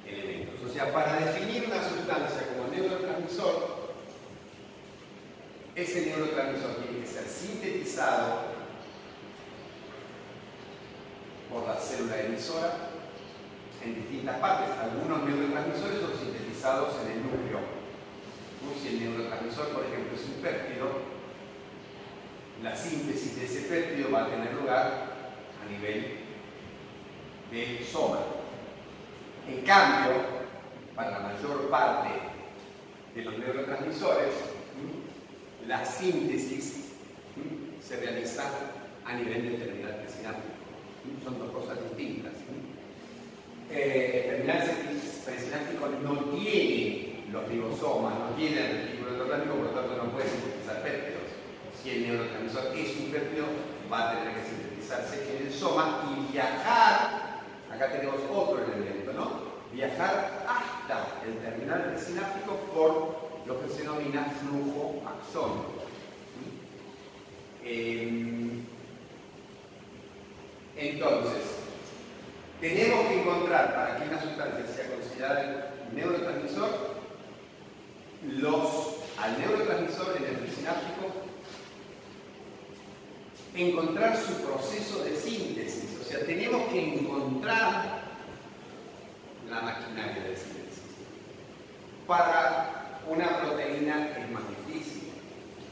elementos. 0.06 0.70
O 0.70 0.73
sea, 0.73 0.93
para 0.93 1.18
definir 1.18 1.64
una 1.66 1.82
sustancia 1.82 2.47
como 2.55 2.70
neurotransmisor, 2.70 3.86
ese 5.74 6.06
neurotransmisor 6.06 6.77
tiene 6.77 7.01
que 7.01 7.06
ser 7.06 7.24
sintetizado 7.27 8.56
por 11.51 11.66
la 11.66 11.77
célula 11.77 12.20
emisora 12.20 12.90
en 13.85 13.94
distintas 13.94 14.39
partes. 14.39 14.77
Algunos 14.78 15.24
neurotransmisores 15.24 16.01
son 16.01 16.18
sintetizados 16.18 16.94
en 17.05 17.12
el 17.12 17.23
núcleo. 17.23 17.77
Si 18.82 18.89
el 18.89 19.01
neurotransmisor, 19.01 19.68
por 19.68 19.85
ejemplo, 19.85 20.16
es 20.16 20.24
un 20.24 20.43
péptido, 20.43 21.16
la 22.62 22.74
síntesis 22.74 23.36
de 23.36 23.44
ese 23.44 23.60
péptido 23.62 24.10
va 24.10 24.24
a 24.24 24.31
tener 24.31 24.55
lugar 24.55 25.06
a 25.62 25.70
nivel 25.70 26.25
del 27.51 27.85
soma. 27.85 28.18
En 29.48 29.60
cambio, 29.62 30.12
para 30.94 31.10
la 31.10 31.18
mayor 31.20 31.70
parte 31.70 32.09
de 33.14 33.23
los 33.23 33.39
neurotransmisores, 33.39 34.35
la 35.66 35.85
síntesis 35.85 36.93
se 37.82 37.97
realiza 37.97 38.44
a 39.05 39.14
nivel 39.14 39.51
del 39.51 39.59
terminal 39.59 39.97
presináptico. 39.97 40.55
Son 41.23 41.39
dos 41.39 41.51
cosas 41.52 41.78
distintas. 41.85 42.32
Eh, 43.70 44.23
el 44.24 44.31
terminal 44.31 44.70
presináptico 45.24 45.89
no 46.02 46.14
tiene 46.36 47.24
los 47.32 47.48
ribosomas, 47.48 48.14
no 48.18 48.36
tiene 48.36 48.60
el 48.60 48.77
retículo 48.82 49.10
endoplástico, 49.12 49.55
por 49.55 49.64
lo 49.66 49.70
tanto 49.70 49.97
no 49.97 50.10
puede 50.12 50.28
sintetizar 50.28 50.82
péptidos. 50.82 51.23
Si 51.82 51.90
el 51.90 52.02
neurotransmisor 52.09 52.77
es 52.77 52.97
un 52.97 53.10
péptido, 53.10 53.47
va 53.90 54.10
a 54.10 54.18
tener 54.18 54.35
que 54.35 54.48
sintetizarse 54.48 55.36
en 55.36 55.47
el 55.47 55.52
soma 55.52 56.10
y 56.10 56.32
viajar, 56.32 57.25
acá 57.76 57.92
tenemos 57.92 58.20
otro 58.32 58.64
elemento, 58.64 59.12
¿no? 59.12 59.56
Viajar 59.72 60.46
hasta 60.48 61.22
el 61.26 61.36
terminal 61.38 61.92
presináptico 61.92 62.54
por 62.74 63.46
lo 63.46 63.62
que 63.62 63.68
se 63.68 63.82
denomina 63.82 64.24
flujo 64.40 65.02
axónico. 65.06 65.76
Em, 67.62 68.64
entonces, 70.76 71.42
tenemos 72.60 73.06
que 73.06 73.20
encontrar 73.20 73.74
para 73.74 73.96
que 73.96 74.08
una 74.08 74.22
sustancia 74.22 74.66
sea 74.66 74.96
considerada 74.96 75.74
neurotransmisor, 75.92 76.96
los, 78.38 78.96
al 79.20 79.38
neurotransmisor 79.38 80.16
en 80.16 80.24
el 80.24 80.36
presináptico, 80.36 81.12
encontrar 83.54 84.16
su 84.16 84.32
proceso 84.46 85.04
de 85.04 85.16
síntesis. 85.16 85.75
O 86.06 86.08
sea, 86.08 86.24
tenemos 86.24 86.68
que 86.68 87.00
encontrar 87.00 87.98
la 89.50 89.60
maquinaria 89.60 90.22
de 90.22 90.36
síntesis. 90.36 90.84
Para 92.06 93.00
una 93.08 93.40
proteína 93.40 94.16
es 94.16 94.30
más 94.30 94.42
difícil. 94.48 95.10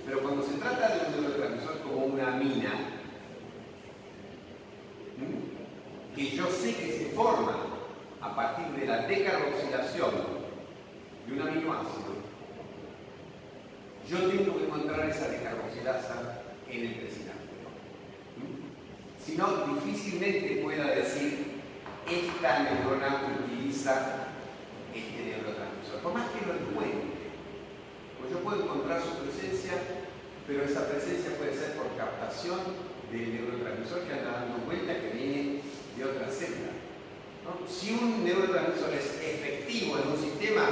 Pero 0.04 0.22
cuando 0.22 0.42
se 0.42 0.54
trata 0.54 0.88
de 0.88 1.06
un 1.06 1.22
neurotransmisor 1.22 1.82
como 1.82 2.06
una 2.06 2.34
amina, 2.34 2.72
que 6.16 6.30
yo 6.30 6.46
sé 6.50 6.74
que 6.74 6.92
se 6.98 7.04
forma 7.14 7.56
a 8.20 8.34
partir 8.34 8.66
de 8.80 8.86
la 8.86 9.06
decarboxilación 9.06 10.10
de 11.28 11.32
un 11.32 11.48
aminoácido, 11.48 12.14
yo 14.08 14.18
tengo 14.30 14.58
que 14.58 14.64
encontrar 14.64 15.08
esa 15.08 15.28
decarboxilasa 15.28 16.42
en 16.68 16.86
el 16.86 16.94
presináptico. 16.96 17.23
Si 19.24 19.36
no, 19.36 19.66
difícilmente 19.74 20.60
pueda 20.62 20.86
decir 20.86 21.54
esta 22.10 22.64
neurona 22.64 23.22
utiliza 23.40 24.28
este 24.94 25.24
neurotransmisor, 25.24 26.00
por 26.02 26.12
más 26.12 26.28
que 26.28 26.46
lo 26.46 26.52
encuentre. 26.52 27.32
Pues 28.20 28.30
yo 28.30 28.40
puedo 28.40 28.64
encontrar 28.64 29.00
su 29.00 29.16
presencia, 29.24 29.72
pero 30.46 30.64
esa 30.64 30.88
presencia 30.88 31.36
puede 31.38 31.54
ser 31.54 31.72
por 31.72 31.96
captación 31.96 32.60
del 33.10 33.32
neurotransmisor 33.34 34.02
que 34.02 34.12
anda 34.12 34.32
dando 34.32 34.66
vuelta 34.66 35.00
que 35.00 35.16
viene 35.16 35.60
de 35.96 36.04
otra 36.04 36.28
célula. 36.28 36.72
Si 37.66 37.92
un 37.92 38.24
neurotransmisor 38.24 38.92
es 38.92 39.06
efectivo 39.22 39.98
en 39.98 40.08
un 40.08 40.18
sistema, 40.18 40.68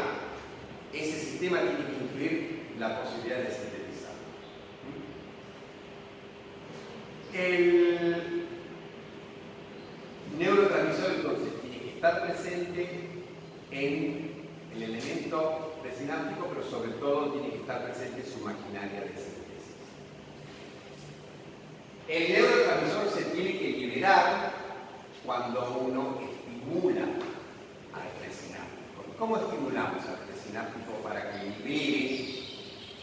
ese 0.92 1.18
sistema 1.18 1.60
tiene 1.60 1.86
que 1.86 2.04
incluir 2.04 2.62
la 2.78 3.00
posibilidad 3.00 3.38
de 3.38 3.50
sintetizar. 3.50 4.12
El 7.32 8.41
neurotransmisor 10.38 11.12
entonces 11.12 11.60
tiene 11.60 11.78
que 11.80 11.88
estar 11.90 12.26
presente 12.26 12.88
en 13.70 14.32
el 14.74 14.82
elemento 14.82 15.74
presináptico, 15.82 16.48
pero 16.48 16.68
sobre 16.68 16.92
todo 16.92 17.32
tiene 17.32 17.50
que 17.50 17.56
estar 17.58 17.84
presente 17.84 18.24
su 18.24 18.40
maquinaria 18.40 19.00
de 19.00 19.08
síntesis. 19.08 19.76
El 22.08 22.32
neurotransmisor 22.32 23.10
se 23.10 23.24
tiene 23.30 23.58
que 23.58 23.70
liberar 23.70 24.52
cuando 25.24 25.84
uno 25.86 26.20
estimula 26.20 27.02
al 27.02 28.08
presináptico. 28.20 29.04
¿Cómo 29.18 29.36
estimulamos 29.36 30.04
al 30.06 30.18
presináptico 30.26 30.92
para 31.02 31.32
que 31.32 31.44
libere 31.44 32.42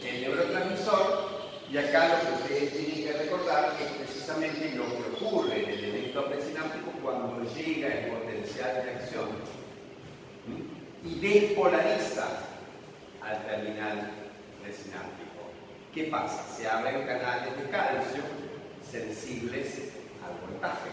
el 0.02 0.20
neurotransmisor? 0.22 1.39
Y 1.70 1.78
acá 1.78 2.08
lo 2.08 2.20
que 2.20 2.42
ustedes 2.42 2.72
tienen 2.72 3.04
que 3.04 3.12
recordar 3.12 3.76
es 3.80 3.90
precisamente 3.92 4.74
lo 4.74 4.86
que 4.86 5.24
ocurre 5.24 5.62
en 5.62 5.70
el 5.70 5.84
elemento 5.84 6.26
presináptico 6.26 6.90
cuando 7.00 7.44
llega 7.54 7.86
el 7.86 8.10
potencial 8.10 8.74
de 8.74 8.90
acción 8.90 9.28
y 11.04 11.20
despolariza 11.20 12.26
al 13.22 13.46
terminal 13.46 14.10
presináptico. 14.62 15.30
¿Qué 15.94 16.04
pasa? 16.04 16.44
Se 16.56 16.68
abren 16.68 17.06
canales 17.06 17.56
de 17.56 17.70
calcio 17.70 18.22
sensibles 18.90 19.92
al 20.24 20.50
voltaje. 20.50 20.90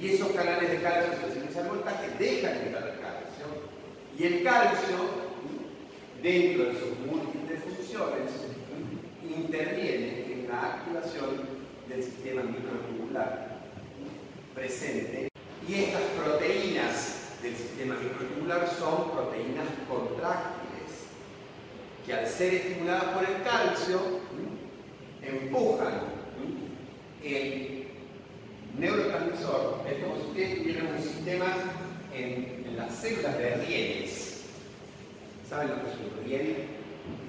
Y 0.00 0.14
esos 0.14 0.32
canales 0.32 0.68
de 0.68 0.82
calcio 0.82 1.12
sensibles 1.20 1.56
al 1.56 1.68
voltaje 1.68 2.08
dejan 2.18 2.56
entrar 2.58 2.88
el 2.88 2.98
calcio. 2.98 3.46
Y 4.18 4.24
el 4.24 4.42
calcio, 4.42 4.96
dentro 6.20 6.64
de 6.64 6.72
sus 6.72 6.98
múltiples 7.06 7.62
funciones, 7.62 8.43
interviene 9.36 10.32
en 10.32 10.48
la 10.48 10.74
activación 10.74 11.48
del 11.88 12.02
sistema 12.02 12.42
microtubular 12.42 13.58
presente. 14.54 15.28
Y 15.68 15.74
estas 15.74 16.02
proteínas 16.22 17.38
del 17.42 17.56
sistema 17.56 17.96
microtubular 17.96 18.68
son 18.78 19.10
proteínas 19.10 19.66
contráctiles 19.88 20.64
que 22.04 22.12
al 22.12 22.26
ser 22.26 22.54
estimuladas 22.54 23.04
por 23.04 23.24
el 23.24 23.42
calcio, 23.42 24.20
empujan 25.22 26.00
el 27.22 27.86
neurotransmisor. 28.78 29.80
Es 29.88 30.04
como 30.04 30.16
si 30.16 30.26
ustedes 30.28 30.58
tuvieran 30.58 30.86
un 30.94 31.02
sistema 31.02 31.46
en, 32.14 32.76
las 32.76 32.92
células 32.92 33.38
de 33.38 33.54
rieles. 33.54 34.42
¿Saben 35.48 35.68
lo 35.68 35.74
que 35.76 35.90
es 35.90 35.96
un 35.96 36.24
riel? 36.24 36.56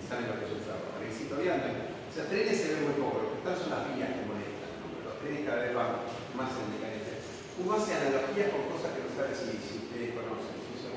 ¿Saben 0.10 0.26
lo 0.28 0.40
que 0.40 0.46
es 0.46 1.32
un 1.32 1.44
viando? 1.44 1.95
O 2.16 2.18
sea, 2.18 2.30
trenes 2.30 2.56
se 2.56 2.72
ven 2.72 2.84
muy 2.86 2.94
poco, 2.94 3.28
lo 3.28 3.28
que 3.28 3.38
están 3.44 3.60
son 3.60 3.76
las 3.76 3.92
vías 3.92 4.08
que 4.08 4.24
molestan, 4.24 4.72
los 5.04 5.20
trenes 5.20 5.44
cada 5.44 5.68
vez 5.68 5.76
van 5.76 6.00
más 6.32 6.48
en 6.64 6.72
decadencia. 6.72 7.20
Uno 7.60 7.76
hace 7.76 7.92
analogías 7.92 8.56
con 8.56 8.72
cosas 8.72 8.96
que 8.96 9.04
no 9.04 9.12
sabe 9.12 9.36
si, 9.36 9.52
ustedes 9.52 10.16
conocen, 10.16 10.56
si 10.64 10.80
son 10.80 10.96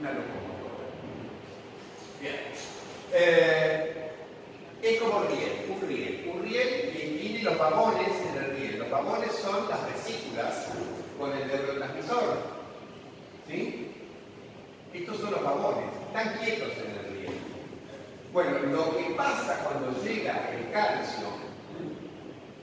una 0.00 0.16
locura. 0.16 0.48
Bien. 2.24 2.40
Eh, 3.12 4.12
es 4.80 4.96
como 4.96 5.28
riel, 5.28 5.68
un 5.68 5.80
riel. 5.86 6.32
Un 6.32 6.42
riel 6.42 6.96
y 6.96 7.18
tiene 7.20 7.42
los 7.42 7.58
vagones 7.58 8.08
en 8.32 8.44
el 8.44 8.56
riel. 8.56 8.78
Los 8.78 8.90
vagones 8.90 9.32
son 9.34 9.68
las 9.68 9.92
vesículas 9.92 10.72
con 11.20 11.36
el 11.36 11.48
neurotransmisor. 11.48 12.64
¿Sí? 13.46 13.92
Estos 14.94 15.18
son 15.18 15.32
los 15.32 15.44
vagones, 15.44 15.84
están 16.08 16.38
quietos 16.38 16.72
en 16.78 16.90
el. 16.92 17.05
Bueno, 18.36 18.58
lo 18.70 18.98
que 18.98 19.14
pasa 19.14 19.64
cuando 19.64 19.98
llega 20.02 20.50
el 20.52 20.70
calcio, 20.70 21.26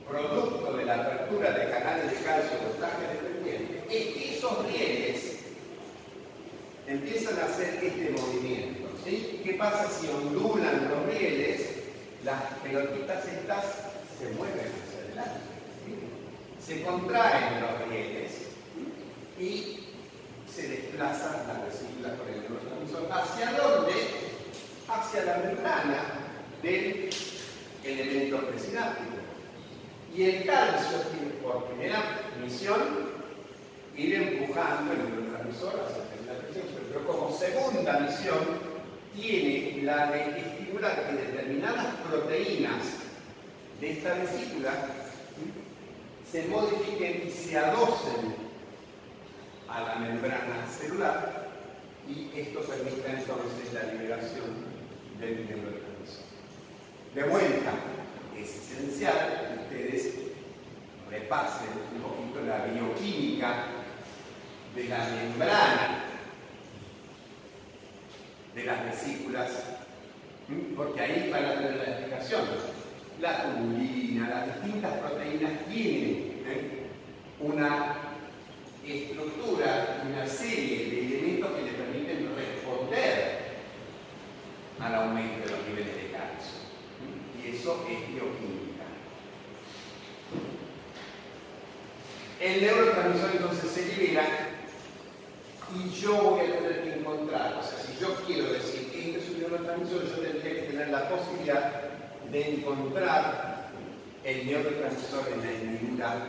producto 0.08 0.78
de 0.78 0.86
la 0.86 0.98
apertura 0.98 1.50
de 1.50 1.72
canales 1.72 2.12
de 2.12 2.24
calcio 2.24 2.60
los 2.68 2.78
trajes 2.78 3.10
dependientes, 3.10 3.84
es 3.90 4.14
que 4.14 4.38
esos 4.38 4.68
rieles 4.68 5.40
empiezan 6.86 7.40
a 7.40 7.46
hacer 7.46 7.84
este 7.84 8.12
movimiento. 8.12 8.88
¿sí? 9.04 9.42
¿Qué 9.44 9.54
pasa 9.56 9.90
si 9.90 10.10
ondulan 10.10 10.92
los 10.92 11.08
rieles? 11.08 11.68
Las 12.24 12.40
pelotitas 12.62 13.26
estas 13.26 13.66
se 14.20 14.30
mueven 14.36 14.70
hacia 14.70 15.00
adelante. 15.08 15.42
Se 16.64 16.84
contraen 16.84 17.62
los 17.62 17.90
rieles 17.90 18.32
y 19.40 19.88
se 20.48 20.68
desplazan 20.68 21.48
las 21.48 21.66
vesículas 21.66 22.12
por 22.12 22.28
el. 22.30 22.44
¿Hacia 23.12 23.52
dónde? 23.54 24.33
Hacia 24.88 25.26
la 25.26 25.38
membrana 25.38 26.04
del 26.62 27.10
elemento 27.84 28.38
presináptico. 28.48 29.12
Y 30.16 30.24
el 30.24 30.46
calcio 30.46 31.00
tiene 31.12 31.34
por 31.42 31.66
primera 31.66 32.22
misión 32.42 32.82
ir 33.96 34.14
empujando 34.14 34.94
el 34.94 35.00
neurotransmisor 35.10 35.86
hacia 35.86 36.34
la 36.34 36.40
presión, 36.40 36.66
pero 36.88 37.08
como 37.08 37.36
segunda 37.36 38.00
misión 38.00 38.74
tiene 39.16 39.84
la 39.84 40.12
de 40.12 40.40
estimular 40.40 41.08
que 41.08 41.14
determinadas 41.14 41.96
proteínas 42.10 42.84
de 43.80 43.92
esta 43.92 44.16
vesícula 44.16 44.72
se 46.32 46.48
modifiquen 46.48 47.28
y 47.28 47.32
se 47.32 47.58
adosen 47.58 48.36
a 49.70 49.82
la 49.82 49.96
membrana 49.96 50.68
celular 50.68 51.50
y 52.08 52.30
esto 52.36 52.62
permite 52.62 53.08
entonces 53.08 53.74
la 53.74 53.94
liberación 53.94 54.73
del 55.20 55.46
neurotransmisor. 55.48 56.26
De 57.16 57.24
vuelta, 57.24 57.74
es 58.38 58.50
esencial 58.50 59.68
que 59.70 59.76
ustedes 59.76 60.14
repasen 61.10 61.68
un 61.96 62.02
poquito 62.02 62.42
la 62.48 62.66
bioquímica 62.66 63.66
de 64.76 64.84
la 64.86 65.08
membrana 65.10 66.04
de 68.56 68.64
las 68.64 68.86
vesículas, 68.86 69.52
porque 70.76 71.02
ahí 71.02 71.30
van 71.32 71.46
a 71.46 71.54
tener 71.56 71.76
la 71.76 71.84
explicación. 71.84 72.42
La 73.22 73.44
tubulina, 73.44 74.30
las 74.30 74.56
distintas 74.56 74.98
proteínas 75.00 75.52
tienen 75.70 76.44
¿eh? 76.46 76.88
una 77.40 77.96
estructura, 78.86 80.04
una 80.10 80.28
serie 80.28 80.90
de 80.90 81.06
elementos 81.06 81.52
que 81.52 81.64
le 81.64 81.72
permiten 81.72 82.36
responder 82.36 83.33
al 84.84 84.96
aumento 84.96 85.46
de 85.46 85.52
los 85.52 85.68
niveles 85.68 85.96
de 85.96 86.12
calcio. 86.12 86.60
Y 87.42 87.56
eso 87.56 87.86
es 87.90 88.00
bioquímica. 88.14 88.84
El 92.40 92.62
neurotransmisor 92.62 93.32
entonces 93.32 93.72
se 93.72 93.96
libera 93.96 94.28
y 95.74 95.90
yo 95.90 96.16
voy 96.22 96.42
a 96.42 96.58
tener 96.58 96.84
que 96.84 97.00
encontrar, 97.00 97.58
o 97.58 97.64
sea, 97.64 97.80
si 97.80 98.00
yo 98.00 98.14
quiero 98.28 98.52
decir 98.52 98.92
que 98.92 99.16
este 99.16 99.20
es 99.20 99.30
un 99.30 99.40
neurotransmisor, 99.40 100.04
yo 100.04 100.22
tendría 100.22 100.54
que 100.54 100.68
tener 100.68 100.90
la 100.90 101.10
posibilidad 101.10 101.72
de 102.32 102.56
encontrar 102.56 103.70
el 104.24 104.46
neurotransmisor 104.46 105.30
en 105.34 105.40
la 105.40 105.52
hendidura 105.52 106.28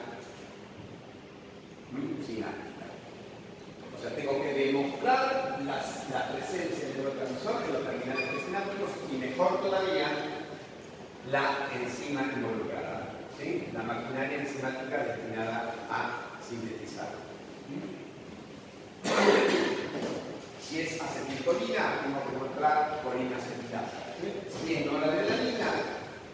sináptica. 2.24 2.73
Tengo 4.10 4.42
que 4.42 4.52
demostrar 4.52 5.58
la 5.64 6.28
presencia 6.28 6.88
del 6.88 6.96
neurotransmisor 6.98 7.62
en 7.64 7.72
los 7.72 7.84
terminales 7.84 8.28
presinápticos 8.28 8.90
y 9.10 9.16
mejor 9.16 9.62
todavía 9.62 10.08
la 11.30 11.68
enzima 11.74 12.22
involucrada, 12.34 13.14
la 13.72 13.82
maquinaria 13.82 14.38
enzimática 14.38 15.04
destinada 15.04 15.74
a 15.90 16.42
sintetizar. 16.46 17.08
Si 20.60 20.80
es 20.80 21.00
acetilcolina, 21.00 22.02
tengo 22.02 22.22
que 22.24 22.34
encontrar 22.36 23.00
colina 23.02 23.36
acetilasa. 23.36 24.04
Si 24.50 24.74
es 24.74 24.86
noradrenalina, 24.86 25.70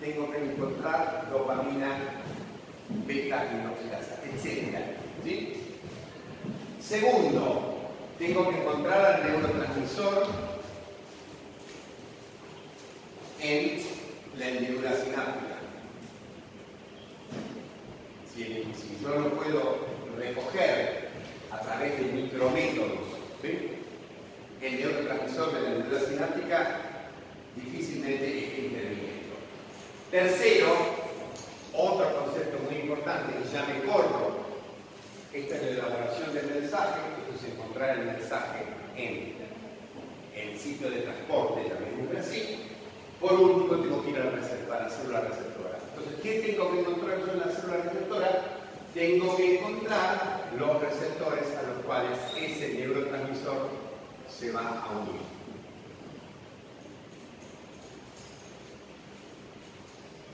tengo 0.00 0.30
que 0.30 0.38
encontrar 0.38 1.28
dopamina 1.30 1.98
beta 3.06 3.46
inoxidasa, 3.52 4.18
etc. 4.24 5.69
Segundo, 6.80 7.90
tengo 8.18 8.50
que 8.50 8.60
encontrar 8.60 9.04
al 9.04 9.24
neurotransmisor 9.24 10.26
en 13.40 13.82
la 14.38 14.48
hendidura 14.48 14.92
sináptica. 14.92 15.56
Si, 18.34 18.42
si 18.42 18.98
yo 19.02 19.14
no 19.14 19.30
puedo 19.30 19.78
recoger 20.16 21.10
a 21.50 21.60
través 21.60 21.98
de 21.98 22.04
micrométodos. 22.12 23.10
El 23.42 24.76
neurotransmisor 24.78 25.54
de 25.54 25.60
la 25.62 25.68
hendidura 25.70 26.00
sináptica 26.00 26.80
difícilmente 27.56 28.26
es 28.26 28.58
interviniendo. 28.58 29.36
Tercero, 30.10 30.76
otro 31.74 32.24
concepto 32.24 32.58
muy 32.70 32.82
importante 32.82 33.38
que 33.38 33.52
ya 33.52 33.64
me 33.64 33.90
corro, 33.90 34.39
esta 35.32 35.56
es 35.56 35.62
la 35.62 35.68
elaboración 35.68 36.34
del 36.34 36.60
mensaje, 36.60 37.00
esto 37.18 37.46
es 37.46 37.52
encontrar 37.52 37.98
el 37.98 38.06
mensaje 38.06 38.64
en 38.96 39.34
el 40.34 40.58
sitio 40.58 40.90
de 40.90 41.02
transporte, 41.02 41.70
también 41.70 42.16
así. 42.18 42.66
Por 43.20 43.32
último, 43.34 43.82
tengo 43.82 44.02
que 44.02 44.10
ir 44.10 44.18
a 44.18 44.24
la, 44.24 44.76
a 44.76 44.82
la 44.82 44.88
célula 44.88 45.20
receptora. 45.20 45.78
Entonces, 45.90 46.20
¿qué 46.22 46.40
tengo 46.40 46.70
que 46.72 46.80
encontrar 46.80 47.18
yo 47.20 47.32
en 47.32 47.38
la 47.40 47.54
célula 47.54 47.76
receptora? 47.82 48.60
tengo 48.94 49.36
que 49.36 49.58
encontrar 49.58 50.50
los 50.58 50.80
receptores 50.80 51.46
a 51.56 51.62
los 51.62 51.84
cuales 51.86 52.18
ese 52.36 52.74
neurotransmisor 52.74 53.68
se 54.28 54.52
va 54.52 54.60
a 54.60 54.98
unir. 54.98 55.20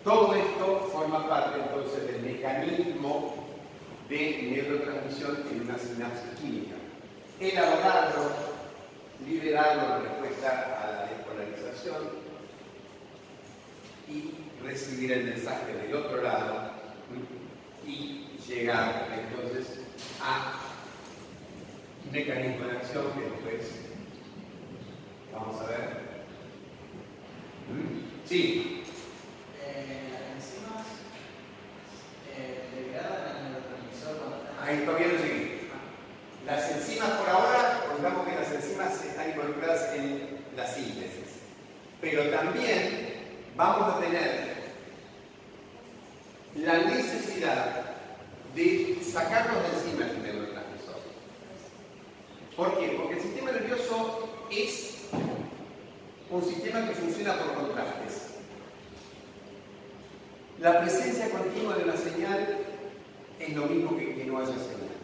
Todo 0.05 0.35
esto 0.35 0.89
forma 0.93 1.29
parte 1.29 1.61
entonces 1.61 2.07
del 2.07 2.23
mecanismo 2.23 3.46
de 4.09 4.43
neurotransmisión 4.43 5.45
en 5.51 5.61
una 5.63 5.79
sinapsis 5.79 6.39
química. 6.41 6.77
Elaborarlo, 7.41 8.31
liberarlo 9.27 9.97
en 9.97 10.03
respuesta 10.05 10.81
a 10.83 10.91
la 10.93 11.07
despolarización 11.07 12.27
y 14.09 14.65
recibir 14.65 15.13
el 15.13 15.25
mensaje 15.25 15.73
del 15.75 15.95
otro 15.95 16.23
lado 16.23 16.71
y 17.87 18.27
llegar 18.47 19.09
entonces 19.13 19.81
a 20.21 20.61
un 22.05 22.13
mecanismo 22.13 22.67
de 22.67 22.77
acción 22.77 23.05
que 23.13 23.21
después 23.21 23.73
vamos 25.33 25.61
a 25.61 25.67
ver. 25.67 26.07
¿Mm? 27.69 28.27
Sí. 28.29 28.83
Eh, 29.63 30.09
las 30.13 30.23
enzimas 30.37 30.87
eh, 32.37 32.69
liberadas 32.77 33.31
en 33.31 33.47
el 33.47 33.53
neurotransmisor 33.53 34.17
cuando 34.19 34.47
Ahí 34.67 34.79
todavía 34.85 35.07
no 35.07 35.23
llegué. 35.23 35.61
Las 36.45 36.71
enzimas 36.73 37.11
por 37.11 37.29
ahora, 37.29 37.85
pongamos 37.89 38.27
que 38.27 38.35
las 38.35 38.51
enzimas 38.51 39.05
están 39.05 39.31
involucradas 39.31 39.95
en 39.95 40.39
la 40.57 40.67
síntesis. 40.67 41.39
Pero 42.01 42.31
también 42.31 43.15
vamos 43.55 43.95
a 43.95 44.01
tener 44.01 44.57
la 46.57 46.79
necesidad 46.79 47.83
de 48.57 48.99
sacarnos 49.05 49.63
de 49.63 49.69
encima 49.69 50.07
el 50.07 50.23
neurotransmisor. 50.23 51.01
¿Por 52.57 52.79
qué? 52.79 52.89
Porque 52.97 53.15
el 53.15 53.23
sistema 53.23 53.53
nervioso 53.53 54.29
es 54.51 54.97
un 56.29 56.45
sistema 56.45 56.89
que 56.89 56.95
funciona 56.95 57.35
por 57.35 57.55
contrastes. 57.55 58.35
La 60.59 60.81
presencia 60.81 61.31
continua 61.31 61.77
de 61.77 61.85
una 61.85 61.97
señal 61.97 62.76
es 63.41 63.55
lo 63.55 63.67
mismo 63.67 63.97
que 63.97 64.15
que 64.15 64.25
no 64.25 64.39
haya 64.39 64.49
señal. 64.49 64.97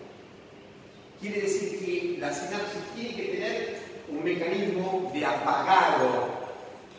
Quiere 1.21 1.43
decir 1.43 1.79
que 1.79 2.17
la 2.19 2.33
sinapsis 2.33 2.83
tiene 2.95 3.15
que 3.15 3.25
tener 3.25 3.79
un 4.09 4.25
mecanismo 4.25 5.11
de 5.15 5.25
apagado 5.25 6.27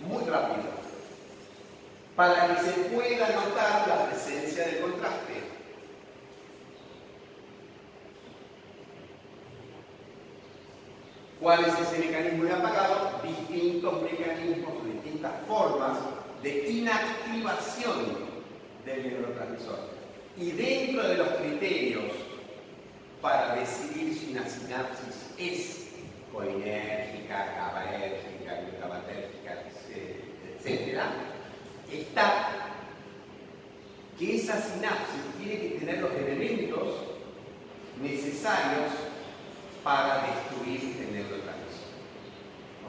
muy 0.08 0.24
rápido 0.24 0.72
para 2.16 2.56
que 2.56 2.64
se 2.64 2.72
pueda 2.90 3.28
notar 3.30 3.88
la 3.88 4.10
presencia 4.10 4.66
del 4.66 4.82
contraste. 4.82 5.34
¿Cuál 11.42 11.66
es 11.66 11.74
ese 11.80 12.00
mecanismo 12.00 12.46
de 12.46 12.54
apagado? 12.54 13.20
Distintos 13.24 14.02
mecanismos, 14.04 14.74
distintas 14.86 15.34
formas 15.46 15.98
de 16.42 16.70
inactivación 16.70 18.30
del 18.86 19.04
neurotransmisor. 19.04 19.93
Y 20.36 20.52
dentro 20.52 21.08
de 21.08 21.18
los 21.18 21.28
criterios 21.30 22.12
para 23.22 23.56
decidir 23.56 24.18
si 24.18 24.32
una 24.32 24.48
sinapsis 24.50 25.30
es 25.38 25.88
colinérgica, 26.32 27.54
GABAérgica, 27.56 28.62
glutamatérgica, 28.62 29.64
etc., 30.64 31.00
está 31.92 32.50
que 34.18 34.36
esa 34.36 34.60
sinapsis 34.60 35.22
tiene 35.40 35.60
que 35.60 35.80
tener 35.80 36.00
los 36.00 36.12
elementos 36.14 36.96
necesarios 38.02 38.92
para 39.84 40.26
destruir 40.28 40.98
el 41.00 41.14
neurotransmisor. 41.14 41.94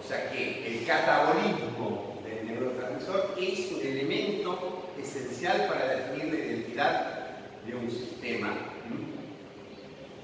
O 0.00 0.02
sea 0.02 0.30
que 0.30 0.66
el 0.66 0.86
catabolismo 0.86 2.22
del 2.24 2.46
neurotransmisor 2.46 3.34
es 3.38 3.72
un 3.72 3.80
elemento 3.80 4.88
esencial 4.98 5.66
para 5.66 5.86
definir 5.96 6.32
la 6.32 6.44
identidad 6.44 7.23
de 7.66 7.74
un 7.74 7.90
sistema 7.90 8.54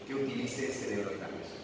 que 0.06 0.14
utilice 0.14 0.70
ese 0.70 0.96
neurotransmisor. 0.96 1.60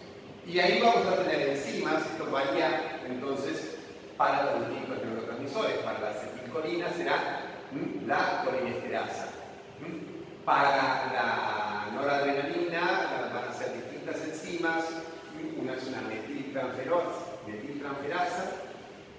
Y 0.47 0.59
ahí 0.59 0.79
vamos 0.81 1.05
a 1.07 1.23
tener 1.23 1.49
enzimas, 1.49 2.05
esto 2.05 2.31
varía 2.31 3.01
entonces 3.05 3.75
para 4.15 4.45
los 4.45 4.69
distintos 4.69 5.03
neurotransmisores. 5.03 5.79
Para 5.79 5.99
la 5.99 6.11
acetilcolina 6.11 6.89
será 6.93 7.41
la 8.05 8.45
colinesterasa. 8.45 9.27
Para 10.45 11.11
la 11.13 11.89
noradrenalina 11.93 13.31
van 13.33 13.49
a 13.49 13.53
ser 13.53 13.73
distintas 13.73 14.21
enzimas, 14.23 14.85
una 15.59 15.73
es 15.73 15.87
una 15.87 16.01
metiltransferasa, 16.01 18.51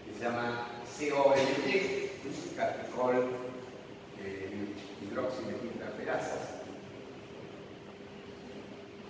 que 0.07 0.15
se 0.15 0.21
llama 0.25 0.69
COLT, 0.99 2.57
caticol 2.57 3.17
eh, 4.19 4.75
hidroximetiltransferasas. 5.03 6.57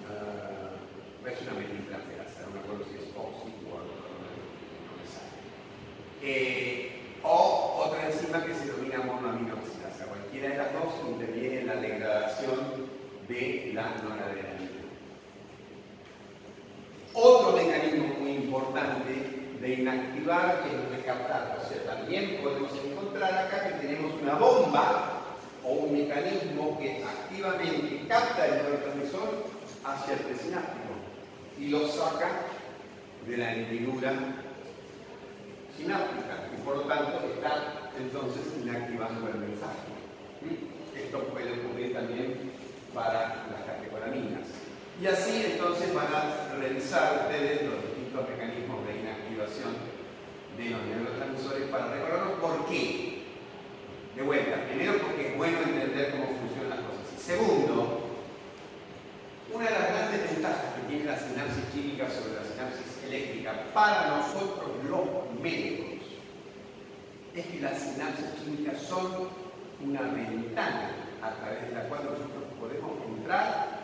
Uh, 0.08 1.28
es 1.28 1.42
una 1.42 1.52
metiltransferasa, 1.52 2.40
no 2.46 2.52
me 2.54 2.60
acuerdo 2.60 2.84
si 2.84 2.94
es 2.96 3.08
oxi 3.16 3.50
o 3.68 3.70
no, 3.78 3.84
me 4.96 5.04
sale. 5.08 5.36
Eh, 6.22 6.90
o 7.22 7.84
otra 7.86 8.00
enzima 8.06 8.44
que 8.44 8.54
se 8.54 8.66
denomina 8.66 8.98
monoaminoxidasa. 8.98 10.06
Cualquiera 10.06 10.48
de 10.50 10.56
las 10.56 10.72
dos 10.72 10.94
interviene 11.08 11.60
en 11.60 11.66
la 11.66 11.76
degradación 11.76 12.58
de 13.28 13.70
la 13.74 13.94
noradrenalina. 14.02 14.82
Otro 17.12 17.52
mecanismo 17.52 18.06
muy 18.20 18.32
importante 18.32 19.12
de 19.60 19.74
inactivar 19.74 20.64
es 20.66 20.96
recaptar. 20.96 21.58
O 21.60 21.68
sea, 21.68 21.96
también 21.96 22.40
podemos 22.42 22.72
encontrar 22.84 23.46
acá 23.46 23.68
que 23.68 23.86
tenemos 23.86 24.12
o 25.64 25.72
un 25.72 25.92
mecanismo 25.92 26.78
que 26.78 27.04
activamente 27.04 28.06
capta 28.08 28.46
el 28.46 28.62
neurotransmisor 28.62 29.46
hacia 29.84 30.14
el 30.14 30.20
presináptico 30.20 30.94
y 31.58 31.68
lo 31.68 31.88
saca 31.88 32.30
de 33.26 33.36
la 33.36 33.54
hendidura 33.54 34.12
sináptica 35.76 36.48
y 36.56 36.62
por 36.62 36.76
lo 36.78 36.82
tanto 36.82 37.20
está 37.34 37.90
entonces 37.98 38.42
inactivando 38.62 39.28
el 39.28 39.38
mensaje. 39.38 39.88
Esto 40.96 41.20
puede 41.24 41.52
ocurrir 41.52 41.94
también 41.94 42.52
para 42.94 43.46
las 43.50 43.62
catecolaminas. 43.66 44.46
Y 45.00 45.06
así 45.06 45.44
entonces 45.52 45.94
van 45.94 46.06
a 46.12 46.54
revisar 46.58 47.22
ustedes 47.22 47.62
los 47.62 47.82
distintos 47.86 48.28
mecanismos 48.28 48.86
de 48.86 48.98
inactivación 48.98 49.76
de 50.56 50.70
los 50.70 50.82
neurotransmisores 50.86 51.68
para 51.70 51.92
recordarnos 51.92 52.40
por 52.40 52.66
qué. 52.66 53.07
De 54.18 54.24
vuelta, 54.24 54.66
primero 54.66 54.98
porque 54.98 55.28
es 55.28 55.36
bueno 55.36 55.58
entender 55.62 56.10
cómo 56.10 56.26
funcionan 56.26 56.70
las 56.70 56.80
cosas. 56.80 57.06
Y 57.16 57.22
segundo, 57.22 58.00
una 59.54 59.64
de 59.64 59.70
las 59.70 59.88
grandes 59.90 60.34
ventajas 60.34 60.74
que 60.74 60.88
tiene 60.88 61.04
la 61.04 61.16
sinapsis 61.16 61.64
química 61.72 62.10
sobre 62.10 62.34
la 62.34 62.42
sinapsis 62.42 62.98
eléctrica 63.06 63.70
para 63.72 64.16
nosotros 64.16 64.70
los 64.90 65.40
médicos 65.40 66.02
es 67.32 67.46
que 67.46 67.60
las 67.60 67.78
sinapsis 67.78 68.26
químicas 68.42 68.82
son 68.82 69.28
una 69.86 70.02
ventana 70.02 70.90
a 71.22 71.34
través 71.34 71.68
de 71.68 71.74
la 71.76 71.82
cual 71.84 72.10
nosotros 72.10 72.42
podemos 72.58 72.98
entrar 73.06 73.78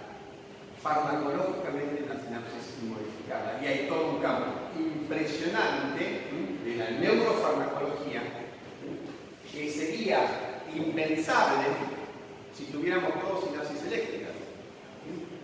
farmacológicamente 0.83 2.03
en 2.03 2.09
la 2.09 2.19
sinapsis 2.19 2.83
modificada. 2.83 3.61
Y 3.63 3.67
hay 3.67 3.87
todo 3.87 4.17
un 4.17 4.21
campo 4.21 4.51
impresionante 4.75 6.27
de 6.65 6.75
la 6.75 6.91
neurofarmacología 6.91 8.44
que 9.55 9.71
sería 9.71 10.27
impensable 10.75 11.67
si 12.53 12.65
tuviéramos 12.65 13.13
todos 13.21 13.45
sinapsis 13.45 13.83
eléctricas. 13.87 14.31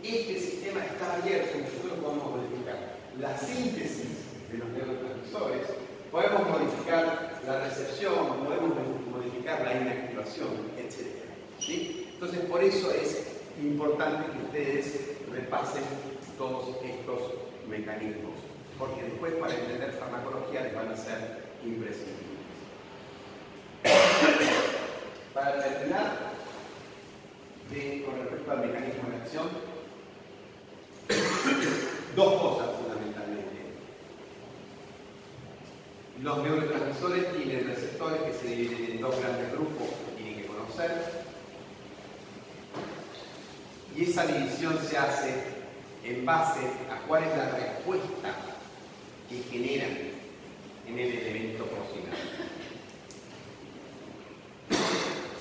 Este 0.02 0.40
sistema 0.40 0.80
está 0.84 1.14
abierto, 1.16 1.58
nosotros 1.58 1.98
podemos 2.02 2.30
modificar 2.30 2.96
la 3.20 3.38
síntesis 3.38 4.26
de 4.50 4.58
los 4.58 4.68
neurotransmisores, 4.70 5.66
podemos 6.10 6.48
modificar 6.48 7.40
la 7.46 7.60
recepción, 7.60 8.44
podemos 8.44 8.72
modificar 9.12 9.60
la 9.62 9.80
inactivación, 9.80 10.48
etc. 10.78 11.06
Entonces, 12.14 12.40
por 12.50 12.64
eso 12.64 12.90
es 12.92 13.26
importante 13.62 14.32
que 14.32 14.44
ustedes 14.46 15.00
repasen 15.30 15.84
todos 16.36 16.76
estos 16.82 17.34
mecanismos, 17.68 18.32
porque 18.78 19.02
después 19.04 19.34
para 19.34 19.54
entender 19.54 19.92
farmacología 19.92 20.62
les 20.62 20.74
van 20.74 20.88
a 20.88 20.96
ser 20.96 21.44
imprescindibles. 21.64 22.29
Para 25.34 25.62
terminar, 25.62 26.30
con 28.04 28.18
respecto 28.18 28.50
al 28.50 28.66
mecanismo 28.66 29.10
de 29.10 29.16
acción, 29.16 29.48
dos 32.16 32.42
cosas 32.42 32.76
fundamentalmente. 32.76 33.60
Los 36.22 36.42
neurotransmisores 36.42 37.32
tienen 37.36 37.66
receptores 37.66 38.22
que 38.22 38.32
se 38.32 38.56
dividen 38.56 38.92
en 38.92 39.00
dos 39.00 39.18
grandes 39.20 39.52
grupos 39.52 39.88
que 39.88 40.22
tienen 40.22 40.42
que 40.42 40.46
conocer. 40.48 40.90
Y 43.96 44.04
esa 44.04 44.26
división 44.26 44.78
se 44.88 44.98
hace 44.98 45.34
en 46.04 46.24
base 46.24 46.60
a 46.90 47.06
cuál 47.06 47.24
es 47.24 47.36
la 47.36 47.50
respuesta 47.50 48.34
que 49.28 49.42
generan 49.50 49.96
en 50.86 50.98
el 50.98 51.18
elemento 51.18 51.64
cocinar. 51.66 52.59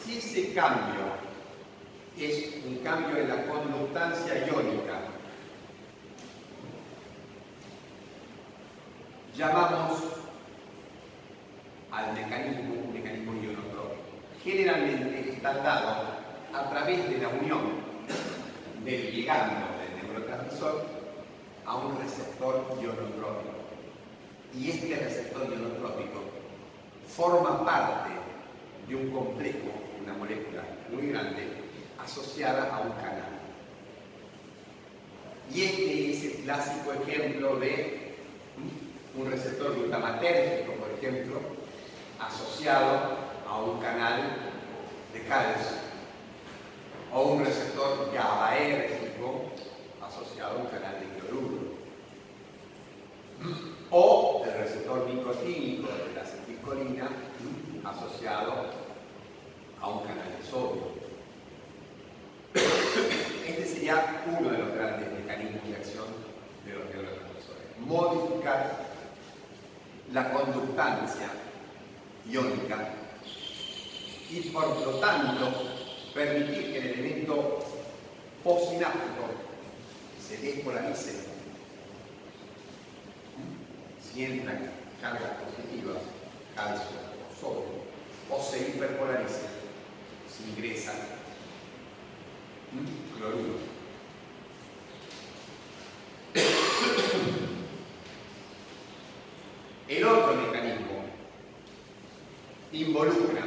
Si 0.10 0.18
ese 0.18 0.54
cambio 0.54 1.02
es 2.18 2.64
un 2.66 2.78
cambio 2.78 3.16
en 3.18 3.30
la 3.30 3.46
conductancia 3.46 4.48
iónica, 4.48 5.02
llamamos 9.38 10.00
al 11.92 12.14
mecanismo 12.14 12.74
un 12.86 12.94
mecanismo 12.94 13.34
ionotrópico. 13.34 14.02
Generalmente 14.44 15.30
está 15.30 15.54
dado 15.54 16.06
a 16.56 16.70
través 16.72 17.08
de 17.08 17.20
la 17.20 17.28
unión 17.28 17.62
del 18.84 19.16
ligando 19.16 19.68
del 19.78 20.08
neurotransmisor 20.08 20.86
a 21.68 21.76
un 21.76 22.00
receptor 22.00 22.66
ionotrópico. 22.82 23.60
Y 24.56 24.72
este 24.72 24.96
receptor 24.96 25.48
ionotrópico 25.52 26.22
forma 27.08 27.64
parte 27.64 28.10
de 28.88 28.96
un 28.96 29.12
complejo, 29.12 29.89
una 30.10 30.18
molécula 30.18 30.64
muy 30.92 31.10
grande, 31.10 31.48
asociada 32.00 32.76
a 32.76 32.80
un 32.80 32.92
canal. 32.94 33.40
Y 35.54 35.62
este 35.64 36.12
es 36.12 36.24
el 36.24 36.44
clásico 36.44 36.94
ejemplo 36.94 37.58
de 37.58 38.16
un 39.16 39.30
receptor 39.30 39.76
glutamatérgico, 39.76 40.74
por 40.74 40.92
ejemplo, 40.92 41.40
asociado 42.20 43.18
a 43.48 43.62
un 43.62 43.80
canal 43.80 44.22
de 45.14 45.24
calcio, 45.24 45.78
o 47.14 47.24
un 47.24 47.46
receptor 47.46 48.12
GABAérgico 48.14 49.52
asociado 50.06 50.60
a 50.60 50.62
un 50.62 50.68
canal 50.68 51.00
de 51.00 51.20
cloruro, 51.20 51.80
o 53.92 54.44
el 54.46 54.54
receptor 54.54 55.08
nicotínico 55.08 55.88
de 55.88 56.14
la 56.16 56.22
acetilcolina 56.22 57.10
asociado 57.84 58.89
a 59.82 59.88
un 59.88 60.00
canal 60.00 60.38
de 60.38 60.50
sodio. 60.50 61.00
Este 63.48 63.66
sería 63.66 64.24
uno 64.28 64.50
de 64.50 64.58
los 64.58 64.74
grandes 64.74 65.12
mecanismos 65.12 65.68
de 65.68 65.76
acción 65.76 66.06
de 66.66 66.74
los 66.74 66.86
neurotransmisores. 66.86 67.78
Modificar 67.80 68.90
la 70.12 70.34
conductancia 70.34 71.30
iónica 72.28 72.90
y 74.30 74.42
por 74.50 74.68
lo 74.68 75.00
tanto 75.00 75.52
permitir 76.14 76.74
que 76.74 76.78
el 76.78 76.86
elemento 76.88 77.60
posináptico 78.44 79.30
se 80.28 80.38
despolarice 80.38 81.30
si 84.02 84.26
entran 84.26 84.72
cargas 85.02 85.32
positivas, 85.44 85.98
calcio 86.56 86.98
o 87.32 87.40
sodio, 87.40 87.80
o 88.30 88.44
se 88.44 88.70
hiperpolarice 88.70 89.59
se 90.40 90.50
ingresa 90.50 90.94
¿Mm? 92.72 93.18
cloruro. 93.18 93.60
El 99.88 100.06
otro 100.06 100.36
mecanismo 100.36 101.04
involucra 102.72 103.44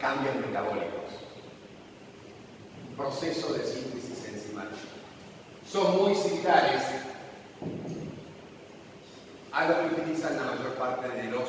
cambios 0.00 0.36
metabólicos, 0.36 1.12
proceso 2.96 3.52
de 3.52 3.66
síntesis 3.66 4.26
enzimática. 4.28 4.80
Son 5.70 5.98
muy 5.98 6.14
similares 6.14 6.82
a 9.52 9.68
los 9.68 9.76
que 9.76 10.00
utilizan 10.00 10.36
la 10.36 10.52
mayor 10.54 10.74
parte 10.74 11.08
de 11.08 11.30
los 11.30 11.48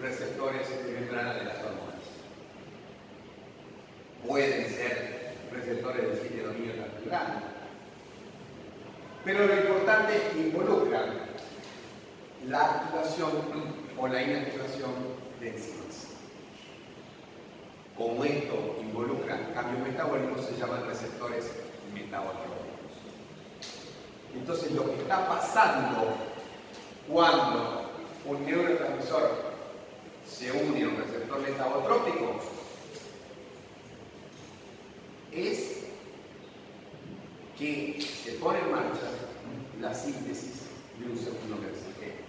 receptores 0.00 0.68
de 0.68 0.92
membrana 0.92 1.34
de 1.34 1.44
las 1.44 1.58
hormonas. 1.58 1.87
Pueden 4.26 4.68
ser 4.68 5.34
receptores 5.52 6.22
del 6.22 6.36
de 6.36 6.42
dominio 6.42 6.76
natural, 6.76 7.42
pero 9.24 9.46
lo 9.46 9.54
importante 9.54 10.14
involucran 10.36 11.28
la 12.46 12.60
activación 12.60 13.30
o 13.96 14.08
la 14.08 14.22
inactivación 14.22 14.90
de 15.40 15.48
enzimas. 15.50 16.06
Como 17.96 18.24
esto 18.24 18.78
involucra 18.80 19.52
cambios 19.54 19.86
metabólicos, 19.86 20.46
se 20.46 20.56
llaman 20.56 20.86
receptores 20.86 21.50
metabólicos. 21.92 22.48
Entonces, 24.34 24.72
lo 24.72 24.84
que 24.84 25.02
está 25.02 25.28
pasando 25.28 26.16
cuando 27.08 27.90
un 28.24 28.46
neurotransmisor 28.46 29.48
se 30.26 30.52
une 30.52 30.84
a 30.84 30.88
un 30.88 30.96
receptor 30.96 31.40
metabotrópico 31.40 32.40
es 35.32 35.78
que 37.58 38.00
se 38.00 38.32
pone 38.32 38.60
en 38.60 38.70
marcha 38.70 39.08
la 39.80 39.94
síntesis 39.94 40.62
de 40.98 41.10
un 41.10 41.16
segundo 41.16 41.56
mensajero, 41.56 42.22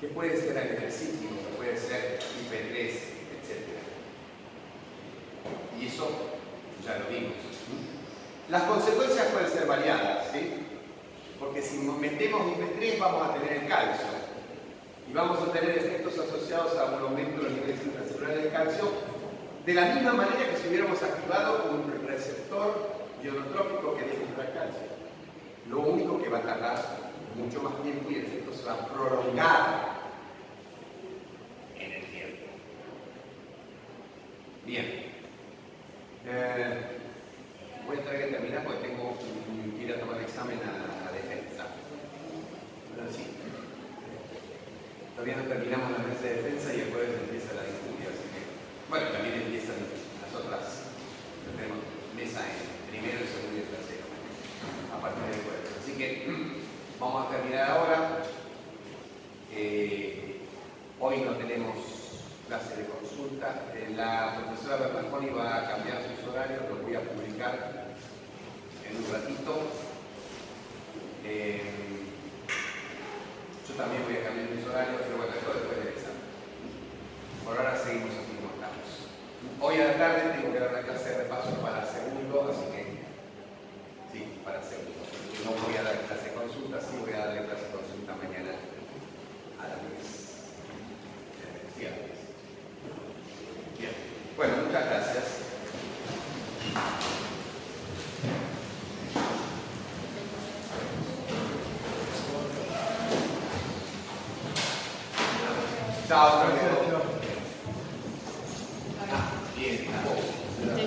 que 0.00 0.08
puede 0.08 0.36
ser 0.36 0.58
angiocítico, 0.58 1.34
que 1.34 1.56
puede 1.56 1.76
ser 1.76 2.18
IP3, 2.18 2.90
etc. 2.90 3.76
Y 5.80 5.86
eso 5.86 6.08
ya 6.84 6.98
lo 6.98 7.08
vimos. 7.08 7.32
Las 8.50 8.62
consecuencias 8.62 9.26
pueden 9.28 9.50
ser 9.50 9.66
variadas, 9.66 10.30
¿sí? 10.32 10.52
Porque 11.40 11.60
si 11.62 11.78
metemos 11.78 12.42
IP3 12.42 12.98
vamos 12.98 13.28
a 13.28 13.34
tener 13.34 13.62
el 13.62 13.68
calcio 13.68 14.06
y 15.08 15.12
vamos 15.12 15.38
a 15.40 15.52
tener 15.52 15.78
efectos 15.78 16.18
asociados 16.18 16.76
a 16.76 16.96
un 16.96 17.02
aumento 17.02 17.38
de 17.38 17.42
los 17.44 17.52
niveles 17.52 17.84
intracelulares 17.84 18.44
de 18.44 18.50
calcio 18.50 19.15
de 19.66 19.74
la 19.74 19.94
misma 19.94 20.12
manera 20.12 20.48
que 20.48 20.56
si 20.56 20.68
hubiéramos 20.68 21.02
activado 21.02 21.72
un 21.72 22.06
receptor 22.06 22.96
ionotrópico 23.20 23.96
que 23.96 24.04
deja 24.04 24.22
entrar 24.22 24.54
calcio. 24.54 24.86
Lo 25.68 25.80
único 25.80 26.22
que 26.22 26.28
va 26.28 26.38
a 26.38 26.42
tardar 26.42 26.78
mucho 27.34 27.60
más 27.62 27.82
tiempo 27.82 28.08
y 28.08 28.14
el 28.14 28.26
efecto 28.26 28.52
se 28.52 28.64
va 28.64 28.74
a 28.74 28.86
prolongar 28.86 29.96
en 31.74 31.92
el 31.92 32.04
tiempo. 32.04 32.46
Bien. 34.64 34.86
Eh, 36.28 36.98
voy 37.88 37.98
a 37.98 38.04
tener 38.04 38.24
que 38.24 38.32
terminar 38.32 38.64
porque 38.64 38.86
tengo 38.86 39.18
que 39.18 39.82
ir 39.82 39.92
a 39.92 39.98
tomar 39.98 40.20
examen 40.20 40.58
a 40.60 41.06
la 41.06 41.12
defensa. 41.12 41.66
Sí. 43.10 43.26
Todavía 45.16 45.36
no 45.36 45.42
terminamos 45.44 45.90
la 45.90 45.98
mesa 45.98 46.22
de 46.22 46.34
defensa 46.34 46.72
y 46.72 46.80
el 46.80 46.90
jueves 46.90 47.10
empieza 47.24 47.54
la 47.54 47.62
que, 47.62 47.85
bueno, 48.88 49.08
también 49.08 49.42
empiezan 49.42 49.76
las 50.22 50.32
otras, 50.34 50.86
tenemos 51.56 51.82
mesa 52.14 52.40
en 52.46 52.90
primero, 52.90 53.26
segundo 53.26 53.58
y 53.58 53.66
tercero, 53.66 54.06
a 54.94 55.00
partir 55.00 55.22
del 55.24 55.42
jueves. 55.42 55.70
Así 55.82 55.92
que 55.98 56.30
vamos 57.00 57.26
a 57.26 57.30
terminar 57.30 57.70
ahora. 57.70 58.22
Eh, 59.52 60.40
hoy 61.00 61.20
no 61.22 61.32
tenemos 61.32 61.76
clase 62.46 62.76
de 62.76 62.86
consulta. 62.86 63.64
Eh, 63.74 63.92
la 63.96 64.38
profesora 64.38 64.76
Bernasconi 64.76 65.30
va 65.30 65.56
a 65.56 65.70
cambiar 65.70 66.02
sus 66.06 66.28
horarios, 66.28 66.62
los 66.68 66.82
voy 66.82 66.94
a 66.94 67.00
publicar 67.00 67.96
en 68.88 68.96
un 68.96 69.12
ratito. 69.12 69.62
Eh, 71.24 71.60
yo 73.68 73.74
también 73.74 74.04
voy 74.04 74.16
a 74.16 74.24
cambiar 74.24 74.50
mis 74.50 74.64
horarios, 74.64 75.00
pero 75.02 75.16
bueno, 75.16 75.32
esto 75.34 75.52
después 75.54 75.78
del 75.78 75.88
examen. 75.88 76.22
Por 77.44 77.58
ahora 77.58 77.76
seguimos 77.76 78.10
así. 78.10 78.35
Hoy 79.58 79.80
a 79.80 79.84
la 79.86 79.96
tarde 79.96 80.34
tengo 80.36 80.52
que 80.52 80.60
dar 80.60 80.68
una 80.70 80.82
clase 80.82 81.10
de 81.10 81.16
repaso 81.16 81.50
para 81.62 81.86
segundo, 81.86 82.50
así 82.50 82.60
que 82.72 82.84
sí, 84.12 84.40
para 84.44 84.62
segundo. 84.62 85.00
No 85.44 85.50
voy 85.64 85.76
a 85.76 85.82
dar 85.82 85.96
clase 86.06 86.28
de 86.28 86.34
consulta, 86.34 86.80
sí 86.80 86.98
voy 87.00 87.14
a 87.14 87.26
dar 87.26 87.46
clase 87.46 87.64
de 87.64 87.70
consulta 87.70 88.14
mañana 88.16 88.52
a 89.58 89.68
las 89.68 89.80
10. 89.80 90.16
Viernes. 91.78 92.18
Bien. 93.78 93.92
Bueno, 94.36 94.56
muchas 94.66 94.84
gracias. 94.84 95.24
Chao, 106.08 106.46
profesor. 106.46 107.25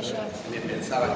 Bien, 0.01 0.15
a 0.15 0.21
vos. 0.21 0.31
Me 0.49 0.59
pensaba 0.61 1.07